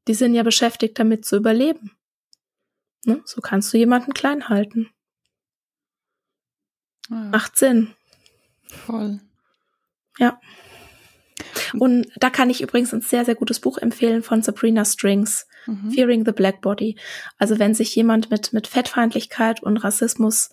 Die 0.08 0.14
sind 0.14 0.34
ja 0.34 0.44
beschäftigt 0.44 0.98
damit 0.98 1.26
zu 1.26 1.36
überleben. 1.36 1.92
Ne? 3.04 3.22
So 3.26 3.42
kannst 3.42 3.74
du 3.74 3.78
jemanden 3.78 4.14
klein 4.14 4.48
halten. 4.48 4.90
Ja. 7.10 7.18
Macht 7.18 7.58
Sinn. 7.58 7.94
Voll. 8.68 9.20
Ja. 10.18 10.40
Und 11.74 12.08
da 12.16 12.30
kann 12.30 12.50
ich 12.50 12.62
übrigens 12.62 12.94
ein 12.94 13.02
sehr, 13.02 13.26
sehr 13.26 13.36
gutes 13.36 13.60
Buch 13.60 13.78
empfehlen 13.78 14.24
von 14.24 14.42
Sabrina 14.42 14.86
Strings, 14.86 15.46
mhm. 15.68 15.92
Fearing 15.92 16.26
the 16.26 16.32
Black 16.32 16.62
Body. 16.62 16.98
Also 17.38 17.60
wenn 17.60 17.74
sich 17.74 17.96
jemand 17.96 18.32
mit, 18.32 18.54
mit 18.54 18.68
Fettfeindlichkeit 18.68 19.62
und 19.62 19.78
Rassismus 19.78 20.50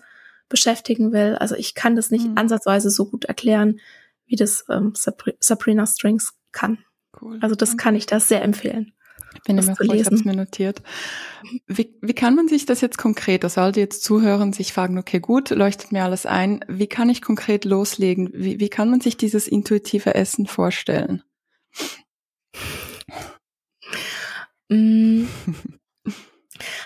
beschäftigen 0.48 1.12
will, 1.12 1.36
also 1.36 1.54
ich 1.54 1.74
kann 1.74 1.96
das 1.96 2.10
nicht 2.10 2.26
mhm. 2.26 2.36
ansatzweise 2.36 2.90
so 2.90 3.06
gut 3.06 3.24
erklären, 3.24 3.80
wie 4.26 4.36
das 4.36 4.64
ähm, 4.70 4.92
Sabrina 4.94 5.86
Strings 5.86 6.34
kann. 6.52 6.78
Cool. 7.20 7.38
Also 7.40 7.54
das 7.54 7.76
kann 7.76 7.94
ich 7.94 8.06
da 8.06 8.20
sehr 8.20 8.42
empfehlen. 8.42 8.92
Bin 9.46 9.56
mir 9.56 9.62
froh, 9.62 9.92
ich 9.92 10.06
habe 10.06 10.14
es 10.14 10.24
mir 10.24 10.34
notiert. 10.34 10.82
Wie, 11.66 11.94
wie 12.00 12.14
kann 12.14 12.34
man 12.34 12.48
sich 12.48 12.66
das 12.66 12.80
jetzt 12.80 12.98
konkret, 12.98 13.44
das 13.44 13.54
sollte 13.54 13.80
jetzt 13.80 14.04
zuhören, 14.04 14.52
sich 14.52 14.72
fragen, 14.72 14.96
okay, 14.96 15.20
gut, 15.20 15.50
leuchtet 15.50 15.92
mir 15.92 16.04
alles 16.04 16.24
ein. 16.24 16.64
Wie 16.68 16.86
kann 16.86 17.10
ich 17.10 17.20
konkret 17.20 17.64
loslegen? 17.64 18.30
Wie, 18.32 18.60
wie 18.60 18.68
kann 18.68 18.90
man 18.90 19.00
sich 19.00 19.16
dieses 19.16 19.48
intuitive 19.48 20.14
Essen 20.14 20.46
vorstellen? 20.46 21.22
Mm. 24.68 25.24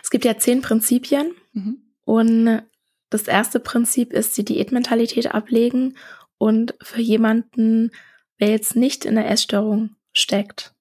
Es 0.03 0.11
gibt 0.11 0.25
ja 0.25 0.39
zehn 0.39 0.63
Prinzipien 0.63 1.33
mhm. 1.53 1.83
und 2.05 2.63
das 3.11 3.29
erste 3.29 3.61
Prinzip 3.61 4.13
ist 4.13 4.37
die 4.37 4.45
Diätmentalität 4.45 5.35
ablegen 5.35 5.97
und 6.39 6.75
für 6.83 7.01
jemanden, 7.01 7.91
wer 8.39 8.51
jetzt 8.51 8.77
nicht 8.77 9.05
in 9.05 9.15
der 9.15 9.31
Essstörung 9.31 9.97
steckt, 10.13 10.75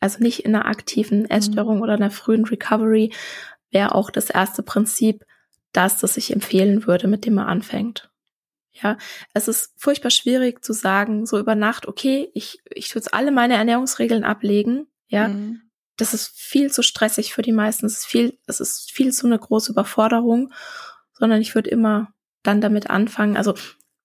also 0.00 0.22
nicht 0.22 0.40
in 0.40 0.54
einer 0.54 0.66
aktiven 0.66 1.20
mhm. 1.20 1.26
Essstörung 1.26 1.76
mhm. 1.76 1.82
oder 1.82 1.94
einer 1.94 2.10
frühen 2.10 2.44
Recovery, 2.44 3.12
wäre 3.70 3.94
auch 3.94 4.10
das 4.10 4.30
erste 4.30 4.62
Prinzip 4.62 5.24
das, 5.72 5.98
das 5.98 6.16
ich 6.16 6.32
empfehlen 6.32 6.86
würde, 6.86 7.08
mit 7.08 7.26
dem 7.26 7.34
man 7.34 7.46
anfängt. 7.46 8.10
Ja, 8.72 8.96
es 9.34 9.48
ist 9.48 9.72
furchtbar 9.76 10.10
schwierig 10.10 10.64
zu 10.64 10.72
sagen, 10.72 11.26
so 11.26 11.38
über 11.38 11.54
Nacht, 11.54 11.86
okay, 11.86 12.30
ich, 12.32 12.60
ich 12.70 12.88
tue 12.88 13.00
jetzt 13.00 13.12
alle 13.12 13.32
meine 13.32 13.54
Ernährungsregeln 13.54 14.24
ablegen, 14.24 14.86
ja. 15.08 15.28
Mhm. 15.28 15.62
Das 15.98 16.14
ist 16.14 16.28
viel 16.34 16.72
zu 16.72 16.82
stressig 16.82 17.34
für 17.34 17.42
die 17.42 17.52
meisten. 17.52 17.84
Es 17.84 17.98
ist 17.98 18.06
viel, 18.06 18.38
es 18.46 18.60
ist 18.60 18.90
viel 18.90 19.12
zu 19.12 19.26
eine 19.26 19.38
große 19.38 19.72
Überforderung, 19.72 20.52
sondern 21.12 21.42
ich 21.42 21.54
würde 21.54 21.68
immer 21.68 22.14
dann 22.42 22.60
damit 22.60 22.88
anfangen. 22.88 23.36
Also 23.36 23.54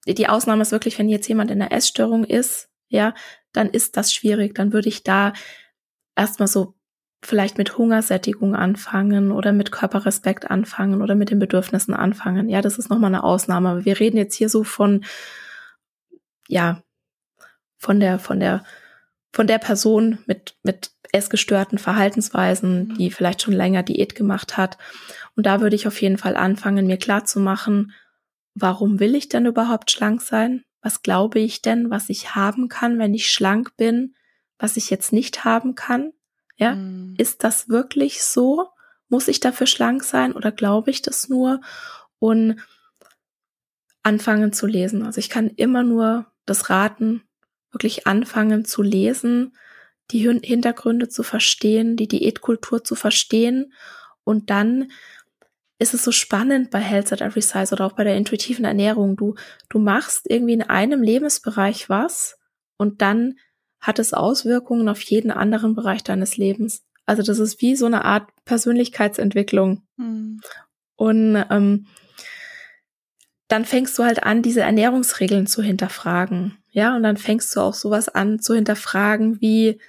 die 0.06 0.28
Ausnahme 0.28 0.64
ist 0.64 0.72
wirklich, 0.72 1.00
wenn 1.00 1.08
jetzt 1.08 1.30
jemand 1.30 1.50
in 1.52 1.60
der 1.60 1.72
Essstörung 1.72 2.26
ist, 2.26 2.70
ja, 2.90 3.14
dann 3.54 3.70
ist 3.70 3.96
das 3.96 4.14
schwierig. 4.14 4.56
Dann 4.56 4.74
würde 4.74 4.90
ich 4.90 5.04
da 5.04 5.34
erstmal 6.16 6.48
so 6.48 6.76
vielleicht 7.24 7.58
mit 7.58 7.78
Hungersättigung 7.78 8.56
anfangen 8.56 9.32
oder 9.32 9.54
mit 9.54 9.72
Körperrespekt 9.72 10.52
anfangen 10.52 11.02
oder 11.02 11.16
mit 11.16 11.30
den 11.30 11.40
Bedürfnissen 11.40 11.94
anfangen. 11.94 12.50
Ja, 12.50 12.62
das 12.62 12.78
ist 12.78 12.90
nochmal 12.90 13.12
eine 13.12 13.24
Ausnahme. 13.24 13.86
Wir 13.86 14.00
reden 14.00 14.18
jetzt 14.18 14.36
hier 14.36 14.50
so 14.50 14.64
von, 14.64 15.06
ja, 16.48 16.84
von 17.78 18.00
der, 18.00 18.20
von 18.20 18.40
der, 18.40 18.64
von 19.34 19.48
der 19.48 19.58
Person 19.58 20.20
mit, 20.26 20.56
mit 20.64 20.92
essgestörten 21.12 21.78
Verhaltensweisen, 21.78 22.88
mhm. 22.88 22.96
die 22.96 23.12
vielleicht 23.12 23.42
schon 23.42 23.54
länger 23.54 23.84
Diät 23.84 24.16
gemacht 24.16 24.56
hat. 24.56 24.78
Und 25.36 25.46
da 25.46 25.60
würde 25.60 25.76
ich 25.76 25.88
auf 25.88 26.02
jeden 26.02 26.18
Fall 26.18 26.38
anfangen, 26.38 26.88
mir 26.88 26.98
klar 26.98 27.26
zu 27.26 27.42
machen, 27.42 27.92
warum 28.56 29.00
will 29.02 29.16
ich 29.16 29.28
denn 29.28 29.46
überhaupt 29.46 29.92
schlank 29.92 30.22
sein? 30.22 30.64
Was 30.82 31.02
glaube 31.02 31.40
ich 31.40 31.62
denn, 31.62 31.90
was 31.90 32.10
ich 32.10 32.36
haben 32.36 32.70
kann, 32.70 33.00
wenn 33.00 33.14
ich 33.14 33.30
schlank 33.30 33.76
bin? 33.76 34.16
was 34.64 34.78
ich 34.78 34.90
jetzt 34.90 35.12
nicht 35.12 35.44
haben 35.44 35.76
kann? 35.76 36.14
Ja, 36.56 36.76
mhm. 36.76 37.16
ist 37.18 37.44
das 37.44 37.68
wirklich 37.68 38.24
so? 38.24 38.70
Muss 39.10 39.28
ich 39.28 39.42
dafür 39.42 39.68
schlank 39.68 40.06
sein 40.06 40.32
oder 40.32 40.54
glaube 40.54 40.90
ich 40.90 41.02
das 41.02 41.28
nur? 41.28 41.60
Und 42.18 42.56
anfangen 44.04 44.54
zu 44.54 44.66
lesen. 44.66 45.06
Also 45.06 45.20
ich 45.20 45.30
kann 45.30 45.50
immer 45.50 45.84
nur 45.84 46.28
das 46.46 46.70
raten, 46.70 47.24
wirklich 47.74 48.08
anfangen 48.08 48.66
zu 48.66 48.82
lesen, 48.82 49.58
die 50.12 50.20
Hintergründe 50.20 51.10
zu 51.10 51.24
verstehen, 51.24 51.96
die 51.96 52.08
Diätkultur 52.08 52.84
zu 52.84 52.96
verstehen 52.96 53.74
und 54.24 54.50
dann 54.50 54.92
ist 55.80 55.94
es 55.94 56.04
so 56.04 56.12
spannend 56.12 56.70
bei 56.70 56.80
Health 56.80 57.12
at 57.12 57.22
Every 57.22 57.42
Size 57.42 57.74
oder 57.74 57.86
auch 57.86 57.94
bei 57.94 58.04
der 58.04 58.16
intuitiven 58.16 58.64
Ernährung. 58.64 59.18
Du, 59.18 59.36
du 59.70 59.80
machst 59.80 60.30
irgendwie 60.30 60.54
in 60.54 60.62
einem 60.62 61.02
Lebensbereich 61.02 61.90
was 61.90 62.40
und 62.78 63.02
dann 63.02 63.36
hat 63.82 64.00
es 64.00 64.14
Auswirkungen 64.14 64.88
auf 64.88 65.02
jeden 65.02 65.30
anderen 65.30 65.76
Bereich 65.76 66.04
deines 66.04 66.38
Lebens. 66.38 66.84
Also 67.06 67.22
das 67.22 67.40
ist 67.40 67.62
wie 67.62 67.76
so 67.76 67.86
eine 67.86 68.06
Art 68.06 68.30
Persönlichkeitsentwicklung. 68.46 69.84
Mhm. 69.98 70.40
Und 70.96 71.46
ähm, 71.50 71.88
dann 73.50 73.66
fängst 73.66 74.00
du 74.00 74.04
halt 74.04 74.24
an, 74.24 74.42
diese 74.42 74.62
Ernährungsregeln 74.62 75.48
zu 75.48 75.62
hinterfragen. 75.62 76.58
Ja, 76.74 76.96
und 76.96 77.04
dann 77.04 77.18
fängst 77.18 77.56
du 77.56 77.60
auch 77.60 77.76
sowas 77.76 78.10
an 78.10 78.40
zu 78.40 78.56
hinterfragen 78.56 79.40
wie, 79.42 79.80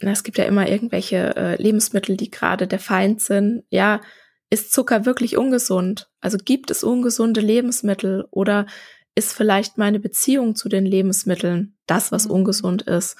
na, 0.00 0.12
es 0.12 0.24
gibt 0.24 0.38
ja 0.38 0.44
immer 0.44 0.66
irgendwelche 0.66 1.36
äh, 1.36 1.62
Lebensmittel, 1.62 2.16
die 2.16 2.30
gerade 2.30 2.66
der 2.66 2.78
Feind 2.78 3.20
sind. 3.20 3.64
Ja, 3.68 4.00
ist 4.48 4.72
Zucker 4.72 5.04
wirklich 5.04 5.36
ungesund? 5.36 6.08
Also 6.22 6.38
gibt 6.38 6.70
es 6.70 6.84
ungesunde 6.84 7.42
Lebensmittel 7.42 8.26
oder 8.30 8.66
ist 9.14 9.34
vielleicht 9.34 9.76
meine 9.76 10.00
Beziehung 10.00 10.54
zu 10.54 10.70
den 10.70 10.86
Lebensmitteln 10.86 11.76
das, 11.86 12.10
was 12.10 12.24
mhm. 12.24 12.30
ungesund 12.30 12.82
ist? 12.82 13.16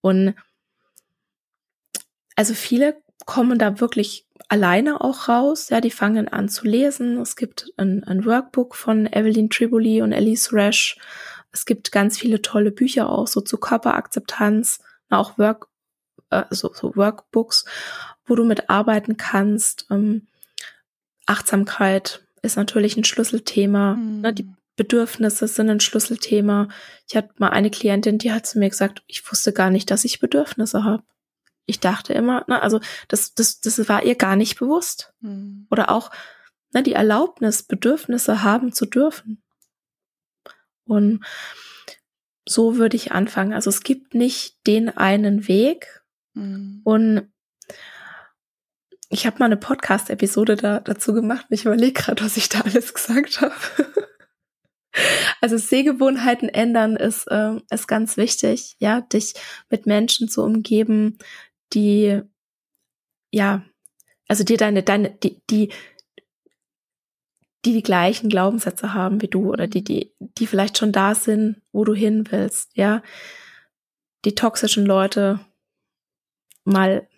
Und 0.00 0.34
also 2.34 2.54
viele 2.54 3.01
kommen 3.26 3.58
da 3.58 3.80
wirklich 3.80 4.26
alleine 4.48 5.00
auch 5.00 5.28
raus. 5.28 5.70
Ja, 5.70 5.80
die 5.80 5.90
fangen 5.90 6.28
an 6.28 6.48
zu 6.48 6.66
lesen. 6.66 7.18
Es 7.20 7.36
gibt 7.36 7.72
ein, 7.76 8.04
ein 8.04 8.24
Workbook 8.24 8.74
von 8.74 9.06
Evelyn 9.06 9.50
Triboli 9.50 10.02
und 10.02 10.12
Elise 10.12 10.52
Rash. 10.52 10.98
Es 11.52 11.66
gibt 11.66 11.92
ganz 11.92 12.18
viele 12.18 12.42
tolle 12.42 12.70
Bücher 12.70 13.10
auch 13.10 13.26
so 13.26 13.40
zu 13.40 13.58
Körperakzeptanz, 13.58 14.80
auch 15.10 15.38
Work, 15.38 15.68
äh, 16.30 16.44
so, 16.50 16.72
so 16.72 16.96
Workbooks, 16.96 17.64
wo 18.24 18.34
du 18.34 18.44
mitarbeiten 18.44 19.16
kannst. 19.16 19.86
Ähm, 19.90 20.26
Achtsamkeit 21.26 22.26
ist 22.42 22.56
natürlich 22.56 22.96
ein 22.96 23.04
Schlüsselthema. 23.04 23.94
Mhm. 23.94 24.20
Ne, 24.20 24.32
die 24.32 24.48
Bedürfnisse 24.76 25.46
sind 25.46 25.68
ein 25.68 25.80
Schlüsselthema. 25.80 26.68
Ich 27.08 27.16
hatte 27.16 27.30
mal 27.36 27.50
eine 27.50 27.70
Klientin, 27.70 28.18
die 28.18 28.32
hat 28.32 28.46
zu 28.46 28.58
mir 28.58 28.70
gesagt, 28.70 29.02
ich 29.06 29.30
wusste 29.30 29.52
gar 29.52 29.70
nicht, 29.70 29.90
dass 29.90 30.04
ich 30.04 30.20
Bedürfnisse 30.20 30.84
habe. 30.84 31.04
Ich 31.66 31.80
dachte 31.80 32.12
immer, 32.12 32.44
ne, 32.48 32.60
also 32.62 32.80
das, 33.08 33.34
das, 33.34 33.60
das 33.60 33.88
war 33.88 34.02
ihr 34.02 34.16
gar 34.16 34.36
nicht 34.36 34.58
bewusst. 34.58 35.12
Mhm. 35.20 35.66
Oder 35.70 35.90
auch 35.90 36.10
ne, 36.72 36.82
die 36.82 36.92
Erlaubnis, 36.92 37.62
Bedürfnisse 37.62 38.42
haben 38.42 38.72
zu 38.72 38.86
dürfen. 38.86 39.42
Und 40.84 41.24
so 42.48 42.76
würde 42.76 42.96
ich 42.96 43.12
anfangen. 43.12 43.52
Also 43.52 43.70
es 43.70 43.82
gibt 43.82 44.14
nicht 44.14 44.66
den 44.66 44.88
einen 44.88 45.46
Weg. 45.48 46.02
Mhm. 46.34 46.80
Und 46.84 47.32
ich 49.08 49.26
habe 49.26 49.38
mal 49.38 49.46
eine 49.46 49.58
Podcast-Episode 49.58 50.56
da, 50.56 50.80
dazu 50.80 51.12
gemacht 51.12 51.46
ich 51.50 51.66
überlege 51.66 51.92
gerade, 51.92 52.24
was 52.24 52.36
ich 52.36 52.48
da 52.48 52.60
alles 52.60 52.94
gesagt 52.94 53.40
habe. 53.40 53.54
Also 55.40 55.56
Sehgewohnheiten 55.56 56.50
ändern 56.50 56.96
ist, 56.96 57.26
äh, 57.28 57.56
ist 57.70 57.88
ganz 57.88 58.18
wichtig, 58.18 58.76
ja, 58.78 59.00
dich 59.00 59.32
mit 59.70 59.86
Menschen 59.86 60.28
zu 60.28 60.42
umgeben, 60.42 61.16
die, 61.74 62.20
ja, 63.30 63.64
also 64.28 64.44
dir 64.44 64.56
deine, 64.56 64.82
deine, 64.82 65.10
die, 65.10 65.40
die, 65.50 65.72
die 67.64 67.72
die 67.72 67.82
gleichen 67.82 68.28
Glaubenssätze 68.28 68.94
haben 68.94 69.22
wie 69.22 69.28
du 69.28 69.50
oder 69.50 69.66
die, 69.66 69.84
die, 69.84 70.12
die 70.18 70.46
vielleicht 70.46 70.78
schon 70.78 70.92
da 70.92 71.14
sind, 71.14 71.62
wo 71.72 71.84
du 71.84 71.94
hin 71.94 72.26
willst, 72.30 72.76
ja. 72.76 73.02
Die 74.24 74.34
toxischen 74.34 74.86
Leute 74.86 75.40
mal 76.64 77.08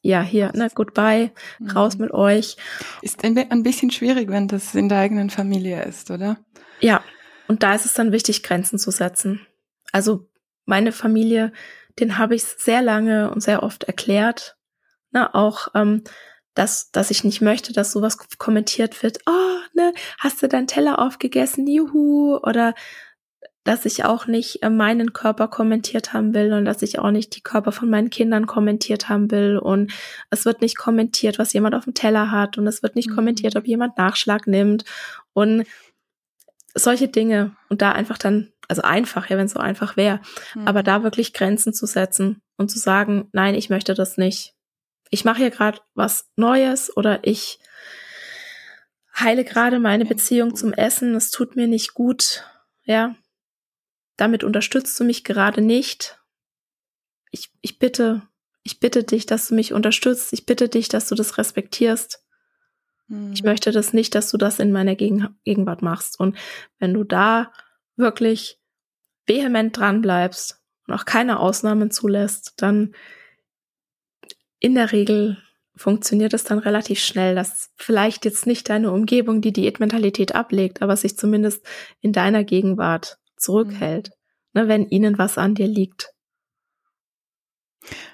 ja, 0.00 0.22
hier, 0.22 0.52
ne, 0.54 0.70
goodbye, 0.74 1.32
raus 1.74 1.96
mhm. 1.96 2.04
mit 2.04 2.14
euch. 2.14 2.56
Ist 3.02 3.22
ein 3.24 3.62
bisschen 3.62 3.90
schwierig, 3.90 4.30
wenn 4.30 4.48
das 4.48 4.74
in 4.74 4.88
der 4.88 4.98
eigenen 4.98 5.30
Familie 5.30 5.82
ist, 5.84 6.10
oder? 6.10 6.38
Ja, 6.80 7.02
und 7.48 7.62
da 7.62 7.74
ist 7.74 7.84
es 7.84 7.94
dann 7.94 8.12
wichtig, 8.12 8.42
Grenzen 8.42 8.78
zu 8.78 8.90
setzen. 8.90 9.46
Also 9.92 10.28
meine 10.66 10.92
Familie, 10.92 11.52
den 12.00 12.18
habe 12.18 12.34
ich 12.34 12.44
sehr 12.44 12.82
lange 12.82 13.30
und 13.30 13.42
sehr 13.42 13.62
oft 13.62 13.84
erklärt. 13.84 14.56
Ne, 15.10 15.34
auch, 15.34 15.68
ähm, 15.74 16.04
dass, 16.54 16.90
dass 16.90 17.10
ich 17.10 17.24
nicht 17.24 17.40
möchte, 17.40 17.72
dass 17.72 17.92
sowas 17.92 18.18
kommentiert 18.38 19.02
wird. 19.02 19.18
Oh, 19.26 19.58
ne, 19.74 19.92
hast 20.18 20.42
du 20.42 20.48
deinen 20.48 20.66
Teller 20.66 20.98
aufgegessen? 20.98 21.66
Juhu. 21.66 22.36
Oder 22.42 22.74
dass 23.68 23.84
ich 23.84 24.04
auch 24.04 24.26
nicht 24.26 24.62
äh, 24.62 24.70
meinen 24.70 25.12
Körper 25.12 25.46
kommentiert 25.46 26.14
haben 26.14 26.32
will 26.32 26.54
und 26.54 26.64
dass 26.64 26.80
ich 26.80 26.98
auch 26.98 27.10
nicht 27.10 27.36
die 27.36 27.42
Körper 27.42 27.70
von 27.70 27.90
meinen 27.90 28.08
Kindern 28.08 28.46
kommentiert 28.46 29.10
haben 29.10 29.30
will 29.30 29.58
und 29.58 29.92
es 30.30 30.46
wird 30.46 30.62
nicht 30.62 30.78
kommentiert, 30.78 31.38
was 31.38 31.52
jemand 31.52 31.74
auf 31.74 31.84
dem 31.84 31.92
Teller 31.92 32.30
hat 32.30 32.56
und 32.56 32.66
es 32.66 32.82
wird 32.82 32.96
nicht 32.96 33.10
mhm. 33.10 33.14
kommentiert, 33.14 33.56
ob 33.56 33.66
jemand 33.66 33.98
Nachschlag 33.98 34.46
nimmt 34.46 34.84
und 35.34 35.66
solche 36.74 37.08
Dinge 37.08 37.56
und 37.68 37.82
da 37.82 37.92
einfach 37.92 38.16
dann, 38.16 38.50
also 38.68 38.82
einfach, 38.82 39.28
ja, 39.30 39.38
wenn 39.38 39.46
es 39.46 39.52
so 39.52 39.60
einfach 39.60 39.96
wäre, 39.96 40.20
mhm. 40.54 40.68
aber 40.68 40.82
da 40.82 41.02
wirklich 41.02 41.32
Grenzen 41.32 41.72
zu 41.72 41.86
setzen 41.86 42.42
und 42.56 42.70
zu 42.70 42.78
sagen, 42.78 43.28
nein, 43.32 43.54
ich 43.54 43.70
möchte 43.70 43.94
das 43.94 44.18
nicht. 44.18 44.54
Ich 45.10 45.24
mache 45.24 45.38
hier 45.38 45.50
gerade 45.50 45.80
was 45.94 46.28
Neues 46.36 46.94
oder 46.94 47.20
ich 47.26 47.58
heile 49.18 49.44
gerade 49.44 49.78
meine 49.78 50.04
Beziehung 50.04 50.54
zum 50.54 50.72
Essen, 50.72 51.14
es 51.14 51.30
tut 51.30 51.56
mir 51.56 51.66
nicht 51.66 51.94
gut, 51.94 52.44
ja. 52.84 53.16
Damit 54.16 54.44
unterstützt 54.44 54.98
du 54.98 55.04
mich 55.04 55.24
gerade 55.24 55.60
nicht. 55.60 56.18
Ich, 57.30 57.50
ich 57.60 57.78
bitte, 57.78 58.22
ich 58.64 58.80
bitte 58.80 59.04
dich, 59.04 59.26
dass 59.26 59.48
du 59.48 59.54
mich 59.54 59.72
unterstützt. 59.72 60.32
Ich 60.32 60.44
bitte 60.44 60.68
dich, 60.68 60.88
dass 60.88 61.08
du 61.08 61.14
das 61.14 61.38
respektierst. 61.38 62.24
Ich 63.08 63.14
hm. 63.14 63.44
möchte 63.44 63.70
das 63.70 63.92
nicht, 63.92 64.14
dass 64.14 64.30
du 64.30 64.36
das 64.36 64.58
in 64.58 64.72
meiner 64.72 64.96
Gegenwart 64.96 65.82
machst. 65.82 66.18
Und 66.18 66.36
wenn 66.78 66.92
du 66.92 67.04
da 67.04 67.52
wirklich 67.96 68.57
vehement 69.28 69.76
dran 69.76 70.00
bleibst 70.00 70.60
und 70.86 70.94
auch 70.94 71.04
keine 71.04 71.38
Ausnahmen 71.38 71.90
zulässt, 71.90 72.54
dann 72.56 72.94
in 74.58 74.74
der 74.74 74.92
Regel 74.92 75.38
funktioniert 75.76 76.34
es 76.34 76.44
dann 76.44 76.58
relativ 76.58 76.98
schnell, 76.98 77.34
dass 77.34 77.70
vielleicht 77.76 78.24
jetzt 78.24 78.46
nicht 78.46 78.68
deine 78.68 78.90
Umgebung 78.90 79.40
die 79.40 79.52
Diätmentalität 79.52 80.34
ablegt, 80.34 80.82
aber 80.82 80.96
sich 80.96 81.16
zumindest 81.16 81.64
in 82.00 82.12
deiner 82.12 82.42
Gegenwart 82.42 83.18
zurückhält, 83.36 84.10
mhm. 84.52 84.62
ne, 84.62 84.68
wenn 84.68 84.88
ihnen 84.88 85.18
was 85.18 85.38
an 85.38 85.54
dir 85.54 85.68
liegt. 85.68 86.12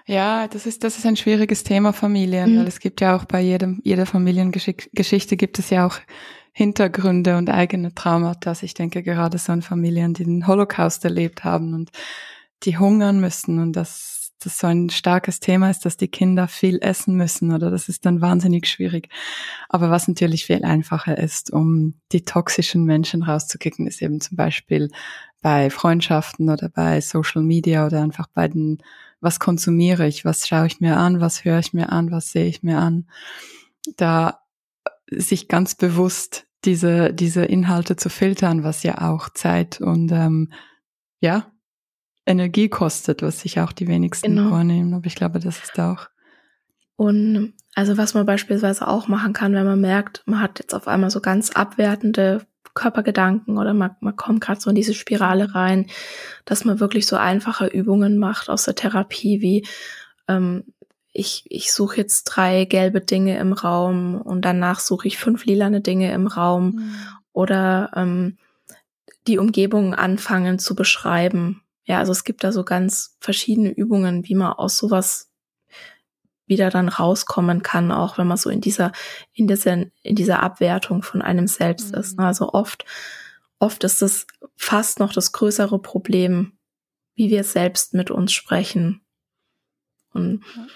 Ja, 0.07 0.47
das 0.47 0.67
ist, 0.67 0.85
das 0.85 0.99
ist 0.99 1.07
ein 1.07 1.17
schwieriges 1.17 1.65
Thema 1.65 1.93
Familien, 1.93 2.55
mhm. 2.55 2.59
weil 2.61 2.67
es 2.69 2.81
gibt 2.81 3.01
ja 3.01 3.17
auch 3.17 3.25
bei 3.25 3.41
jedem, 3.41 3.81
jeder 3.83 4.07
Familiengeschichte 4.07 5.37
gibt 5.37 5.59
es 5.59 5.71
ja 5.71 5.87
auch 5.87 5.99
Hintergründe 6.57 7.37
und 7.37 7.51
eigene 7.51 7.95
Traumata. 7.95 8.51
Also 8.51 8.65
ich 8.65 8.75
denke 8.75 9.03
gerade 9.03 9.39
so 9.39 9.53
an 9.53 9.61
Familien, 9.61 10.15
die 10.15 10.25
den 10.25 10.47
Holocaust 10.47 11.05
erlebt 11.05 11.43
haben 11.43 11.75
und 11.75 11.91
die 12.63 12.79
hungern 12.79 13.21
müssen 13.21 13.59
und 13.59 13.73
dass 13.75 14.31
das 14.39 14.59
so 14.59 14.69
ein 14.69 14.89
starkes 14.89 15.41
Thema 15.41 15.71
ist, 15.71 15.85
dass 15.85 15.97
die 15.97 16.09
Kinder 16.09 16.47
viel 16.47 16.79
essen 16.81 17.17
müssen 17.17 17.53
oder 17.53 17.71
das 17.71 17.89
ist 17.89 18.07
dann 18.07 18.21
wahnsinnig 18.21 18.69
schwierig. 18.69 19.09
Aber 19.69 19.91
was 19.91 20.07
natürlich 20.07 20.47
viel 20.47 20.65
einfacher 20.65 21.19
ist, 21.19 21.53
um 21.53 21.95
die 22.13 22.25
toxischen 22.25 22.85
Menschen 22.85 23.25
rauszukicken, 23.25 23.87
ist 23.87 24.01
eben 24.01 24.21
zum 24.21 24.37
Beispiel 24.37 24.91
bei 25.43 25.71
Freundschaften 25.71 26.51
oder 26.51 26.69
bei 26.69 27.01
Social 27.01 27.43
Media 27.43 27.85
oder 27.85 28.01
einfach 28.01 28.29
bei 28.33 28.49
den 28.49 28.79
was 29.21 29.41
konsumiere 29.41 30.07
ich, 30.07 30.25
was 30.25 30.47
schaue 30.47 30.67
ich 30.67 30.81
mir 30.81 30.99
an, 30.99 31.21
was 31.21 31.45
höre 31.45 31.59
ich 31.59 31.73
mir 31.73 31.91
an, 31.91 32.11
was 32.11 32.31
sehe 32.31 32.47
ich 32.47 32.63
mir 32.63 32.79
an. 32.79 33.09
Da 33.97 34.44
sich 35.11 35.49
ganz 35.49 35.75
bewusst 35.75 36.47
diese, 36.65 37.13
diese 37.13 37.45
Inhalte 37.45 37.97
zu 37.97 38.09
filtern, 38.09 38.65
was 38.65 38.83
ja 38.83 39.11
auch 39.11 39.29
Zeit 39.29 39.81
und 39.81 40.11
ähm, 40.13 40.53
ja, 41.21 41.53
Energie 42.27 42.69
kostet, 42.69 43.23
was 43.23 43.41
sich 43.41 43.61
auch 43.61 43.73
die 43.73 43.87
wenigsten 43.87 44.37
genau. 44.37 44.49
vornehmen. 44.49 44.95
Aber 44.95 45.07
ich 45.07 45.15
glaube, 45.15 45.41
das 45.41 45.63
ist 45.63 45.79
auch. 45.79 46.09
Und 46.97 47.55
also 47.75 47.97
was 47.97 48.15
man 48.15 48.25
beispielsweise 48.25 48.87
auch 48.87 49.09
machen 49.09 49.33
kann, 49.33 49.53
wenn 49.53 49.67
man 49.67 49.81
merkt, 49.81 50.23
man 50.27 50.41
hat 50.41 50.61
jetzt 50.61 50.75
auf 50.75 50.87
einmal 50.87 51.11
so 51.11 51.21
ganz 51.21 51.51
abwertende 51.51 52.47
Körpergedanken 52.75 53.59
oder 53.59 53.75
man, 53.75 53.97
man 54.01 54.17
kommt 54.17 54.41
gerade 54.41 54.61
so 54.61 54.71
in 54.71 54.77
diese 54.77 54.95
Spirale 54.95 55.55
rein, 55.55 55.87
dass 56.45 56.65
man 56.65 56.81
wirklich 56.81 57.07
so 57.07 57.17
einfache 57.17 57.67
Übungen 57.67 58.19
macht 58.19 58.49
aus 58.49 58.65
der 58.65 58.75
Therapie, 58.75 59.41
wie 59.41 59.67
ähm, 60.29 60.65
ich, 61.15 61.45
ich 61.49 61.73
suche 61.73 61.97
jetzt 61.99 62.25
drei 62.25 62.65
gelbe 62.65 63.01
Dinge 63.01 63.39
im 63.39 63.53
Raum 63.53 64.21
und 64.21 64.43
danach 64.43 64.81
suche 64.81 65.07
ich 65.07 65.17
fünf 65.17 65.47
lilane 65.47 65.81
Dinge 65.81 66.13
im 66.13 66.27
Raum 66.27 66.67
mhm. 66.67 66.95
oder 67.33 67.93
ähm, 67.95 68.37
die 69.29 69.39
Umgebung 69.39 69.95
anfangen 69.95 70.59
zu 70.59 70.75
beschreiben. 70.75 71.63
Ja, 71.85 72.01
also 72.01 72.11
es 72.11 72.25
gibt 72.25 72.43
da 72.43 72.51
so 72.51 72.65
ganz 72.65 73.17
verschiedene 73.21 73.71
Übungen, 73.71 74.27
wie 74.27 74.35
man 74.35 74.53
aus 74.55 74.77
sowas 74.77 75.31
wieder 76.47 76.69
dann 76.69 76.89
rauskommen 76.89 77.63
kann, 77.63 77.93
auch 77.93 78.19
wenn 78.19 78.27
man 78.27 78.37
so 78.37 78.51
in 78.51 78.61
dieser, 78.61 78.91
in 79.33 79.47
dieser, 79.47 79.85
in 80.03 80.17
dieser 80.17 80.43
Abwertung 80.43 81.03
von 81.03 81.23
einem 81.23 81.47
selbst 81.47 81.93
mhm. 81.93 82.01
ist. 82.01 82.19
Ne? 82.19 82.27
Also 82.27 82.53
oft, 82.53 82.85
oft 83.61 83.85
ist 83.85 84.03
es 84.03 84.27
fast 84.57 84.99
noch 84.99 85.13
das 85.13 85.31
größere 85.31 85.79
Problem, 85.79 86.59
wie 87.15 87.31
wir 87.31 87.45
selbst 87.45 87.95
mit 87.95 88.11
uns 88.11 88.33
sprechen. 88.33 89.01
Und 90.13 90.43
ja. 90.57 90.67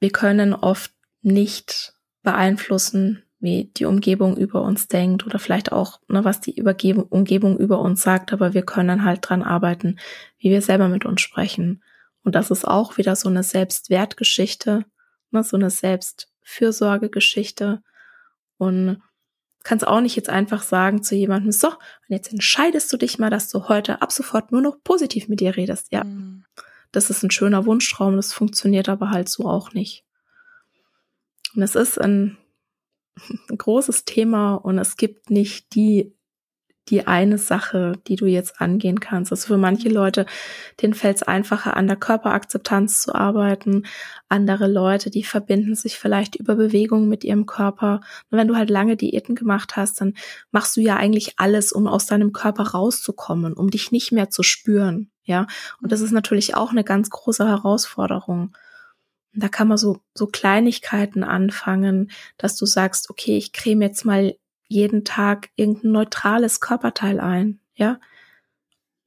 Wir 0.00 0.10
können 0.10 0.52
oft 0.54 0.92
nicht 1.22 1.94
beeinflussen, 2.22 3.22
wie 3.38 3.70
die 3.76 3.84
Umgebung 3.86 4.36
über 4.36 4.62
uns 4.62 4.88
denkt 4.88 5.24
oder 5.24 5.38
vielleicht 5.38 5.70
auch, 5.72 6.00
ne, 6.08 6.24
was 6.24 6.40
die 6.40 6.56
Übergebung, 6.56 7.04
Umgebung 7.04 7.56
über 7.58 7.78
uns 7.80 8.02
sagt, 8.02 8.32
aber 8.32 8.54
wir 8.54 8.62
können 8.62 9.04
halt 9.04 9.20
dran 9.22 9.42
arbeiten, 9.42 9.98
wie 10.38 10.50
wir 10.50 10.62
selber 10.62 10.88
mit 10.88 11.06
uns 11.06 11.20
sprechen. 11.22 11.82
Und 12.22 12.34
das 12.34 12.50
ist 12.50 12.66
auch 12.66 12.98
wieder 12.98 13.16
so 13.16 13.30
eine 13.30 13.42
Selbstwertgeschichte, 13.42 14.84
ne, 15.30 15.42
so 15.42 15.56
eine 15.56 15.70
Selbstfürsorgegeschichte. 15.70 17.82
Und 18.58 19.00
kannst 19.62 19.86
auch 19.86 20.00
nicht 20.00 20.16
jetzt 20.16 20.28
einfach 20.28 20.62
sagen 20.62 21.02
zu 21.02 21.14
jemandem, 21.14 21.52
so, 21.52 21.68
und 21.68 21.76
jetzt 22.08 22.30
entscheidest 22.30 22.92
du 22.92 22.98
dich 22.98 23.18
mal, 23.18 23.30
dass 23.30 23.48
du 23.48 23.68
heute 23.68 24.02
ab 24.02 24.12
sofort 24.12 24.52
nur 24.52 24.60
noch 24.60 24.76
positiv 24.84 25.28
mit 25.28 25.40
dir 25.40 25.56
redest. 25.56 25.92
Ja, 25.92 26.04
mhm. 26.04 26.39
Das 26.92 27.10
ist 27.10 27.22
ein 27.22 27.30
schöner 27.30 27.66
Wunschtraum, 27.66 28.16
das 28.16 28.32
funktioniert 28.32 28.88
aber 28.88 29.10
halt 29.10 29.28
so 29.28 29.48
auch 29.48 29.72
nicht. 29.72 30.04
Und 31.54 31.62
es 31.62 31.74
ist 31.74 32.00
ein, 32.00 32.36
ein 33.48 33.58
großes 33.58 34.04
Thema 34.04 34.54
und 34.54 34.78
es 34.78 34.96
gibt 34.96 35.30
nicht 35.30 35.74
die 35.74 36.14
die 36.90 37.06
eine 37.06 37.38
Sache, 37.38 37.92
die 38.08 38.16
du 38.16 38.26
jetzt 38.26 38.60
angehen 38.60 39.00
kannst. 39.00 39.30
Also 39.30 39.46
für 39.46 39.56
manche 39.56 39.88
Leute, 39.88 40.26
denen 40.82 40.94
fällt 40.94 41.16
es 41.16 41.22
einfacher, 41.22 41.76
an 41.76 41.86
der 41.86 41.96
Körperakzeptanz 41.96 43.02
zu 43.02 43.14
arbeiten. 43.14 43.84
Andere 44.28 44.66
Leute, 44.66 45.10
die 45.10 45.22
verbinden 45.22 45.74
sich 45.76 45.98
vielleicht 45.98 46.36
über 46.36 46.56
Bewegung 46.56 47.08
mit 47.08 47.22
ihrem 47.24 47.46
Körper. 47.46 48.00
Und 48.30 48.38
wenn 48.38 48.48
du 48.48 48.56
halt 48.56 48.70
lange 48.70 48.96
Diäten 48.96 49.36
gemacht 49.36 49.76
hast, 49.76 50.00
dann 50.00 50.14
machst 50.50 50.76
du 50.76 50.80
ja 50.80 50.96
eigentlich 50.96 51.34
alles, 51.38 51.72
um 51.72 51.86
aus 51.86 52.06
deinem 52.06 52.32
Körper 52.32 52.68
rauszukommen, 52.70 53.52
um 53.52 53.70
dich 53.70 53.92
nicht 53.92 54.10
mehr 54.10 54.30
zu 54.30 54.42
spüren. 54.42 55.09
Ja, 55.24 55.46
und 55.80 55.92
das 55.92 56.00
ist 56.00 56.12
natürlich 56.12 56.54
auch 56.54 56.70
eine 56.70 56.84
ganz 56.84 57.10
große 57.10 57.46
Herausforderung. 57.46 58.56
Da 59.32 59.48
kann 59.48 59.68
man 59.68 59.78
so, 59.78 60.00
so 60.14 60.26
Kleinigkeiten 60.26 61.22
anfangen, 61.22 62.10
dass 62.36 62.56
du 62.56 62.66
sagst, 62.66 63.10
okay, 63.10 63.36
ich 63.36 63.52
creme 63.52 63.82
jetzt 63.82 64.04
mal 64.04 64.34
jeden 64.66 65.04
Tag 65.04 65.50
irgendein 65.56 65.92
neutrales 65.92 66.60
Körperteil 66.60 67.20
ein, 67.20 67.60
ja? 67.74 68.00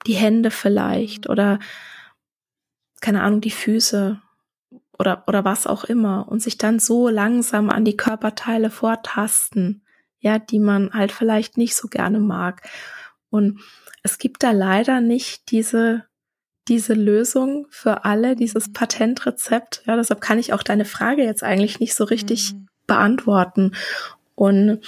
Die 0.06 0.14
Hände 0.15 0.52
vielleicht 0.52 1.30
oder 1.30 1.60
keine 2.99 3.22
Ahnung, 3.22 3.41
die 3.41 3.52
Füße 3.52 4.22
oder, 4.98 5.23
oder 5.27 5.44
was 5.44 5.68
auch 5.68 5.84
immer 5.84 6.27
und 6.30 6.41
sich 6.41 6.57
dann 6.57 6.80
so 6.80 7.10
langsam 7.10 7.69
an 7.69 7.84
die 7.84 7.98
Körperteile 7.98 8.69
vortasten, 8.69 9.84
ja, 10.19 10.40
die 10.40 10.60
man 10.60 10.94
halt 10.94 11.11
vielleicht 11.11 11.57
nicht 11.57 11.76
so 11.76 11.90
gerne 11.90 12.19
mag. 12.19 12.61
Und 13.34 13.61
es 14.03 14.19
gibt 14.19 14.43
da 14.43 14.51
leider 14.51 15.01
nicht 15.01 15.49
diese, 15.49 16.05
diese 16.68 16.93
Lösung 16.93 17.65
für 17.72 18.05
alle, 18.05 18.35
dieses 18.35 18.68
mhm. 18.68 18.73
Patentrezept. 18.73 19.81
Ja, 19.88 19.95
deshalb 19.95 20.22
kann 20.22 20.38
ich 20.38 20.53
auch 20.53 20.61
deine 20.61 20.85
Frage 20.85 21.23
jetzt 21.23 21.41
eigentlich 21.41 21.80
nicht 21.80 21.95
so 21.95 22.03
richtig 22.03 22.53
mhm. 22.53 22.68
beantworten. 22.85 23.72
Und 24.35 24.85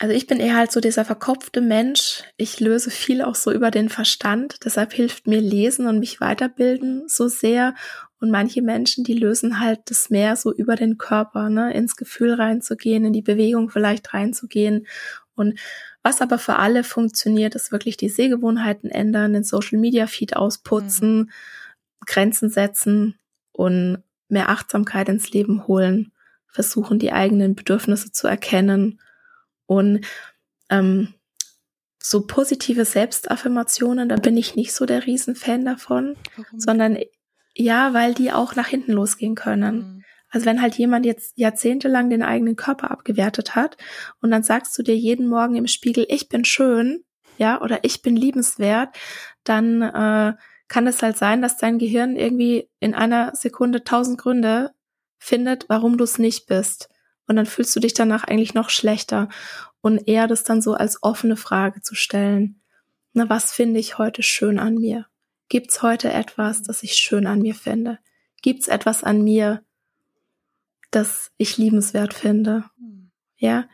also 0.00 0.12
ich 0.12 0.26
bin 0.26 0.40
eher 0.40 0.56
halt 0.56 0.72
so 0.72 0.80
dieser 0.80 1.04
verkopfte 1.04 1.60
Mensch. 1.60 2.24
Ich 2.36 2.58
löse 2.58 2.90
viel 2.90 3.22
auch 3.22 3.36
so 3.36 3.52
über 3.52 3.70
den 3.70 3.88
Verstand. 3.90 4.56
Deshalb 4.64 4.92
hilft 4.92 5.28
mir 5.28 5.40
Lesen 5.40 5.86
und 5.86 6.00
mich 6.00 6.20
weiterbilden 6.20 7.04
so 7.06 7.28
sehr. 7.28 7.76
Und 8.22 8.30
manche 8.30 8.62
Menschen, 8.62 9.02
die 9.02 9.14
lösen 9.14 9.58
halt 9.58 9.80
das 9.86 10.08
mehr 10.08 10.36
so 10.36 10.54
über 10.54 10.76
den 10.76 10.96
Körper, 10.96 11.50
ne, 11.50 11.74
ins 11.74 11.96
Gefühl 11.96 12.34
reinzugehen, 12.34 13.04
in 13.04 13.12
die 13.12 13.20
Bewegung 13.20 13.68
vielleicht 13.68 14.14
reinzugehen. 14.14 14.86
Und 15.34 15.58
was 16.04 16.22
aber 16.22 16.38
für 16.38 16.54
alle 16.54 16.84
funktioniert, 16.84 17.56
ist 17.56 17.72
wirklich 17.72 17.96
die 17.96 18.08
Sehgewohnheiten 18.08 18.90
ändern, 18.90 19.32
den 19.32 19.42
Social 19.42 19.80
Media 19.80 20.06
Feed 20.06 20.36
ausputzen, 20.36 21.18
mhm. 21.18 21.30
Grenzen 22.06 22.48
setzen 22.48 23.18
und 23.50 24.04
mehr 24.28 24.50
Achtsamkeit 24.50 25.08
ins 25.08 25.32
Leben 25.32 25.66
holen 25.66 26.12
versuchen, 26.46 27.00
die 27.00 27.10
eigenen 27.10 27.56
Bedürfnisse 27.56 28.12
zu 28.12 28.28
erkennen 28.28 29.00
und 29.66 30.06
ähm, 30.70 31.12
so 32.00 32.24
positive 32.24 32.84
Selbstaffirmationen, 32.84 34.08
da 34.08 34.14
bin 34.14 34.36
ich 34.36 34.54
nicht 34.54 34.72
so 34.74 34.86
der 34.86 35.06
Riesenfan 35.06 35.64
davon, 35.64 36.14
Warum? 36.36 36.60
sondern 36.60 36.98
ja, 37.54 37.94
weil 37.94 38.14
die 38.14 38.32
auch 38.32 38.54
nach 38.54 38.68
hinten 38.68 38.92
losgehen 38.92 39.34
können. 39.34 39.76
Mhm. 39.76 40.04
Also 40.30 40.46
wenn 40.46 40.62
halt 40.62 40.76
jemand 40.76 41.04
jetzt 41.04 41.34
jahrzehntelang 41.36 42.08
den 42.08 42.22
eigenen 42.22 42.56
Körper 42.56 42.90
abgewertet 42.90 43.54
hat 43.54 43.76
und 44.20 44.30
dann 44.30 44.42
sagst 44.42 44.76
du 44.78 44.82
dir 44.82 44.96
jeden 44.96 45.28
Morgen 45.28 45.56
im 45.56 45.66
Spiegel, 45.66 46.06
ich 46.08 46.30
bin 46.30 46.44
schön, 46.44 47.04
ja, 47.36 47.60
oder 47.60 47.80
ich 47.82 48.00
bin 48.00 48.16
liebenswert, 48.16 48.96
dann 49.44 49.82
äh, 49.82 50.32
kann 50.68 50.86
es 50.86 51.02
halt 51.02 51.18
sein, 51.18 51.42
dass 51.42 51.58
dein 51.58 51.78
Gehirn 51.78 52.16
irgendwie 52.16 52.70
in 52.80 52.94
einer 52.94 53.34
Sekunde 53.34 53.84
tausend 53.84 54.18
Gründe 54.18 54.70
findet, 55.18 55.68
warum 55.68 55.98
du 55.98 56.04
es 56.04 56.18
nicht 56.18 56.46
bist. 56.46 56.88
Und 57.26 57.36
dann 57.36 57.46
fühlst 57.46 57.76
du 57.76 57.80
dich 57.80 57.92
danach 57.92 58.24
eigentlich 58.24 58.54
noch 58.54 58.70
schlechter. 58.70 59.28
Und 59.82 60.08
eher 60.08 60.28
das 60.28 60.44
dann 60.44 60.62
so 60.62 60.74
als 60.74 61.02
offene 61.02 61.36
Frage 61.36 61.82
zu 61.82 61.94
stellen. 61.94 62.62
Na, 63.12 63.28
was 63.28 63.52
finde 63.52 63.80
ich 63.80 63.98
heute 63.98 64.22
schön 64.22 64.58
an 64.58 64.76
mir? 64.76 65.06
Gibt's 65.52 65.82
heute 65.82 66.10
etwas, 66.10 66.62
das 66.62 66.82
ich 66.82 66.94
schön 66.94 67.26
an 67.26 67.42
mir 67.42 67.54
finde? 67.54 67.98
Gibt's 68.40 68.68
etwas 68.68 69.04
an 69.04 69.20
mir, 69.20 69.62
das 70.90 71.30
ich 71.36 71.58
liebenswert 71.58 72.14
finde? 72.14 72.64
Ja? 73.36 73.68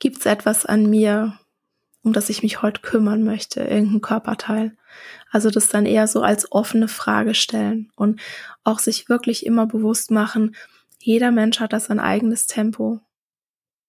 Gibt's 0.00 0.26
etwas 0.26 0.66
an 0.66 0.90
mir, 0.90 1.38
um 2.02 2.12
das 2.12 2.28
ich 2.28 2.42
mich 2.42 2.60
heute 2.60 2.80
kümmern 2.80 3.22
möchte? 3.22 3.60
Irgendein 3.60 4.00
Körperteil? 4.00 4.76
Also 5.30 5.48
das 5.48 5.68
dann 5.68 5.86
eher 5.86 6.08
so 6.08 6.22
als 6.22 6.50
offene 6.50 6.88
Frage 6.88 7.36
stellen 7.36 7.92
und 7.94 8.20
auch 8.64 8.80
sich 8.80 9.08
wirklich 9.08 9.46
immer 9.46 9.66
bewusst 9.68 10.10
machen, 10.10 10.56
jeder 10.98 11.30
Mensch 11.30 11.60
hat 11.60 11.72
das 11.72 11.84
sein 11.84 12.00
eigenes 12.00 12.48
Tempo. 12.48 12.98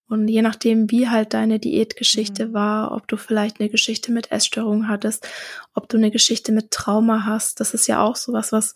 Und 0.08 0.28
je 0.28 0.42
nachdem, 0.42 0.92
wie 0.92 1.10
halt 1.10 1.34
deine 1.34 1.60
Diätgeschichte 1.60 2.48
mhm. 2.48 2.54
war, 2.54 2.92
ob 2.92 3.08
du 3.08 3.18
vielleicht 3.18 3.60
eine 3.60 3.70
Geschichte 3.70 4.12
mit 4.12 4.32
Essstörung 4.32 4.88
hattest, 4.88 5.28
ob 5.74 5.90
du 5.90 5.98
eine 5.98 6.12
Geschichte 6.12 6.52
mit 6.52 6.72
Trauma 6.72 7.26
hast, 7.26 7.60
das 7.60 7.74
ist 7.74 7.88
ja 7.88 8.02
auch 8.02 8.16
sowas, 8.16 8.52
was 8.52 8.74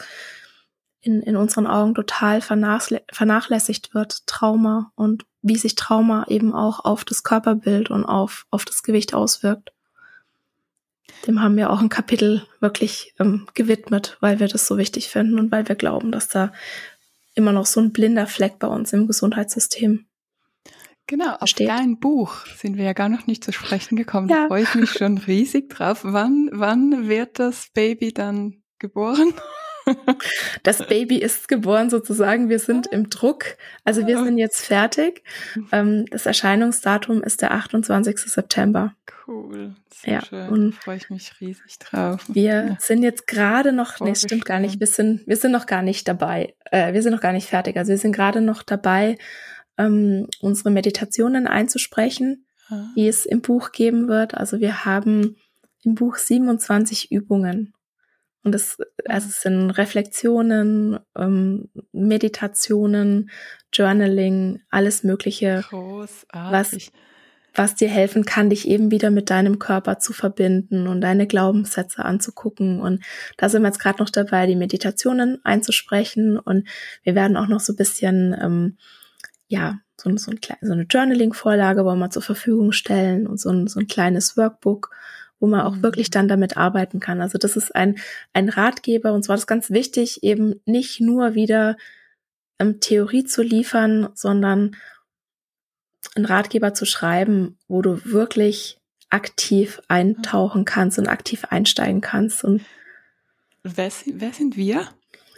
in, 1.01 1.21
in 1.21 1.35
unseren 1.35 1.67
Augen 1.67 1.95
total 1.95 2.41
vernachlässigt 2.41 3.93
wird, 3.93 4.25
Trauma 4.25 4.91
und 4.95 5.25
wie 5.41 5.55
sich 5.55 5.75
Trauma 5.75 6.25
eben 6.27 6.53
auch 6.53 6.83
auf 6.83 7.05
das 7.05 7.23
Körperbild 7.23 7.89
und 7.89 8.03
auf, 8.03 8.45
auf 8.49 8.65
das 8.65 8.83
Gewicht 8.83 9.13
auswirkt. 9.13 9.71
Dem 11.25 11.41
haben 11.41 11.55
wir 11.55 11.69
auch 11.69 11.79
ein 11.79 11.89
Kapitel 11.89 12.45
wirklich 12.59 13.13
ähm, 13.19 13.47
gewidmet, 13.53 14.17
weil 14.19 14.39
wir 14.39 14.47
das 14.47 14.67
so 14.67 14.77
wichtig 14.77 15.09
finden 15.09 15.39
und 15.39 15.51
weil 15.51 15.67
wir 15.67 15.75
glauben, 15.75 16.11
dass 16.11 16.27
da 16.29 16.51
immer 17.33 17.51
noch 17.51 17.65
so 17.65 17.79
ein 17.79 17.93
blinder 17.93 18.27
Fleck 18.27 18.59
bei 18.59 18.67
uns 18.67 18.91
im 18.93 19.07
Gesundheitssystem. 19.07 20.06
Genau, 21.07 21.35
auf 21.35 21.47
steht. 21.47 21.69
dein 21.69 21.99
Buch 21.99 22.45
sind 22.57 22.77
wir 22.77 22.83
ja 22.83 22.93
gar 22.93 23.07
noch 23.07 23.27
nicht 23.27 23.43
zu 23.43 23.53
sprechen 23.53 23.95
gekommen. 23.95 24.27
Ja. 24.27 24.41
Da 24.41 24.47
freue 24.47 24.63
ich 24.63 24.75
mich 24.75 24.91
schon 24.91 25.17
riesig 25.17 25.69
drauf. 25.69 26.01
Wann, 26.03 26.49
wann 26.51 27.07
wird 27.07 27.39
das 27.39 27.69
Baby 27.73 28.13
dann 28.13 28.61
geboren? 28.77 29.33
Das 30.63 30.85
Baby 30.85 31.17
ist 31.17 31.47
geboren 31.47 31.89
sozusagen. 31.89 32.49
Wir 32.49 32.59
sind 32.59 32.87
im 32.87 33.09
Druck. 33.09 33.55
Also 33.85 34.05
wir 34.05 34.21
sind 34.21 34.37
jetzt 34.37 34.65
fertig. 34.65 35.23
Ähm, 35.71 36.05
das 36.11 36.25
Erscheinungsdatum 36.25 37.23
ist 37.23 37.41
der 37.41 37.51
28. 37.51 38.17
September. 38.17 38.93
Cool. 39.25 39.75
Sehr 39.93 40.13
ja, 40.13 40.25
schön. 40.25 40.49
Und 40.49 40.75
freue 40.75 40.97
ich 40.97 41.09
mich 41.09 41.39
riesig 41.39 41.79
drauf. 41.79 42.25
Wir 42.27 42.43
ja. 42.43 42.77
sind 42.79 43.03
jetzt 43.03 43.27
gerade 43.27 43.71
noch, 43.71 43.99
nee, 43.99 44.15
stimmt 44.15 44.45
gar 44.45 44.59
nicht. 44.59 44.79
Wir 44.79 44.87
sind, 44.87 45.25
wir 45.25 45.37
sind 45.37 45.51
noch 45.51 45.65
gar 45.65 45.81
nicht 45.81 46.07
dabei. 46.07 46.53
Äh, 46.71 46.93
wir 46.93 47.01
sind 47.01 47.13
noch 47.13 47.21
gar 47.21 47.33
nicht 47.33 47.47
fertig. 47.47 47.77
Also 47.77 47.91
wir 47.91 47.97
sind 47.97 48.13
gerade 48.13 48.41
noch 48.41 48.63
dabei, 48.63 49.17
ähm, 49.77 50.27
unsere 50.41 50.71
Meditationen 50.71 51.47
einzusprechen, 51.47 52.45
ah. 52.69 52.87
die 52.95 53.07
es 53.07 53.25
im 53.25 53.41
Buch 53.41 53.71
geben 53.71 54.07
wird. 54.07 54.33
Also 54.35 54.59
wir 54.59 54.85
haben 54.85 55.35
im 55.83 55.95
Buch 55.95 56.15
27 56.17 57.11
Übungen. 57.11 57.73
Und 58.43 58.55
es, 58.55 58.77
also 59.05 59.27
es 59.27 59.41
sind 59.41 59.71
Reflexionen, 59.71 60.99
ähm, 61.17 61.69
Meditationen, 61.91 63.29
Journaling, 63.73 64.61
alles 64.69 65.03
Mögliche, 65.03 65.65
was, 66.31 66.91
was 67.53 67.75
dir 67.75 67.89
helfen 67.89 68.23
kann, 68.23 68.49
dich 68.49 68.67
eben 68.67 68.89
wieder 68.91 69.11
mit 69.11 69.29
deinem 69.29 69.59
Körper 69.59 69.99
zu 69.99 70.13
verbinden 70.13 70.87
und 70.87 71.01
deine 71.01 71.27
Glaubenssätze 71.27 72.05
anzugucken. 72.05 72.79
Und 72.79 73.03
da 73.35 73.49
sind 73.49 73.63
wir 73.63 73.67
jetzt 73.67 73.79
gerade 73.79 73.99
noch 73.99 74.09
dabei, 74.09 74.47
die 74.47 74.55
Meditationen 74.55 75.43
einzusprechen. 75.43 76.39
Und 76.39 76.69
wir 77.03 77.15
werden 77.15 77.35
auch 77.35 77.47
noch 77.47 77.59
so 77.59 77.73
ein 77.73 77.77
bisschen, 77.77 78.33
ähm, 78.41 78.77
ja, 79.47 79.79
so, 79.99 80.15
so, 80.17 80.31
ein, 80.31 80.39
so 80.61 80.73
eine 80.73 80.83
Journaling-Vorlage 80.83 81.85
wollen 81.85 81.99
wir 81.99 82.09
zur 82.09 82.21
Verfügung 82.21 82.71
stellen 82.71 83.27
und 83.27 83.39
so 83.39 83.49
ein, 83.49 83.67
so 83.67 83.79
ein 83.79 83.87
kleines 83.87 84.37
Workbook 84.37 84.91
wo 85.39 85.47
man 85.47 85.61
auch 85.61 85.75
mhm. 85.75 85.83
wirklich 85.83 86.09
dann 86.09 86.27
damit 86.27 86.57
arbeiten 86.57 86.99
kann. 86.99 87.21
Also 87.21 87.37
das 87.37 87.55
ist 87.55 87.75
ein, 87.75 87.97
ein 88.33 88.49
Ratgeber 88.49 89.13
und 89.13 89.23
zwar 89.23 89.35
ist 89.35 89.47
ganz 89.47 89.69
wichtig, 89.69 90.23
eben 90.23 90.61
nicht 90.65 90.99
nur 90.99 91.35
wieder 91.35 91.77
ähm, 92.59 92.79
Theorie 92.79 93.23
zu 93.23 93.41
liefern, 93.41 94.09
sondern 94.13 94.75
einen 96.15 96.25
Ratgeber 96.25 96.73
zu 96.73 96.85
schreiben, 96.85 97.57
wo 97.67 97.81
du 97.81 98.03
wirklich 98.05 98.79
aktiv 99.09 99.81
eintauchen 99.87 100.65
kannst 100.65 100.97
und 100.99 101.07
aktiv 101.07 101.45
einsteigen 101.45 102.01
kannst. 102.01 102.43
Und 102.43 102.61
wer, 103.63 103.91
wer 104.05 104.33
sind 104.33 104.57
wir? 104.57 104.87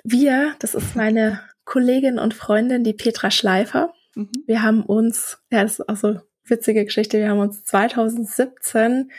Wir, 0.03 0.55
das 0.59 0.75
ist 0.75 0.95
meine 0.95 1.41
Kollegin 1.65 2.19
und 2.19 2.33
Freundin, 2.33 2.83
die 2.83 2.93
Petra 2.93 3.29
Schleifer. 3.29 3.93
Mhm. 4.19 4.31
Wir 4.45 4.61
haben 4.61 4.83
uns, 4.83 5.39
ja, 5.49 5.63
das 5.63 5.79
ist 5.79 5.89
auch 5.89 5.95
so 5.95 6.21
witzige 6.45 6.83
Geschichte, 6.83 7.19
wir 7.19 7.29
haben 7.29 7.39
uns 7.39 7.63
2017 7.63 9.11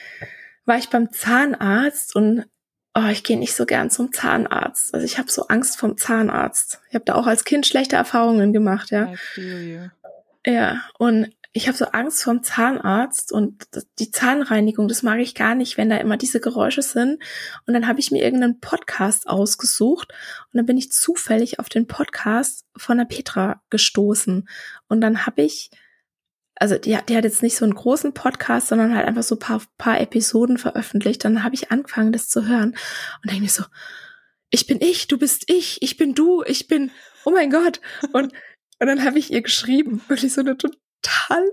war 0.67 0.77
ich 0.77 0.91
beim 0.91 1.11
Zahnarzt 1.11 2.15
und 2.15 2.45
oh, 2.95 3.09
ich 3.11 3.25
gehe 3.25 3.39
nicht 3.39 3.55
so 3.55 3.67
gern 3.67 3.91
zum 3.91 4.13
Zahnarzt. 4.13 4.95
Also 4.95 5.05
ich 5.07 5.19
habe 5.19 5.31
so 5.31 5.49
Angst 5.49 5.79
vom 5.79 5.97
Zahnarzt. 5.97 6.81
Ich 6.89 6.95
habe 6.95 7.05
da 7.05 7.15
auch 7.15 7.27
als 7.27 7.45
Kind 7.45 7.67
schlechte 7.67 7.97
Erfahrungen 7.97 8.53
gemacht, 8.53 8.91
ja. 8.91 9.13
Ja, 10.47 10.83
und 10.99 11.33
ich 11.53 11.67
habe 11.67 11.77
so 11.77 11.87
Angst 11.87 12.23
vom 12.23 12.45
Zahnarzt 12.45 13.33
und 13.33 13.67
die 13.99 14.13
Zahnreinigung, 14.13 14.87
das 14.87 15.03
mag 15.03 15.19
ich 15.19 15.35
gar 15.35 15.57
nicht, 15.57 15.77
wenn 15.77 15.91
da 15.91 15.97
immer 15.97 16.17
diese 16.17 16.41
Geräusche 16.41 16.83
sind. 16.83 17.21
Und 17.67 17.75
dann 17.75 17.89
habe 17.89 17.99
ich 17.99 18.13
mir 18.13 18.23
irgendeinen 18.23 18.61
Podcast 18.61 19.29
ausgesucht 19.29 20.13
und 20.53 20.59
dann 20.59 20.67
bin 20.67 20.79
ich 20.79 20.93
zufällig 20.93 21.59
auf 21.59 21.69
den 21.69 21.89
Podcast 21.89 22.67
von 22.77 22.99
der 22.99 23.05
Petra 23.05 23.63
gestoßen. 23.69 24.49
Und 24.87 25.01
dann 25.01 25.27
habe 25.27 25.43
ich, 25.43 25.71
also 26.55 26.79
die, 26.79 26.97
die 27.09 27.17
hat 27.17 27.25
jetzt 27.25 27.43
nicht 27.43 27.57
so 27.57 27.65
einen 27.65 27.75
großen 27.75 28.15
Podcast, 28.15 28.69
sondern 28.69 28.95
halt 28.95 29.09
einfach 29.09 29.25
so 29.25 29.35
paar, 29.35 29.61
paar 29.77 30.01
Episoden 30.01 30.57
veröffentlicht. 30.57 31.25
Dann 31.25 31.43
habe 31.43 31.57
ich 31.57 31.73
angefangen, 31.73 32.13
das 32.13 32.29
zu 32.29 32.47
hören 32.47 32.77
und 33.23 33.31
denke 33.31 33.43
mir 33.43 33.51
so, 33.51 33.65
ich 34.51 34.69
bin 34.69 34.81
ich, 34.81 35.09
du 35.09 35.19
bist 35.19 35.51
ich, 35.51 35.83
ich 35.83 35.97
bin 35.97 36.15
du, 36.15 36.45
ich 36.45 36.69
bin, 36.69 36.93
oh 37.25 37.31
mein 37.33 37.51
Gott. 37.51 37.81
Und 38.13 38.33
und 38.81 38.87
dann 38.87 39.05
habe 39.05 39.19
ich 39.19 39.31
ihr 39.31 39.43
geschrieben, 39.43 40.01
wirklich 40.09 40.33
so 40.33 40.41
eine 40.41 40.57
total, 41.03 41.51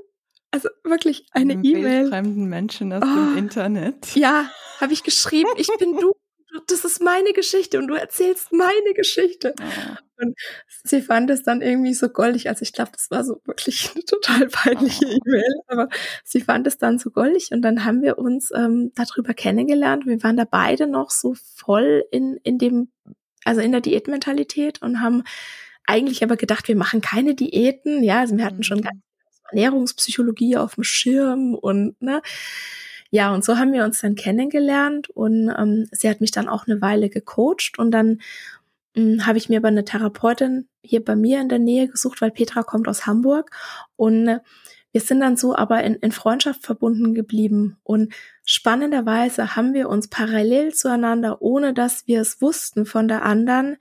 also 0.51 0.69
wirklich 0.83 1.25
eine 1.31 1.53
E-Mail. 1.53 2.09
fremden 2.09 2.45
Menschen 2.45 2.93
aus 2.93 3.03
oh, 3.03 3.15
dem 3.15 3.37
Internet. 3.37 4.15
Ja, 4.15 4.49
habe 4.79 4.93
ich 4.93 5.03
geschrieben, 5.03 5.49
ich 5.57 5.67
bin 5.79 5.97
du, 5.97 6.13
das 6.67 6.85
ist 6.85 7.01
meine 7.01 7.33
Geschichte 7.33 7.77
und 7.77 7.87
du 7.87 7.95
erzählst 7.95 8.51
meine 8.51 8.93
Geschichte. 8.95 9.53
Oh. 9.59 10.23
Und 10.23 10.35
sie 10.83 11.01
fand 11.01 11.29
es 11.29 11.43
dann 11.43 11.61
irgendwie 11.61 11.93
so 11.93 12.09
goldig, 12.09 12.49
also 12.49 12.63
ich 12.63 12.73
glaube, 12.73 12.91
das 12.93 13.11
war 13.11 13.23
so 13.23 13.41
wirklich 13.45 13.91
eine 13.93 14.03
total 14.05 14.47
peinliche 14.47 15.05
oh. 15.05 15.19
E-Mail, 15.25 15.61
aber 15.67 15.89
sie 16.23 16.41
fand 16.41 16.65
es 16.67 16.77
dann 16.77 16.97
so 16.97 17.11
goldig 17.11 17.49
und 17.51 17.61
dann 17.61 17.85
haben 17.85 18.01
wir 18.01 18.17
uns 18.17 18.51
ähm, 18.55 18.91
darüber 18.95 19.33
kennengelernt. 19.33 20.05
Wir 20.05 20.23
waren 20.23 20.37
da 20.37 20.45
beide 20.45 20.87
noch 20.87 21.11
so 21.11 21.35
voll 21.55 22.05
in, 22.11 22.37
in 22.43 22.57
dem, 22.57 22.91
also 23.43 23.61
in 23.61 23.71
der 23.71 23.81
Diätmentalität 23.81 24.81
und 24.81 25.01
haben 25.01 25.23
eigentlich 25.85 26.23
aber 26.23 26.35
gedacht, 26.35 26.67
wir 26.67 26.75
machen 26.75 27.01
keine 27.01 27.33
Diäten. 27.33 28.03
Ja, 28.03 28.19
also 28.19 28.37
wir 28.37 28.45
hatten 28.45 28.63
schon 28.63 28.79
mhm. 28.79 28.83
ganz 28.83 28.99
Ernährungspsychologie 29.49 30.57
auf 30.57 30.75
dem 30.75 30.83
Schirm 30.83 31.55
und 31.55 32.01
ne. 32.01 32.21
Ja, 33.09 33.33
und 33.33 33.45
so 33.45 33.57
haben 33.57 33.71
wir 33.71 33.85
uns 33.85 34.01
dann 34.01 34.15
kennengelernt 34.15 35.09
und 35.09 35.49
ähm, 35.57 35.87
sie 35.91 36.09
hat 36.09 36.19
mich 36.19 36.31
dann 36.31 36.49
auch 36.49 36.67
eine 36.67 36.81
Weile 36.81 37.09
gecoacht 37.09 37.79
und 37.79 37.91
dann 37.91 38.19
ähm, 38.95 39.25
habe 39.25 39.37
ich 39.37 39.47
mir 39.47 39.59
aber 39.59 39.69
eine 39.69 39.85
Therapeutin 39.85 40.67
hier 40.81 41.03
bei 41.03 41.15
mir 41.15 41.39
in 41.39 41.47
der 41.49 41.59
Nähe 41.59 41.87
gesucht, 41.87 42.21
weil 42.21 42.31
Petra 42.31 42.63
kommt 42.63 42.87
aus 42.89 43.05
Hamburg 43.05 43.51
und 43.95 44.27
äh, 44.27 44.39
wir 44.91 45.01
sind 45.01 45.19
dann 45.19 45.37
so 45.37 45.55
aber 45.55 45.83
in, 45.83 45.95
in 45.95 46.11
Freundschaft 46.11 46.65
verbunden 46.65 47.13
geblieben 47.13 47.77
und 47.83 48.13
spannenderweise 48.43 49.55
haben 49.55 49.73
wir 49.73 49.89
uns 49.89 50.07
parallel 50.09 50.73
zueinander, 50.73 51.41
ohne 51.41 51.73
dass 51.73 52.07
wir 52.07 52.19
es 52.19 52.41
wussten 52.41 52.85
von 52.85 53.07
der 53.07 53.23
anderen, 53.23 53.77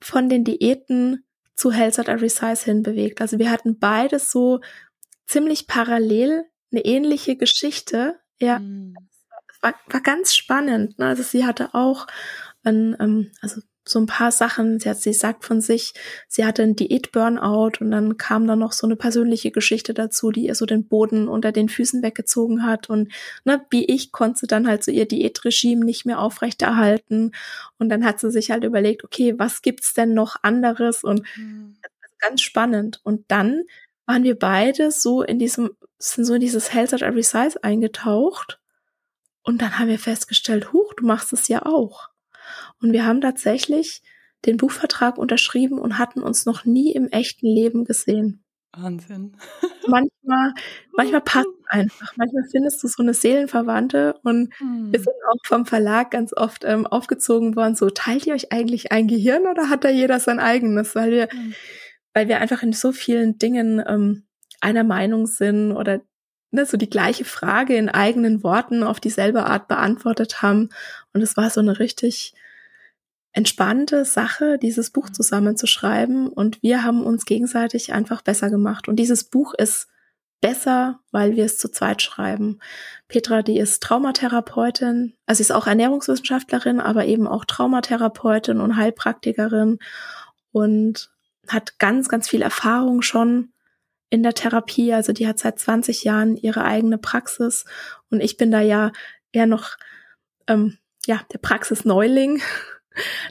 von 0.00 0.28
den 0.28 0.44
Diäten 0.44 1.24
zu 1.56 1.72
Health 1.72 1.98
at 1.98 2.08
Every 2.08 2.28
Size 2.28 2.64
hin 2.64 2.82
bewegt. 2.82 3.20
Also 3.20 3.38
wir 3.38 3.50
hatten 3.50 3.78
beides 3.78 4.30
so 4.30 4.60
ziemlich 5.26 5.66
parallel 5.66 6.44
eine 6.72 6.84
ähnliche 6.84 7.36
Geschichte. 7.36 8.18
Ja, 8.38 8.58
mhm. 8.58 8.94
war, 9.60 9.74
war 9.86 10.00
ganz 10.00 10.34
spannend. 10.34 10.98
Ne? 10.98 11.06
Also 11.06 11.22
sie 11.22 11.44
hatte 11.44 11.74
auch 11.74 12.06
ein, 12.64 12.96
ähm, 13.00 13.30
also 13.40 13.60
so 13.86 13.98
ein 13.98 14.06
paar 14.06 14.32
Sachen. 14.32 14.80
Sie 14.80 14.88
hat, 14.88 14.98
sie 14.98 15.12
sagt 15.12 15.44
von 15.44 15.60
sich, 15.60 15.92
sie 16.26 16.44
hatte 16.44 16.62
einen 16.62 16.76
Diät-Burnout 16.76 17.72
und 17.80 17.90
dann 17.90 18.16
kam 18.16 18.46
da 18.46 18.56
noch 18.56 18.72
so 18.72 18.86
eine 18.86 18.96
persönliche 18.96 19.50
Geschichte 19.50 19.92
dazu, 19.92 20.30
die 20.30 20.46
ihr 20.46 20.54
so 20.54 20.66
den 20.66 20.88
Boden 20.88 21.28
unter 21.28 21.52
den 21.52 21.68
Füßen 21.68 22.02
weggezogen 22.02 22.64
hat 22.64 22.88
und 22.88 23.12
ne, 23.44 23.64
wie 23.70 23.84
ich 23.84 24.10
konnte 24.10 24.40
sie 24.40 24.46
dann 24.46 24.66
halt 24.66 24.84
so 24.84 24.90
ihr 24.90 25.06
Diätregime 25.06 25.84
nicht 25.84 26.06
mehr 26.06 26.18
aufrechterhalten 26.18 27.32
und 27.78 27.88
dann 27.90 28.04
hat 28.04 28.20
sie 28.20 28.30
sich 28.30 28.50
halt 28.50 28.64
überlegt, 28.64 29.04
okay, 29.04 29.38
was 29.38 29.60
gibt's 29.60 29.92
denn 29.92 30.14
noch 30.14 30.36
anderes 30.42 31.04
und 31.04 31.22
mhm. 31.36 31.76
ganz 32.20 32.40
spannend 32.40 33.00
und 33.04 33.26
dann 33.28 33.64
waren 34.06 34.24
wir 34.24 34.38
beide 34.38 34.90
so 34.90 35.22
in 35.22 35.38
diesem, 35.38 35.70
sind 35.98 36.24
so 36.24 36.34
in 36.34 36.40
dieses 36.40 36.72
Health 36.72 36.94
at 36.94 37.02
Every 37.02 37.22
Size 37.22 37.62
eingetaucht 37.62 38.60
und 39.42 39.60
dann 39.60 39.78
haben 39.78 39.88
wir 39.88 39.98
festgestellt, 39.98 40.72
huch, 40.72 40.94
du 40.94 41.06
machst 41.06 41.32
es 41.32 41.48
ja 41.48 41.64
auch. 41.66 42.08
Und 42.80 42.92
wir 42.92 43.06
haben 43.06 43.20
tatsächlich 43.20 44.02
den 44.46 44.56
Buchvertrag 44.56 45.18
unterschrieben 45.18 45.78
und 45.78 45.98
hatten 45.98 46.22
uns 46.22 46.46
noch 46.46 46.64
nie 46.64 46.92
im 46.92 47.08
echten 47.08 47.46
Leben 47.46 47.84
gesehen. 47.84 48.44
Wahnsinn. 48.76 49.36
Manchmal, 49.86 50.54
manchmal 50.96 51.20
passt 51.20 51.46
es 51.46 51.68
einfach. 51.68 52.12
Manchmal 52.16 52.44
findest 52.50 52.82
du 52.82 52.88
so 52.88 53.02
eine 53.02 53.14
Seelenverwandte 53.14 54.18
und 54.22 54.52
hm. 54.58 54.92
wir 54.92 54.98
sind 54.98 55.14
auch 55.30 55.38
vom 55.44 55.66
Verlag 55.66 56.10
ganz 56.10 56.32
oft 56.34 56.64
ähm, 56.64 56.86
aufgezogen 56.86 57.54
worden. 57.54 57.76
So 57.76 57.90
teilt 57.90 58.26
ihr 58.26 58.34
euch 58.34 58.50
eigentlich 58.50 58.92
ein 58.92 59.06
Gehirn 59.06 59.46
oder 59.46 59.68
hat 59.68 59.84
da 59.84 59.90
jeder 59.90 60.18
sein 60.18 60.40
eigenes? 60.40 60.94
Weil 60.94 61.10
wir, 61.10 61.28
hm. 61.28 61.54
Weil 62.14 62.28
wir 62.28 62.40
einfach 62.40 62.62
in 62.62 62.72
so 62.72 62.92
vielen 62.92 63.38
Dingen 63.38 63.82
ähm, 63.86 64.24
einer 64.60 64.84
Meinung 64.84 65.26
sind 65.26 65.72
oder 65.72 66.00
ne, 66.50 66.64
so 66.64 66.76
die 66.76 66.88
gleiche 66.88 67.24
Frage 67.24 67.76
in 67.76 67.90
eigenen 67.90 68.42
Worten 68.42 68.82
auf 68.82 69.00
dieselbe 69.00 69.44
Art 69.44 69.68
beantwortet 69.68 70.40
haben. 70.40 70.70
Und 71.12 71.20
es 71.20 71.36
war 71.36 71.50
so 71.50 71.60
eine 71.60 71.78
richtig 71.78 72.34
entspannte 73.32 74.04
Sache, 74.04 74.58
dieses 74.58 74.90
Buch 74.90 75.08
mhm. 75.08 75.14
zusammenzuschreiben 75.14 76.28
und 76.28 76.62
wir 76.62 76.84
haben 76.84 77.02
uns 77.04 77.26
gegenseitig 77.26 77.92
einfach 77.92 78.22
besser 78.22 78.48
gemacht. 78.48 78.88
Und 78.88 78.96
dieses 78.96 79.24
Buch 79.24 79.54
ist 79.54 79.88
besser, 80.40 81.00
weil 81.10 81.36
wir 81.36 81.44
es 81.44 81.58
zu 81.58 81.70
zweit 81.70 82.00
schreiben. 82.00 82.60
Petra, 83.08 83.42
die 83.42 83.58
ist 83.58 83.82
Traumatherapeutin, 83.82 85.14
also 85.26 85.38
sie 85.38 85.44
ist 85.44 85.50
auch 85.50 85.66
Ernährungswissenschaftlerin, 85.66 86.80
aber 86.80 87.06
eben 87.06 87.26
auch 87.26 87.44
Traumatherapeutin 87.44 88.60
und 88.60 88.76
Heilpraktikerin 88.76 89.78
und 90.52 91.13
hat 91.48 91.78
ganz, 91.78 92.08
ganz 92.08 92.28
viel 92.28 92.42
Erfahrung 92.42 93.02
schon 93.02 93.52
in 94.10 94.22
der 94.22 94.34
Therapie. 94.34 94.92
Also 94.92 95.12
die 95.12 95.26
hat 95.26 95.38
seit 95.38 95.58
20 95.58 96.04
Jahren 96.04 96.36
ihre 96.36 96.64
eigene 96.64 96.98
Praxis 96.98 97.64
und 98.10 98.20
ich 98.20 98.36
bin 98.36 98.50
da 98.50 98.60
ja 98.60 98.92
eher 99.32 99.46
noch 99.46 99.76
ähm, 100.46 100.78
ja 101.06 101.20
der 101.32 101.38
Praxisneuling 101.38 102.40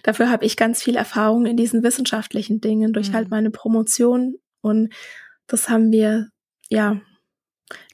Dafür 0.03 0.29
habe 0.29 0.45
ich 0.45 0.57
ganz 0.57 0.83
viel 0.83 0.95
Erfahrung 0.95 1.45
in 1.45 1.57
diesen 1.57 1.83
wissenschaftlichen 1.83 2.61
Dingen 2.61 2.93
durch 2.93 3.07
halt 3.07 3.13
mhm. 3.13 3.17
halt 3.17 3.29
meine 3.29 3.51
Promotion 3.51 4.35
und 4.61 4.93
das 5.47 5.69
haben 5.69 5.91
wir, 5.91 6.29
ja, 6.69 7.01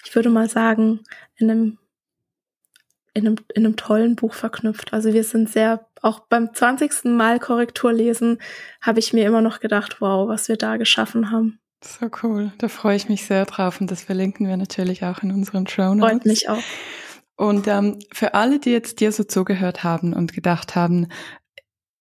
ich 0.06 0.16
würde 0.16 0.30
mal 0.30 0.50
sagen, 0.50 1.02
in 1.36 1.50
einem, 1.50 1.78
in 3.14 3.28
einem, 3.28 3.36
in 3.54 3.66
einem 3.66 3.76
tollen 3.76 4.16
Buch 4.16 4.34
verknüpft. 4.34 4.94
Also 4.94 5.14
wir 5.14 5.24
sind 5.24 5.50
sehr, 5.50 5.88
auch 6.02 6.22
beim 6.22 6.54
20. 6.54 7.06
Mal 7.06 7.40
Korrektur 7.40 7.94
lesen, 7.94 8.40
habe 8.82 9.00
ich 9.00 9.14
mir 9.14 9.26
immer 9.26 9.42
noch 9.42 9.60
gedacht, 9.60 10.02
wow, 10.02 10.28
was 10.28 10.48
wir 10.48 10.58
da 10.58 10.78
geschaffen 10.78 11.32
haben. 11.32 11.60
So 11.84 12.10
cool. 12.24 12.52
Da 12.58 12.68
freue 12.68 12.96
ich 12.96 13.08
mich 13.08 13.26
sehr 13.26 13.46
drauf 13.46 13.80
und 13.80 13.90
das 13.90 14.04
verlinken 14.04 14.48
wir 14.48 14.58
natürlich 14.58 15.04
auch 15.06 15.24
in 15.24 15.32
unseren 15.32 15.66
Show 15.68 15.94
Notes. 15.94 16.12
Freut 16.12 16.26
mich 16.26 16.50
auch. 16.50 16.64
Und 17.38 17.68
ähm, 17.68 18.00
für 18.12 18.34
alle, 18.34 18.60
die 18.60 18.72
jetzt 18.72 19.00
dir 19.00 19.14
so 19.14 19.24
zugehört 19.24 19.84
haben 19.84 20.14
und 20.14 20.34
gedacht 20.34 20.76
haben, 20.76 21.08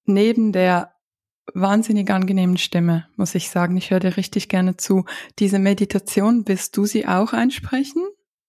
neben 0.04 0.52
der 0.52 0.94
wahnsinnig 1.54 2.10
angenehmen 2.10 2.56
Stimme, 2.56 3.06
muss 3.16 3.34
ich 3.34 3.50
sagen, 3.50 3.76
ich 3.76 3.90
höre 3.90 4.00
dir 4.00 4.16
richtig 4.16 4.48
gerne 4.48 4.76
zu. 4.76 5.04
Diese 5.38 5.60
Meditation, 5.60 6.42
willst 6.46 6.76
du 6.76 6.86
sie 6.86 7.06
auch 7.06 7.32
einsprechen? 7.32 8.02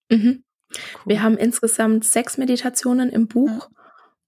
Mhm. 0.09 0.43
Cool. 0.71 1.01
Wir 1.05 1.23
haben 1.23 1.37
insgesamt 1.37 2.05
sechs 2.05 2.37
Meditationen 2.37 3.09
im 3.09 3.27
Buch. 3.27 3.69
Ja. 3.69 3.78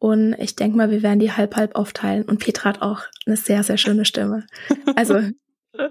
Und 0.01 0.33
ich 0.39 0.55
denke 0.55 0.77
mal, 0.77 0.89
wir 0.89 1.03
werden 1.03 1.19
die 1.19 1.31
halb 1.31 1.55
halb 1.55 1.75
aufteilen. 1.75 2.23
Und 2.23 2.39
Petra 2.39 2.69
hat 2.69 2.81
auch 2.81 3.01
eine 3.27 3.37
sehr, 3.37 3.61
sehr 3.61 3.77
schöne 3.77 4.03
Stimme. 4.03 4.47
Also 4.95 5.21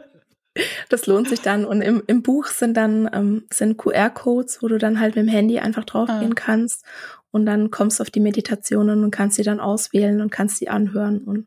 das 0.89 1.07
lohnt 1.07 1.29
sich 1.29 1.43
dann. 1.43 1.65
Und 1.65 1.81
im, 1.81 2.03
im 2.09 2.21
Buch 2.21 2.47
sind 2.47 2.77
dann 2.77 3.09
ähm, 3.13 3.45
sind 3.53 3.77
QR-Codes, 3.79 4.65
wo 4.65 4.67
du 4.67 4.79
dann 4.79 4.99
halt 4.99 5.15
mit 5.15 5.27
dem 5.27 5.31
Handy 5.31 5.61
einfach 5.61 5.85
draufgehen 5.85 6.33
ah. 6.33 6.35
kannst 6.35 6.85
und 7.31 7.47
dann 7.47 7.71
kommst 7.71 8.01
du 8.01 8.03
auf 8.03 8.11
die 8.11 8.19
Meditationen 8.19 9.05
und 9.05 9.13
kannst 9.13 9.37
sie 9.37 9.45
dann 9.45 9.61
auswählen 9.61 10.21
und 10.21 10.31
kannst 10.31 10.57
sie 10.57 10.69
anhören 10.69 11.21
und 11.21 11.47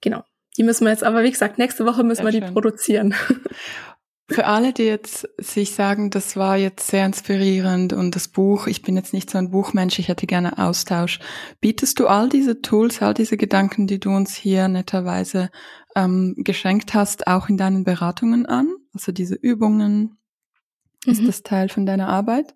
genau. 0.00 0.22
Die 0.56 0.62
müssen 0.62 0.84
wir 0.84 0.92
jetzt 0.92 1.02
aber, 1.02 1.24
wie 1.24 1.32
gesagt, 1.32 1.58
nächste 1.58 1.86
Woche 1.86 2.04
müssen 2.04 2.22
sehr 2.22 2.32
wir 2.32 2.40
die 2.40 2.46
schön. 2.46 2.54
produzieren. 2.54 3.14
Für 4.26 4.46
alle, 4.46 4.72
die 4.72 4.84
jetzt 4.84 5.28
sich 5.36 5.74
sagen, 5.74 6.08
das 6.08 6.34
war 6.34 6.56
jetzt 6.56 6.86
sehr 6.86 7.04
inspirierend 7.04 7.92
und 7.92 8.16
das 8.16 8.28
Buch, 8.28 8.66
ich 8.66 8.80
bin 8.80 8.96
jetzt 8.96 9.12
nicht 9.12 9.28
so 9.28 9.36
ein 9.36 9.50
Buchmensch, 9.50 9.98
ich 9.98 10.08
hätte 10.08 10.26
gerne 10.26 10.56
Austausch. 10.56 11.20
Bietest 11.60 12.00
du 12.00 12.06
all 12.06 12.30
diese 12.30 12.62
Tools, 12.62 13.02
all 13.02 13.12
diese 13.12 13.36
Gedanken, 13.36 13.86
die 13.86 14.00
du 14.00 14.10
uns 14.10 14.34
hier 14.34 14.68
netterweise 14.68 15.50
ähm, 15.94 16.34
geschenkt 16.38 16.94
hast, 16.94 17.26
auch 17.26 17.50
in 17.50 17.58
deinen 17.58 17.84
Beratungen 17.84 18.46
an? 18.46 18.74
Also 18.94 19.12
diese 19.12 19.34
Übungen, 19.34 20.16
mhm. 21.04 21.12
ist 21.12 21.28
das 21.28 21.42
Teil 21.42 21.68
von 21.68 21.84
deiner 21.84 22.08
Arbeit? 22.08 22.54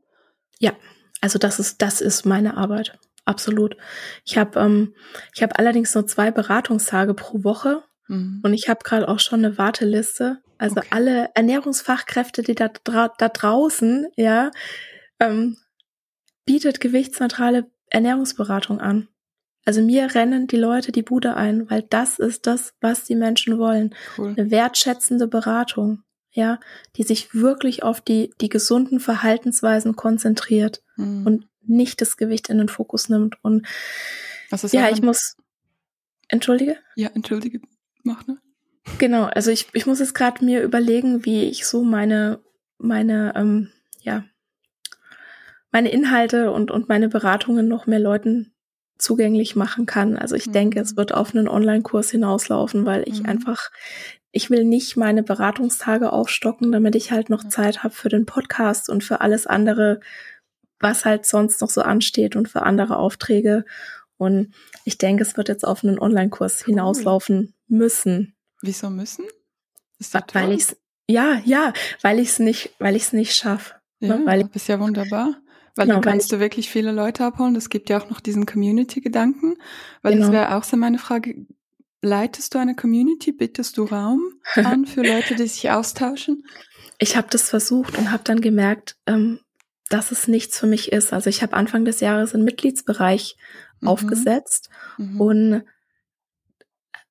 Ja, 0.59 0.73
also 1.21 1.39
das 1.39 1.59
ist, 1.59 1.83
das 1.83 2.01
ist 2.01 2.25
meine 2.25 2.57
Arbeit. 2.57 2.99
Absolut. 3.27 3.77
Ich 4.25 4.39
habe 4.39 4.59
ähm, 4.59 4.95
ich 5.35 5.43
habe 5.43 5.59
allerdings 5.59 5.95
nur 5.95 6.07
zwei 6.07 6.31
Beratungstage 6.31 7.13
pro 7.13 7.45
Woche 7.45 7.83
mhm. 8.07 8.41
und 8.43 8.55
ich 8.55 8.71
habe 8.71 8.81
gerade 8.83 9.07
auch 9.07 9.19
schon 9.19 9.45
eine 9.45 9.59
Warteliste. 9.59 10.39
Also 10.59 10.77
okay. 10.79 10.89
alle 10.91 11.31
Ernährungsfachkräfte, 11.35 12.43
die 12.43 12.55
da, 12.55 12.69
da 12.69 13.29
draußen, 13.29 14.09
ja, 14.17 14.51
ähm, 15.21 15.57
bietet 16.45 16.81
gewichtsneutrale 16.81 17.71
Ernährungsberatung 17.91 18.81
an. 18.81 19.09
Also 19.65 19.83
mir 19.83 20.15
rennen 20.15 20.47
die 20.47 20.57
Leute 20.57 20.93
die 20.93 21.03
Bude 21.03 21.37
ein, 21.37 21.71
weil 21.71 21.83
das 21.83 22.19
ist 22.19 22.47
das, 22.47 22.75
was 22.81 23.05
die 23.05 23.17
Menschen 23.17 23.59
wollen. 23.59 23.95
Cool. 24.17 24.35
Eine 24.37 24.51
wertschätzende 24.51 25.29
Beratung. 25.29 26.03
ja, 26.31 26.61
die 26.97 27.03
sich 27.03 27.35
wirklich 27.35 27.83
auf 27.83 28.01
die, 28.01 28.33
die 28.41 28.49
gesunden 28.49 29.01
Verhaltensweisen 29.01 29.97
konzentriert 29.97 30.83
mhm. 30.97 31.27
und 31.27 31.49
nicht 31.63 32.01
das 32.01 32.17
Gewicht 32.17 32.49
in 32.49 32.59
den 32.59 32.69
Fokus 32.69 33.09
nimmt. 33.09 33.37
Und 33.43 33.67
ja, 34.71 34.89
ich 34.89 35.03
muss, 35.03 35.37
entschuldige? 36.29 36.79
Ja, 36.97 37.09
entschuldige, 37.09 37.61
mach 38.05 38.27
ne? 38.27 38.39
Genau, 38.97 39.25
also 39.25 39.51
ich, 39.51 39.69
ich 39.75 39.87
muss 39.87 40.01
jetzt 40.01 40.15
gerade 40.15 40.45
mir 40.45 40.63
überlegen, 40.63 41.25
wie 41.25 41.45
ich 41.45 41.67
so 41.67 41.85
meine, 41.85 42.41
meine, 42.79 43.35
ähm, 43.37 43.71
ja, 44.01 44.25
meine 45.71 45.91
Inhalte 45.91 46.51
und, 46.51 46.71
und 46.71 46.89
meine 46.89 47.09
Beratungen 47.09 47.69
noch 47.69 47.87
mehr 47.87 48.01
Leuten 48.01 48.53
zugänglich 48.99 49.57
machen 49.57 49.87
kann. 49.87 50.17
Also 50.17 50.35
ich 50.35 50.47
mhm. 50.47 50.53
denke, 50.53 50.81
es 50.81 50.93
mhm. 50.93 50.97
wird 50.99 51.15
auf 51.15 51.35
einen 51.35 51.49
Online-Kurs 51.49 52.11
hinauslaufen, 52.11 52.85
weil 52.85 53.09
ich 53.09 53.23
mhm. 53.23 53.29
einfach, 53.29 53.71
ich 54.33 54.51
will 54.51 54.65
nicht 54.65 54.97
meine 54.97 55.23
Beratungstage 55.23 56.13
aufstocken, 56.13 56.73
damit 56.73 56.97
ich 56.97 57.13
halt 57.13 57.31
noch 57.31 57.45
Zeit 57.49 57.83
habe 57.85 57.95
für 57.95 58.09
den 58.09 58.27
Podcast 58.27 58.91
und 58.91 59.05
für 59.05 59.21
alles 59.21 59.47
andere, 59.47 60.01
was 60.81 61.05
halt 61.05 61.27
sonst 61.27 61.61
noch 61.61 61.71
so 61.71 61.83
ansteht 61.83 62.37
und 62.37 62.49
für 62.49 62.63
andere 62.63 62.97
Aufträge. 62.97 63.65
Und 64.17 64.53
ich 64.85 64.99
denke, 64.99 65.23
es 65.23 65.37
wird 65.37 65.49
jetzt 65.49 65.65
auf 65.65 65.85
einen 65.85 65.99
Online-Kurs 65.99 66.65
hinauslaufen 66.65 67.55
müssen. 67.69 68.35
Wieso 68.63 68.91
müssen? 68.91 69.25
Ist 69.99 70.15
das 70.15 70.23
weil 70.33 70.53
ich 70.53 70.67
ja, 71.11 71.41
ja, 71.45 71.73
weil 72.03 72.19
ich 72.19 72.29
es 72.29 72.39
nicht, 72.39 72.75
weil 72.79 72.95
ich 72.95 73.05
es 73.05 73.13
nicht 73.13 73.35
schaffe. 73.35 73.75
Ne? 74.01 74.09
Ja, 74.09 74.27
weil 74.27 74.49
ist 74.53 74.69
ja 74.69 74.79
wunderbar. 74.79 75.37
Weil 75.75 75.87
genau, 75.87 76.01
dann 76.01 76.13
kannst 76.13 76.33
du 76.33 76.41
wirklich 76.41 76.69
viele 76.69 76.93
Leute 76.93 77.25
abholen. 77.25 77.57
Es 77.57 77.71
gibt 77.71 77.89
ja 77.89 78.01
auch 78.01 78.11
noch 78.11 78.21
diesen 78.21 78.47
Community-Gedanken. 78.47 79.57
Weil 80.03 80.15
genau. 80.15 80.27
das 80.27 80.33
wäre 80.33 80.57
auch 80.57 80.65
so 80.65 80.77
meine 80.77 80.99
Frage. 80.99 81.47
Leitest 82.03 82.55
du 82.55 82.59
eine 82.59 82.77
Community? 82.77 83.33
Bittest 83.33 83.79
du 83.79 83.85
Raum 83.85 84.21
an 84.55 84.87
für 84.87 85.03
Leute, 85.03 85.35
die 85.35 85.47
sich 85.47 85.71
austauschen? 85.71 86.45
Ich 86.99 87.17
habe 87.17 87.29
das 87.31 87.49
versucht 87.49 87.97
und 87.97 88.11
habe 88.11 88.25
dann 88.25 88.41
gemerkt, 88.41 88.97
ähm, 89.07 89.41
dass 89.89 90.11
es 90.11 90.29
nichts 90.29 90.59
für 90.59 90.67
mich 90.67 90.93
ist. 90.93 91.13
Also 91.13 91.31
ich 91.31 91.43
habe 91.43 91.55
Anfang 91.55 91.85
des 91.85 92.01
Jahres 92.01 92.35
einen 92.35 92.45
Mitgliedsbereich 92.45 93.37
mhm. 93.81 93.89
aufgesetzt 93.89 94.69
mhm. 94.99 95.21
und 95.21 95.63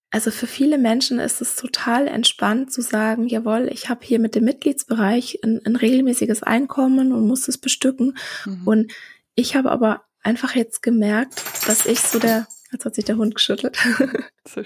also 0.09 0.31
für 0.31 0.47
viele 0.47 0.77
Menschen 0.77 1.19
ist 1.19 1.41
es 1.41 1.55
total 1.55 2.07
entspannt 2.07 2.71
zu 2.71 2.81
sagen, 2.81 3.27
jawohl, 3.27 3.69
ich 3.71 3.89
habe 3.89 4.05
hier 4.05 4.19
mit 4.19 4.35
dem 4.35 4.45
Mitgliedsbereich 4.45 5.39
ein, 5.43 5.61
ein 5.65 5.75
regelmäßiges 5.75 6.43
Einkommen 6.43 7.11
und 7.11 7.27
muss 7.27 7.47
es 7.47 7.57
bestücken. 7.57 8.17
Mhm. 8.45 8.61
Und 8.65 8.91
ich 9.35 9.55
habe 9.55 9.69
aber 9.69 10.05
einfach 10.21 10.55
jetzt 10.55 10.81
gemerkt, 10.81 11.43
dass 11.67 11.85
ich 11.85 11.99
so 11.99 12.19
der, 12.19 12.47
jetzt 12.71 12.85
hat 12.85 12.95
sich 12.95 13.03
der 13.03 13.17
Hund 13.17 13.35
geschüttelt, 13.35 13.77
so 14.47 14.63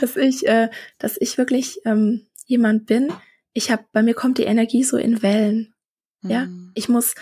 dass 0.00 0.16
ich, 0.16 0.46
äh, 0.46 0.68
dass 0.98 1.16
ich 1.18 1.38
wirklich 1.38 1.80
ähm, 1.86 2.26
jemand 2.44 2.84
bin. 2.84 3.10
Ich 3.54 3.70
habe, 3.70 3.84
bei 3.92 4.02
mir 4.02 4.14
kommt 4.14 4.36
die 4.36 4.44
Energie 4.44 4.84
so 4.84 4.98
in 4.98 5.22
Wellen. 5.22 5.74
Mhm. 6.20 6.30
Ja, 6.30 6.48
ich 6.74 6.90
muss, 6.90 7.14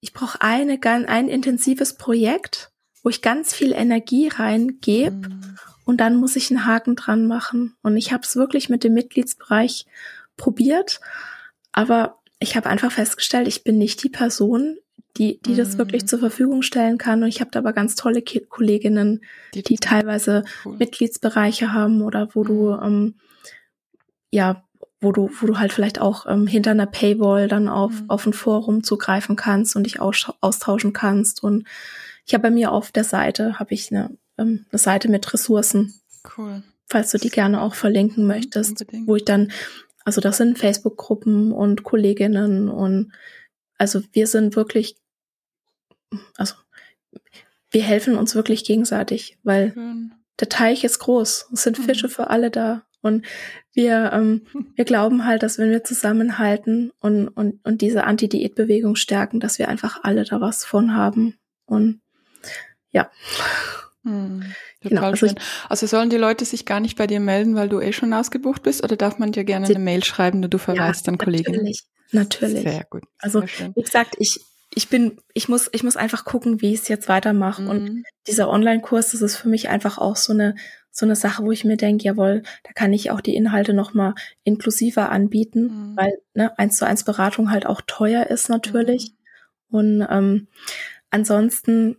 ich 0.00 0.12
brauche 0.12 0.42
eine, 0.42 0.78
ein 0.82 1.28
intensives 1.28 1.94
Projekt, 1.94 2.70
wo 3.02 3.08
ich 3.08 3.22
ganz 3.22 3.54
viel 3.54 3.72
Energie 3.72 4.28
reingebe. 4.28 5.28
Mhm 5.28 5.56
und 5.88 6.02
dann 6.02 6.16
muss 6.16 6.36
ich 6.36 6.50
einen 6.50 6.66
Haken 6.66 6.96
dran 6.96 7.26
machen. 7.26 7.74
Und 7.82 7.96
ich 7.96 8.12
habe 8.12 8.22
es 8.22 8.36
wirklich 8.36 8.68
mit 8.68 8.84
dem 8.84 8.92
Mitgliedsbereich 8.92 9.86
probiert, 10.36 11.00
aber 11.72 12.18
ich 12.40 12.56
habe 12.56 12.68
einfach 12.68 12.92
festgestellt, 12.92 13.48
ich 13.48 13.64
bin 13.64 13.78
nicht 13.78 14.02
die 14.02 14.10
Person, 14.10 14.76
die, 15.16 15.40
die 15.40 15.52
mhm. 15.52 15.56
das 15.56 15.78
wirklich 15.78 16.06
zur 16.06 16.18
Verfügung 16.18 16.60
stellen 16.60 16.98
kann. 16.98 17.22
Und 17.22 17.30
ich 17.30 17.40
habe 17.40 17.50
da 17.50 17.60
aber 17.60 17.72
ganz 17.72 17.94
tolle 17.94 18.22
Kolleginnen, 18.22 19.22
die, 19.54 19.62
die 19.62 19.76
teilweise 19.76 20.44
cool. 20.66 20.76
Mitgliedsbereiche 20.76 21.72
haben 21.72 22.02
oder 22.02 22.28
wo 22.34 22.44
du 22.44 22.72
mhm. 22.72 22.82
ähm, 22.82 23.14
ja, 24.30 24.62
wo 25.00 25.12
du, 25.12 25.30
wo 25.40 25.46
du 25.46 25.58
halt 25.58 25.72
vielleicht 25.72 26.02
auch 26.02 26.26
ähm, 26.26 26.46
hinter 26.46 26.72
einer 26.72 26.84
Paywall 26.84 27.48
dann 27.48 27.66
auf, 27.66 28.02
mhm. 28.02 28.10
auf 28.10 28.26
ein 28.26 28.34
Forum 28.34 28.84
zugreifen 28.84 29.36
kannst 29.36 29.74
und 29.74 29.84
dich 29.84 30.00
austauschen 30.00 30.92
kannst. 30.92 31.42
Und 31.42 31.66
ich 32.26 32.34
habe 32.34 32.42
bei 32.42 32.50
mir 32.50 32.72
auf 32.72 32.92
der 32.92 33.04
Seite 33.04 33.58
habe 33.58 33.72
ich 33.72 33.90
eine 33.90 34.18
ähm, 34.38 34.66
eine 34.70 34.78
Seite 34.78 35.08
mit 35.08 35.32
Ressourcen. 35.32 35.94
Cool. 36.36 36.62
Falls 36.86 37.10
du 37.10 37.18
die 37.18 37.30
gerne 37.30 37.60
auch 37.60 37.74
verlinken 37.74 38.24
mhm, 38.24 38.28
möchtest, 38.28 38.80
Unbedingt. 38.80 39.06
wo 39.06 39.16
ich 39.16 39.24
dann, 39.24 39.52
also 40.04 40.20
das 40.20 40.38
sind 40.38 40.58
Facebook-Gruppen 40.58 41.52
und 41.52 41.82
Kolleginnen 41.82 42.68
und 42.68 43.12
also 43.76 44.02
wir 44.12 44.26
sind 44.26 44.56
wirklich, 44.56 44.96
also 46.36 46.54
wir 47.70 47.82
helfen 47.82 48.16
uns 48.16 48.34
wirklich 48.34 48.64
gegenseitig, 48.64 49.38
weil 49.42 49.72
Schön. 49.72 50.14
der 50.40 50.48
Teich 50.48 50.84
ist 50.84 50.98
groß. 50.98 51.50
Es 51.52 51.62
sind 51.62 51.78
mhm. 51.78 51.84
Fische 51.84 52.08
für 52.08 52.30
alle 52.30 52.50
da. 52.50 52.82
Und 53.00 53.24
wir, 53.72 54.10
ähm, 54.12 54.42
wir 54.74 54.84
glauben 54.84 55.24
halt, 55.24 55.42
dass 55.42 55.58
wenn 55.58 55.70
wir 55.70 55.84
zusammenhalten 55.84 56.90
und, 57.00 57.28
und, 57.28 57.64
und 57.64 57.80
diese 57.80 58.04
Anti-Diät-Bewegung 58.04 58.96
stärken, 58.96 59.40
dass 59.40 59.58
wir 59.58 59.68
einfach 59.68 60.02
alle 60.02 60.24
da 60.24 60.40
was 60.40 60.64
von 60.64 60.94
haben. 60.94 61.38
Und 61.66 62.00
ja. 62.90 63.10
Hm, 64.08 64.44
genau, 64.80 65.02
also, 65.02 65.26
ich, 65.26 65.34
also, 65.68 65.86
sollen 65.86 66.10
die 66.10 66.16
Leute 66.16 66.44
sich 66.44 66.64
gar 66.64 66.80
nicht 66.80 66.96
bei 66.96 67.06
dir 67.06 67.20
melden, 67.20 67.54
weil 67.54 67.68
du 67.68 67.80
eh 67.80 67.92
schon 67.92 68.12
ausgebucht 68.12 68.62
bist, 68.62 68.82
oder 68.82 68.96
darf 68.96 69.18
man 69.18 69.32
dir 69.32 69.44
gerne 69.44 69.66
eine 69.66 69.78
Mail 69.78 70.04
schreiben, 70.04 70.42
du 70.42 70.58
verweist 70.58 71.06
ja, 71.06 71.12
dann 71.12 71.18
Kolleginnen? 71.18 71.58
Natürlich, 71.58 71.86
natürlich. 72.12 72.62
Sehr 72.62 72.86
gut. 72.88 73.04
Also 73.18 73.42
wie 73.42 73.82
gesagt, 73.82 74.16
ich 74.18 74.40
ich 74.74 74.88
bin, 74.88 75.18
ich 75.34 75.48
muss, 75.48 75.68
ich 75.72 75.82
muss 75.82 75.96
einfach 75.96 76.24
gucken, 76.24 76.60
wie 76.60 76.72
ich 76.72 76.80
es 76.80 76.88
jetzt 76.88 77.08
weitermache. 77.08 77.62
Mhm. 77.62 77.68
Und 77.68 78.04
dieser 78.26 78.48
Online-Kurs, 78.48 79.12
das 79.12 79.22
ist 79.22 79.36
für 79.36 79.48
mich 79.48 79.68
einfach 79.68 79.98
auch 79.98 80.16
so 80.16 80.32
eine, 80.32 80.54
so 80.90 81.06
eine 81.06 81.16
Sache, 81.16 81.44
wo 81.44 81.52
ich 81.52 81.64
mir 81.64 81.76
denke, 81.76 82.04
jawohl, 82.04 82.42
da 82.64 82.72
kann 82.74 82.92
ich 82.92 83.10
auch 83.10 83.20
die 83.20 83.34
Inhalte 83.34 83.72
nochmal 83.72 84.14
inklusiver 84.44 85.10
anbieten, 85.10 85.62
mhm. 85.62 85.96
weil 85.96 86.12
ne, 86.34 86.56
eins 86.58 86.76
zu 86.76 86.86
eins 86.86 87.04
Beratung 87.04 87.50
halt 87.50 87.66
auch 87.66 87.80
teuer 87.86 88.26
ist 88.26 88.48
natürlich. 88.48 89.12
Mhm. 89.70 89.78
Und 89.78 90.06
ähm, 90.10 90.48
ansonsten 91.10 91.96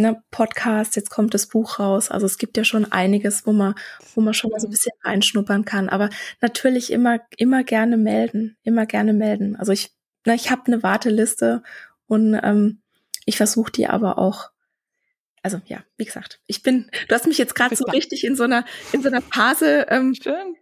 ne, 0.00 0.22
Podcast, 0.30 0.96
jetzt 0.96 1.10
kommt 1.10 1.34
das 1.34 1.46
Buch 1.46 1.78
raus. 1.78 2.10
Also 2.10 2.26
es 2.26 2.38
gibt 2.38 2.56
ja 2.56 2.64
schon 2.64 2.90
einiges, 2.90 3.46
wo 3.46 3.52
man, 3.52 3.74
wo 4.14 4.20
man 4.20 4.34
schon 4.34 4.50
mal 4.50 4.60
so 4.60 4.68
ein 4.68 4.70
bisschen 4.70 4.92
reinschnuppern 5.02 5.64
kann. 5.64 5.88
Aber 5.88 6.10
natürlich 6.40 6.92
immer, 6.92 7.20
immer 7.36 7.64
gerne 7.64 7.96
melden, 7.96 8.56
immer 8.62 8.86
gerne 8.86 9.12
melden. 9.12 9.56
Also 9.56 9.72
ich, 9.72 9.90
ne, 10.26 10.34
ich 10.34 10.50
habe 10.50 10.62
eine 10.66 10.82
Warteliste 10.82 11.62
und 12.06 12.38
ähm, 12.42 12.80
ich 13.26 13.36
versuche 13.36 13.72
die 13.72 13.86
aber 13.86 14.18
auch. 14.18 14.50
Also 15.42 15.60
ja, 15.66 15.82
wie 15.96 16.04
gesagt, 16.04 16.40
ich 16.46 16.62
bin, 16.62 16.90
du 17.08 17.14
hast 17.14 17.26
mich 17.26 17.38
jetzt 17.38 17.54
gerade 17.54 17.74
so 17.74 17.84
richtig 17.84 18.24
in 18.24 18.36
so 18.36 18.44
einer 18.44 18.64
in 18.92 19.02
so 19.02 19.08
einer 19.08 19.22
Phase 19.22 19.86
ähm, 19.88 20.14
Schön 20.14 20.56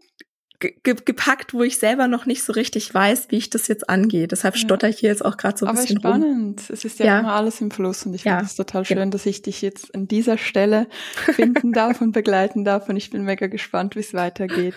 ge 0.60 0.74
gepackt, 0.82 1.54
wo 1.54 1.62
ich 1.62 1.78
selber 1.78 2.08
noch 2.08 2.26
nicht 2.26 2.42
so 2.42 2.52
richtig 2.52 2.92
weiß, 2.92 3.30
wie 3.30 3.36
ich 3.36 3.50
das 3.50 3.68
jetzt 3.68 3.88
angehe. 3.88 4.26
Deshalb 4.26 4.54
ja. 4.54 4.60
stotter 4.60 4.88
ich 4.88 4.98
hier 4.98 5.10
jetzt 5.10 5.24
auch 5.24 5.36
gerade 5.36 5.56
so 5.56 5.66
ein 5.66 5.70
Aber 5.70 5.80
bisschen 5.80 6.00
spannend. 6.00 6.60
Rum. 6.60 6.74
Es 6.74 6.84
ist 6.84 6.98
ja, 6.98 7.06
ja, 7.06 7.20
immer 7.20 7.34
alles 7.34 7.60
im 7.60 7.70
Fluss 7.70 8.04
und 8.06 8.14
ich 8.14 8.24
ja. 8.24 8.36
finde 8.36 8.46
es 8.46 8.56
total 8.56 8.84
schön, 8.84 8.96
genau. 8.96 9.10
dass 9.10 9.26
ich 9.26 9.42
dich 9.42 9.62
jetzt 9.62 9.94
an 9.94 10.08
dieser 10.08 10.36
Stelle 10.36 10.88
finden 11.32 11.72
darf 11.72 12.00
und 12.00 12.12
begleiten 12.12 12.64
darf 12.64 12.88
und 12.88 12.96
ich 12.96 13.10
bin 13.10 13.24
mega 13.24 13.46
gespannt, 13.46 13.94
wie 13.94 14.00
es 14.00 14.14
weitergeht. 14.14 14.74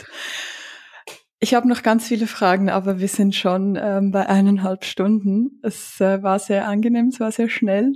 Ich 1.39 1.55
habe 1.55 1.67
noch 1.67 1.81
ganz 1.81 2.07
viele 2.07 2.27
Fragen, 2.27 2.69
aber 2.69 2.99
wir 2.99 3.07
sind 3.07 3.35
schon 3.35 3.75
ähm, 3.81 4.11
bei 4.11 4.27
eineinhalb 4.27 4.85
Stunden. 4.85 5.59
Es 5.63 5.99
äh, 5.99 6.21
war 6.21 6.37
sehr 6.37 6.67
angenehm, 6.67 7.07
es 7.07 7.19
war 7.19 7.31
sehr 7.31 7.49
schnell. 7.49 7.93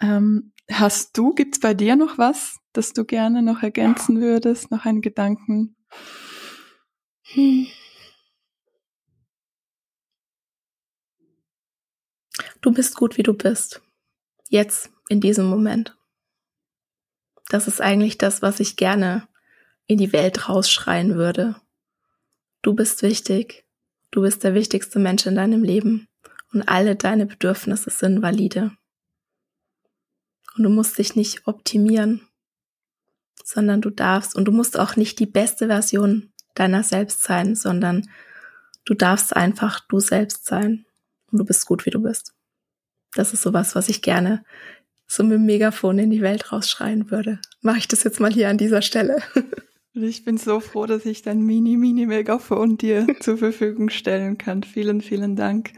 Ähm, 0.00 0.52
hast 0.68 1.16
du, 1.16 1.32
gibt's 1.32 1.60
bei 1.60 1.74
dir 1.74 1.94
noch 1.94 2.18
was, 2.18 2.58
das 2.72 2.92
du 2.92 3.04
gerne 3.04 3.42
noch 3.42 3.62
ergänzen 3.62 4.20
würdest, 4.20 4.72
noch 4.72 4.84
einen 4.84 5.00
Gedanken? 5.00 5.76
Hm. 7.32 7.66
Du 12.60 12.72
bist 12.72 12.96
gut, 12.96 13.16
wie 13.16 13.22
du 13.22 13.34
bist. 13.34 13.80
Jetzt, 14.48 14.90
in 15.08 15.20
diesem 15.20 15.46
Moment. 15.46 15.96
Das 17.48 17.68
ist 17.68 17.80
eigentlich 17.80 18.18
das, 18.18 18.42
was 18.42 18.60
ich 18.60 18.76
gerne 18.76 19.28
in 19.86 19.98
die 19.98 20.12
Welt 20.12 20.48
rausschreien 20.48 21.14
würde. 21.14 21.56
Du 22.62 22.74
bist 22.74 23.02
wichtig. 23.02 23.64
Du 24.10 24.22
bist 24.22 24.44
der 24.44 24.54
wichtigste 24.54 24.98
Mensch 24.98 25.26
in 25.26 25.36
deinem 25.36 25.62
Leben. 25.62 26.08
Und 26.52 26.62
alle 26.62 26.96
deine 26.96 27.26
Bedürfnisse 27.26 27.90
sind 27.90 28.22
valide. 28.22 28.72
Und 30.56 30.64
du 30.64 30.68
musst 30.68 30.98
dich 30.98 31.14
nicht 31.14 31.46
optimieren, 31.46 32.26
sondern 33.44 33.80
du 33.80 33.90
darfst 33.90 34.34
und 34.34 34.46
du 34.46 34.52
musst 34.52 34.78
auch 34.78 34.96
nicht 34.96 35.20
die 35.20 35.26
beste 35.26 35.68
Version 35.68 36.32
deiner 36.54 36.82
selbst 36.82 37.22
sein, 37.22 37.54
sondern 37.54 38.08
du 38.84 38.94
darfst 38.94 39.34
einfach 39.34 39.80
du 39.88 40.00
selbst 40.00 40.46
sein 40.46 40.84
und 41.30 41.38
du 41.38 41.44
bist 41.44 41.66
gut, 41.66 41.86
wie 41.86 41.90
du 41.90 42.00
bist. 42.00 42.32
Das 43.14 43.32
ist 43.32 43.42
sowas, 43.42 43.74
was 43.74 43.88
ich 43.88 44.02
gerne 44.02 44.44
so 45.06 45.24
mit 45.24 45.32
dem 45.32 45.46
Megafon 45.46 45.98
in 45.98 46.10
die 46.10 46.22
Welt 46.22 46.52
rausschreien 46.52 47.10
würde. 47.10 47.40
Mache 47.62 47.78
ich 47.78 47.88
das 47.88 48.04
jetzt 48.04 48.20
mal 48.20 48.32
hier 48.32 48.48
an 48.48 48.58
dieser 48.58 48.82
Stelle. 48.82 49.18
Ich 49.92 50.24
bin 50.24 50.38
so 50.38 50.60
froh, 50.60 50.86
dass 50.86 51.04
ich 51.04 51.22
dein 51.22 51.40
mini, 51.42 51.76
mini 51.76 52.06
Megafon 52.06 52.78
dir 52.78 53.08
zur 53.20 53.38
Verfügung 53.38 53.90
stellen 53.90 54.38
kann. 54.38 54.62
Vielen, 54.62 55.00
vielen 55.00 55.34
Dank. 55.34 55.72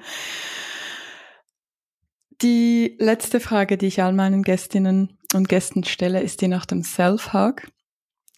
Die 2.43 2.95
letzte 2.99 3.41
Frage, 3.41 3.79
die 3.79 3.87
ich 3.87 4.03
all 4.03 4.13
meinen 4.13 4.43
Gästinnen 4.43 5.19
und 5.33 5.49
Gästen 5.49 5.83
stelle, 5.85 6.21
ist 6.21 6.43
die 6.43 6.49
nach 6.49 6.67
dem 6.67 6.83
Self-Hug 6.83 7.63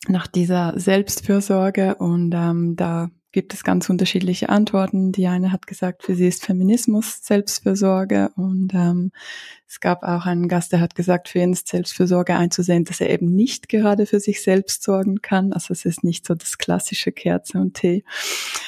nach 0.09 0.27
dieser 0.27 0.79
Selbstfürsorge 0.79 1.97
und 1.97 2.33
ähm, 2.35 2.77
da 2.77 3.11
gibt 3.35 3.53
es 3.53 3.65
ganz 3.65 3.91
unterschiedliche 3.91 4.49
Antworten. 4.49 5.11
Die 5.11 5.27
eine 5.27 5.51
hat 5.51 5.67
gesagt, 5.67 6.05
für 6.05 6.15
sie 6.15 6.29
ist 6.29 6.45
Feminismus 6.45 7.25
Selbstfürsorge 7.25 8.31
und 8.37 8.73
ähm, 8.75 9.11
es 9.67 9.81
gab 9.81 10.05
auch 10.05 10.25
einen 10.25 10.47
Gast, 10.47 10.71
der 10.71 10.81
hat 10.81 10.95
gesagt, 10.95 11.29
für 11.29 11.41
ihn 11.41 11.53
ist 11.53 11.67
Selbstfürsorge 11.67 12.37
einzusehen, 12.37 12.85
dass 12.85 13.01
er 13.01 13.11
eben 13.11 13.35
nicht 13.35 13.69
gerade 13.69 14.07
für 14.07 14.21
sich 14.21 14.41
selbst 14.41 14.85
sorgen 14.85 15.21
kann. 15.21 15.53
Also 15.53 15.73
es 15.73 15.85
ist 15.85 16.05
nicht 16.05 16.27
so 16.27 16.35
das 16.37 16.59
klassische 16.59 17.11
Kerze 17.11 17.59
und 17.59 17.75
Tee. 17.75 18.05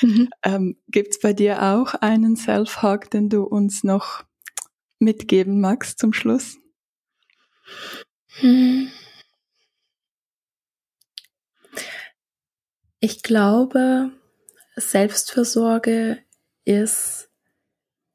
Mhm. 0.03 0.31
Ähm, 0.43 0.77
Gibt 0.89 1.13
es 1.13 1.21
bei 1.21 1.33
dir 1.33 1.63
auch 1.63 1.95
einen 1.95 2.35
Self-Hug, 2.35 3.09
den 3.13 3.29
du 3.29 3.45
uns 3.45 3.85
noch 3.85 4.25
mitgeben 4.99 5.61
magst 5.61 6.01
zum 6.01 6.13
Schluss? 6.13 6.59
Hm. 8.41 8.89
Ich 13.01 13.23
glaube, 13.23 14.11
Selbstfürsorge 14.77 16.19
ist, 16.65 17.31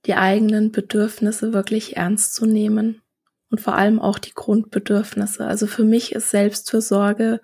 die 0.05 0.15
eigenen 0.15 0.71
Bedürfnisse 0.71 1.53
wirklich 1.53 1.97
ernst 1.97 2.33
zu 2.33 2.45
nehmen 2.45 3.01
und 3.49 3.61
vor 3.61 3.75
allem 3.75 3.99
auch 3.99 4.17
die 4.17 4.33
Grundbedürfnisse. 4.33 5.45
Also 5.45 5.67
für 5.67 5.83
mich 5.83 6.13
ist 6.13 6.29
Selbstfürsorge 6.31 7.41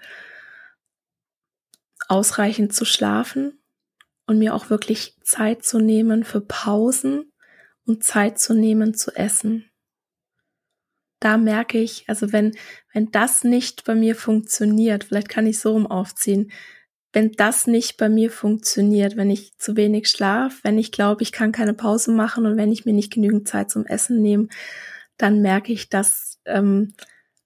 ausreichend 2.08 2.74
zu 2.74 2.86
schlafen 2.86 3.60
und 4.26 4.40
mir 4.40 4.56
auch 4.56 4.70
wirklich 4.70 5.16
Zeit 5.24 5.64
zu 5.64 5.80
nehmen 5.80 6.24
für 6.24 6.42
Pausen 6.42 7.32
und 7.86 8.04
Zeit 8.04 8.40
zu 8.40 8.54
nehmen 8.54 8.94
zu 8.94 9.16
essen. 9.16 9.70
Da 11.20 11.38
merke 11.38 11.80
ich, 11.80 12.08
also 12.08 12.32
wenn, 12.32 12.56
wenn 12.94 13.12
das 13.12 13.44
nicht 13.44 13.84
bei 13.86 13.96
mir 13.96 14.16
funktioniert, 14.16 15.06
vielleicht 15.06 15.30
kann 15.30 15.48
ich 15.48 15.60
so 15.60 15.74
rum 15.74 15.88
aufziehen, 15.88 16.52
wenn 17.14 17.32
das 17.32 17.68
nicht 17.68 17.98
bei 17.98 18.10
mir 18.10 18.30
funktioniert, 18.30 19.16
wenn 19.16 19.30
ich 19.30 19.58
zu 19.58 19.76
wenig 19.76 20.10
schlaf, 20.10 20.60
wenn 20.64 20.78
ich 20.78 20.92
glaube, 20.92 21.24
ich 21.24 21.32
kann 21.32 21.52
keine 21.52 21.74
Pause 21.74 22.12
machen 22.12 22.46
und 22.46 22.58
wenn 22.58 22.72
ich 22.72 22.86
mir 22.86 22.94
nicht 22.94 23.14
genügend 23.14 23.48
Zeit 23.48 23.72
zum 23.72 23.86
Essen 23.86 24.22
nehme, 24.22 24.48
dann 25.18 25.42
merke 25.42 25.72
ich, 25.74 25.90
dass 25.90 26.40
ähm, 26.46 26.94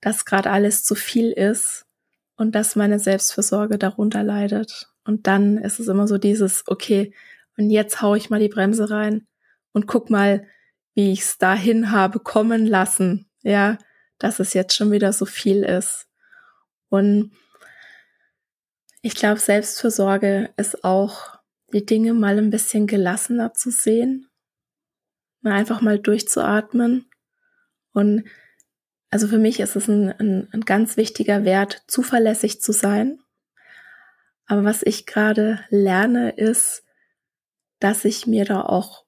das 0.01 0.25
gerade 0.25 0.49
alles 0.49 0.83
zu 0.83 0.95
viel 0.95 1.31
ist 1.31 1.85
und 2.35 2.55
dass 2.55 2.75
meine 2.75 2.99
Selbstversorge 2.99 3.77
darunter 3.77 4.23
leidet. 4.23 4.89
Und 5.05 5.27
dann 5.27 5.57
ist 5.57 5.79
es 5.79 5.87
immer 5.87 6.07
so 6.07 6.17
dieses, 6.17 6.63
okay, 6.67 7.13
und 7.57 7.69
jetzt 7.69 8.01
hau 8.01 8.15
ich 8.15 8.29
mal 8.29 8.39
die 8.39 8.49
Bremse 8.49 8.89
rein 8.89 9.27
und 9.71 9.87
guck 9.87 10.09
mal, 10.09 10.47
wie 10.93 11.11
ich 11.11 11.21
es 11.21 11.37
dahin 11.37 11.91
habe 11.91 12.19
kommen 12.19 12.65
lassen, 12.65 13.29
ja, 13.43 13.77
dass 14.17 14.39
es 14.39 14.53
jetzt 14.53 14.75
schon 14.75 14.91
wieder 14.91 15.13
so 15.13 15.25
viel 15.25 15.63
ist. 15.63 16.07
Und 16.89 17.31
ich 19.01 19.15
glaube, 19.15 19.39
Selbstfürsorge 19.39 20.51
ist 20.57 20.83
auch, 20.83 21.39
die 21.73 21.85
Dinge 21.85 22.13
mal 22.13 22.37
ein 22.37 22.49
bisschen 22.49 22.85
gelassener 22.85 23.53
zu 23.53 23.71
sehen, 23.71 24.29
mal 25.41 25.53
einfach 25.53 25.81
mal 25.81 25.99
durchzuatmen. 25.99 27.09
Und 27.93 28.25
also 29.09 29.27
für 29.27 29.37
mich 29.37 29.59
ist 29.59 29.75
es 29.75 29.87
ein, 29.87 30.11
ein, 30.11 30.49
ein 30.51 30.61
ganz 30.61 30.97
wichtiger 30.97 31.45
Wert, 31.45 31.83
zuverlässig 31.87 32.61
zu 32.61 32.73
sein. 32.73 33.19
Aber 34.45 34.63
was 34.63 34.83
ich 34.83 35.05
gerade 35.05 35.63
lerne, 35.69 36.31
ist, 36.31 36.83
dass 37.79 38.05
ich 38.05 38.27
mir 38.27 38.45
da 38.45 38.61
auch 38.61 39.00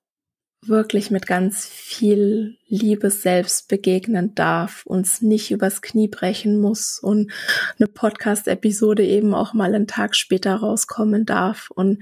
wirklich 0.68 1.11
mit 1.11 1.27
ganz 1.27 1.65
viel 1.65 2.57
Liebe 2.68 3.10
selbst 3.10 3.68
begegnen 3.68 4.35
darf, 4.35 4.85
uns 4.85 5.22
nicht 5.22 5.52
übers 5.52 5.81
Knie 5.81 6.07
brechen 6.07 6.60
muss 6.60 6.99
und 6.99 7.31
eine 7.80 7.88
Podcast-Episode 7.88 9.06
eben 9.06 9.34
auch 9.34 9.53
mal 9.53 9.73
einen 9.73 9.88
Tag 9.88 10.15
später 10.15 10.56
rauskommen 10.56 11.26
darf 11.26 11.69
und 11.72 12.02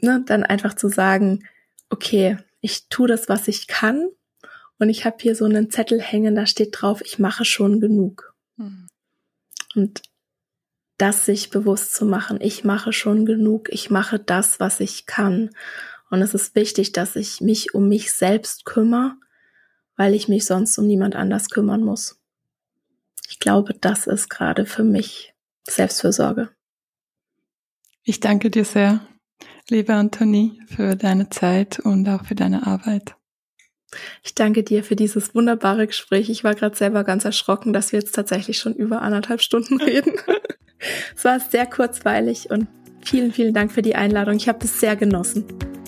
ne, 0.00 0.22
dann 0.26 0.42
einfach 0.42 0.74
zu 0.74 0.88
sagen, 0.88 1.44
okay, 1.90 2.38
ich 2.60 2.88
tue 2.88 3.08
das, 3.08 3.28
was 3.28 3.48
ich 3.48 3.66
kann 3.66 4.08
und 4.78 4.88
ich 4.88 5.04
habe 5.04 5.16
hier 5.20 5.36
so 5.36 5.44
einen 5.44 5.70
Zettel 5.70 6.00
hängen, 6.00 6.34
da 6.34 6.46
steht 6.46 6.80
drauf, 6.80 7.02
ich 7.04 7.18
mache 7.18 7.44
schon 7.44 7.80
genug. 7.80 8.34
Mhm. 8.56 8.88
Und 9.74 10.02
das 10.98 11.24
sich 11.24 11.50
bewusst 11.50 11.94
zu 11.94 12.04
machen, 12.04 12.38
ich 12.40 12.64
mache 12.64 12.92
schon 12.92 13.26
genug, 13.26 13.68
ich 13.72 13.90
mache 13.90 14.18
das, 14.18 14.60
was 14.60 14.80
ich 14.80 15.06
kann. 15.06 15.50
Und 16.12 16.20
es 16.20 16.34
ist 16.34 16.54
wichtig, 16.54 16.92
dass 16.92 17.16
ich 17.16 17.40
mich 17.40 17.72
um 17.72 17.88
mich 17.88 18.12
selbst 18.12 18.66
kümmere, 18.66 19.14
weil 19.96 20.12
ich 20.12 20.28
mich 20.28 20.44
sonst 20.44 20.76
um 20.76 20.86
niemand 20.86 21.16
anders 21.16 21.48
kümmern 21.48 21.82
muss. 21.82 22.20
Ich 23.30 23.40
glaube, 23.40 23.72
das 23.80 24.06
ist 24.06 24.28
gerade 24.28 24.66
für 24.66 24.84
mich 24.84 25.32
Selbstfürsorge. 25.66 26.50
Ich 28.04 28.20
danke 28.20 28.50
dir 28.50 28.66
sehr, 28.66 29.00
liebe 29.70 29.94
Antonie, 29.94 30.60
für 30.66 30.96
deine 30.96 31.30
Zeit 31.30 31.78
und 31.78 32.06
auch 32.10 32.26
für 32.26 32.34
deine 32.34 32.66
Arbeit. 32.66 33.14
Ich 34.22 34.34
danke 34.34 34.64
dir 34.64 34.84
für 34.84 34.96
dieses 34.96 35.34
wunderbare 35.34 35.86
Gespräch. 35.86 36.28
Ich 36.28 36.44
war 36.44 36.54
gerade 36.54 36.76
selber 36.76 37.04
ganz 37.04 37.24
erschrocken, 37.24 37.72
dass 37.72 37.92
wir 37.92 38.00
jetzt 38.00 38.14
tatsächlich 38.14 38.58
schon 38.58 38.74
über 38.74 39.00
anderthalb 39.00 39.40
Stunden 39.40 39.80
reden. 39.80 40.12
es 41.16 41.24
war 41.24 41.40
sehr 41.40 41.64
kurzweilig 41.64 42.50
und 42.50 42.68
vielen, 43.02 43.32
vielen 43.32 43.54
Dank 43.54 43.72
für 43.72 43.80
die 43.80 43.94
Einladung. 43.94 44.36
Ich 44.36 44.50
habe 44.50 44.58
das 44.58 44.78
sehr 44.78 44.94
genossen. 44.94 45.46